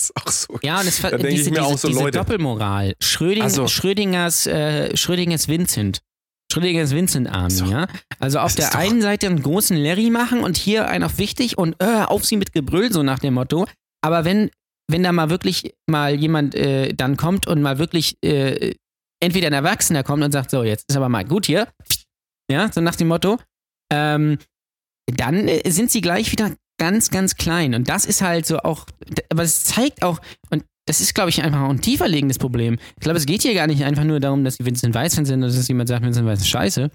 Ist 0.04 0.16
auch 0.16 0.30
so. 0.30 0.58
ja, 0.62 0.80
und 0.80 0.86
es 0.86 1.00
Da 1.00 1.10
denk 1.10 1.24
ich 1.24 1.34
diese, 1.36 1.50
mir 1.50 1.56
diese, 1.60 1.66
auch 1.66 1.78
so, 1.78 1.88
diese 1.88 2.00
Leute. 2.00 2.18
Doppelmoral. 2.18 2.94
Schröding, 3.00 3.42
Also- 3.42 3.68
Schrödingers, 3.68 4.46
äh, 4.46 4.96
Schrödingers 4.96 5.48
Vincent. 5.48 6.00
Schrödingers 6.52 6.90
Vincent 6.94 7.28
Army, 7.30 7.50
So. 7.50 7.64
ja. 7.66 7.86
Also 8.18 8.38
auf 8.40 8.54
Das 8.54 8.70
der 8.70 8.78
einen 8.78 9.00
Seite 9.00 9.26
einen 9.26 9.42
großen 9.42 9.76
Larry 9.76 10.10
machen 10.10 10.40
und 10.44 10.56
hier 10.58 10.86
einen 10.88 11.04
auf 11.04 11.16
wichtig 11.18 11.56
und 11.56 11.76
äh, 11.82 12.02
auf 12.04 12.24
sie 12.26 12.36
mit 12.36 12.52
Gebrüll, 12.52 12.92
so 12.92 13.02
nach 13.02 13.18
dem 13.20 13.34
Motto. 13.34 13.66
Aber 14.04 14.24
wenn, 14.26 14.50
wenn 14.90 15.02
da 15.02 15.12
mal 15.12 15.30
wirklich 15.30 15.72
mal 15.88 16.14
jemand 16.14 16.54
äh, 16.54 16.92
dann 16.92 17.16
kommt 17.16 17.46
und 17.46 17.62
mal 17.62 17.78
wirklich 17.78 18.16
äh, 18.22 18.74
entweder 19.20 19.46
ein 19.46 19.52
Erwachsener 19.54 20.02
kommt 20.02 20.22
und 20.24 20.32
sagt, 20.32 20.50
so, 20.50 20.62
jetzt 20.62 20.84
ist 20.90 20.96
aber 20.96 21.08
mal 21.08 21.24
gut 21.24 21.46
hier, 21.46 21.68
ja, 22.50 22.70
so 22.70 22.80
nach 22.82 22.96
dem 22.96 23.08
Motto, 23.08 23.38
ähm, 23.90 24.36
dann 25.06 25.48
äh, 25.48 25.70
sind 25.70 25.90
sie 25.90 26.00
gleich 26.02 26.30
wieder 26.32 26.54
ganz, 26.82 27.10
ganz 27.10 27.36
klein. 27.36 27.76
Und 27.76 27.88
das 27.88 28.04
ist 28.04 28.22
halt 28.22 28.44
so 28.44 28.58
auch, 28.58 28.86
aber 29.28 29.44
es 29.44 29.62
zeigt 29.62 30.02
auch, 30.02 30.20
und 30.50 30.64
das 30.88 31.00
ist, 31.00 31.14
glaube 31.14 31.30
ich, 31.30 31.40
einfach 31.40 31.60
auch 31.60 31.70
ein 31.70 31.80
tiefer 31.80 32.08
liegendes 32.08 32.40
Problem. 32.40 32.76
Ich 32.96 33.02
glaube, 33.02 33.18
es 33.18 33.24
geht 33.24 33.42
hier 33.42 33.54
gar 33.54 33.68
nicht 33.68 33.84
einfach 33.84 34.02
nur 34.02 34.18
darum, 34.18 34.42
dass 34.42 34.56
die 34.56 34.66
Vincent 34.66 34.92
Weiss-Fans 34.92 35.28
sind 35.28 35.44
oder 35.44 35.52
dass 35.52 35.68
jemand 35.68 35.88
sagt, 35.88 36.04
Vincent 36.04 36.26
Weiss 36.26 36.40
ist 36.40 36.48
scheiße, 36.48 36.90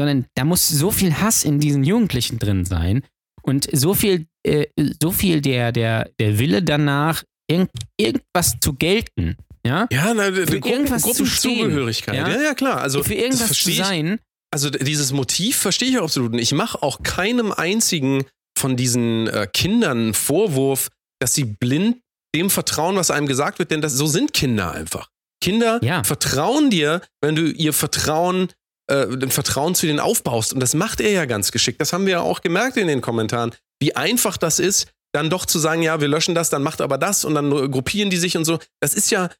sondern 0.00 0.24
da 0.34 0.46
muss 0.46 0.66
so 0.66 0.90
viel 0.90 1.12
Hass 1.20 1.44
in 1.44 1.60
diesen 1.60 1.84
Jugendlichen 1.84 2.38
drin 2.38 2.64
sein 2.64 3.02
und 3.42 3.68
so 3.76 3.92
viel, 3.92 4.24
äh, 4.42 4.68
so 5.02 5.12
viel 5.12 5.42
der, 5.42 5.70
der, 5.72 6.08
der 6.18 6.38
Wille 6.38 6.62
danach, 6.62 7.24
irgend, 7.46 7.68
irgendwas 7.98 8.56
zu 8.58 8.72
gelten. 8.72 9.36
Ja, 9.66 9.86
Ja, 9.92 10.14
na, 10.14 10.32
Für 10.32 10.46
Gruppen, 10.46 10.70
irgendwas 10.70 11.02
zu 11.02 11.08
Gruppenzugehörigkeit. 11.08 12.14
Ja? 12.14 12.28
ja? 12.30 12.42
ja, 12.42 12.54
klar. 12.54 12.80
Also, 12.80 13.02
für 13.02 13.12
irgendwas 13.12 13.40
zu 13.40 13.46
verstehe 13.48 13.74
ich. 13.74 13.78
sein. 13.80 14.18
Also 14.50 14.70
dieses 14.70 15.12
Motiv 15.12 15.56
verstehe 15.56 15.90
ich 15.90 16.00
absolut. 16.00 16.32
Und 16.32 16.38
ich 16.38 16.52
mache 16.52 16.82
auch 16.82 17.02
keinem 17.02 17.52
einzigen 17.52 18.24
von 18.56 18.76
diesen 18.76 19.26
äh, 19.28 19.46
Kindern 19.52 19.98
einen 19.98 20.14
Vorwurf, 20.14 20.88
dass 21.20 21.34
sie 21.34 21.44
blind 21.44 21.98
dem 22.34 22.50
vertrauen, 22.50 22.96
was 22.96 23.10
einem 23.10 23.26
gesagt 23.26 23.58
wird, 23.58 23.70
denn 23.70 23.80
das, 23.80 23.92
so 23.92 24.06
sind 24.06 24.32
Kinder 24.32 24.72
einfach. 24.72 25.08
Kinder 25.40 25.78
Ja. 25.82 26.02
vertrauen 26.04 26.70
dir, 26.70 27.00
wenn 27.20 27.36
du 27.36 27.50
ihr 27.50 27.72
Vertrauen, 27.72 28.48
äh, 28.90 29.06
Vertrauen 29.28 29.74
zu 29.74 29.86
denen 29.86 30.00
aufbaust. 30.00 30.52
Und 30.52 30.60
das 30.60 30.74
macht 30.74 31.00
er 31.00 31.10
ja 31.10 31.26
ganz 31.26 31.52
geschickt. 31.52 31.80
Das 31.80 31.92
haben 31.92 32.06
wir 32.06 32.12
ja 32.12 32.20
auch 32.20 32.40
gemerkt 32.40 32.76
in 32.76 32.86
den 32.88 33.00
Kommentaren, 33.00 33.54
wie 33.80 33.94
einfach 33.94 34.36
das 34.36 34.58
ist, 34.58 34.88
dann 35.14 35.30
doch 35.30 35.46
zu 35.46 35.58
sagen, 35.58 35.82
ja, 35.82 36.00
wir 36.00 36.08
löschen 36.08 36.34
das, 36.34 36.50
dann 36.50 36.62
macht 36.62 36.80
aber 36.80 36.98
das 36.98 37.24
und 37.24 37.34
dann 37.34 37.50
gruppieren 37.70 38.10
die 38.10 38.16
sich 38.16 38.36
und 38.36 38.44
so. 38.44 38.58
Das 38.80 38.94
ist 38.94 39.10
ja, 39.10 39.30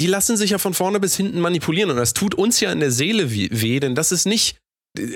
die 0.00 0.06
lassen 0.06 0.36
sich 0.36 0.50
ja 0.50 0.58
von 0.58 0.72
vorne 0.74 1.00
bis 1.00 1.16
hinten 1.16 1.40
manipulieren 1.40 1.90
und 1.90 1.96
das 1.96 2.14
tut 2.14 2.34
uns 2.34 2.60
ja 2.60 2.72
in 2.72 2.80
der 2.80 2.90
Seele 2.90 3.30
weh, 3.30 3.80
denn 3.80 3.94
das 3.94 4.12
ist 4.12 4.24
nicht, 4.24 4.58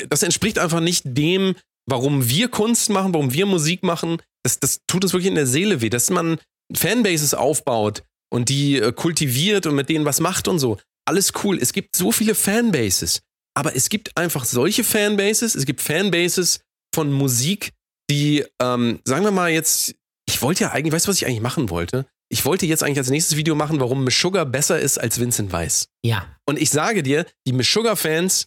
das 0.08 0.22
entspricht 0.22 0.58
einfach 0.58 0.80
nicht 0.80 1.02
dem, 1.06 1.54
warum 1.86 2.28
wir 2.28 2.48
Kunst 2.48 2.90
machen, 2.90 3.12
warum 3.12 3.32
wir 3.32 3.46
Musik 3.46 3.82
machen. 3.82 4.20
Das, 4.44 4.60
das 4.60 4.80
tut 4.86 5.04
uns 5.04 5.12
wirklich 5.12 5.28
in 5.28 5.34
der 5.34 5.46
Seele 5.46 5.80
weh, 5.80 5.88
dass 5.88 6.10
man 6.10 6.38
Fanbases 6.74 7.34
aufbaut 7.34 8.02
und 8.32 8.48
die 8.48 8.76
äh, 8.76 8.92
kultiviert 8.92 9.66
und 9.66 9.74
mit 9.74 9.88
denen 9.88 10.04
was 10.04 10.20
macht 10.20 10.48
und 10.48 10.58
so. 10.58 10.78
Alles 11.06 11.32
cool. 11.42 11.58
Es 11.60 11.72
gibt 11.72 11.96
so 11.96 12.12
viele 12.12 12.34
Fanbases, 12.34 13.20
aber 13.54 13.76
es 13.76 13.88
gibt 13.88 14.16
einfach 14.16 14.44
solche 14.44 14.84
Fanbases. 14.84 15.54
Es 15.54 15.66
gibt 15.66 15.80
Fanbases 15.80 16.60
von 16.94 17.12
Musik, 17.12 17.72
die, 18.10 18.44
ähm, 18.60 19.00
sagen 19.04 19.24
wir 19.24 19.30
mal 19.30 19.50
jetzt, 19.50 19.94
ich 20.28 20.40
wollte 20.42 20.64
ja 20.64 20.70
eigentlich, 20.70 20.92
weißt 20.92 21.06
du, 21.06 21.10
was 21.10 21.16
ich 21.16 21.26
eigentlich 21.26 21.40
machen 21.40 21.70
wollte? 21.70 22.06
Ich 22.30 22.44
wollte 22.44 22.66
jetzt 22.66 22.82
eigentlich 22.82 22.98
als 22.98 23.10
nächstes 23.10 23.36
Video 23.36 23.54
machen, 23.54 23.80
warum 23.80 24.04
Meshuggah 24.04 24.44
besser 24.44 24.80
ist 24.80 24.98
als 24.98 25.20
Vincent 25.20 25.52
Weiss. 25.52 25.88
Ja, 26.04 26.34
Und 26.46 26.58
ich 26.58 26.70
sage 26.70 27.02
dir, 27.02 27.26
die 27.46 27.52
Meshuggah-Fans 27.52 28.46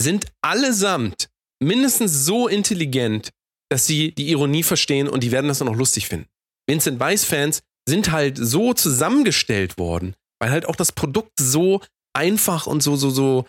sind 0.00 0.26
allesamt 0.42 1.28
mindestens 1.62 2.24
so 2.24 2.48
intelligent, 2.48 3.30
dass 3.70 3.86
sie 3.86 4.12
die 4.12 4.30
Ironie 4.30 4.62
verstehen 4.62 5.08
und 5.08 5.22
die 5.22 5.30
werden 5.30 5.46
das 5.48 5.58
dann 5.58 5.68
auch 5.68 5.76
lustig 5.76 6.08
finden. 6.08 6.26
Vincent 6.68 6.98
Weiss-Fans 7.00 7.60
sind 7.88 8.10
halt 8.12 8.36
so 8.38 8.72
zusammengestellt 8.74 9.78
worden, 9.78 10.14
weil 10.40 10.50
halt 10.50 10.66
auch 10.66 10.76
das 10.76 10.92
Produkt 10.92 11.32
so 11.38 11.80
einfach 12.16 12.66
und 12.66 12.82
so, 12.82 12.96
so, 12.96 13.10
so, 13.10 13.46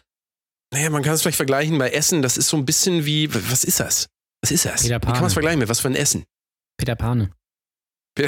naja, 0.74 0.90
man 0.90 1.04
kann 1.04 1.14
es 1.14 1.22
vielleicht 1.22 1.38
vergleichen 1.38 1.78
bei 1.78 1.90
Essen, 1.92 2.22
das 2.22 2.38
ist 2.38 2.48
so 2.48 2.58
ein 2.58 2.66
bisschen 2.66 3.06
wie, 3.06 3.34
was 3.34 3.64
ist 3.64 3.80
das? 3.80 4.08
Was 4.44 4.52
ist 4.52 4.66
das? 4.66 4.82
Peter 4.84 5.02
Wie 5.02 5.06
kann 5.06 5.16
man 5.16 5.26
es 5.26 5.34
vergleichen 5.34 5.60
mit 5.60 5.70
was 5.70 5.80
für 5.80 5.90
ein 5.90 5.96
Essen? 5.96 6.26
Peter 6.78 6.96
Pane. 6.96 7.32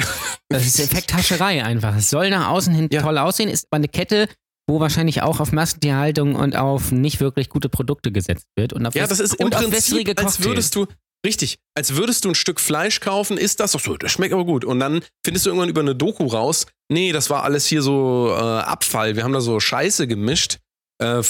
Das 0.50 0.64
ist 0.66 0.78
Effekthascherei 0.78 1.64
einfach. 1.64 1.96
Es 1.96 2.10
soll 2.10 2.30
nach 2.30 2.48
außen 2.48 2.72
hin 2.74 2.88
Ja. 2.92 3.02
toll 3.02 3.18
aussehen, 3.18 3.48
ist 3.48 3.66
aber 3.70 3.76
eine 3.76 3.88
Kette, 3.88 4.28
wo 4.66 4.80
wahrscheinlich 4.80 5.22
auch 5.22 5.40
auf 5.40 5.52
Massentierhaltung 5.52 6.34
und 6.36 6.56
auf 6.56 6.90
nicht 6.92 7.20
wirklich 7.20 7.48
gute 7.48 7.68
Produkte 7.68 8.12
gesetzt 8.12 8.46
wird. 8.56 8.72
Und 8.72 8.86
auf 8.86 8.94
Ja, 8.94 9.06
das 9.06 9.20
ist 9.20 9.34
im 9.34 9.50
Prinzip, 9.50 10.18
als 10.18 10.42
würdest 10.42 10.74
du, 10.74 10.86
richtig, 11.26 11.58
als 11.76 11.96
würdest 11.96 12.24
du 12.24 12.30
ein 12.30 12.34
Stück 12.34 12.60
Fleisch 12.60 13.00
kaufen, 13.00 13.36
ist 13.36 13.60
das, 13.60 13.76
ach 13.76 13.80
so, 13.80 13.96
das 13.96 14.10
schmeckt 14.12 14.32
aber 14.32 14.44
gut. 14.44 14.64
Und 14.64 14.80
dann 14.80 15.02
findest 15.24 15.44
du 15.46 15.50
irgendwann 15.50 15.68
über 15.68 15.80
eine 15.82 15.94
Doku 15.94 16.26
raus, 16.26 16.66
nee, 16.90 17.12
das 17.12 17.28
war 17.30 17.42
alles 17.44 17.66
hier 17.66 17.82
so 17.82 18.28
äh, 18.30 18.34
Abfall. 18.40 19.16
Wir 19.16 19.24
haben 19.24 19.32
da 19.32 19.40
so 19.40 19.60
Scheiße 19.60 20.06
gemischt, 20.06 20.58
äh, 21.02 21.22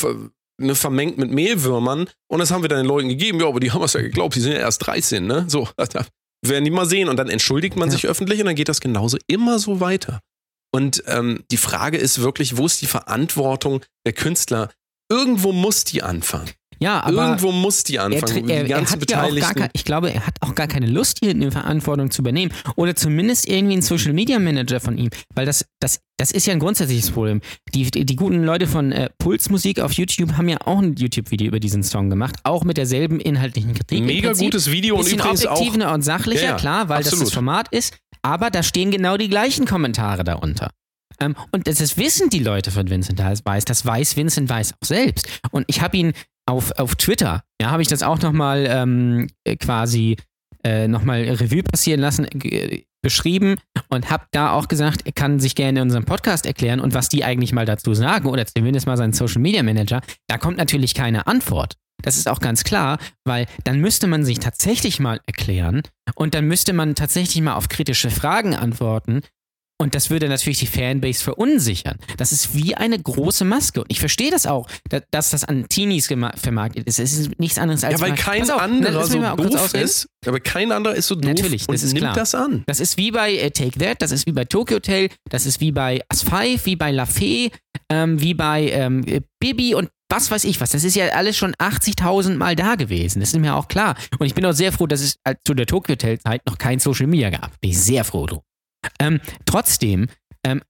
ne, 0.60 0.74
vermengt 0.74 1.18
mit 1.18 1.30
Mehlwürmern. 1.30 2.08
Und 2.30 2.38
das 2.38 2.50
haben 2.52 2.62
wir 2.62 2.68
dann 2.68 2.78
den 2.78 2.86
Leuten 2.86 3.08
gegeben. 3.08 3.40
Ja, 3.40 3.48
aber 3.48 3.58
die 3.60 3.72
haben 3.72 3.82
es 3.82 3.94
ja 3.94 4.00
geglaubt, 4.00 4.36
die 4.36 4.40
sind 4.40 4.52
ja 4.52 4.58
erst 4.58 4.86
13, 4.86 5.26
ne? 5.26 5.44
So, 5.48 5.68
da 5.76 5.86
werden 6.46 6.64
die 6.64 6.70
mal 6.70 6.86
sehen. 6.86 7.08
Und 7.08 7.16
dann 7.16 7.28
entschuldigt 7.28 7.76
man 7.76 7.88
Ja. 7.88 7.92
sich 7.94 8.06
öffentlich 8.06 8.38
und 8.40 8.46
dann 8.46 8.54
geht 8.54 8.68
das 8.68 8.80
genauso 8.80 9.16
immer 9.26 9.58
so 9.58 9.80
weiter. 9.80 10.20
Und 10.74 11.04
ähm, 11.06 11.44
die 11.52 11.56
Frage 11.56 11.96
ist 11.98 12.20
wirklich, 12.20 12.56
wo 12.56 12.66
ist 12.66 12.82
die 12.82 12.86
Verantwortung 12.86 13.82
der 14.04 14.12
Künstler? 14.12 14.70
Irgendwo 15.08 15.52
muss 15.52 15.84
die 15.84 16.02
anfangen. 16.02 16.50
Ja, 16.80 17.04
aber 17.04 17.28
Irgendwo 17.28 17.52
muss 17.52 17.84
die 17.84 17.96
er, 17.96 18.04
anfangen. 18.04 18.46
tr- 18.46 18.50
er, 18.50 18.64
die 18.64 18.72
er 18.72 18.80
hat 18.90 19.10
ja 19.10 19.22
auch 19.22 19.34
gar 19.36 19.54
kein, 19.54 19.70
ich 19.72 19.84
glaube, 19.84 20.10
er 20.12 20.26
hat 20.26 20.34
auch 20.40 20.56
gar 20.56 20.66
keine 20.66 20.86
Lust, 20.86 21.18
hier 21.20 21.30
eine 21.30 21.52
Verantwortung 21.52 22.10
zu 22.10 22.20
übernehmen. 22.20 22.52
Oder 22.74 22.96
zumindest 22.96 23.48
irgendwie 23.48 23.74
einen 23.74 23.82
Social 23.82 24.12
Media 24.12 24.40
Manager 24.40 24.80
von 24.80 24.98
ihm. 24.98 25.10
Weil 25.36 25.46
das, 25.46 25.64
das, 25.80 26.00
das 26.18 26.32
ist 26.32 26.46
ja 26.46 26.52
ein 26.52 26.58
grundsätzliches 26.58 27.12
Problem. 27.12 27.40
Die, 27.74 27.88
die, 27.92 28.04
die 28.04 28.16
guten 28.16 28.42
Leute 28.42 28.66
von 28.66 28.90
äh, 28.90 29.08
Pulsmusik 29.18 29.78
auf 29.78 29.92
YouTube 29.92 30.32
haben 30.36 30.48
ja 30.48 30.58
auch 30.64 30.80
ein 30.82 30.96
YouTube-Video 30.96 31.46
über 31.46 31.60
diesen 31.60 31.84
Song 31.84 32.10
gemacht. 32.10 32.34
Auch 32.42 32.64
mit 32.64 32.76
derselben 32.76 33.20
inhaltlichen 33.20 33.74
Kritik. 33.74 34.02
Mega 34.02 34.30
Prinzip 34.30 34.46
gutes 34.46 34.70
Video 34.72 34.96
und 34.96 35.06
übrigens 35.06 35.46
auch. 35.46 35.56
objektiver 35.60 35.94
und 35.94 36.02
sachlicher, 36.02 36.42
Ja, 36.42 36.50
ja, 36.50 36.56
klar, 36.56 36.88
weil 36.88 36.98
das 36.98 37.06
absolut. 37.12 37.26
das 37.28 37.34
Format 37.34 37.68
ist. 37.70 37.96
Aber 38.24 38.50
da 38.50 38.62
stehen 38.62 38.90
genau 38.90 39.16
die 39.16 39.28
gleichen 39.28 39.66
Kommentare 39.66 40.24
darunter. 40.24 40.70
Ähm, 41.20 41.36
und 41.52 41.66
das, 41.66 41.96
wissen 41.96 42.30
die 42.30 42.38
Leute 42.40 42.70
von 42.70 42.88
Vincent 42.88 43.20
Weiss. 43.44 43.64
Das 43.64 43.84
weiß 43.84 44.16
Vincent 44.16 44.48
Weiss 44.48 44.72
auch 44.72 44.86
selbst. 44.86 45.40
Und 45.50 45.64
ich 45.68 45.80
habe 45.80 45.96
ihn 45.96 46.12
auf, 46.46 46.72
auf 46.72 46.96
Twitter, 46.96 47.42
ja, 47.60 47.70
habe 47.70 47.82
ich 47.82 47.88
das 47.88 48.02
auch 48.02 48.20
nochmal 48.20 48.66
ähm, 48.68 49.28
äh, 49.44 49.56
quasi 49.56 50.16
äh, 50.64 50.88
nochmal 50.88 51.22
Revue 51.22 51.62
passieren 51.62 52.00
lassen, 52.00 52.26
beschrieben 53.02 53.56
und 53.90 54.10
habe 54.10 54.24
da 54.32 54.52
auch 54.52 54.66
gesagt, 54.66 55.02
er 55.04 55.12
kann 55.12 55.38
sich 55.38 55.54
gerne 55.54 55.80
in 55.80 55.84
unserem 55.84 56.06
Podcast 56.06 56.46
erklären 56.46 56.80
und 56.80 56.94
was 56.94 57.08
die 57.08 57.24
eigentlich 57.24 57.52
mal 57.52 57.66
dazu 57.66 57.94
sagen 57.94 58.28
oder 58.28 58.46
zumindest 58.46 58.86
mal 58.86 58.96
sein 58.96 59.12
Social 59.12 59.40
Media 59.40 59.62
Manager. 59.62 60.00
Da 60.26 60.38
kommt 60.38 60.56
natürlich 60.56 60.94
keine 60.94 61.26
Antwort. 61.26 61.76
Das 62.02 62.16
ist 62.16 62.28
auch 62.28 62.40
ganz 62.40 62.64
klar, 62.64 62.98
weil 63.24 63.46
dann 63.64 63.80
müsste 63.80 64.06
man 64.06 64.24
sich 64.24 64.38
tatsächlich 64.38 65.00
mal 65.00 65.20
erklären 65.26 65.82
und 66.14 66.34
dann 66.34 66.46
müsste 66.46 66.72
man 66.72 66.94
tatsächlich 66.94 67.42
mal 67.42 67.54
auf 67.54 67.68
kritische 67.68 68.10
Fragen 68.10 68.54
antworten. 68.54 69.20
Und 69.76 69.94
das 69.96 70.08
würde 70.08 70.28
natürlich 70.28 70.60
die 70.60 70.66
Fanbase 70.68 71.22
verunsichern. 71.22 71.98
Das 72.16 72.30
ist 72.30 72.54
wie 72.54 72.76
eine 72.76 72.96
große 72.98 73.44
Maske. 73.44 73.80
Und 73.80 73.90
ich 73.90 73.98
verstehe 73.98 74.30
das 74.30 74.46
auch, 74.46 74.68
da- 74.88 75.00
dass 75.10 75.30
das 75.30 75.44
an 75.44 75.68
Teenies 75.68 76.06
vermarktet 76.06 76.86
ist. 76.86 77.00
Es 77.00 77.12
ist 77.18 77.38
nichts 77.40 77.58
anderes 77.58 77.82
als. 77.82 78.00
Ja, 78.00 78.06
weil 78.06 78.14
kein 78.14 78.42
auf, 78.42 78.48
na, 78.48 78.56
anderer 78.58 79.04
so 79.04 79.18
doof 79.20 79.74
ist. 79.74 80.06
Aber 80.26 80.38
kein 80.38 80.70
anderer 80.70 80.94
ist 80.94 81.08
so 81.08 81.16
doof 81.16 81.24
Natürlich, 81.24 81.68
und 81.68 81.82
nimmt 81.82 81.96
klar. 81.98 82.14
das 82.14 82.34
an. 82.36 82.62
Das 82.66 82.78
ist 82.78 82.96
wie 82.98 83.10
bei 83.10 83.34
äh, 83.34 83.50
Take 83.50 83.78
That, 83.80 84.00
das 84.00 84.12
ist 84.12 84.26
wie 84.26 84.32
bei 84.32 84.44
Tokyo 84.44 84.76
Hotel, 84.76 85.08
das 85.28 85.44
ist 85.44 85.60
wie 85.60 85.72
bei 85.72 86.00
As 86.08 86.22
Five, 86.22 86.64
wie 86.66 86.76
bei 86.76 86.92
La 86.92 87.04
Fee, 87.04 87.50
ähm, 87.90 88.20
wie 88.20 88.34
bei 88.34 88.70
ähm, 88.70 89.02
äh, 89.06 89.20
Bibi 89.40 89.74
und 89.74 89.90
was 90.08 90.30
weiß 90.30 90.44
ich 90.44 90.60
was. 90.60 90.70
Das 90.70 90.84
ist 90.84 90.94
ja 90.94 91.06
alles 91.08 91.36
schon 91.36 91.52
80.000 91.56 92.36
Mal 92.36 92.54
da 92.54 92.76
gewesen. 92.76 93.18
Das 93.20 93.32
ist 93.34 93.40
mir 93.40 93.56
auch 93.56 93.66
klar. 93.66 93.96
Und 94.20 94.26
ich 94.26 94.34
bin 94.34 94.46
auch 94.46 94.52
sehr 94.52 94.70
froh, 94.70 94.86
dass 94.86 95.00
es 95.00 95.16
äh, 95.24 95.34
zu 95.44 95.54
der 95.54 95.66
Tokyo 95.66 95.94
Hotel 95.94 96.20
Zeit 96.20 96.42
noch 96.46 96.58
kein 96.58 96.78
Social 96.78 97.08
Media 97.08 97.30
gab. 97.30 97.60
Bin 97.60 97.70
ich 97.72 97.78
sehr 97.80 98.04
froh 98.04 98.26
drum. 98.26 98.40
Ähm, 98.98 99.20
trotzdem 99.46 100.08
ähm, 100.44 100.62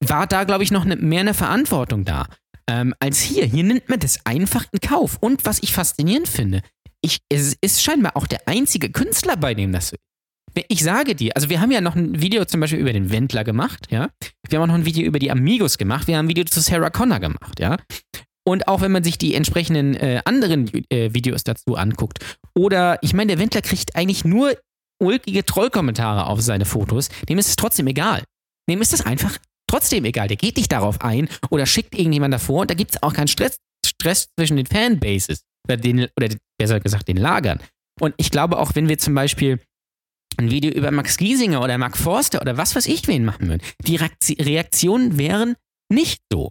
war 0.00 0.26
da, 0.26 0.44
glaube 0.44 0.64
ich, 0.64 0.70
noch 0.70 0.84
ne, 0.84 0.96
mehr 0.96 1.20
eine 1.20 1.34
Verantwortung 1.34 2.04
da 2.04 2.26
ähm, 2.68 2.94
als 3.00 3.20
hier. 3.20 3.44
Hier 3.44 3.64
nimmt 3.64 3.88
man 3.88 4.00
das 4.00 4.24
einfach 4.24 4.66
in 4.72 4.80
Kauf. 4.80 5.18
Und 5.20 5.44
was 5.44 5.62
ich 5.62 5.72
faszinierend 5.72 6.28
finde, 6.28 6.60
ich, 7.00 7.18
es 7.28 7.56
ist 7.60 7.82
scheinbar 7.82 8.16
auch 8.16 8.26
der 8.26 8.48
einzige 8.48 8.90
Künstler, 8.90 9.36
bei 9.36 9.54
dem 9.54 9.72
das 9.72 9.88
so. 9.88 9.96
Ich 10.68 10.84
sage 10.84 11.16
dir, 11.16 11.32
also 11.34 11.50
wir 11.50 11.60
haben 11.60 11.72
ja 11.72 11.80
noch 11.80 11.96
ein 11.96 12.20
Video 12.22 12.44
zum 12.44 12.60
Beispiel 12.60 12.78
über 12.78 12.92
den 12.92 13.10
Wendler 13.10 13.42
gemacht, 13.42 13.88
ja. 13.90 14.10
Wir 14.48 14.58
haben 14.58 14.64
auch 14.64 14.72
noch 14.72 14.80
ein 14.80 14.86
Video 14.86 15.04
über 15.04 15.18
die 15.18 15.32
Amigos 15.32 15.78
gemacht. 15.78 16.06
Wir 16.06 16.16
haben 16.16 16.26
ein 16.26 16.28
Video 16.28 16.44
zu 16.44 16.60
Sarah 16.60 16.90
Connor 16.90 17.18
gemacht, 17.18 17.58
ja. 17.58 17.76
Und 18.46 18.68
auch 18.68 18.80
wenn 18.80 18.92
man 18.92 19.02
sich 19.02 19.18
die 19.18 19.34
entsprechenden 19.34 19.94
äh, 19.94 20.20
anderen 20.24 20.70
äh, 20.90 21.12
Videos 21.12 21.42
dazu 21.44 21.76
anguckt. 21.76 22.18
Oder, 22.54 22.98
ich 23.02 23.14
meine, 23.14 23.32
der 23.32 23.38
Wendler 23.40 23.62
kriegt 23.62 23.96
eigentlich 23.96 24.24
nur 24.24 24.56
ulkige 25.02 25.44
Trollkommentare 25.44 26.26
auf 26.26 26.40
seine 26.40 26.64
Fotos. 26.64 27.08
Dem 27.28 27.38
ist 27.38 27.48
es 27.48 27.56
trotzdem 27.56 27.86
egal. 27.86 28.22
Dem 28.68 28.80
ist 28.80 28.92
es 28.92 29.04
einfach 29.04 29.36
trotzdem 29.68 30.04
egal. 30.04 30.28
Der 30.28 30.36
geht 30.36 30.56
nicht 30.56 30.72
darauf 30.72 31.00
ein 31.00 31.28
oder 31.50 31.66
schickt 31.66 31.94
irgendjemand 31.94 32.34
davor. 32.34 32.62
Und 32.62 32.70
da 32.70 32.74
gibt 32.74 32.92
es 32.92 33.02
auch 33.02 33.12
keinen 33.12 33.28
Stress, 33.28 33.56
Stress 33.84 34.28
zwischen 34.38 34.56
den 34.56 34.66
Fanbases. 34.66 35.42
Oder, 35.66 35.76
den, 35.78 36.08
oder 36.18 36.28
besser 36.58 36.80
gesagt 36.80 37.08
den 37.08 37.16
Lagern. 37.16 37.60
Und 38.00 38.14
ich 38.18 38.30
glaube 38.30 38.58
auch, 38.58 38.74
wenn 38.74 38.88
wir 38.88 38.98
zum 38.98 39.14
Beispiel 39.14 39.60
ein 40.36 40.50
Video 40.50 40.70
über 40.70 40.90
Max 40.90 41.16
Giesinger 41.16 41.62
oder 41.62 41.78
Mark 41.78 41.96
Forster 41.96 42.40
oder 42.40 42.56
was 42.56 42.74
weiß 42.74 42.86
ich 42.86 43.06
wen 43.06 43.24
machen 43.24 43.48
würden, 43.48 43.62
die 43.86 43.98
Reakti- 43.98 44.42
Reaktionen 44.44 45.16
wären 45.16 45.54
nicht 45.90 46.22
so. 46.30 46.50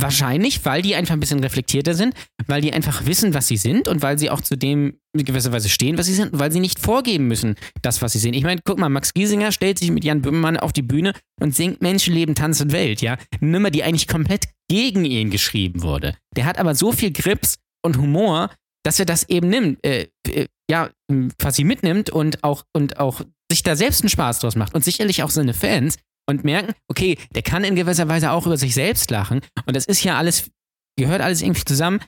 Wahrscheinlich, 0.00 0.64
weil 0.64 0.82
die 0.82 0.94
einfach 0.94 1.14
ein 1.14 1.20
bisschen 1.20 1.40
reflektierter 1.40 1.94
sind, 1.94 2.14
weil 2.46 2.60
die 2.62 2.72
einfach 2.72 3.06
wissen, 3.06 3.34
was 3.34 3.48
sie 3.48 3.56
sind 3.56 3.88
und 3.88 4.02
weil 4.02 4.18
sie 4.18 4.30
auch 4.30 4.40
zu 4.40 4.56
dem 4.56 4.98
in 5.12 5.24
gewisser 5.24 5.52
Weise 5.52 5.68
stehen, 5.68 5.98
was 5.98 6.06
sie 6.06 6.14
sind, 6.14 6.30
weil 6.32 6.52
sie 6.52 6.60
nicht 6.60 6.78
vorgeben 6.78 7.26
müssen, 7.26 7.56
das, 7.82 8.00
was 8.00 8.12
sie 8.12 8.18
sind. 8.18 8.34
Ich 8.34 8.44
meine, 8.44 8.60
guck 8.64 8.78
mal, 8.78 8.88
Max 8.88 9.12
Giesinger 9.12 9.52
stellt 9.52 9.78
sich 9.78 9.90
mit 9.90 10.04
Jan 10.04 10.22
Böhmermann 10.22 10.56
auf 10.56 10.72
die 10.72 10.82
Bühne 10.82 11.12
und 11.40 11.54
singt 11.54 11.82
Menschenleben, 11.82 12.34
Tanz 12.34 12.60
und 12.60 12.72
Welt, 12.72 13.02
ja. 13.02 13.16
Eine 13.40 13.50
Nummer, 13.50 13.70
die 13.70 13.82
eigentlich 13.82 14.08
komplett 14.08 14.46
gegen 14.68 15.04
ihn 15.04 15.30
geschrieben 15.30 15.82
wurde. 15.82 16.16
Der 16.36 16.44
hat 16.44 16.58
aber 16.58 16.74
so 16.74 16.92
viel 16.92 17.12
Grips 17.12 17.58
und 17.82 17.98
Humor, 17.98 18.50
dass 18.84 18.98
er 18.98 19.06
das 19.06 19.28
eben 19.28 19.48
nimmt. 19.48 19.84
Äh, 19.84 20.08
äh, 20.28 20.46
ja, 20.70 20.90
quasi 21.38 21.64
mitnimmt 21.64 22.10
und 22.10 22.44
auch, 22.44 22.64
und 22.72 22.98
auch 22.98 23.22
sich 23.50 23.64
da 23.64 23.74
selbst 23.74 24.02
einen 24.02 24.10
Spaß 24.10 24.38
draus 24.38 24.54
macht 24.54 24.74
und 24.74 24.84
sicherlich 24.84 25.22
auch 25.24 25.30
seine 25.30 25.54
Fans 25.54 25.96
und 26.30 26.44
merken, 26.44 26.72
okay, 26.88 27.18
der 27.34 27.42
kann 27.42 27.64
in 27.64 27.76
gewisser 27.76 28.08
Weise 28.08 28.30
auch 28.30 28.46
über 28.46 28.56
sich 28.56 28.74
selbst 28.74 29.10
lachen 29.10 29.40
und 29.66 29.76
das 29.76 29.84
ist 29.84 30.02
ja 30.02 30.16
alles, 30.16 30.50
gehört 30.96 31.20
alles 31.20 31.42
irgendwie 31.42 31.64
zusammen, 31.64 32.00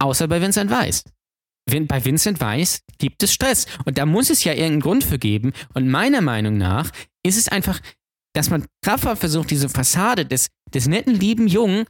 außer 0.00 0.28
bei 0.28 0.40
Vincent 0.40 0.70
Weiss. 0.70 1.04
Bei 1.66 2.04
Vincent 2.04 2.40
Weiss 2.40 2.80
gibt 2.98 3.22
es 3.22 3.32
Stress 3.32 3.66
und 3.84 3.98
da 3.98 4.06
muss 4.06 4.30
es 4.30 4.44
ja 4.44 4.52
irgendeinen 4.52 4.80
Grund 4.80 5.04
für 5.04 5.18
geben 5.18 5.52
und 5.74 5.88
meiner 5.88 6.20
Meinung 6.20 6.56
nach 6.56 6.90
ist 7.24 7.36
es 7.36 7.48
einfach, 7.48 7.80
dass 8.34 8.50
man 8.50 8.66
kraftvoll 8.84 9.16
versucht, 9.16 9.50
diese 9.50 9.68
Fassade 9.68 10.26
des, 10.26 10.48
des 10.72 10.86
netten, 10.88 11.14
lieben 11.14 11.46
Jungen 11.46 11.86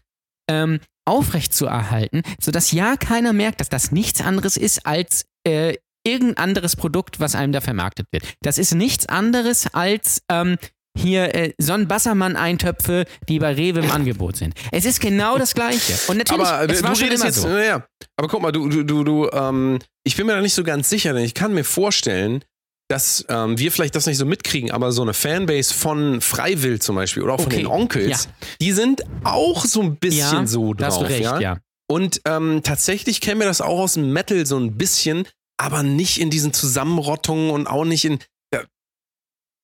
ähm, 0.48 0.80
aufrechtzuerhalten, 1.06 2.22
sodass 2.40 2.72
ja 2.72 2.96
keiner 2.96 3.32
merkt, 3.32 3.60
dass 3.60 3.68
das 3.68 3.92
nichts 3.92 4.20
anderes 4.20 4.56
ist 4.56 4.86
als 4.86 5.26
äh, 5.46 5.76
irgendein 6.06 6.36
anderes 6.36 6.76
Produkt, 6.76 7.18
was 7.18 7.34
einem 7.34 7.52
da 7.52 7.60
vermarktet 7.60 8.06
wird. 8.12 8.24
Das 8.42 8.58
ist 8.58 8.74
nichts 8.74 9.06
anderes 9.06 9.72
als 9.74 10.22
ähm, 10.30 10.56
hier 10.96 11.34
äh, 11.34 11.52
Sonnenbassermann-Eintöpfe, 11.58 13.04
die 13.28 13.38
bei 13.38 13.52
Rewe 13.54 13.80
im 13.80 13.90
Angebot 13.90 14.36
sind. 14.36 14.54
Es 14.72 14.84
ist 14.84 15.00
genau 15.00 15.38
das 15.38 15.54
Gleiche. 15.54 15.94
Und 16.08 16.18
natürlich, 16.18 16.46
aber 16.46 16.70
es 16.72 16.80
du 16.80 16.84
war 16.88 16.94
schon 16.94 17.04
redest 17.04 17.22
immer 17.22 17.30
jetzt, 17.30 17.42
so. 17.42 17.48
naja, 17.48 17.86
aber 18.16 18.28
guck 18.28 18.42
mal, 18.42 18.52
du, 18.52 18.68
du, 18.68 18.84
du, 18.84 19.04
du 19.04 19.28
ähm, 19.32 19.78
ich 20.04 20.16
bin 20.16 20.26
mir 20.26 20.34
da 20.34 20.40
nicht 20.40 20.54
so 20.54 20.62
ganz 20.64 20.88
sicher, 20.88 21.12
denn 21.12 21.24
ich 21.24 21.34
kann 21.34 21.52
mir 21.54 21.64
vorstellen, 21.64 22.44
dass 22.88 23.24
ähm, 23.28 23.58
wir 23.58 23.72
vielleicht 23.72 23.94
das 23.96 24.06
nicht 24.06 24.18
so 24.18 24.26
mitkriegen, 24.26 24.70
aber 24.70 24.92
so 24.92 25.02
eine 25.02 25.14
Fanbase 25.14 25.72
von 25.72 26.20
Freiwill 26.20 26.80
zum 26.80 26.96
Beispiel 26.96 27.22
oder 27.22 27.34
auch 27.34 27.40
von 27.40 27.46
Okay, 27.46 27.62
den 27.62 27.66
Onkels, 27.66 28.24
ja. 28.24 28.46
die 28.60 28.72
sind 28.72 29.02
auch 29.24 29.64
so 29.64 29.80
ein 29.80 29.96
bisschen 29.96 30.40
Ja, 30.42 30.46
so 30.46 30.74
drauf. 30.74 30.86
hast 30.88 31.00
du 31.00 31.06
recht, 31.06 31.20
ja? 31.22 31.40
ja. 31.40 31.58
Und 31.90 32.20
ähm, 32.26 32.60
tatsächlich 32.62 33.20
kennen 33.20 33.40
wir 33.40 33.46
das 33.46 33.60
auch 33.60 33.80
aus 33.80 33.94
dem 33.94 34.12
Metal 34.12 34.44
so 34.46 34.58
ein 34.58 34.76
bisschen, 34.76 35.26
aber 35.56 35.82
nicht 35.82 36.20
in 36.20 36.28
diesen 36.30 36.52
Zusammenrottungen 36.52 37.50
und 37.50 37.66
auch 37.66 37.84
nicht 37.84 38.04
in. 38.04 38.18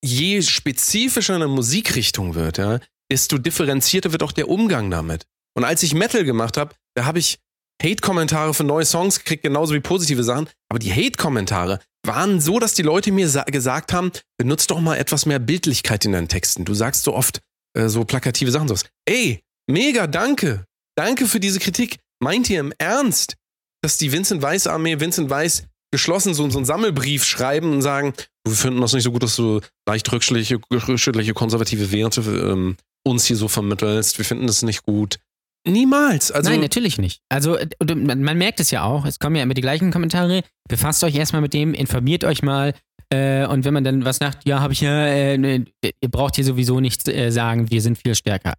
Je 0.03 0.41
spezifischer 0.41 1.35
eine 1.35 1.47
Musikrichtung 1.47 2.35
wird, 2.35 2.57
ja, 2.57 2.79
desto 3.11 3.37
differenzierter 3.37 4.11
wird 4.11 4.23
auch 4.23 4.31
der 4.31 4.49
Umgang 4.49 4.89
damit. 4.89 5.25
Und 5.55 5.63
als 5.63 5.83
ich 5.83 5.93
Metal 5.93 6.23
gemacht 6.23 6.57
habe, 6.57 6.73
da 6.95 7.05
habe 7.05 7.19
ich 7.19 7.37
Hate-Kommentare 7.83 8.53
für 8.53 8.63
neue 8.63 8.85
Songs 8.85 9.19
gekriegt, 9.19 9.43
genauso 9.43 9.73
wie 9.73 9.79
positive 9.79 10.23
Sachen. 10.23 10.47
Aber 10.69 10.79
die 10.79 10.93
Hate-Kommentare 10.93 11.79
waren 12.05 12.39
so, 12.39 12.59
dass 12.59 12.73
die 12.73 12.83
Leute 12.83 13.11
mir 13.11 13.27
sa- 13.27 13.43
gesagt 13.43 13.91
haben, 13.93 14.11
benutzt 14.37 14.71
doch 14.71 14.79
mal 14.79 14.97
etwas 14.97 15.25
mehr 15.25 15.39
Bildlichkeit 15.39 16.05
in 16.05 16.13
deinen 16.13 16.27
Texten. 16.27 16.63
Du 16.65 16.73
sagst 16.73 17.03
so 17.03 17.13
oft 17.13 17.41
äh, 17.77 17.89
so 17.89 18.05
plakative 18.05 18.51
Sachen. 18.51 18.67
So, 18.67 18.75
ey, 19.07 19.41
mega, 19.69 20.07
danke. 20.07 20.65
Danke 20.95 21.27
für 21.27 21.39
diese 21.39 21.59
Kritik. 21.59 21.97
Meint 22.21 22.49
ihr 22.49 22.59
im 22.59 22.73
Ernst, 22.77 23.35
dass 23.83 23.97
die 23.97 24.11
Vincent 24.11 24.41
Weiss 24.41 24.67
Armee, 24.67 24.99
Vincent 24.99 25.29
Weiss 25.29 25.63
geschlossen 25.91 26.33
so, 26.33 26.49
so 26.49 26.59
einen 26.59 26.65
Sammelbrief 26.65 27.25
schreiben 27.25 27.73
und 27.73 27.81
sagen, 27.81 28.13
wir 28.45 28.55
finden 28.55 28.81
das 28.81 28.93
nicht 28.93 29.03
so 29.03 29.11
gut, 29.11 29.23
dass 29.23 29.35
du 29.35 29.61
leicht 29.87 30.11
rückschrittliche, 30.11 30.59
rückschrittliche 30.71 31.33
konservative 31.33 31.91
Werte 31.91 32.21
ähm, 32.21 32.77
uns 33.03 33.25
hier 33.25 33.35
so 33.35 33.47
vermittelst. 33.47 34.17
Wir 34.17 34.25
finden 34.25 34.47
das 34.47 34.61
nicht 34.63 34.83
gut. 34.83 35.19
Niemals. 35.67 36.31
Also, 36.31 36.49
Nein, 36.49 36.61
natürlich 36.61 36.97
nicht. 36.97 37.21
Also 37.29 37.55
äh, 37.55 37.67
man, 37.95 38.23
man 38.23 38.37
merkt 38.37 38.59
es 38.59 38.71
ja 38.71 38.83
auch, 38.83 39.05
es 39.05 39.19
kommen 39.19 39.35
ja 39.35 39.43
immer 39.43 39.53
die 39.53 39.61
gleichen 39.61 39.91
Kommentare. 39.91 40.41
Befasst 40.67 41.03
euch 41.03 41.15
erstmal 41.15 41.41
mit 41.41 41.53
dem, 41.53 41.73
informiert 41.73 42.23
euch 42.23 42.41
mal. 42.41 42.73
Äh, 43.13 43.45
und 43.45 43.63
wenn 43.63 43.73
man 43.73 43.83
dann 43.83 44.03
was 44.03 44.17
sagt, 44.17 44.47
ja, 44.47 44.59
habe 44.59 44.73
ich 44.73 44.81
ja, 44.81 45.05
äh, 45.05 45.37
ne, 45.37 45.65
ihr 45.83 46.09
braucht 46.09 46.35
hier 46.35 46.45
sowieso 46.45 46.79
nichts 46.79 47.07
äh, 47.07 47.29
sagen, 47.29 47.69
wir 47.69 47.81
sind 47.81 47.97
viel 47.97 48.15
stärker. 48.15 48.55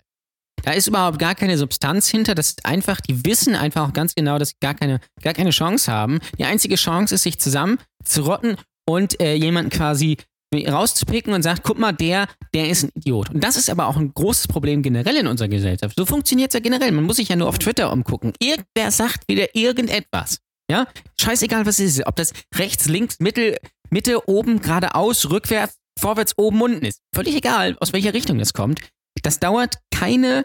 Da 0.62 0.72
ist 0.72 0.86
überhaupt 0.86 1.18
gar 1.18 1.34
keine 1.34 1.58
Substanz 1.58 2.08
hinter. 2.08 2.36
Das 2.36 2.48
ist 2.50 2.64
einfach, 2.64 3.00
die 3.00 3.24
wissen 3.24 3.56
einfach 3.56 3.88
auch 3.88 3.92
ganz 3.92 4.14
genau, 4.14 4.38
dass 4.38 4.50
sie 4.50 4.56
gar 4.60 4.74
keine, 4.74 5.00
gar 5.22 5.34
keine 5.34 5.50
Chance 5.50 5.90
haben. 5.90 6.20
Die 6.38 6.44
einzige 6.44 6.76
Chance 6.76 7.16
ist, 7.16 7.24
sich 7.24 7.40
zusammen 7.40 7.78
zu 8.04 8.22
rotten 8.22 8.56
und 8.88 9.20
äh, 9.20 9.34
jemanden 9.34 9.70
quasi 9.70 10.16
rauszupicken 10.54 11.32
und 11.32 11.42
sagt, 11.42 11.62
guck 11.62 11.78
mal, 11.78 11.92
der, 11.92 12.26
der 12.54 12.68
ist 12.68 12.84
ein 12.84 12.90
Idiot. 12.94 13.30
Und 13.30 13.42
das 13.42 13.56
ist 13.56 13.70
aber 13.70 13.86
auch 13.86 13.96
ein 13.96 14.12
großes 14.12 14.48
Problem 14.48 14.82
generell 14.82 15.16
in 15.16 15.26
unserer 15.26 15.48
Gesellschaft. 15.48 15.94
So 15.96 16.04
funktioniert 16.04 16.50
es 16.50 16.54
ja 16.54 16.60
generell. 16.60 16.92
Man 16.92 17.04
muss 17.04 17.16
sich 17.16 17.28
ja 17.28 17.36
nur 17.36 17.48
auf 17.48 17.58
Twitter 17.58 17.90
umgucken. 17.90 18.32
Irgendwer 18.38 18.90
sagt 18.90 19.26
wieder 19.28 19.54
irgendetwas. 19.54 20.38
Ja? 20.70 20.86
Scheißegal, 21.20 21.66
was 21.66 21.78
es 21.78 21.98
ist. 21.98 22.06
Ob 22.06 22.16
das 22.16 22.32
rechts, 22.54 22.86
links, 22.86 23.18
Mitte, 23.18 23.56
Mitte, 23.90 24.28
oben, 24.28 24.60
geradeaus, 24.60 25.30
rückwärts, 25.30 25.76
vorwärts, 25.98 26.34
oben, 26.36 26.60
unten 26.60 26.84
ist. 26.84 27.00
Völlig 27.14 27.34
egal, 27.34 27.76
aus 27.80 27.92
welcher 27.92 28.14
Richtung 28.14 28.38
das 28.38 28.52
kommt. 28.52 28.80
Das 29.22 29.38
dauert 29.38 29.78
keine 29.90 30.44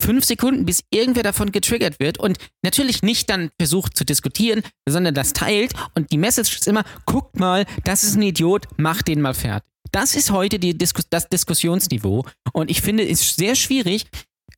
fünf 0.00 0.24
Sekunden, 0.24 0.64
bis 0.64 0.82
irgendwer 0.90 1.22
davon 1.22 1.52
getriggert 1.52 2.00
wird 2.00 2.18
und 2.18 2.38
natürlich 2.62 3.02
nicht 3.02 3.30
dann 3.30 3.50
versucht 3.58 3.96
zu 3.96 4.04
diskutieren, 4.04 4.62
sondern 4.88 5.14
das 5.14 5.32
teilt 5.32 5.72
und 5.94 6.10
die 6.12 6.18
Message 6.18 6.56
ist 6.56 6.68
immer, 6.68 6.84
guckt 7.06 7.38
mal, 7.38 7.66
das 7.84 8.04
ist 8.04 8.16
ein 8.16 8.22
Idiot, 8.22 8.66
macht 8.76 9.08
den 9.08 9.20
mal 9.20 9.34
fertig. 9.34 9.68
Das 9.92 10.14
ist 10.14 10.30
heute 10.30 10.58
die 10.58 10.76
Diskus 10.76 11.04
das 11.10 11.28
Diskussionsniveau 11.28 12.24
und 12.52 12.70
ich 12.70 12.80
finde 12.80 13.08
es 13.08 13.34
sehr 13.34 13.54
schwierig, 13.54 14.06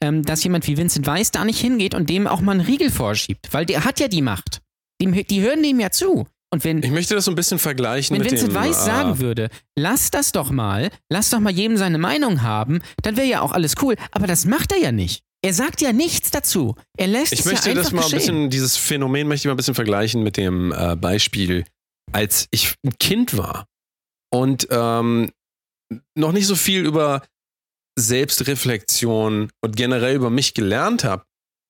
ähm, 0.01 0.23
dass 0.25 0.45
jemand 0.45 0.67
wie 0.67 0.77
Vincent 0.77 1.07
Weiss 1.07 1.31
da 1.31 1.45
nicht 1.45 1.61
hingeht 1.61 1.95
und 1.95 2.11
dem 2.11 2.27
auch 2.27 2.41
mal 2.41 2.53
einen 2.53 2.61
Riegel 2.61 2.91
vorschiebt, 2.91 3.49
weil 3.53 3.67
der 3.67 3.85
hat 3.85 4.01
ja 4.01 4.09
die 4.09 4.23
Macht. 4.23 4.61
Dem, 5.01 5.13
die 5.13 5.41
hören 5.41 5.63
dem 5.63 5.81
ja 5.81 5.91
zu. 5.91 6.27
Und 6.53 6.65
wenn, 6.65 6.83
ich 6.83 6.91
möchte 6.91 7.15
das 7.15 7.25
so 7.25 7.31
ein 7.31 7.35
bisschen 7.35 7.59
vergleichen 7.59 8.15
wenn 8.15 8.23
mit 8.23 8.31
Vincent 8.31 8.53
dem, 8.53 8.57
Weiss 8.57 8.83
äh, 8.83 8.85
sagen 8.85 9.19
würde, 9.21 9.49
lass 9.75 10.11
das 10.11 10.33
doch 10.33 10.51
mal, 10.51 10.91
lass 11.09 11.31
doch 11.31 11.41
mal 11.41 11.53
jedem 11.53 11.79
seine 11.79 11.97
Meinung 11.97 12.43
haben, 12.43 12.83
dann 13.01 13.17
wäre 13.17 13.27
ja 13.27 13.41
auch 13.41 13.53
alles 13.53 13.75
cool. 13.81 13.97
Aber 14.11 14.27
das 14.27 14.45
macht 14.45 14.73
er 14.73 14.79
ja 14.79 14.93
nicht. 14.93 15.25
Er 15.45 15.53
sagt 15.53 15.81
ja 15.81 15.93
nichts 15.93 16.31
dazu. 16.31 16.77
Er 16.97 17.09
lässt 17.09 17.33
Ich 17.33 17.41
es 17.41 17.47
möchte 17.47 17.71
ja 17.71 17.77
einfach 17.77 17.91
das 17.91 17.93
mal 17.93 18.05
ein 18.05 18.11
bisschen, 18.13 18.51
dieses 18.51 18.77
Phänomen 18.77 19.27
möchte 19.27 19.43
ich 19.43 19.47
mal 19.47 19.55
ein 19.55 19.57
bisschen 19.57 19.75
vergleichen 19.75 20.23
mit 20.23 20.37
dem 20.37 20.73
äh, 20.73 20.95
Beispiel, 20.95 21.65
als 22.13 22.47
ich 22.53 22.75
ein 22.85 22.97
Kind 22.99 23.37
war 23.37 23.67
und 24.33 24.69
ähm, 24.71 25.33
noch 26.17 26.33
nicht 26.33 26.47
so 26.47 26.55
viel 26.55 26.87
über 26.87 27.23
Selbstreflexion 27.99 29.51
und 29.61 29.77
generell 29.77 30.17
über 30.17 30.31
mich 30.31 30.55
gelernt 30.55 31.05
habe, 31.05 31.25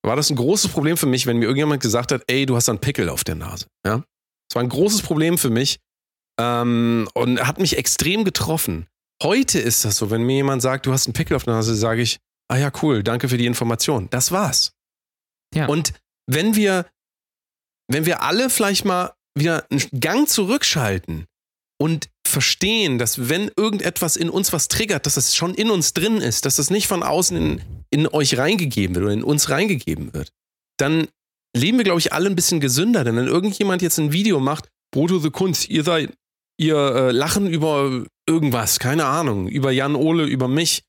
war 0.05 0.17
das 0.17 0.31
ein 0.31 0.37
großes 0.37 0.71
Problem 0.71 0.97
für 0.97 1.07
mich, 1.07 1.27
wenn 1.27 1.39
mir 1.39 1.45
irgendjemand 1.45 1.83
gesagt 1.83 2.13
hat, 2.13 2.23
ey, 2.27 2.47
du 2.47 2.57
hast 2.57 2.69
einen 2.69 2.79
Pickel 2.79 3.09
auf 3.09 3.25
der 3.25 3.37
Nase. 3.37 3.67
Ja? 3.87 4.05
Das 4.49 4.57
war 4.57 4.63
ein 4.63 4.69
großes 4.69 5.03
Problem 5.03 5.39
für 5.39 5.51
mich 5.51 5.79
ähm, 6.39 7.09
und 7.15 7.41
hat 7.47 7.59
mich 7.59 7.79
extrem 7.79 8.25
getroffen. 8.25 8.87
Heute 9.23 9.59
ist 9.61 9.85
das 9.85 9.97
so, 9.97 10.11
wenn 10.11 10.23
mir 10.23 10.37
jemand 10.37 10.63
sagt, 10.63 10.87
du 10.87 10.93
hast 10.93 11.07
einen 11.07 11.15
Pickel 11.15 11.37
auf 11.37 11.45
der 11.45 11.55
Nase, 11.55 11.75
sage 11.75 12.03
ich, 12.03 12.19
ah 12.53 12.59
ja, 12.59 12.71
cool, 12.83 13.03
danke 13.03 13.31
für 13.31 13.39
die 13.39 13.47
Information. 13.47 14.09
Das 14.11 14.31
war's. 14.31 14.75
Ja. 15.55 15.67
Und 15.67 15.95
wenn 16.27 16.55
wir, 16.55 16.87
wenn 17.89 18.05
wir 18.05 18.23
alle 18.23 18.51
vielleicht 18.51 18.85
mal 18.85 19.15
wieder 19.35 19.67
einen 19.71 19.81
Gang 19.99 20.29
zurückschalten 20.29 21.25
und 21.81 22.11
verstehen, 22.29 22.99
dass 22.99 23.31
wenn 23.31 23.51
irgendetwas 23.57 24.17
in 24.17 24.29
uns 24.29 24.53
was 24.53 24.69
triggert, 24.69 25.07
dass 25.07 25.15
das 25.15 25.35
schon 25.35 25.55
in 25.55 25.71
uns 25.71 25.95
drin 25.95 26.19
ist, 26.19 26.45
dass 26.45 26.57
das 26.57 26.69
nicht 26.69 26.89
von 26.89 27.03
außen 27.03 27.37
in, 27.37 27.63
in 27.89 28.07
euch 28.07 28.37
reingegeben 28.37 28.95
wird 28.95 29.07
oder 29.07 29.15
in 29.15 29.25
uns 29.25 29.49
reingegeben 29.49 30.13
wird, 30.13 30.31
dann 30.79 31.09
leben 31.57 31.79
wir, 31.79 31.85
glaube 31.85 32.01
ich, 32.01 32.13
alle 32.13 32.29
ein 32.29 32.37
bisschen 32.37 32.61
gesünder. 32.61 33.03
Denn 33.03 33.17
wenn 33.17 33.29
irgendjemand 33.29 33.81
jetzt 33.81 33.99
ein 33.99 34.13
Video 34.13 34.41
macht, 34.41 34.69
Brutto 34.91 35.19
the 35.19 35.31
Kunst, 35.31 35.71
ihr 35.71 35.85
seid, 35.85 36.13
ihr 36.59 36.77
äh, 36.77 37.11
lachen 37.13 37.47
über 37.47 38.05
irgendwas, 38.29 38.79
keine 38.79 39.07
Ahnung, 39.07 39.49
über 39.49 39.71
Jan 39.71 39.95
Ole, 39.95 40.25
über 40.25 40.49
mich, 40.49 40.83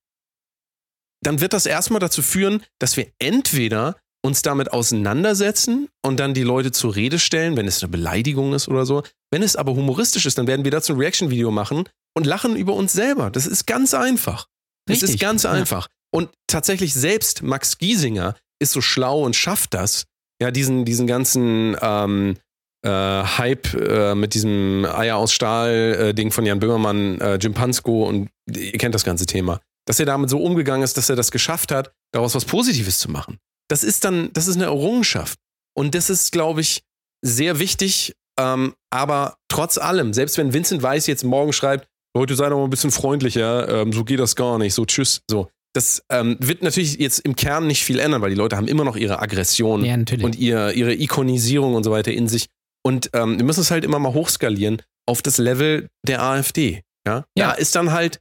dann 1.28 1.42
wird 1.42 1.54
das 1.54 1.66
erstmal 1.66 2.00
dazu 2.00 2.22
führen, 2.22 2.64
dass 2.80 2.98
wir 2.98 3.08
entweder 3.20 3.96
uns 4.26 4.42
damit 4.42 4.72
auseinandersetzen 4.72 5.90
und 6.02 6.20
dann 6.20 6.34
die 6.34 6.44
Leute 6.44 6.72
zur 6.72 6.96
Rede 6.96 7.20
stellen, 7.20 7.58
wenn 7.58 7.68
es 7.68 7.84
eine 7.84 7.92
Beleidigung 7.92 8.54
ist 8.54 8.70
oder 8.70 8.86
so. 8.86 9.04
Wenn 9.32 9.44
es 9.44 9.56
aber 9.56 9.74
humoristisch 9.74 10.26
ist, 10.26 10.38
dann 10.38 10.48
werden 10.48 10.64
wir 10.64 10.72
dazu 10.72 10.94
ein 10.94 11.00
Reaction-Video 11.00 11.52
machen 11.52 11.84
und 12.16 12.26
lachen 12.26 12.56
über 12.56 12.74
uns 12.74 12.94
selber. 12.94 13.30
Das 13.30 13.46
ist 13.46 13.68
ganz 13.68 13.94
einfach. 13.94 14.48
Das 14.86 14.96
Richtig, 14.96 15.16
ist 15.16 15.20
ganz 15.20 15.44
ja. 15.44 15.52
einfach. 15.52 15.88
Und 16.14 16.30
tatsächlich 16.48 16.94
selbst 16.94 17.42
Max 17.44 17.78
Giesinger 17.78 18.36
ist 18.60 18.72
so 18.72 18.82
schlau 18.82 19.24
und 19.24 19.36
schafft 19.36 19.74
das, 19.74 20.06
ja, 20.42 20.52
diesen, 20.52 20.86
diesen 20.86 21.06
ganzen 21.06 21.76
ähm, 21.82 22.38
äh, 22.86 22.90
Hype 22.90 23.74
äh, 23.74 24.16
mit 24.16 24.36
diesem 24.36 24.86
Eier 24.86 25.18
aus 25.18 25.34
Stahl-Ding 25.34 26.32
von 26.32 26.46
Jan 26.46 26.60
Böhmermann, 26.60 27.20
äh, 27.20 27.36
Jim 27.36 27.54
Pansko 27.54 28.08
und 28.08 28.30
ihr 28.50 28.78
kennt 28.78 28.96
das 28.96 29.04
ganze 29.04 29.26
Thema. 29.26 29.60
Dass 29.86 30.00
er 30.00 30.06
damit 30.06 30.30
so 30.30 30.40
umgegangen 30.40 30.84
ist, 30.84 30.98
dass 30.98 31.10
er 31.10 31.16
das 31.16 31.32
geschafft 31.32 31.72
hat, 31.72 31.94
daraus 32.12 32.36
was 32.36 32.46
Positives 32.46 33.00
zu 33.00 33.12
machen. 33.12 33.38
Das 33.70 33.84
ist 33.84 34.06
dann, 34.06 34.32
das 34.34 34.48
ist 34.48 34.56
eine 34.56 34.66
Errungenschaft. 34.66 35.40
Und 35.76 35.96
das 35.96 36.10
ist, 36.10 36.32
glaube 36.32 36.62
ich, 36.62 36.84
sehr 37.22 37.60
wichtig. 37.60 38.16
Ähm, 38.40 38.74
aber 38.90 39.38
trotz 39.50 39.78
allem, 39.78 40.14
selbst 40.14 40.38
wenn 40.38 40.54
Vincent 40.54 40.84
Weiss 40.84 41.08
jetzt 41.08 41.24
morgen 41.24 41.54
schreibt, 41.54 41.88
Leute, 42.16 42.36
seid 42.36 42.52
doch 42.52 42.58
mal 42.58 42.66
ein 42.66 42.70
bisschen 42.70 42.92
freundlicher, 42.92 43.82
ähm, 43.82 43.92
so 43.92 44.04
geht 44.04 44.20
das 44.20 44.36
gar 44.36 44.60
nicht, 44.60 44.74
so 44.74 44.86
tschüss, 44.86 45.22
so. 45.30 45.50
Das 45.76 46.04
ähm, 46.10 46.38
wird 46.40 46.62
natürlich 46.62 47.00
jetzt 47.00 47.20
im 47.20 47.36
Kern 47.36 47.66
nicht 47.66 47.84
viel 47.84 47.98
ändern, 47.98 48.22
weil 48.22 48.30
die 48.30 48.36
Leute 48.36 48.56
haben 48.56 48.68
immer 48.68 48.84
noch 48.84 48.96
ihre 48.96 49.20
Aggression 49.20 49.84
Ja, 49.84 49.96
und 49.96 50.36
ihr, 50.36 50.72
ihre 50.74 50.94
Ikonisierung 50.94 51.74
und 51.74 51.84
so 51.84 51.90
weiter 51.90 52.12
in 52.12 52.28
sich. 52.28 52.46
Und 52.86 53.10
ähm, 53.14 53.40
wir 53.40 53.46
müssen 53.46 53.62
es 53.62 53.72
halt 53.72 53.84
immer 53.84 53.98
mal 53.98 54.14
hochskalieren 54.14 54.84
auf 55.08 55.24
das 55.24 55.40
Level 55.40 55.90
der 56.06 56.22
AfD. 56.22 56.84
Ja? 57.08 57.26
Ja. 57.36 57.48
Da 57.48 57.52
ist 57.54 57.76
dann 57.76 57.92
halt, 57.92 58.20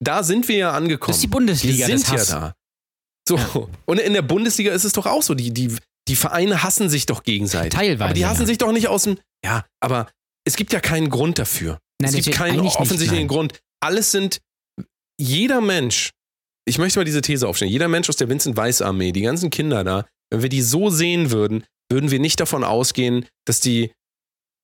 da 0.00 0.22
sind 0.22 0.48
wir 0.48 0.56
ja 0.56 0.72
angekommen. 0.72 1.10
Das 1.10 1.16
ist 1.16 1.22
die 1.22 1.28
Bundesliga 1.28 1.86
Wir 1.86 1.94
des 1.94 2.06
sind 2.06 2.18
ja 2.18 2.24
da. 2.24 2.54
So. 3.28 3.68
Und 3.84 4.00
in 4.00 4.14
der 4.14 4.22
Bundesliga 4.22 4.72
ist 4.72 4.84
es 4.84 4.92
doch 4.92 5.06
auch 5.06 5.22
so. 5.22 5.34
Die, 5.34 5.52
die, 5.52 5.76
die 6.08 6.16
Vereine 6.16 6.62
hassen 6.62 6.88
sich 6.88 7.06
doch 7.06 7.22
gegenseitig. 7.22 7.74
Teilweise, 7.74 8.04
Aber 8.04 8.14
die 8.14 8.26
hassen 8.26 8.42
ja. 8.42 8.46
sich 8.46 8.58
doch 8.58 8.72
nicht 8.72 8.88
aus 8.88 9.02
dem. 9.02 9.18
Ja, 9.44 9.66
aber 9.80 10.10
es 10.44 10.56
gibt 10.56 10.72
ja 10.72 10.80
keinen 10.80 11.10
Grund 11.10 11.38
dafür. 11.38 11.78
Nein, 12.00 12.14
es 12.14 12.24
gibt 12.24 12.36
keinen 12.36 12.60
nicht, 12.60 12.76
offensichtlichen 12.76 13.26
nein. 13.26 13.28
Grund. 13.28 13.60
Alles 13.80 14.10
sind, 14.10 14.40
jeder 15.20 15.60
Mensch, 15.60 16.10
ich 16.66 16.78
möchte 16.78 16.98
mal 16.98 17.04
diese 17.04 17.20
These 17.20 17.46
aufstellen, 17.46 17.70
jeder 17.70 17.88
Mensch 17.88 18.08
aus 18.08 18.16
der 18.16 18.28
Vincent 18.28 18.56
Weiss 18.56 18.80
Armee, 18.80 19.12
die 19.12 19.22
ganzen 19.22 19.50
Kinder 19.50 19.84
da, 19.84 20.06
wenn 20.30 20.42
wir 20.42 20.48
die 20.48 20.62
so 20.62 20.90
sehen 20.90 21.30
würden, 21.30 21.64
würden 21.90 22.10
wir 22.10 22.18
nicht 22.18 22.40
davon 22.40 22.64
ausgehen, 22.64 23.26
dass 23.46 23.60
die, 23.60 23.92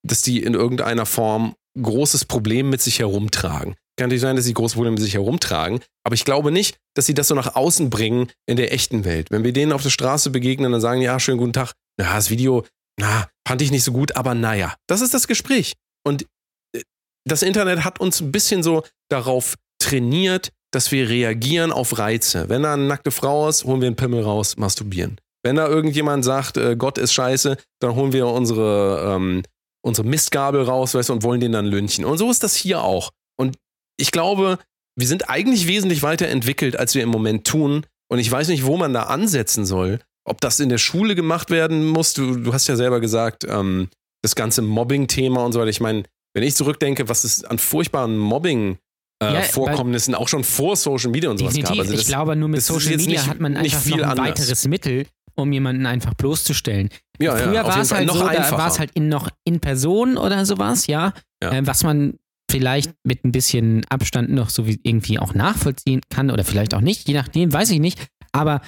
dass 0.07 0.23
die 0.23 0.43
in 0.43 0.55
irgendeiner 0.55 1.07
Form 1.07 1.55
großes 1.81 2.25
Problem 2.27 2.71
mit 2.71 2.81
sich 2.81 3.01
herumtragen. 3.01 3.75
Kann 3.97 4.09
natürlich 4.09 4.23
sein, 4.23 4.37
dass 4.37 4.45
sie 4.45 4.55
große 4.55 4.75
Probleme 4.75 4.95
mit 4.95 5.03
sich 5.03 5.15
herumtragen, 5.15 5.81
aber 6.05 6.15
ich 6.15 6.25
glaube 6.25 6.51
nicht, 6.51 6.79
dass 6.95 7.07
sie 7.07 7.15
das 7.15 7.29
so 7.29 7.35
nach 7.35 7.55
außen 7.55 7.91
bringen 7.91 8.31
in 8.47 8.57
der 8.57 8.73
echten 8.73 9.05
Welt. 9.05 9.31
Wenn 9.31 9.45
wir 9.45 9.53
denen 9.53 9.73
auf 9.73 9.83
der 9.83 9.91
Straße 9.91 10.31
begegnen, 10.31 10.73
dann 10.73 10.81
sagen 10.81 11.01
die, 11.01 11.07
ja, 11.07 11.21
schönen 11.21 11.39
guten 11.39 11.53
Tag, 11.53 11.73
na, 11.97 12.15
das 12.15 12.29
Video, 12.29 12.67
na, 12.99 13.29
fand 13.47 13.63
ich 13.63 13.71
nicht 13.71 13.85
so 13.85 13.93
gut, 13.93 14.17
aber 14.17 14.35
naja, 14.35 14.75
das 14.89 15.01
ist 15.01 15.15
das 15.15 15.29
Gespräch. 15.29 15.75
Und 16.05 16.27
äh, 16.75 16.83
das 17.25 17.43
Internet 17.43 17.85
hat 17.85 18.01
uns 18.01 18.21
ein 18.21 18.33
bisschen 18.33 18.65
so 18.65 18.83
darauf 19.09 19.55
trainiert, 19.81 20.51
dass 20.73 20.91
wir 20.91 21.09
reagieren 21.09 21.71
auf 21.71 21.99
Reize. 21.99 22.49
Wenn 22.49 22.65
da 22.65 22.75
eine 22.75 22.85
nackte 22.85 23.13
Frau 23.13 23.49
ist, 23.49 23.65
holen 23.65 23.81
wir 23.81 23.87
einen 23.87 23.97
Pimmel 23.97 24.25
raus, 24.25 24.57
masturbieren. 24.57 25.21
Wenn 25.45 25.57
da 25.57 25.69
irgendjemand 25.69 26.25
sagt, 26.25 26.57
äh, 26.57 26.75
Gott 26.75 26.99
ist 26.99 27.13
scheiße, 27.13 27.57
dann 27.81 27.95
holen 27.95 28.13
wir 28.13 28.27
unsere, 28.27 29.15
ähm, 29.15 29.43
unsere 29.85 30.09
Mistgabel 30.09 30.63
raus, 30.63 30.95
weißt 30.95 31.11
du, 31.11 31.13
und 31.13 31.23
wollen 31.23 31.41
den 31.41 31.53
dann 31.53 31.67
lynchen. 31.67 32.05
Und 32.05 32.19
so 32.19 32.31
ist 32.31 32.43
das 32.43 32.57
hier 32.57 32.83
auch. 32.83 33.11
Ich 33.97 34.11
glaube, 34.13 34.59
wir 34.97 35.07
sind 35.07 35.29
eigentlich 35.29 35.67
wesentlich 35.67 36.03
weiter 36.03 36.29
entwickelt, 36.29 36.79
als 36.79 36.95
wir 36.95 37.03
im 37.03 37.09
Moment 37.09 37.47
tun. 37.47 37.85
Und 38.11 38.19
ich 38.19 38.31
weiß 38.31 38.49
nicht, 38.49 38.65
wo 38.65 38.77
man 38.77 38.93
da 38.93 39.05
ansetzen 39.05 39.65
soll. 39.67 40.01
Ob 40.27 40.41
das 40.41 40.61
in 40.61 40.69
der 40.69 40.79
Schule 40.79 41.15
gemacht 41.15 41.51
werden 41.51 41.87
muss. 41.87 42.15
Du, 42.15 42.37
du 42.37 42.53
hast 42.53 42.67
ja 42.69 42.77
selber 42.77 43.01
gesagt, 43.01 43.45
ähm, 43.49 43.89
das 44.23 44.35
ganze 44.35 44.63
Mobbing-Thema 44.63 45.45
und 45.45 45.53
so 45.53 45.59
weiter. 45.61 45.69
Ich 45.71 45.81
meine, 45.81 46.05
wenn 46.35 46.43
ich 46.43 46.55
zurückdenke, 46.55 47.09
was 47.09 47.25
es 47.25 47.45
an 47.45 47.59
furchtbaren 47.59 48.17
Mobbing 48.19 48.79
äh, 49.23 49.35
Ja, 49.35 49.41
Vorkommnissen 49.43 50.15
auch 50.15 50.29
schon 50.29 50.43
vor 50.45 50.77
Social 50.77 51.11
Media 51.11 51.31
und 51.31 51.39
sowas 51.39 51.55
gab. 51.55 51.71
Also 51.79 51.93
ich 51.93 52.01
das, 52.01 52.07
glaube, 52.09 52.35
nur 52.37 52.49
mit 52.49 52.63
Social 52.63 52.97
Media 52.97 53.07
nicht- 53.21 53.27
hat 53.29 53.39
man 53.41 53.53
nicht 53.53 53.75
einfach 53.75 53.81
viel 53.81 53.97
noch 53.99 54.05
ein 54.05 54.11
anders. 54.19 54.27
weiteres 54.41 54.67
Mittel, 54.67 55.07
um 55.35 55.53
jemanden 55.53 55.87
einfach 55.87 56.15
bloßzustellen. 56.15 56.89
ja, 57.21 57.37
ja, 57.39 57.45
Früher 57.47 57.65
auf 57.67 57.75
war 57.75 57.81
es 57.83 57.93
halt 57.93 58.07
noch 58.07 58.15
so, 58.17 58.21
da 58.23 58.29
einfacher. 58.29 58.59
war 58.59 58.69
es 58.69 58.79
halt 58.79 58.91
in, 58.95 59.09
noch 59.09 59.29
in 59.45 59.61
Person 59.61 60.17
oder 60.17 60.45
sowas, 60.47 60.87
ja, 60.87 61.13
Ja. 61.43 61.53
Äh, 61.53 61.67
was 61.67 61.83
man 61.85 62.15
vielleicht 62.55 62.93
mit 63.03 63.25
ein 63.25 63.33
bisschen 63.33 63.85
Abstand 63.89 64.31
noch 64.31 64.49
so 64.49 64.67
wie 64.67 64.79
irgendwie 64.85 65.19
auch 65.19 65.35
nachvollziehen 65.35 66.01
kann 66.09 66.31
oder 66.31 66.45
vielleicht 66.45 66.75
auch 66.75 66.81
nicht, 66.81 67.09
je 67.09 67.15
nachdem, 67.15 67.53
weiß 67.53 67.71
ich 67.71 67.81
nicht. 67.81 68.07
Aber 68.33 68.61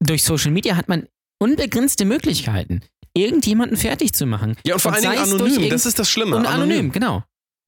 durch 0.00 0.24
Social 0.24 0.52
Media 0.52 0.76
hat 0.76 0.88
man 0.88 1.06
unbegrenzte 1.38 2.06
Möglichkeiten, 2.06 2.80
irgendjemanden 3.14 3.76
fertig 3.76 4.14
zu 4.14 4.24
machen. 4.24 4.56
ja, 4.64 4.74
und 4.74 4.80
vor 4.80 4.92
allen 4.92 5.02
Dingen 5.02 5.18
anonym, 5.18 5.68
das 5.68 5.84
ist 5.84 5.98
das 5.98 6.10
Schlimme. 6.10 6.36
Und 6.36 6.46
anonym, 6.46 6.92
genau. 6.92 7.24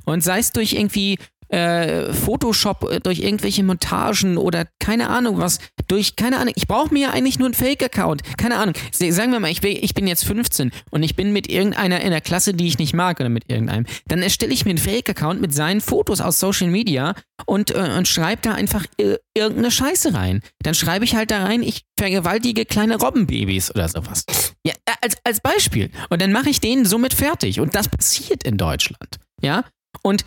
Und 0.07 0.23
sei 0.23 0.39
es 0.39 0.53
durch 0.53 0.73
irgendwie 0.73 1.19
äh, 1.49 2.13
Photoshop, 2.13 2.91
äh, 2.91 3.01
durch 3.01 3.21
irgendwelche 3.21 3.63
Montagen 3.65 4.37
oder 4.37 4.67
keine 4.81 5.09
Ahnung 5.11 5.39
was, 5.39 5.59
durch, 5.89 6.17
keine 6.17 6.39
Ahnung, 6.39 6.53
ich 6.57 6.67
brauche 6.69 6.93
mir 6.93 7.01
ja 7.05 7.11
eigentlich 7.11 7.39
nur 7.39 7.47
einen 7.47 7.55
Fake-Account. 7.55 8.23
Keine 8.37 8.57
Ahnung. 8.59 8.75
Sagen 8.93 9.33
wir 9.33 9.41
mal, 9.41 9.51
ich, 9.51 9.61
bin- 9.61 9.79
ich 9.81 9.95
bin 9.95 10.07
jetzt 10.07 10.25
15 10.25 10.71
und 10.91 11.03
ich 11.03 11.17
bin 11.17 11.33
mit 11.33 11.49
irgendeiner 11.49 12.01
in 12.01 12.11
der 12.11 12.21
Klasse, 12.21 12.53
die 12.55 12.67
ich 12.67 12.79
nicht 12.79 12.95
mag 12.95 13.19
oder 13.21 13.29
mit 13.29 13.51
irgendeinem. 13.51 13.87
Dann 14.09 14.23
erstelle 14.23 14.53
ich 14.53 14.65
mir 14.65 14.71
einen 14.71 14.79
Fake-Account 14.79 15.41
mit 15.41 15.55
seinen 15.55 15.81
Fotos 15.81 16.21
aus 16.21 16.39
Social 16.41 16.69
Media 16.69 17.15
und, 17.47 17.71
äh, 17.71 17.95
und 17.97 18.07
schreibe 18.07 18.43
da 18.43 18.53
einfach 18.55 18.85
äh, 18.99 19.17
irgendeine 19.35 19.71
Scheiße 19.71 20.13
rein. 20.15 20.43
Dann 20.63 20.75
schreibe 20.75 21.05
ich 21.05 21.15
halt 21.15 21.31
da 21.31 21.45
rein, 21.45 21.63
ich 21.63 21.85
vergewaltige 21.99 22.65
kleine 22.67 22.97
Robbenbabys 22.97 23.71
oder 23.75 23.89
sowas. 23.89 24.25
Ja, 24.67 24.75
als, 25.01 25.17
als 25.25 25.41
Beispiel. 25.41 25.91
Und 26.11 26.21
dann 26.21 26.33
mache 26.33 26.51
ich 26.51 26.61
den 26.61 26.85
somit 26.85 27.15
fertig. 27.15 27.61
Und 27.61 27.75
das 27.75 27.89
passiert 27.89 28.43
in 28.45 28.57
Deutschland. 28.59 29.19
Ja? 29.41 29.65
Und 30.03 30.25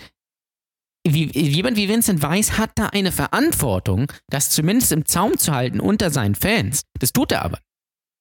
wie, 1.07 1.31
jemand 1.37 1.77
wie 1.77 1.89
Vincent 1.89 2.21
Weiss 2.21 2.57
hat 2.57 2.71
da 2.75 2.87
eine 2.87 3.11
Verantwortung, 3.11 4.11
das 4.29 4.49
zumindest 4.49 4.91
im 4.91 5.05
Zaum 5.05 5.37
zu 5.37 5.51
halten 5.53 5.79
unter 5.79 6.11
seinen 6.11 6.35
Fans. 6.35 6.81
Das 6.99 7.11
tut 7.11 7.31
er 7.31 7.43
aber. 7.43 7.59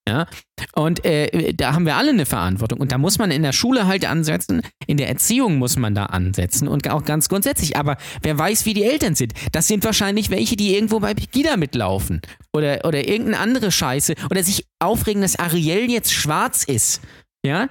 Ja? 0.08 0.26
Und 0.74 1.04
äh, 1.04 1.52
da 1.52 1.74
haben 1.74 1.86
wir 1.86 1.96
alle 1.96 2.10
eine 2.10 2.26
Verantwortung. 2.26 2.80
Und 2.80 2.90
da 2.90 2.98
muss 2.98 3.18
man 3.18 3.30
in 3.30 3.42
der 3.42 3.52
Schule 3.52 3.86
halt 3.86 4.04
ansetzen, 4.04 4.62
in 4.86 4.96
der 4.96 5.08
Erziehung 5.08 5.58
muss 5.58 5.76
man 5.76 5.94
da 5.94 6.06
ansetzen 6.06 6.68
und 6.68 6.88
auch 6.88 7.04
ganz 7.04 7.28
grundsätzlich. 7.28 7.76
Aber 7.76 7.96
wer 8.22 8.38
weiß, 8.38 8.66
wie 8.66 8.74
die 8.74 8.84
Eltern 8.84 9.14
sind. 9.14 9.34
Das 9.52 9.68
sind 9.68 9.84
wahrscheinlich 9.84 10.30
welche, 10.30 10.56
die 10.56 10.74
irgendwo 10.74 11.00
bei 11.00 11.14
Pegida 11.14 11.56
mitlaufen. 11.56 12.20
Oder, 12.52 12.80
oder 12.84 13.06
irgendeine 13.06 13.38
andere 13.38 13.70
Scheiße. 13.70 14.14
Oder 14.30 14.42
sich 14.42 14.66
aufregen, 14.78 15.22
dass 15.22 15.38
Ariel 15.38 15.90
jetzt 15.90 16.12
schwarz 16.12 16.64
ist. 16.64 17.02
Ja? 17.44 17.68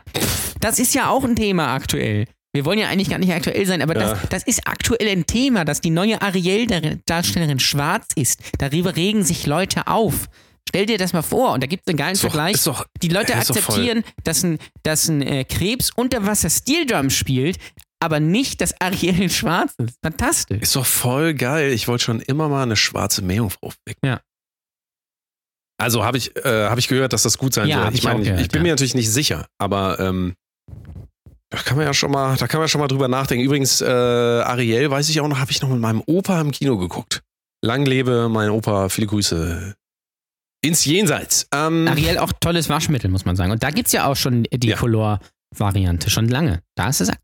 Das 0.59 0.79
ist 0.79 0.93
ja 0.95 1.09
auch 1.09 1.23
ein 1.23 1.35
Thema 1.35 1.73
aktuell. 1.73 2.25
Wir 2.53 2.65
wollen 2.65 2.79
ja 2.79 2.87
eigentlich 2.89 3.09
gar 3.09 3.19
nicht 3.19 3.31
aktuell 3.31 3.65
sein, 3.65 3.81
aber 3.81 3.93
Ja. 3.99 4.13
das, 4.15 4.29
das 4.29 4.43
ist 4.43 4.67
aktuell 4.67 5.07
ein 5.09 5.25
Thema, 5.27 5.65
dass 5.65 5.81
die 5.81 5.91
neue 5.91 6.21
Ariel-Darstellerin 6.21 7.59
schwarz 7.59 8.07
ist. 8.15 8.41
Darüber 8.57 8.95
regen 8.95 9.23
sich 9.23 9.45
Leute 9.45 9.87
auf. 9.87 10.27
Stell 10.67 10.85
dir 10.85 10.97
das 10.97 11.13
mal 11.13 11.21
vor, 11.23 11.53
und 11.53 11.63
da 11.63 11.67
gibt 11.67 11.83
es 11.85 11.89
einen 11.91 11.97
geilen 11.97 12.13
Ist 12.13 12.23
doch- 12.23 12.29
Vergleich. 12.31 12.55
ist 12.55 12.67
doch- 12.67 12.85
die 13.01 13.07
Leute 13.09 13.33
doch 13.33 13.39
akzeptieren, 13.39 14.03
dass 14.23 14.43
ein, 14.43 14.57
dass 14.83 15.07
ein 15.07 15.21
äh, 15.21 15.43
Krebs 15.43 15.89
unter 15.95 16.25
Wasser 16.25 16.49
Steel 16.49 16.85
Drum 16.85 17.09
spielt, 17.09 17.57
aber 17.99 18.19
nicht, 18.19 18.61
dass 18.61 18.79
Ariel 18.79 19.29
schwarz 19.31 19.73
ist. 19.77 19.97
Fantastisch. 20.03 20.61
Ist 20.61 20.75
doch 20.75 20.85
voll 20.85 21.33
geil. 21.33 21.71
Ich 21.71 21.87
wollte 21.87 22.03
schon 22.03 22.19
immer 22.21 22.49
mal 22.49 22.63
eine 22.63 22.75
schwarze 22.75 23.21
Meerjungfrau 23.23 23.73
wecken. 23.85 24.05
Ja. 24.07 24.21
Also 25.79 26.03
habe 26.03 26.17
ich, 26.17 26.35
äh, 26.35 26.67
hab 26.69 26.77
ich 26.77 26.87
gehört, 26.87 27.13
dass 27.13 27.23
das 27.23 27.37
gut 27.37 27.53
sein 27.53 27.67
Ja, 27.67 27.83
soll. 27.83 27.93
Ich 27.93 27.99
ich 27.99 28.03
meine, 28.03 28.21
ich, 28.21 28.41
ich 28.41 28.47
bin 28.49 28.59
ja. 28.59 28.63
mir 28.63 28.69
natürlich 28.73 28.95
nicht 28.95 29.09
sicher, 29.11 29.47
aber 29.57 29.99
ähm, 29.99 30.35
da 31.51 31.57
kann 31.59 31.77
man 31.77 31.85
ja 31.85 31.93
schon 31.93 32.11
mal, 32.11 32.35
da 32.37 32.47
kann 32.47 32.59
man 32.59 32.67
schon 32.69 32.79
mal 32.81 32.87
drüber 32.87 33.07
nachdenken. 33.07 33.43
Übrigens, 33.43 33.81
äh, 33.81 33.85
Ariel, 33.87 34.89
weiß 34.91 35.09
ich 35.09 35.19
auch 35.21 35.27
noch, 35.27 35.39
habe 35.39 35.51
ich 35.51 35.61
noch 35.61 35.69
mit 35.69 35.79
meinem 35.79 36.01
Opa 36.05 36.39
im 36.41 36.51
Kino 36.51 36.77
geguckt. 36.77 37.21
Lang 37.63 37.85
lebe 37.85 38.29
mein 38.29 38.49
Opa, 38.49 38.89
viele 38.89 39.07
Grüße 39.07 39.75
ins 40.61 40.85
Jenseits. 40.85 41.47
Ähm, 41.53 41.87
Ariel 41.87 42.17
auch 42.19 42.31
tolles 42.39 42.69
Waschmittel, 42.69 43.09
muss 43.09 43.25
man 43.25 43.35
sagen. 43.35 43.51
Und 43.51 43.63
da 43.63 43.71
gibt 43.71 43.87
es 43.87 43.93
ja 43.93 44.05
auch 44.05 44.15
schon 44.15 44.43
die 44.51 44.67
Ja. 44.69 44.77
Color-Variante, 44.77 46.09
schon 46.09 46.27
lange. 46.27 46.61
Da 46.75 46.89
ist 46.89 47.01
es 47.01 47.09
ak- 47.09 47.19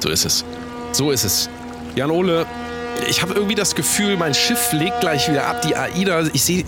So 0.00 0.08
ist 0.08 0.24
es. 0.24 0.44
So 0.92 1.10
ist 1.10 1.24
es. 1.24 1.48
Jan 1.96 2.10
Ole, 2.10 2.46
ich 3.08 3.22
habe 3.22 3.34
irgendwie 3.34 3.54
das 3.54 3.74
Gefühl, 3.74 4.16
mein 4.16 4.34
Schiff 4.34 4.72
legt 4.72 5.00
gleich 5.00 5.28
wieder 5.28 5.46
ab. 5.46 5.62
Die 5.62 5.74
AIDA, 5.76 6.22
ich 6.32 6.42
sehe. 6.42 6.64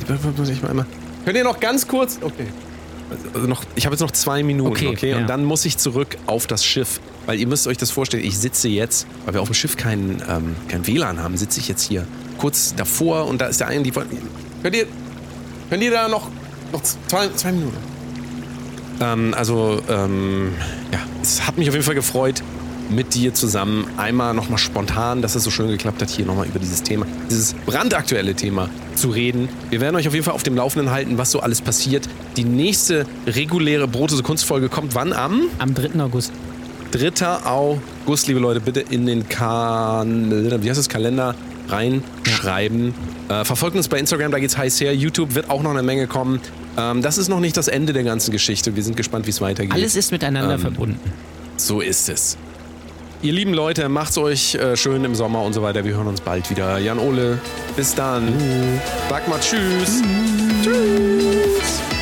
Könnt 1.25 1.37
ihr 1.37 1.45
noch 1.45 1.59
ganz 1.61 1.87
kurz? 1.89 2.19
Okay. 2.21 2.47
Also 3.35 3.47
noch, 3.47 3.65
ich 3.75 3.87
habe 3.87 3.95
jetzt 3.95 4.01
noch 4.01 4.11
zwei 4.11 4.43
Minuten, 4.43 4.71
okay? 4.71 4.89
Okay, 4.89 5.11
ja. 5.11 5.19
Und 5.19 5.29
dann 5.29 5.45
muss 5.45 5.65
ich 5.65 5.79
zurück 5.79 6.17
auf 6.27 6.47
das 6.47 6.65
Schiff. 6.65 7.01
Weil 7.27 7.41
ihr 7.41 7.47
müsst 7.47 7.67
euch 7.67 7.77
das 7.77 7.91
vorstellen, 7.91 8.25
ich 8.25 8.39
sitze 8.39 8.69
jetzt, 8.69 9.07
weil 9.25 9.35
wir 9.35 9.43
auf 9.43 9.49
dem 9.49 9.55
Schiff 9.55 9.77
kein, 9.77 10.23
ähm, 10.29 10.55
kein 10.69 10.87
WLAN 10.87 11.23
haben, 11.23 11.37
sitze 11.37 11.59
ich 11.59 11.69
jetzt 11.69 11.83
hier 11.83 12.07
kurz 12.39 12.75
davor 12.77 13.27
und 13.27 13.41
da 13.41 13.47
ist 13.47 13.61
der 13.61 13.69
eine, 13.69 13.83
die 13.83 13.95
wollen. 13.95 14.09
Könnt 14.63 14.77
ihr, 14.77 14.87
könnt 15.69 15.83
ihr 15.83 15.91
da 15.91 16.09
noch, 16.09 16.29
noch 16.73 16.83
zwei, 16.83 17.29
zwei 17.35 17.53
Minuten? 17.53 17.77
Ähm, 19.01 19.35
also, 19.35 19.81
ähm, 19.89 20.53
ja, 20.93 21.01
es 21.21 21.47
hat 21.47 21.59
mich 21.59 21.69
auf 21.69 21.75
jeden 21.75 21.85
Fall 21.85 21.95
gefreut, 21.95 22.43
mit 22.91 23.15
dir 23.15 23.35
zusammen 23.35 23.87
einmal 23.97 24.35
nochmal 24.35 24.59
spontan, 24.59 25.23
dass 25.23 25.35
es 25.35 25.45
so 25.45 25.51
schön 25.51 25.69
geklappt 25.69 26.03
hat, 26.03 26.11
hier 26.11 26.27
nochmal 26.27 26.47
über 26.47 26.59
dieses 26.59 26.83
Thema, 26.83 27.07
dieses 27.31 27.55
brandaktuelle 27.55 28.35
Thema 28.35 28.69
zu 28.95 29.11
reden. 29.11 29.49
Wir 29.71 29.81
werden 29.81 29.97
euch 29.97 30.07
auf 30.09 30.15
jeden 30.15 30.25
Fall 30.25 30.35
auf 30.35 30.43
dem 30.43 30.57
Laufenden 30.57 30.91
halten, 30.91 31.19
was 31.19 31.31
so 31.31 31.41
alles 31.41 31.61
passiert. 31.61 32.09
Die 32.37 32.45
nächste 32.45 33.07
reguläre 33.27 33.89
Brotose 33.89 34.23
Kunstfolge 34.23 34.69
kommt 34.69 34.95
wann? 34.95 35.13
Am 35.13 35.43
am 35.59 35.75
3. 35.75 36.01
August. 36.01 36.33
3. 36.93 37.45
August, 37.45 38.29
liebe 38.29 38.41
Leute, 38.41 38.61
bitte 38.61 38.81
in 38.81 39.07
den 39.07 39.29
kan 39.29 40.31
wie 40.63 40.69
heißt 40.69 40.79
das, 40.79 40.89
Kalender 40.89 41.35
reinschreiben. 41.69 42.95
Äh, 43.29 43.45
verfolgt 43.45 43.77
uns 43.77 43.89
bei 43.89 43.99
Instagram, 43.99 44.31
da 44.31 44.39
geht's 44.39 44.57
heiß 44.57 44.81
her. 44.81 44.95
YouTube 44.95 45.35
wird 45.35 45.51
auch 45.51 45.63
noch 45.63 45.71
eine 45.73 45.83
Menge 45.83 46.07
kommen. 46.07 46.41
Ähm, 46.77 47.03
das 47.03 47.19
ist 47.19 47.29
noch 47.29 47.41
nicht 47.41 47.57
das 47.57 47.69
Ende 47.69 47.93
der 47.93 48.05
ganzen 48.05 48.31
Geschichte. 48.31 48.77
Wir 48.77 48.83
sind 48.83 48.97
gespannt, 48.97 49.27
wie 49.27 49.31
es 49.31 49.41
weitergeht. 49.41 49.75
Alles 49.75 49.97
ist 49.97 50.13
miteinander 50.13 50.55
Ähm, 50.55 50.61
verbunden. 50.61 51.01
So 51.57 51.81
ist 51.81 52.09
es. 52.09 52.37
Ihr 53.27 53.33
lieben 53.33 53.55
Leute, 53.55 53.89
macht's 53.89 54.19
euch 54.19 54.55
äh, 54.55 54.77
schön 54.77 55.03
im 55.03 55.17
Sommer 55.17 55.43
und 55.43 55.53
so 55.53 55.61
weiter. 55.61 55.85
Wir 55.85 55.97
hören 55.97 56.07
uns 56.07 56.21
bald 56.21 56.49
wieder. 56.49 56.79
Jan 56.79 57.01
Ole, 57.01 57.41
bis 57.75 57.93
dann. 57.93 58.33
Sag 59.09 59.27
mal 59.27 59.41
Tschüss. 59.41 60.01
Tschüss. 60.63 61.96